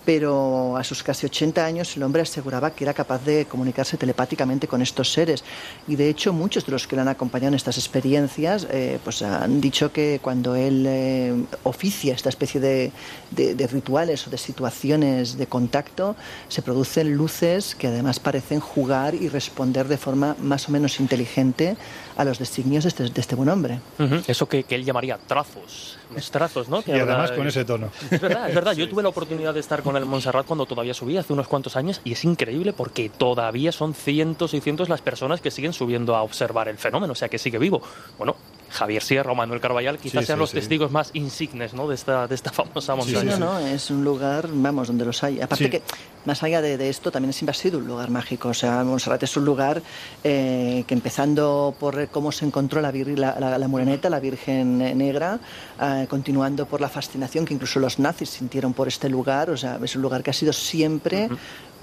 pero 0.05 0.77
a 0.77 0.85
sus 0.85 1.03
casi 1.03 1.27
80 1.27 1.42
años 1.43 1.97
el 1.97 2.03
hombre 2.05 2.23
aseguraba 2.23 2.71
que 2.71 2.85
era 2.85 2.95
capaz 2.95 3.25
de 3.25 3.47
comunicarse 3.47 3.97
telepáticamente 3.97 4.69
con 4.69 4.81
estos 4.83 5.13
seres. 5.13 5.43
Y 5.89 5.97
de 5.97 6.09
hecho 6.09 6.33
muchos 6.33 6.65
de 6.65 6.73
los 6.73 6.87
que 6.87 6.95
le 6.97 7.03
han 7.03 7.09
acompañado 7.09 7.49
en 7.49 7.55
estas 7.55 7.77
experiencias 7.79 8.67
eh, 8.71 8.99
pues 9.03 9.23
han 9.23 9.61
dicho 9.61 9.93
que 9.93 10.21
cuando 10.23 10.55
él 10.55 10.85
eh, 10.87 11.35
oficia 11.65 12.15
esta 12.15 12.29
especie 12.29 12.61
de- 12.61 12.93
de 13.33 13.67
rituales 13.67 14.27
o 14.27 14.31
de 14.31 14.39
situaciones 14.39 15.37
de 15.39 15.47
contacto, 15.47 16.15
se 16.49 16.63
producen 16.63 17.17
luces 17.17 17.75
que 17.75 17.89
además 17.89 18.21
parecen 18.21 18.61
jugar 18.61 19.15
y 19.15 19.29
responder 19.29 19.89
de 19.89 19.97
forma 19.99 20.37
más 20.41 20.69
o 20.69 20.73
menos 20.73 21.01
inteligente 21.01 21.77
a 22.17 22.25
los 22.25 22.39
designios 22.39 22.85
de 22.85 22.89
este, 22.89 23.05
de 23.05 23.21
este 23.21 23.35
buen 23.35 23.49
hombre. 23.49 23.81
Eso 24.27 24.49
que, 24.49 24.65
que 24.65 24.75
él 24.75 24.85
llamaría 24.85 25.19
trazos. 25.19 25.99
Los 26.15 26.31
trazos, 26.31 26.69
¿no? 26.69 26.83
Que 26.83 26.97
Y 26.97 27.01
además 27.01 27.33
con 27.33 27.47
ese 27.47 27.65
tono. 27.65 27.91
Es 28.11 28.21
verdad, 28.21 28.49
es 28.49 28.55
verdad. 28.55 28.73
Yo 28.75 28.89
tuve 28.91 29.03
la 29.03 29.09
oportunidad 29.09 29.55
de 29.55 29.61
estar 29.61 29.83
con 29.83 29.97
el 29.97 30.05
Montserrat 30.05 30.47
cuando 30.47 30.67
todavía 30.67 30.95
subía, 30.95 31.21
hace 31.21 31.33
unos 31.33 31.49
cuantos 31.49 31.77
años, 31.77 32.01
y 32.05 32.13
es 32.13 32.25
increíble 32.25 32.73
porque 32.73 33.09
todavía 33.09 33.73
son 33.73 33.95
cientos 33.95 34.55
y 34.55 34.61
cientos 34.61 34.89
las 34.89 35.01
personas 35.01 35.41
que 35.41 35.51
siguen 35.51 35.73
subiendo 35.73 36.17
a 36.17 36.23
observar 36.23 36.69
el 36.69 36.79
fenómeno, 36.79 37.13
o 37.13 37.17
sea 37.17 37.29
que 37.29 37.39
sigue 37.39 37.59
vivo. 37.59 37.83
Bueno, 38.19 38.37
Javier 38.73 39.03
Sierra 39.03 39.33
o 39.33 39.35
Manuel 39.35 39.61
Carballal 39.61 39.99
quizás 39.99 40.21
Sí, 40.23 40.27
sean 40.27 40.39
sí, 40.39 40.41
los 40.41 40.51
sí. 40.51 40.57
testigos 40.57 40.91
más 40.91 41.11
insignes 41.13 41.75
¿no? 41.75 41.87
de, 41.89 41.95
esta, 41.95 42.27
de 42.27 42.35
esta 42.35 42.51
famosa 42.53 42.95
Sí, 42.95 43.13
montaña. 43.15 43.37
no, 43.39 43.61
no, 43.61 43.67
es 43.67 43.91
un 43.91 44.03
lugar, 44.05 44.49
vamos, 44.51 44.89
donde 44.89 45.05
los 45.05 45.23
hay. 45.23 45.41
Aparte 45.41 45.65
Sí. 45.65 45.71
que, 45.71 45.83
más 46.25 46.43
allá 46.43 46.63
de, 46.63 46.77
de 46.79 46.89
esto, 46.89 47.11
también 47.11 47.33
siempre 47.33 47.51
ha 47.51 47.55
sido 47.55 47.79
un 47.79 47.87
lugar 47.87 48.09
mágico. 48.11 48.49
O 48.49 48.55
sea, 48.55 48.83
Montserrat 48.85 49.23
es 49.25 49.37
un 49.37 49.45
lugar 49.45 49.83
eh, 50.25 50.85
que 50.87 50.95
empezando 50.95 51.75
por 51.79 52.09
cómo 52.09 52.31
se 52.33 52.45
encontró 52.47 52.81
la, 52.81 52.93
vir- 52.93 53.17
la, 53.17 53.39
la- 53.41 53.59
la 53.59 54.21
Virgen 54.21 54.79
Negra, 54.97 55.39
eh, 55.81 56.07
continuando 56.09 56.67
por 56.67 56.81
la 56.81 56.89
fascinación 56.89 57.45
que 57.45 57.55
incluso 57.55 57.81
los 57.81 57.99
nazis 57.99 58.31
sintieron 58.31 58.73
por 58.73 58.89
este 58.89 59.09
lugar. 59.09 59.51
O 59.51 59.57
sea, 59.57 59.79
es 59.83 59.97
un 59.97 60.03
lugar 60.03 60.23
que 60.23 60.31
ha 60.31 60.35
sido 60.35 60.53
siempre 60.53 61.29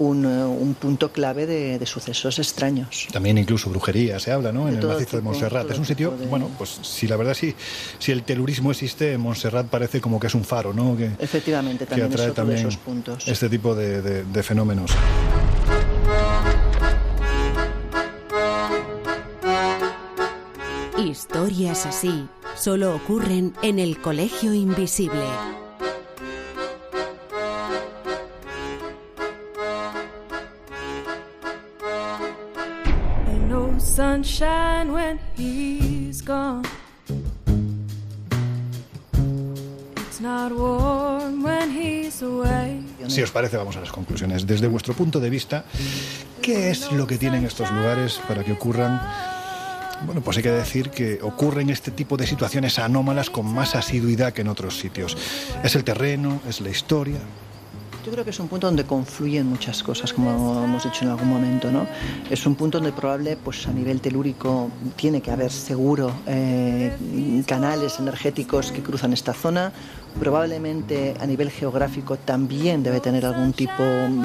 un 0.08 0.74
punto 0.80 1.12
clave 1.12 1.46
de, 1.46 1.78
de 1.78 1.86
sucesos 1.86 2.38
extraños. 2.38 3.06
También 3.12 3.36
incluso 3.38 3.68
brujería 3.70 4.18
se 4.18 4.32
habla, 4.32 4.50
¿no? 4.52 4.66
De 4.66 4.72
En 4.72 4.78
el 4.78 4.86
macizo 4.86 5.16
de 5.16 5.22
Montserrat. 5.22 5.70
Es 5.70 5.78
un 5.78 5.84
sitio, 5.86 6.12
de- 6.12 6.26
bueno, 6.26 6.48
pues 6.58 6.78
si 6.82 7.06
la 7.06 7.16
verdad 7.16 7.34
sí, 7.34 7.54
si 7.98 8.12
el 8.12 8.22
telurismo 8.22 8.70
existe, 8.70 9.16
Montserrat 9.18 9.66
parece 9.66 10.00
como 10.00 10.18
que 10.18 10.26
es 10.28 10.34
un 10.34 10.44
faro, 10.44 10.72
¿no? 10.72 10.96
Que, 10.96 11.10
Efectivamente, 11.18 11.84
que 11.84 11.90
también 11.90 12.08
es 12.08 12.14
atrae 12.14 12.28
de 12.28 12.34
también 12.34 12.58
esos 12.60 12.76
puntos. 12.76 13.28
este 13.28 13.48
tipo 13.48 13.74
de, 13.74 14.00
de- 14.02 14.24
de 14.24 14.42
fenómenos. 14.42 14.90
Historias 20.98 21.86
así 21.86 22.28
solo 22.56 22.94
ocurren 22.94 23.54
en 23.62 23.78
el 23.78 24.00
Colegio 24.00 24.52
Invisible. 24.52 25.24
No 34.20 34.24
sunshine 34.24 34.92
when 34.92 35.18
he's 35.36 36.22
gone. 36.22 36.62
Si 43.08 43.22
os 43.22 43.30
parece, 43.30 43.56
vamos 43.56 43.76
a 43.76 43.80
las 43.80 43.90
conclusiones. 43.90 44.46
Desde 44.46 44.68
vuestro 44.68 44.92
punto 44.92 45.18
de 45.18 45.30
vista, 45.30 45.64
¿qué 46.42 46.70
es 46.70 46.92
lo 46.92 47.06
que 47.06 47.16
tienen 47.16 47.46
estos 47.46 47.70
lugares 47.70 48.20
para 48.28 48.44
que 48.44 48.52
ocurran? 48.52 49.00
Bueno, 50.04 50.20
pues 50.20 50.36
hay 50.36 50.42
que 50.42 50.50
decir 50.50 50.90
que 50.90 51.20
ocurren 51.22 51.70
este 51.70 51.90
tipo 51.90 52.18
de 52.18 52.26
situaciones 52.26 52.78
anómalas 52.78 53.30
con 53.30 53.46
más 53.46 53.74
asiduidad 53.74 54.34
que 54.34 54.42
en 54.42 54.48
otros 54.48 54.78
sitios. 54.78 55.16
¿Es 55.64 55.74
el 55.74 55.84
terreno? 55.84 56.40
¿Es 56.46 56.60
la 56.60 56.68
historia? 56.68 57.18
Yo 58.10 58.14
creo 58.14 58.24
que 58.24 58.30
es 58.30 58.40
un 58.40 58.48
punto 58.48 58.66
donde 58.66 58.82
confluyen 58.82 59.46
muchas 59.46 59.84
cosas, 59.84 60.12
como 60.12 60.64
hemos 60.64 60.82
dicho 60.82 61.04
en 61.04 61.12
algún 61.12 61.28
momento, 61.28 61.70
¿no? 61.70 61.86
Es 62.28 62.44
un 62.44 62.56
punto 62.56 62.78
donde 62.78 62.90
probable, 62.90 63.36
pues 63.36 63.68
a 63.68 63.72
nivel 63.72 64.00
telúrico, 64.00 64.68
tiene 64.96 65.20
que 65.20 65.30
haber 65.30 65.52
seguro 65.52 66.10
eh, 66.26 67.44
canales 67.46 68.00
energéticos 68.00 68.72
que 68.72 68.82
cruzan 68.82 69.12
esta 69.12 69.32
zona. 69.32 69.72
Probablemente 70.18 71.14
a 71.20 71.26
nivel 71.26 71.50
geográfico 71.50 72.16
también 72.16 72.82
debe 72.82 73.00
tener 73.00 73.24
algún 73.24 73.52
tipo, 73.52 73.82
mm, 73.82 74.24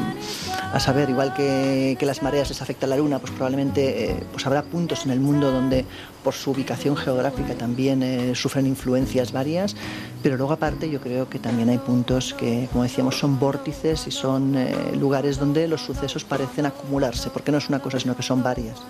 a 0.74 0.80
saber, 0.80 1.10
igual 1.10 1.34
que, 1.34 1.95
que 1.99 2.06
las 2.06 2.22
mareas 2.22 2.49
les 2.49 2.62
afecta 2.62 2.86
a 2.86 2.90
la 2.90 2.98
luna, 2.98 3.20
pues 3.20 3.32
probablemente 3.32 4.12
eh, 4.12 4.24
pues 4.32 4.45
habrá 4.45 4.64
puntos 4.64 5.06
en 5.06 5.12
el 5.12 5.20
mundo 5.20 5.52
donde 5.52 5.86
por 6.26 6.34
su 6.34 6.52
ubicación 6.52 6.98
geográfica 6.98 7.53
también 7.53 8.02
eh, 8.02 8.34
sufren 8.34 8.66
influencias 8.66 9.32
varias, 9.32 9.76
pero 10.24 10.38
luego 10.38 10.53
aparte 10.53 10.90
yo 10.90 10.99
creo 10.99 11.30
que 11.30 11.38
también 11.38 11.70
hay 11.70 11.78
puntos 11.78 12.34
que, 12.34 12.68
como 12.72 12.82
decíamos, 12.82 13.20
son 13.20 13.40
vórtices 13.40 14.07
y 14.07 14.12
son 14.12 14.56
eh, 14.56 14.74
lugares 14.98 15.38
donde 15.38 15.68
los 15.68 15.82
sucesos 15.82 16.26
parecen 16.26 16.66
acumularse, 16.66 17.30
porque 17.30 17.52
no 17.52 17.60
es 17.60 17.70
una 17.70 17.78
cosa, 17.78 17.99
sino 17.99 18.16
que 18.18 18.24
son 18.24 18.41
varias. 18.41 18.82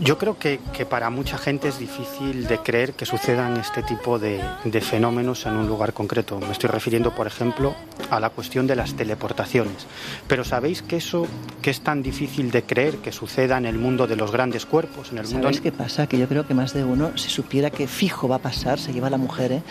Yo 0.00 0.18
creo 0.18 0.36
que, 0.36 0.58
que 0.72 0.84
para 0.84 1.10
mucha 1.10 1.38
gente 1.38 1.68
es 1.68 1.78
difícil 1.78 2.48
de 2.48 2.58
creer 2.58 2.94
que 2.94 3.06
sucedan 3.06 3.56
este 3.56 3.84
tipo 3.84 4.18
de, 4.18 4.40
de 4.64 4.80
fenómenos 4.80 5.46
en 5.46 5.54
un 5.54 5.68
lugar 5.68 5.92
concreto. 5.92 6.23
Me 6.32 6.52
estoy 6.52 6.70
refiriendo, 6.70 7.14
por 7.14 7.26
ejemplo, 7.26 7.74
a 8.10 8.18
la 8.20 8.30
cuestión 8.30 8.66
de 8.66 8.76
las 8.76 8.94
teleportaciones. 8.94 9.86
Pero 10.26 10.44
¿sabéis 10.44 10.82
que 10.82 10.96
eso 10.96 11.26
que 11.62 11.70
es 11.70 11.80
tan 11.80 12.02
difícil 12.02 12.50
de 12.50 12.62
creer 12.64 12.96
que 12.98 13.12
suceda 13.12 13.58
en 13.58 13.66
el 13.66 13.76
mundo 13.78 14.06
de 14.06 14.16
los 14.16 14.30
grandes 14.32 14.66
cuerpos, 14.66 15.12
en 15.12 15.18
el 15.18 15.24
mundo 15.24 15.42
¿Sabes 15.42 15.60
qué 15.60 15.72
pasa? 15.72 16.06
Que 16.06 16.18
yo 16.18 16.26
creo 16.28 16.46
que 16.46 16.54
más 16.54 16.72
de 16.74 16.84
uno, 16.84 17.16
si 17.16 17.28
supiera 17.30 17.70
que 17.70 17.86
fijo 17.86 18.28
va 18.28 18.36
a 18.36 18.40
pasar, 18.40 18.78
se 18.78 18.92
lleva 18.92 19.08
a 19.08 19.10
la 19.10 19.18
mujer, 19.18 19.52
¿eh? 19.52 19.62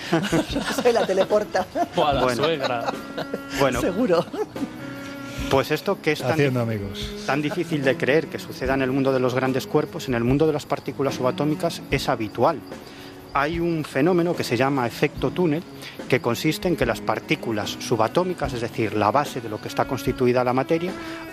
se 0.82 0.94
la 0.94 1.06
teleporta. 1.06 1.66
O 1.96 2.06
a 2.06 2.14
la 2.14 2.24
Bueno. 2.24 2.44
suegra. 2.44 2.94
Bueno, 3.60 3.82
Seguro. 3.82 4.26
pues 5.50 5.72
esto 5.72 6.02
que 6.02 6.12
es 6.14 6.20
tan, 6.22 6.32
Haciendo 6.32 6.62
amigos. 6.62 7.10
tan 7.26 7.42
difícil 7.42 7.84
de 7.84 7.96
creer 7.98 8.28
que 8.28 8.40
suceda 8.40 8.74
en 8.74 8.82
el 8.82 8.92
mundo 8.92 9.12
de 9.14 9.20
los 9.20 9.34
grandes 9.36 9.68
cuerpos, 9.68 10.08
en 10.08 10.14
el 10.16 10.24
mundo 10.24 10.48
de 10.48 10.54
las 10.54 10.66
partículas 10.66 11.16
subatómicas 11.16 11.82
es 11.92 12.10
habitual. 12.10 12.60
Hay 13.36 13.60
un 13.60 13.84
fenómeno 13.84 14.36
que 14.36 14.44
se 14.44 14.56
llama 14.56 14.86
efecto 14.86 15.32
túnel, 15.32 15.64
que 16.08 16.22
consiste 16.22 16.68
en 16.68 16.76
que 16.76 16.86
las 16.86 17.02
partículas 17.02 17.72
subatómicas, 17.80 18.54
es 18.54 18.62
decir, 18.62 18.94
la 18.94 19.10
base 19.10 19.42
de 19.42 19.50
lo 19.50 19.60
que 19.60 19.68
está 19.70 19.86
constituida 19.86 20.44
la 20.44 20.54
materia, 20.54 20.92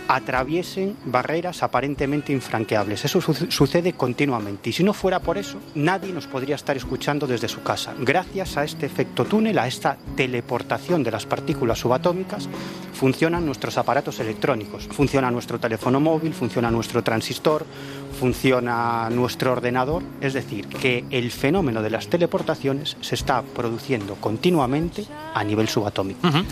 atraviesen 0.08 0.96
barreras 1.04 1.62
aparentemente 1.62 2.32
infranqueables. 2.32 3.04
Eso 3.04 3.20
su- 3.20 3.34
sucede 3.34 3.92
continuamente. 3.92 4.70
Y 4.70 4.72
si 4.72 4.82
no 4.82 4.92
fuera 4.94 5.20
por 5.20 5.36
eso, 5.38 5.58
nadie 5.74 6.12
nos 6.12 6.26
podría 6.26 6.56
estar 6.56 6.76
escuchando 6.76 7.26
desde 7.26 7.48
su 7.48 7.62
casa. 7.62 7.94
Gracias 7.98 8.56
a 8.56 8.64
este 8.64 8.86
efecto 8.86 9.24
túnel, 9.26 9.58
a 9.58 9.66
esta 9.68 9.96
teleportación 10.16 11.02
de 11.02 11.10
las 11.10 11.26
partículas 11.26 11.78
subatómicas, 11.78 12.48
funcionan 12.94 13.46
nuestros 13.46 13.76
aparatos 13.78 14.18
electrónicos. 14.20 14.88
Funciona 14.90 15.30
nuestro 15.30 15.60
teléfono 15.60 16.00
móvil, 16.00 16.32
funciona 16.34 16.70
nuestro 16.70 17.02
transistor, 17.04 17.64
funciona 18.20 19.08
nuestro 19.10 19.52
ordenador. 19.52 20.02
Es 20.20 20.34
decir, 20.34 20.68
que 20.68 21.04
el 21.10 21.30
fenómeno 21.30 21.80
de 21.80 21.88
las 21.88 22.06
teleportaciones 22.08 22.96
se 23.00 23.14
está 23.14 23.42
produciendo 23.42 24.14
continuamente 24.16 25.06
a 25.34 25.42
nivel 25.42 25.68
subatómico. 25.68 26.28
Ujú. 26.28 26.44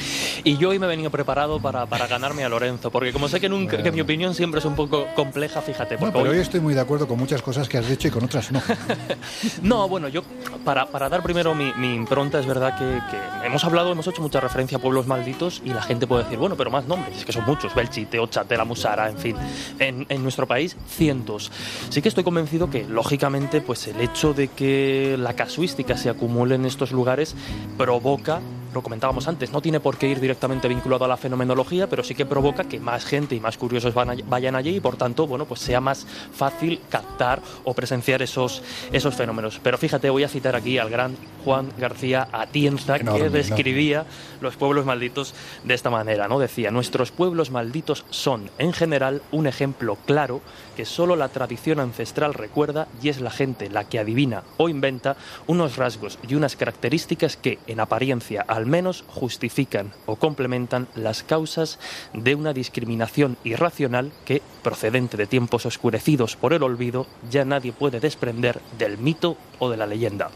Y 0.45 0.57
yo 0.57 0.70
hoy 0.70 0.78
me 0.78 0.86
he 0.86 0.89
venido 0.89 1.11
preparado 1.11 1.61
para, 1.61 1.85
para 1.85 2.07
ganarme 2.07 2.43
a 2.43 2.49
Lorenzo, 2.49 2.90
porque 2.90 3.12
como 3.12 3.28
sé 3.28 3.39
que, 3.39 3.49
nunca, 3.51 3.82
que 3.82 3.93
mi 3.93 4.01
opinión 4.01 4.35
siempre 4.35 4.61
es 4.61 4.65
un 4.65 4.74
poco 4.77 5.07
compleja, 5.15 5.61
fíjate. 5.61 5.95
No, 5.97 6.01
Porque 6.01 6.12
pero 6.19 6.31
hoy- 6.31 6.36
hoy 6.36 6.43
estoy 6.43 6.61
muy 6.61 6.73
de 6.74 6.81
acuerdo 6.81 7.07
con 7.07 7.19
muchas 7.19 7.43
cosas 7.43 7.69
que 7.69 7.77
has 7.78 7.86
dicho 7.89 8.09
y 8.09 8.11
con 8.11 8.24
otras 8.24 8.51
no. 8.51 8.62
No, 9.62 9.89
bueno, 9.89 10.09
yo 10.09 10.23
para, 10.65 10.86
para 10.86 11.09
dar 11.09 11.23
primero 11.23 11.55
mi, 11.55 11.73
mi 11.77 11.95
impronta 11.95 12.39
es 12.40 12.47
verdad 12.47 12.78
que, 12.78 12.85
que 13.11 13.47
hemos 13.47 13.62
hablado, 13.65 13.93
hemos 13.93 14.07
hecho 14.07 14.23
mucha 14.23 14.40
referencia 14.40 14.78
a 14.78 14.81
pueblos 14.81 15.07
malditos 15.07 15.61
y 15.65 15.69
la 15.70 15.82
gente 15.82 16.07
puede 16.07 16.24
decir, 16.24 16.39
bueno, 16.39 16.57
pero 16.57 16.70
más 16.70 16.86
nombres, 16.86 17.19
es 17.19 17.24
que 17.24 17.32
son 17.32 17.45
muchos, 17.45 17.74
Belchite, 17.74 18.19
Ochate, 18.19 18.57
La 18.57 18.65
Musara, 18.65 19.09
en 19.11 19.19
fin, 19.19 19.36
en, 19.78 20.07
en 20.09 20.23
nuestro 20.23 20.47
país 20.47 20.77
cientos. 20.89 21.51
Sí 21.90 22.02
que 22.02 22.09
estoy 22.09 22.24
convencido 22.24 22.70
que, 22.70 22.85
lógicamente, 22.85 23.60
pues 23.60 23.86
el 23.89 24.01
hecho 24.01 24.35
de 24.35 24.48
que 24.48 25.16
la 25.18 25.35
casuística 25.35 25.97
se 25.97 26.10
acumule 26.10 26.55
en 26.56 26.64
estos 26.66 26.93
lugares 26.93 27.35
provoca 27.76 28.40
lo 28.74 28.82
comentábamos 28.82 29.26
antes, 29.28 29.51
no 29.51 29.62
tiene 29.62 29.80
por 29.80 29.97
qué 29.97 30.09
ir 30.09 30.20
directamente 30.20 30.68
vinculado 30.68 31.06
a 31.06 31.09
la 31.09 31.16
fenomenología, 31.16 31.89
pero 31.89 32.05
sí 32.05 32.14
que 32.14 32.26
provoca 32.26 32.64
que 32.64 32.78
más 32.78 33.06
gente 33.06 33.35
y 33.35 33.40
más 33.40 33.56
curiosos 33.56 33.94
van 33.94 34.10
a- 34.10 34.14
vayan 34.28 34.55
allí 34.55 34.76
y 34.76 34.80
por 34.80 34.97
tanto, 34.97 35.26
bueno, 35.26 35.47
pues 35.47 35.60
sea 35.60 35.80
más 35.80 36.06
fácil 36.35 36.78
captar 36.90 37.40
o 37.64 37.72
presenciar 37.72 38.20
esos, 38.20 38.62
esos 38.93 39.14
fenómenos. 39.14 39.59
Pero 39.62 39.78
fíjate, 39.78 40.10
voy 40.10 40.22
a 40.24 40.28
citar 40.28 40.55
aquí 40.55 40.76
al 40.76 40.90
gran 40.90 41.16
Juan 41.47 41.70
García 41.78 42.28
Atienza, 42.30 42.97
Enorme, 42.97 43.20
que 43.20 43.26
enorme. 43.28 43.39
describía 43.39 44.05
los 44.43 44.56
pueblos 44.56 44.85
malditos 44.85 45.35
de 45.64 45.72
esta 45.72 45.89
manera, 45.89 46.28
¿no? 46.28 46.39
Decía, 46.39 46.70
nuestros 46.70 47.10
pueblos 47.10 47.51
malditos 47.51 48.05
son, 48.10 48.51
en 48.59 48.74
general, 48.74 49.22
un 49.32 49.47
ejemplo 49.47 49.97
claro 50.05 50.43
que 50.79 50.85
solo 50.85 51.17
la 51.17 51.29
tradición 51.29 51.81
ancestral 51.81 52.35
recuerda 52.35 52.87
y 53.03 53.09
es 53.09 53.21
la 53.21 53.33
gente 53.33 53.69
la 53.69 53.83
que 53.83 53.99
adivina 53.99 54.45
o 54.59 54.69
inventa 54.69 55.17
unos 55.49 55.77
rasgos 55.77 56.21
y 56.29 56.37
unas 56.37 56.55
características 56.55 57.37
que, 57.37 57.59
en 57.67 57.81
apariencia 57.81 58.45
al 58.47 58.65
menos, 58.65 59.03
justifican 59.09 59.91
o 60.07 60.15
complementan 60.15 60.87
las 60.95 61.25
causas 61.25 61.81
de 62.15 62.37
una 62.37 62.53
discriminación 62.53 63.37
irracional 63.43 64.13
que, 64.25 64.41
procedente 64.63 65.17
de 65.17 65.27
tiempos 65.27 65.67
oscurecidos 65.67 66.37
por 66.37 66.53
el 66.53 66.63
olvido, 66.63 67.09
ya 67.29 67.45
nadie 67.45 67.73
puede 67.73 67.99
desprender 67.99 68.61
del 68.79 68.99
mito 68.99 69.37
o 69.59 69.71
de 69.71 69.79
la 69.79 69.87
leyenda. 69.89 70.31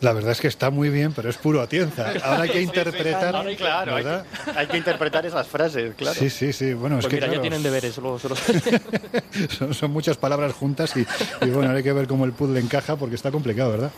La 0.00 0.12
verdad 0.12 0.32
es 0.32 0.40
que 0.40 0.48
está 0.48 0.70
muy 0.70 0.88
bien, 0.88 1.12
pero 1.12 1.30
es 1.30 1.36
puro 1.36 1.60
atienza. 1.62 2.12
Ahora 2.22 2.42
hay 2.42 2.50
que 2.50 2.62
interpretar. 2.62 3.30
Claro, 3.56 3.96
hay 3.96 4.04
que, 4.04 4.22
hay 4.56 4.66
que 4.66 4.76
interpretar 4.76 5.26
esas 5.26 5.46
frases, 5.46 5.94
claro. 5.94 6.18
Sí, 6.18 6.30
sí, 6.30 6.52
sí. 6.52 6.74
Bueno, 6.74 6.98
es 6.98 7.06
que 7.06 7.20
ya 7.20 7.40
tienen 7.40 7.62
deberes 7.62 7.94
son, 9.58 9.74
son 9.74 9.90
muchas 9.90 10.16
palabras 10.16 10.52
juntas 10.52 10.96
y, 10.96 11.00
y 11.00 11.50
bueno, 11.50 11.68
ahora 11.68 11.78
hay 11.78 11.82
que 11.84 11.92
ver 11.92 12.06
cómo 12.06 12.24
el 12.24 12.32
puzzle 12.32 12.60
encaja 12.60 12.96
porque 12.96 13.14
está 13.14 13.30
complicado, 13.30 13.72
verdad, 13.72 13.90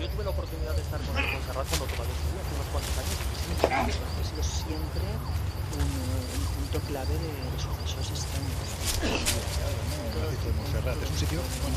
yo 0.00 0.08
tuve 0.08 0.24
la 0.24 0.30
oportunidad 0.30 0.74
de 0.74 0.80
estar 0.80 0.98
con 1.00 1.14
Montserrat 1.14 1.66
cuando 1.68 1.84
todavía 1.86 2.14
estudié 2.16 2.40
hace 2.40 2.54
unos 2.56 2.68
cuantos 2.72 2.96
años. 2.98 3.16
Ha 3.62 4.24
sido 4.24 4.42
siempre 4.42 5.04
un, 5.76 5.84
un 5.84 6.44
punto 6.56 6.80
clave 6.88 7.12
de, 7.12 7.28
de 7.28 7.58
sucesos 7.60 8.08
extraños. 8.08 8.56
Es 11.02 11.10
un 11.10 11.18
sitio, 11.18 11.40
bueno, 11.62 11.76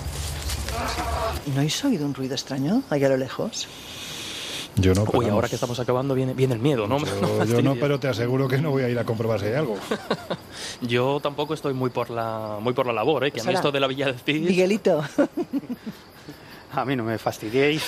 ¿No 1.47 1.57
habéis 1.57 1.84
oído 1.85 2.05
un 2.05 2.13
ruido 2.13 2.34
extraño 2.34 2.81
allá 2.89 3.07
a 3.07 3.09
lo 3.11 3.17
lejos? 3.17 3.67
Yo 4.77 4.93
no, 4.93 5.05
pero 5.05 5.19
Uy, 5.19 5.30
ahora 5.30 5.47
que 5.47 5.55
estamos 5.55 5.80
acabando 5.80 6.13
viene, 6.15 6.34
viene 6.34 6.53
el 6.53 6.59
miedo, 6.59 6.85
¿no? 6.85 6.97
Yo, 6.99 7.05
No 7.22 7.22
yo 7.22 7.27
no, 7.27 7.38
fastidies. 7.38 7.77
pero 7.80 7.99
te 7.99 8.07
aseguro 8.09 8.47
que 8.47 8.57
no 8.57 8.72
voy 8.72 8.84
a 8.84 8.89
ir 8.89 8.99
a 8.99 9.05
comprobar 9.05 9.39
si 9.39 9.45
hay 9.45 9.53
algo. 9.53 9.77
Yo 10.81 11.19
tampoco 11.22 11.53
estoy 11.53 11.73
muy 11.73 11.91
por 11.91 12.09
la 12.09 12.57
muy 12.59 12.73
por 12.73 12.85
la 12.85 12.91
labor, 12.93 13.26
¿eh? 13.26 13.31
Que 13.31 13.39
a 13.39 13.43
mí 13.43 13.45
Sara, 13.45 13.59
esto 13.59 13.72
de 13.72 13.80
la 13.80 13.88
Villa 13.88 14.07
del 14.07 14.19
Cid... 14.19 14.47
Miguelito. 14.49 15.01
A 16.73 16.84
mí 16.84 16.93
no 16.93 17.05
me 17.05 17.17
fastidiéis. 17.17 17.85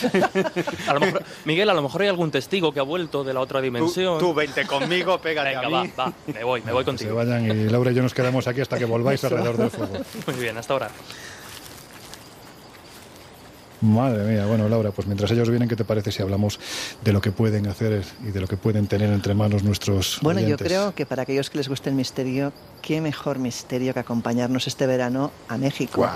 A 0.88 0.94
lo 0.94 1.02
mejor- 1.02 1.22
Miguel, 1.44 1.70
a 1.70 1.74
lo 1.74 1.82
mejor 1.82 2.04
hay 2.04 2.08
algún 2.08 2.32
testigo 2.32 2.72
que 2.72 2.80
ha 2.80 2.84
vuelto 2.84 3.22
de 3.22 3.34
la 3.34 3.42
otra 3.42 3.60
Tú, 3.60 3.64
dimensión. 3.66 4.18
tú 4.18 4.34
vente 4.34 4.66
conmigo, 4.66 5.20
pégate 5.20 5.50
Venga, 5.50 5.68
a 5.68 5.70
va, 5.70 5.84
mí. 5.84 5.92
va, 6.00 6.14
me 6.34 6.42
voy, 6.46 6.62
me 6.62 6.72
voy 6.72 6.86
Que 6.86 6.92
se 6.98 7.10
contigo. 7.10 7.16
vayan 7.16 7.46
y 7.52 7.66
Laura 7.70 7.92
y 7.92 7.96
yo 7.96 8.02
nos 8.02 8.14
quedamos 8.14 8.48
aquí 8.48 8.62
hasta 8.62 8.78
que 8.78 8.86
volváis 8.86 9.22
alrededor 9.26 9.58
del 9.58 9.72
fuego. 9.72 9.94
Muy 10.28 10.36
bien, 10.38 10.58
hasta 10.58 10.72
ahora. 10.72 10.90
Madre 13.82 14.24
mía, 14.24 14.46
bueno 14.46 14.68
Laura, 14.68 14.92
pues 14.92 15.08
mientras 15.08 15.30
ellos 15.32 15.50
vienen, 15.50 15.70
¿qué 15.70 15.76
te 15.76 15.86
parece 15.86 16.12
si 16.12 16.22
hablamos 16.22 16.60
de 17.04 17.14
lo 17.14 17.22
que 17.22 17.32
pueden 17.32 17.68
hacer 17.68 18.04
y 18.28 18.32
de 18.32 18.42
lo 18.42 18.48
que 18.48 18.58
pueden 18.58 18.88
tener 18.88 19.12
entre 19.12 19.34
manos 19.34 19.64
nuestros 19.64 20.20
Bueno, 20.22 20.42
yo 20.42 20.58
creo 20.58 20.96
que 20.96 21.06
para 21.06 21.24
aquellos 21.24 21.50
que 21.50 21.58
les 21.58 21.70
guste 21.70 21.90
el 21.90 21.96
misterio, 21.96 22.54
qué 22.82 23.02
mejor 23.02 23.40
misterio 23.40 23.94
que 23.94 24.00
acompañarnos 24.00 24.68
este 24.68 24.88
verano 24.88 25.32
a 25.48 25.58
México. 25.58 26.08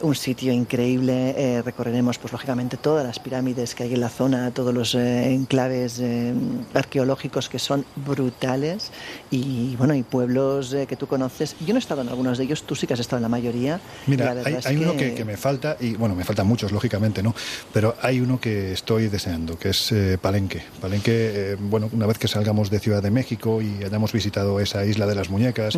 Un 0.00 0.14
sitio 0.14 0.52
increíble. 0.52 1.34
eh, 1.36 1.62
recorreremos, 1.62 2.18
pues 2.18 2.32
lógicamente, 2.32 2.76
todas 2.76 3.06
las 3.06 3.18
pirámides 3.18 3.74
que 3.74 3.84
hay 3.84 3.94
en 3.94 4.00
la 4.00 4.08
zona, 4.08 4.50
todos 4.50 4.74
los 4.74 4.94
eh, 4.94 5.32
enclaves 5.32 5.98
eh, 6.00 6.34
arqueológicos 6.74 7.48
que 7.48 7.58
son 7.58 7.84
brutales 7.96 8.90
y 9.30 9.76
bueno, 9.76 9.94
y 9.94 10.02
pueblos 10.02 10.72
eh, 10.72 10.86
que 10.86 10.96
tú 10.96 11.06
conoces. 11.06 11.56
Yo 11.60 11.72
no 11.72 11.76
he 11.76 11.78
estado 11.78 12.02
en 12.02 12.08
algunos 12.08 12.38
de 12.38 12.44
ellos, 12.44 12.62
tú 12.62 12.74
sí 12.74 12.86
que 12.86 12.94
has 12.94 13.00
estado 13.00 13.18
en 13.18 13.22
la 13.22 13.28
mayoría. 13.28 13.80
Mira, 14.06 14.34
la 14.34 14.42
hay, 14.44 14.54
es 14.54 14.66
hay 14.66 14.76
uno 14.76 14.96
que, 14.96 15.14
que 15.14 15.24
me 15.24 15.36
falta, 15.36 15.76
y 15.80 15.94
bueno, 15.94 16.14
me 16.14 16.24
faltan 16.24 16.46
muchos, 16.46 16.72
lógicamente, 16.72 17.22
¿no? 17.22 17.34
Pero 17.72 17.96
hay 18.02 18.20
uno 18.20 18.40
que 18.40 18.72
estoy 18.72 19.08
deseando, 19.08 19.58
que 19.58 19.70
es 19.70 19.92
eh, 19.92 20.18
Palenque. 20.20 20.62
Palenque, 20.80 21.52
eh, 21.52 21.56
bueno, 21.58 21.88
una 21.92 22.06
vez 22.06 22.18
que 22.18 22.28
salgamos 22.28 22.70
de 22.70 22.78
Ciudad 22.80 23.02
de 23.02 23.10
México 23.10 23.60
y 23.60 23.84
hayamos 23.84 24.12
visitado 24.12 24.60
esa 24.60 24.84
isla 24.84 25.06
de 25.06 25.14
las 25.14 25.30
muñecas, 25.30 25.76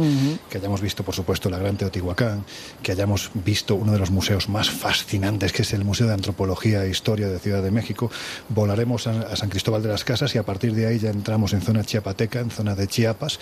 que 0.51 0.59
hayamos 0.59 0.81
visto, 0.81 1.03
por 1.03 1.15
supuesto, 1.15 1.51
la 1.51 1.59
Gran 1.59 1.77
Teotihuacán, 1.77 2.45
que 2.83 2.93
hayamos 2.93 3.31
visto 3.35 3.75
uno 3.75 3.93
de 3.93 3.99
los 3.99 4.11
museos 4.11 4.49
más 4.49 4.71
fascinantes, 4.71 5.53
que 5.53 5.63
es 5.63 5.73
el 5.73 5.85
Museo 5.85 6.07
de 6.07 6.15
Antropología 6.15 6.85
e 6.85 6.91
Historia 6.91 7.29
de 7.29 7.39
Ciudad 7.39 7.63
de 7.63 7.71
México, 7.71 8.11
volaremos 8.49 9.07
a, 9.07 9.21
a 9.23 9.37
San 9.37 9.49
Cristóbal 9.49 9.83
de 9.83 9.89
las 9.89 10.05
Casas 10.05 10.35
y 10.35 10.39
a 10.39 10.43
partir 10.43 10.75
de 10.75 10.87
ahí 10.87 10.99
ya 10.99 11.11
entramos 11.11 11.53
en 11.53 11.61
zona 11.61 11.85
chiapateca, 11.85 12.41
en 12.41 12.51
zona 12.51 12.75
de 12.75 12.87
Chiapas, 12.87 13.38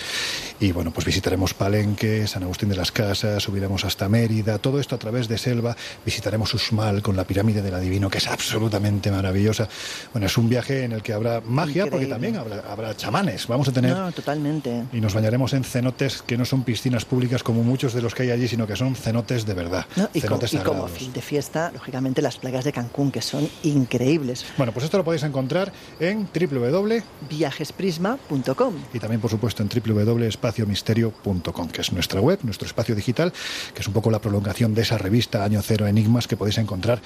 y 0.60 0.72
bueno, 0.72 0.90
pues 0.90 1.04
visitaremos 1.04 1.54
Palenque, 1.54 2.26
San 2.26 2.42
Agustín 2.42 2.68
de 2.68 2.76
las 2.76 2.92
Casas, 2.92 3.42
subiremos 3.42 3.84
hasta 3.84 4.08
Mérida, 4.08 4.58
todo 4.58 4.80
esto 4.80 4.94
a 4.94 4.98
través 4.98 5.28
de 5.28 5.38
selva, 5.38 5.76
visitaremos 6.04 6.54
Uxmal 6.54 7.02
con 7.02 7.16
la 7.16 7.24
pirámide 7.24 7.62
del 7.62 7.74
adivino, 7.74 8.08
que 8.08 8.18
es 8.18 8.26
absolutamente 8.26 9.10
maravillosa. 9.10 9.68
Bueno, 10.12 10.26
es 10.26 10.36
un 10.38 10.48
viaje 10.48 10.84
en 10.84 10.92
el 10.92 11.02
que 11.02 11.12
habrá 11.12 11.40
magia, 11.40 11.84
porque 11.84 12.06
Increíble. 12.06 12.14
también 12.14 12.36
habrá, 12.36 12.72
habrá 12.72 12.96
chamanes, 12.96 13.46
vamos 13.46 13.68
a 13.68 13.72
tener... 13.72 13.96
No, 13.96 14.12
totalmente. 14.12 14.84
Y 14.92 15.00
nos 15.00 15.14
bañaremos 15.14 15.52
en 15.52 15.64
cenotes 15.64 16.22
que 16.22 16.36
no 16.36 16.44
son 16.44 16.64
piscinas 16.64 17.04
públicas 17.04 17.42
como 17.42 17.62
muchos 17.62 17.92
de 17.92 18.02
los 18.02 18.14
que 18.14 18.24
hay 18.24 18.30
allí, 18.30 18.48
sino 18.48 18.66
que 18.66 18.76
son 18.76 18.94
cenotes 18.94 19.46
de 19.46 19.54
verdad. 19.54 19.86
No, 19.96 20.08
y, 20.14 20.20
como, 20.20 20.36
cenotes 20.36 20.54
y 20.54 20.58
como 20.58 20.88
fin 20.88 21.12
de 21.12 21.22
fiesta, 21.22 21.70
lógicamente, 21.72 22.22
las 22.22 22.36
playas 22.38 22.64
de 22.64 22.72
Cancún, 22.72 23.10
que 23.10 23.22
son 23.22 23.48
increíbles. 23.62 24.44
Bueno, 24.56 24.72
pues 24.72 24.84
esto 24.84 24.98
lo 24.98 25.04
podéis 25.04 25.22
encontrar 25.22 25.72
en 26.00 26.28
www 26.32 26.96
Viajesprisma.com. 27.28 28.74
y 28.92 28.98
también, 28.98 29.20
por 29.20 29.30
supuesto, 29.30 29.62
en 29.62 29.68
www.espaciomisterio.com, 29.86 31.68
que 31.68 31.80
es 31.80 31.92
nuestra 31.92 32.20
web, 32.20 32.38
nuestro 32.42 32.66
espacio 32.66 32.94
digital, 32.94 33.32
que 33.74 33.80
es 33.80 33.86
un 33.86 33.94
poco 33.94 34.10
la 34.10 34.20
prolongación 34.20 34.74
de 34.74 34.82
esa 34.82 34.98
revista 34.98 35.44
Año 35.44 35.62
Cero 35.62 35.86
Enigmas 35.86 36.26
que 36.26 36.36
podéis 36.36 36.58
encontrar 36.58 37.00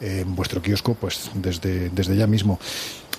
en 0.00 0.34
vuestro 0.34 0.60
kiosco 0.60 0.94
pues 0.94 1.30
desde, 1.34 1.90
desde 1.90 2.16
ya 2.16 2.26
mismo. 2.26 2.58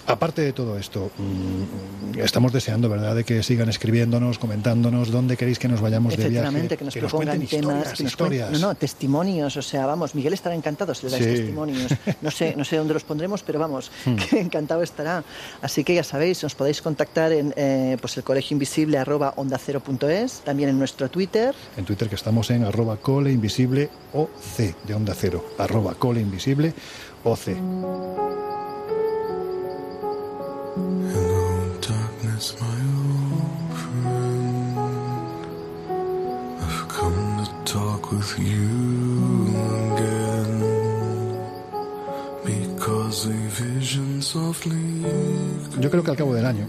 Aparte 0.07 0.44
de 0.44 0.53
todo 0.53 0.77
esto, 0.77 1.10
mm, 1.18 2.19
estamos 2.19 2.53
deseando, 2.53 2.90
¿verdad?, 2.90 3.15
de 3.15 3.23
que 3.23 3.41
sigan 3.41 3.69
escribiéndonos, 3.69 4.38
comentándonos 4.38 5.10
dónde 5.10 5.36
queréis 5.36 5.57
que 5.57 5.68
nos 5.68 5.82
vayamos 5.82 6.15
de 6.15 6.30
viaje. 6.30 6.68
Que 6.77 6.84
nos 6.86 6.94
propongan 6.95 7.38
cuenten 7.40 7.61
temas, 7.61 7.76
historias, 7.91 7.98
que 7.98 8.03
nos 8.03 8.14
cuen- 8.14 8.34
historias. 8.34 8.52
no, 8.52 8.60
no, 8.60 8.76
testimonios, 8.76 9.57
o 9.57 9.61
sea, 9.64 9.88
vamos, 9.88 10.14
Miguel 10.14 10.34
estará 10.34 10.53
encantado 10.56 10.94
si 10.94 11.07
le 11.07 11.11
dais 11.11 11.23
Sí. 11.23 11.30
testimonios. 11.32 11.91
No 12.22 12.30
sé, 12.30 12.53
no 12.56 12.64
sé 12.64 12.77
dónde 12.77 12.94
los 12.94 13.03
pondremos, 13.03 13.41
pero 13.41 13.57
vamos, 13.57 13.90
Hmm. 14.06 14.15
que 14.30 14.40
encantado 14.40 14.84
estará. 14.84 15.23
Así 15.64 15.84
que 15.84 15.95
ya 15.95 16.03
sabéis, 16.03 16.44
os 16.44 16.53
podéis 16.53 16.84
contactar 16.84 17.32
en 17.32 17.52
eh, 17.57 17.98
pues 17.99 18.15
el 18.18 18.23
colegio 18.23 18.53
invisible 18.53 18.99
arroba 18.99 19.34
onda 19.38 19.57
cero 19.57 19.80
punto 19.80 20.07
es, 20.07 20.41
también 20.41 20.69
en 20.69 20.77
nuestro 20.77 21.10
Twitter. 21.10 21.56
En 21.77 21.86
Twitter 21.86 22.10
que 22.10 22.15
estamos 22.15 22.52
en 22.52 22.64
arroba 22.64 22.98
coleinvisible 22.98 23.90
OC 24.14 24.76
de 24.86 24.94
onda 24.94 25.15
cero, 25.18 25.44
arroba 25.57 25.95
coleinvisible 25.95 26.73
OC. 27.23 27.48
Hello, 27.48 27.57
darkness, 27.57 28.44
Yo 45.80 45.89
creo 45.89 46.03
que 46.03 46.11
al 46.11 46.18
cabo 46.18 46.34
del 46.34 46.45
año, 46.45 46.68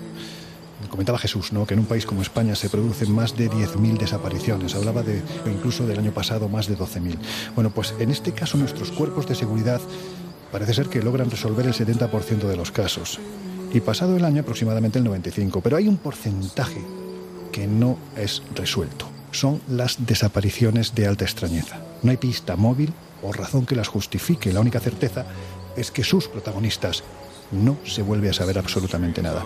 comentaba 0.88 1.18
Jesús, 1.18 1.52
¿no? 1.52 1.66
que 1.66 1.74
en 1.74 1.80
un 1.80 1.86
país 1.86 2.06
como 2.06 2.22
España 2.22 2.54
se 2.54 2.70
producen 2.70 3.12
más 3.12 3.36
de 3.36 3.50
10.000 3.50 3.98
desapariciones. 3.98 4.74
Hablaba 4.74 5.02
de, 5.02 5.22
incluso 5.46 5.86
del 5.86 5.98
año 5.98 6.12
pasado, 6.12 6.48
más 6.48 6.68
de 6.68 6.78
12.000. 6.78 7.18
Bueno, 7.54 7.70
pues 7.70 7.92
en 7.98 8.10
este 8.10 8.32
caso 8.32 8.56
nuestros 8.56 8.92
cuerpos 8.92 9.26
de 9.26 9.34
seguridad 9.34 9.80
parece 10.52 10.74
ser 10.74 10.88
que 10.88 11.02
logran 11.02 11.30
resolver 11.30 11.66
el 11.66 11.74
70% 11.74 12.46
de 12.46 12.56
los 12.56 12.70
casos. 12.70 13.18
Y 13.76 13.82
pasado 13.82 14.16
el 14.16 14.24
año 14.24 14.40
aproximadamente 14.40 14.98
el 14.98 15.04
95%. 15.04 15.60
Pero 15.62 15.76
hay 15.76 15.86
un 15.86 15.98
porcentaje 15.98 16.80
que 17.52 17.66
no 17.66 17.98
es 18.16 18.42
resuelto. 18.54 19.06
Son 19.32 19.60
las 19.68 20.06
desapariciones 20.06 20.94
de 20.94 21.06
alta 21.06 21.26
extrañeza. 21.26 21.82
No 22.02 22.10
hay 22.10 22.16
pista 22.16 22.56
móvil 22.56 22.94
o 23.22 23.34
razón 23.34 23.66
que 23.66 23.76
las 23.76 23.88
justifique. 23.88 24.50
La 24.50 24.60
única 24.60 24.80
certeza 24.80 25.26
es 25.76 25.90
que 25.90 26.04
sus 26.04 26.26
protagonistas 26.26 27.04
no 27.52 27.76
se 27.84 28.00
vuelve 28.00 28.30
a 28.30 28.32
saber 28.32 28.56
absolutamente 28.58 29.20
nada. 29.20 29.44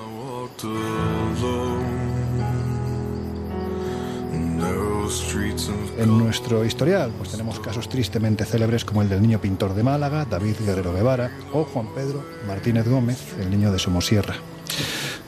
En 5.98 6.18
nuestro 6.18 6.64
historial, 6.64 7.10
pues 7.18 7.30
tenemos 7.30 7.58
casos 7.58 7.88
tristemente 7.88 8.44
célebres 8.44 8.84
como 8.84 9.02
el 9.02 9.08
del 9.08 9.20
niño 9.20 9.40
pintor 9.40 9.74
de 9.74 9.82
Málaga, 9.82 10.24
David 10.24 10.54
Guerrero 10.64 10.94
Guevara, 10.94 11.36
o 11.52 11.64
Juan 11.64 11.88
Pedro 11.92 12.24
Martínez 12.46 12.86
Gómez, 12.86 13.18
el 13.40 13.50
niño 13.50 13.72
de 13.72 13.80
Somosierra. 13.80 14.36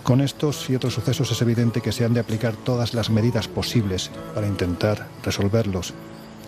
Con 0.04 0.20
estos 0.20 0.70
y 0.70 0.76
otros 0.76 0.94
sucesos 0.94 1.32
es 1.32 1.42
evidente 1.42 1.80
que 1.80 1.90
se 1.90 2.04
han 2.04 2.14
de 2.14 2.20
aplicar 2.20 2.54
todas 2.54 2.94
las 2.94 3.10
medidas 3.10 3.48
posibles 3.48 4.12
para 4.34 4.46
intentar 4.46 5.08
resolverlos. 5.24 5.94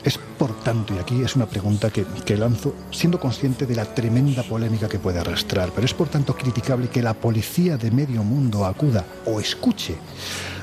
Es 0.05 0.18
por 0.18 0.55
tanto, 0.62 0.94
y 0.94 0.98
aquí 0.98 1.22
es 1.22 1.35
una 1.35 1.47
pregunta 1.47 1.90
que, 1.90 2.36
lanzo, 2.36 2.74
siendo 2.90 3.18
consciente 3.18 3.64
de 3.64 3.74
la 3.74 3.86
tremenda 3.86 4.43
polémica 4.43 4.86
que 4.86 4.98
puede 4.98 5.18
arrastrar, 5.18 5.70
pero 5.74 5.86
es 5.86 5.94
por 5.94 6.09
tanto 6.09 6.36
criticable 6.36 6.89
que 6.89 7.02
la 7.02 7.14
policía 7.14 7.78
de 7.78 7.90
medio 7.90 8.22
mundo 8.22 8.66
acuda 8.66 9.06
o 9.24 9.40
escuche 9.40 9.97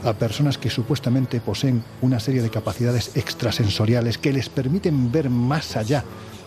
a 0.03 0.13
personas 0.13 0.59
que 0.59 0.69
supuestamente 0.69 1.41
poseen 1.41 1.83
una 2.01 2.19
serie 2.19 2.43
de 2.43 2.51
capacidades 2.51 3.11
extrasensoriales 3.15 4.19
que 4.19 4.31
les 4.31 4.47
permiten 4.47 5.11
ver 5.11 5.29
más 5.29 5.75
allá 5.75 6.03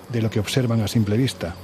de 0.09 0.23
lo 0.23 0.31
que 0.31 0.41
observan 0.41 0.81
a 0.81 0.89
simple 0.89 1.17
vista. 1.17 1.55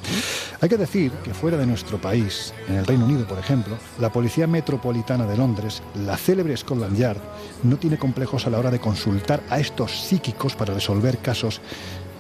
Hay 0.61 0.69
que 0.69 0.77
decir 0.77 1.11
que 1.25 1.35
fuera 1.35 1.57
de 1.57 1.67
nuestro 1.67 2.01
país, 2.01 2.53
en 2.69 2.77
el 2.77 2.87
Reino 2.87 3.05
Unido, 3.05 3.27
por 3.27 3.39
ejemplo, 3.39 3.79
la 3.99 4.13
Policía 4.13 4.47
Metropolitana 4.47 5.27
de 5.27 5.37
Londres, 5.37 5.83
la 6.05 6.17
célebre 6.17 6.57
Scotland 6.57 6.97
Yard, 6.97 7.21
no 7.63 7.77
tiene 7.77 7.99
complejos 7.99 8.47
a 8.47 8.51
la 8.51 8.59
hora 8.59 8.71
de 8.71 8.81
consultar 8.81 9.43
a 9.49 9.59
estos 9.59 9.93
psíquicos 9.93 10.55
para 10.55 10.75
resolver 10.75 11.19
casos 11.19 11.61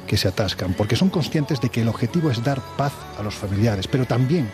que 0.06 0.16
se 0.16 0.28
atascan, 0.28 0.74
porque 0.74 0.96
son 0.96 1.10
conscientes 1.10 1.60
de 1.60 1.68
que 1.68 1.82
el 1.82 1.88
objetivo 1.88 2.30
es 2.30 2.42
dar 2.42 2.60
paz 2.76 2.92
a 3.18 3.22
los 3.22 3.34
familiares, 3.34 3.86
pero 3.86 4.06
también 4.06 4.50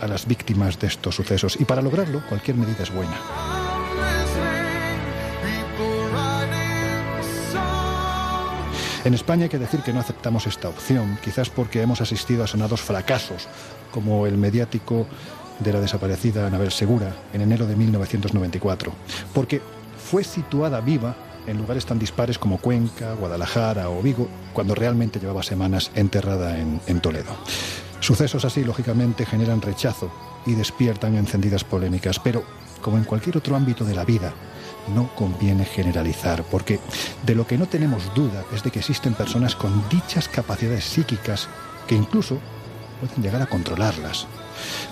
a 0.00 0.06
las 0.06 0.26
víctimas 0.26 0.78
de 0.78 0.86
estos 0.88 1.14
sucesos. 1.14 1.56
Y 1.58 1.64
para 1.64 1.82
lograrlo, 1.82 2.22
cualquier 2.28 2.56
medida 2.56 2.82
es 2.82 2.92
buena. 2.92 3.63
En 9.04 9.12
España 9.12 9.44
hay 9.44 9.48
que 9.50 9.58
decir 9.58 9.80
que 9.80 9.92
no 9.92 10.00
aceptamos 10.00 10.46
esta 10.46 10.70
opción, 10.70 11.18
quizás 11.22 11.50
porque 11.50 11.82
hemos 11.82 12.00
asistido 12.00 12.42
a 12.42 12.46
sonados 12.46 12.80
fracasos, 12.80 13.48
como 13.90 14.26
el 14.26 14.38
mediático 14.38 15.06
de 15.60 15.74
la 15.74 15.80
desaparecida 15.80 16.46
Anabel 16.46 16.72
Segura 16.72 17.14
en 17.34 17.42
enero 17.42 17.66
de 17.66 17.76
1994, 17.76 18.92
porque 19.34 19.60
fue 19.98 20.24
situada 20.24 20.80
viva 20.80 21.14
en 21.46 21.58
lugares 21.58 21.84
tan 21.84 21.98
dispares 21.98 22.38
como 22.38 22.56
Cuenca, 22.56 23.12
Guadalajara 23.12 23.90
o 23.90 24.00
Vigo, 24.00 24.26
cuando 24.54 24.74
realmente 24.74 25.20
llevaba 25.20 25.42
semanas 25.42 25.90
enterrada 25.94 26.58
en, 26.58 26.80
en 26.86 27.00
Toledo. 27.00 27.36
Sucesos 28.00 28.46
así, 28.46 28.64
lógicamente, 28.64 29.26
generan 29.26 29.60
rechazo 29.60 30.10
y 30.46 30.54
despiertan 30.54 31.16
encendidas 31.16 31.62
polémicas, 31.62 32.18
pero 32.18 32.42
como 32.80 32.96
en 32.96 33.04
cualquier 33.04 33.36
otro 33.36 33.54
ámbito 33.54 33.84
de 33.84 33.94
la 33.94 34.06
vida, 34.06 34.32
no 34.88 35.14
conviene 35.14 35.64
generalizar, 35.64 36.44
porque 36.44 36.80
de 37.24 37.34
lo 37.34 37.46
que 37.46 37.58
no 37.58 37.66
tenemos 37.66 38.14
duda 38.14 38.44
es 38.54 38.62
de 38.62 38.70
que 38.70 38.80
existen 38.80 39.14
personas 39.14 39.56
con 39.56 39.88
dichas 39.88 40.28
capacidades 40.28 40.84
psíquicas 40.84 41.48
que 41.86 41.94
incluso 41.94 42.38
pueden 43.00 43.22
llegar 43.22 43.42
a 43.42 43.46
controlarlas. 43.46 44.26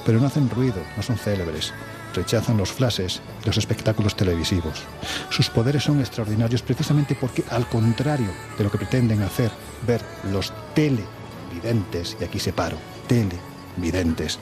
Pero 0.04 0.20
no 0.20 0.26
hacen 0.26 0.50
ruido, 0.50 0.82
no 0.96 1.02
son 1.02 1.16
célebres, 1.16 1.72
rechazan 2.14 2.56
los 2.56 2.72
flashes, 2.72 3.20
los 3.44 3.56
espectáculos 3.56 4.16
televisivos. 4.16 4.82
Sus 5.30 5.48
poderes 5.48 5.84
son 5.84 6.00
extraordinarios 6.00 6.62
precisamente 6.62 7.16
porque, 7.18 7.44
al 7.50 7.66
contrario 7.68 8.28
de 8.58 8.64
lo 8.64 8.70
que 8.70 8.78
pretenden 8.78 9.22
hacer 9.22 9.50
ver 9.86 10.02
los 10.30 10.52
televidentes, 10.74 12.16
y 12.20 12.24
aquí 12.24 12.38
separo, 12.38 12.76
televidentes, 13.06 14.38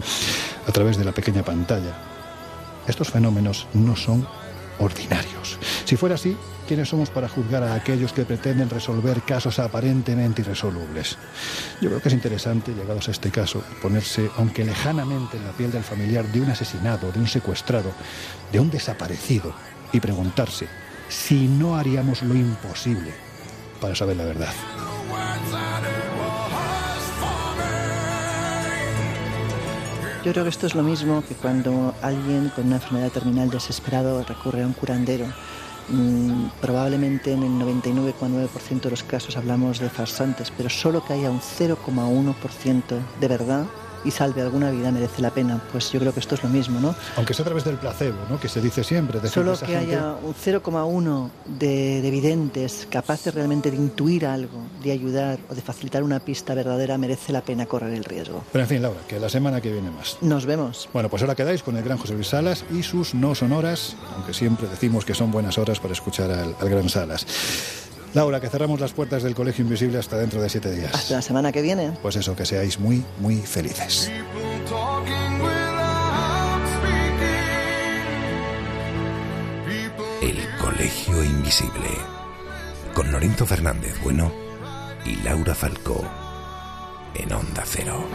a 0.66 0.72
través 0.72 0.96
de 0.96 1.04
la 1.04 1.12
pequeña 1.12 1.42
pantalla, 1.42 1.96
estos 2.86 3.10
fenómenos 3.10 3.66
no 3.74 3.94
son 3.94 4.26
ordinarios. 4.80 5.58
Si 5.84 5.96
fuera 5.96 6.16
así, 6.16 6.36
¿quiénes 6.66 6.88
somos 6.88 7.10
para 7.10 7.28
juzgar 7.28 7.62
a 7.62 7.74
aquellos 7.74 8.12
que 8.12 8.24
pretenden 8.24 8.70
resolver 8.70 9.22
casos 9.22 9.58
aparentemente 9.58 10.42
irresolubles? 10.42 11.16
Yo 11.80 11.88
creo 11.88 12.00
que 12.00 12.08
es 12.08 12.14
interesante, 12.14 12.74
llegados 12.74 13.08
a 13.08 13.12
este 13.12 13.30
caso, 13.30 13.62
ponerse, 13.80 14.30
aunque 14.36 14.64
lejanamente, 14.64 15.36
en 15.36 15.44
la 15.44 15.52
piel 15.52 15.70
del 15.70 15.84
familiar 15.84 16.26
de 16.26 16.40
un 16.40 16.50
asesinado, 16.50 17.12
de 17.12 17.18
un 17.18 17.28
secuestrado, 17.28 17.92
de 18.50 18.60
un 18.60 18.70
desaparecido, 18.70 19.54
y 19.92 20.00
preguntarse 20.00 20.66
si 21.08 21.48
no 21.48 21.76
haríamos 21.76 22.22
lo 22.22 22.34
imposible 22.34 23.12
para 23.80 23.94
saber 23.94 24.16
la 24.16 24.24
verdad. 24.24 24.52
Yo 30.22 30.32
creo 30.32 30.44
que 30.44 30.50
esto 30.50 30.66
es 30.66 30.74
lo 30.74 30.82
mismo 30.82 31.24
que 31.26 31.34
cuando 31.34 31.94
alguien 32.02 32.50
con 32.54 32.66
una 32.66 32.76
enfermedad 32.76 33.10
terminal 33.10 33.48
desesperado 33.48 34.22
recurre 34.22 34.62
a 34.62 34.66
un 34.66 34.74
curandero. 34.74 35.24
Mm, 35.88 36.48
probablemente 36.60 37.32
en 37.32 37.42
el 37.42 37.52
99,9% 37.52 38.80
de 38.82 38.90
los 38.90 39.02
casos 39.02 39.38
hablamos 39.38 39.78
de 39.78 39.88
farsantes, 39.88 40.52
pero 40.54 40.68
solo 40.68 41.02
que 41.02 41.14
haya 41.14 41.30
un 41.30 41.40
0,1% 41.40 43.00
de 43.18 43.28
verdad 43.28 43.64
y 44.04 44.10
salve 44.10 44.42
alguna 44.42 44.70
vida 44.70 44.90
merece 44.90 45.22
la 45.22 45.30
pena. 45.30 45.60
Pues 45.72 45.90
yo 45.92 46.00
creo 46.00 46.12
que 46.12 46.20
esto 46.20 46.34
es 46.34 46.42
lo 46.42 46.48
mismo, 46.48 46.80
¿no? 46.80 46.94
Aunque 47.16 47.34
sea 47.34 47.42
a 47.44 47.46
través 47.46 47.64
del 47.64 47.76
placebo, 47.76 48.18
¿no? 48.28 48.38
Que 48.40 48.48
se 48.48 48.60
dice 48.60 48.82
siempre. 48.84 49.18
decir, 49.20 49.34
Solo 49.34 49.52
que 49.58 49.66
gente- 49.66 49.76
haya 49.96 50.14
un 50.22 50.34
0,1 50.34 51.30
de, 51.46 52.00
de 52.02 52.10
videntes 52.10 52.86
capaces 52.90 53.34
realmente 53.34 53.70
de 53.70 53.76
intuir 53.76 54.26
algo, 54.26 54.58
de 54.82 54.92
ayudar 54.92 55.38
o 55.48 55.54
de 55.54 55.62
facilitar 55.62 56.02
una 56.02 56.20
pista 56.20 56.54
verdadera 56.54 56.98
merece 56.98 57.32
la 57.32 57.40
pena 57.42 57.66
correr 57.66 57.92
el 57.94 58.04
riesgo. 58.04 58.42
Pero 58.52 58.62
en 58.64 58.68
fin, 58.68 58.82
Laura, 58.82 59.00
que 59.08 59.18
la 59.20 59.28
semana 59.28 59.60
que 59.60 59.72
viene 59.72 59.90
más. 59.90 60.18
Nos 60.20 60.46
vemos. 60.46 60.88
Bueno, 60.92 61.08
pues 61.08 61.22
ahora 61.22 61.34
quedáis 61.34 61.62
con 61.62 61.76
el 61.76 61.82
gran 61.84 61.98
José 61.98 62.14
Luis 62.14 62.28
Salas 62.28 62.64
y 62.72 62.82
sus 62.82 63.14
no 63.14 63.34
sonoras, 63.34 63.96
aunque 64.16 64.32
siempre 64.34 64.68
decimos 64.68 65.04
que 65.04 65.14
son 65.14 65.30
buenas 65.30 65.58
horas 65.58 65.80
para 65.80 65.92
escuchar 65.92 66.30
al, 66.30 66.54
al 66.60 66.68
gran 66.68 66.88
Salas. 66.88 67.26
Laura, 68.14 68.40
que 68.40 68.48
cerramos 68.48 68.80
las 68.80 68.92
puertas 68.92 69.22
del 69.22 69.34
Colegio 69.34 69.62
Invisible 69.64 69.98
hasta 69.98 70.16
dentro 70.16 70.42
de 70.42 70.48
siete 70.48 70.72
días. 70.72 70.92
Hasta 70.94 71.14
la 71.14 71.22
semana 71.22 71.52
que 71.52 71.62
viene. 71.62 71.92
Pues 72.02 72.16
eso, 72.16 72.34
que 72.34 72.44
seáis 72.44 72.78
muy, 72.78 73.04
muy 73.20 73.36
felices. 73.36 74.10
El 80.22 80.36
Colegio 80.60 81.24
Invisible. 81.24 81.90
Con 82.94 83.12
Lorenzo 83.12 83.46
Fernández 83.46 83.94
Bueno 84.02 84.32
y 85.04 85.16
Laura 85.22 85.54
Falcó. 85.54 86.04
En 87.14 87.32
Onda 87.32 87.62
Cero. 87.64 88.06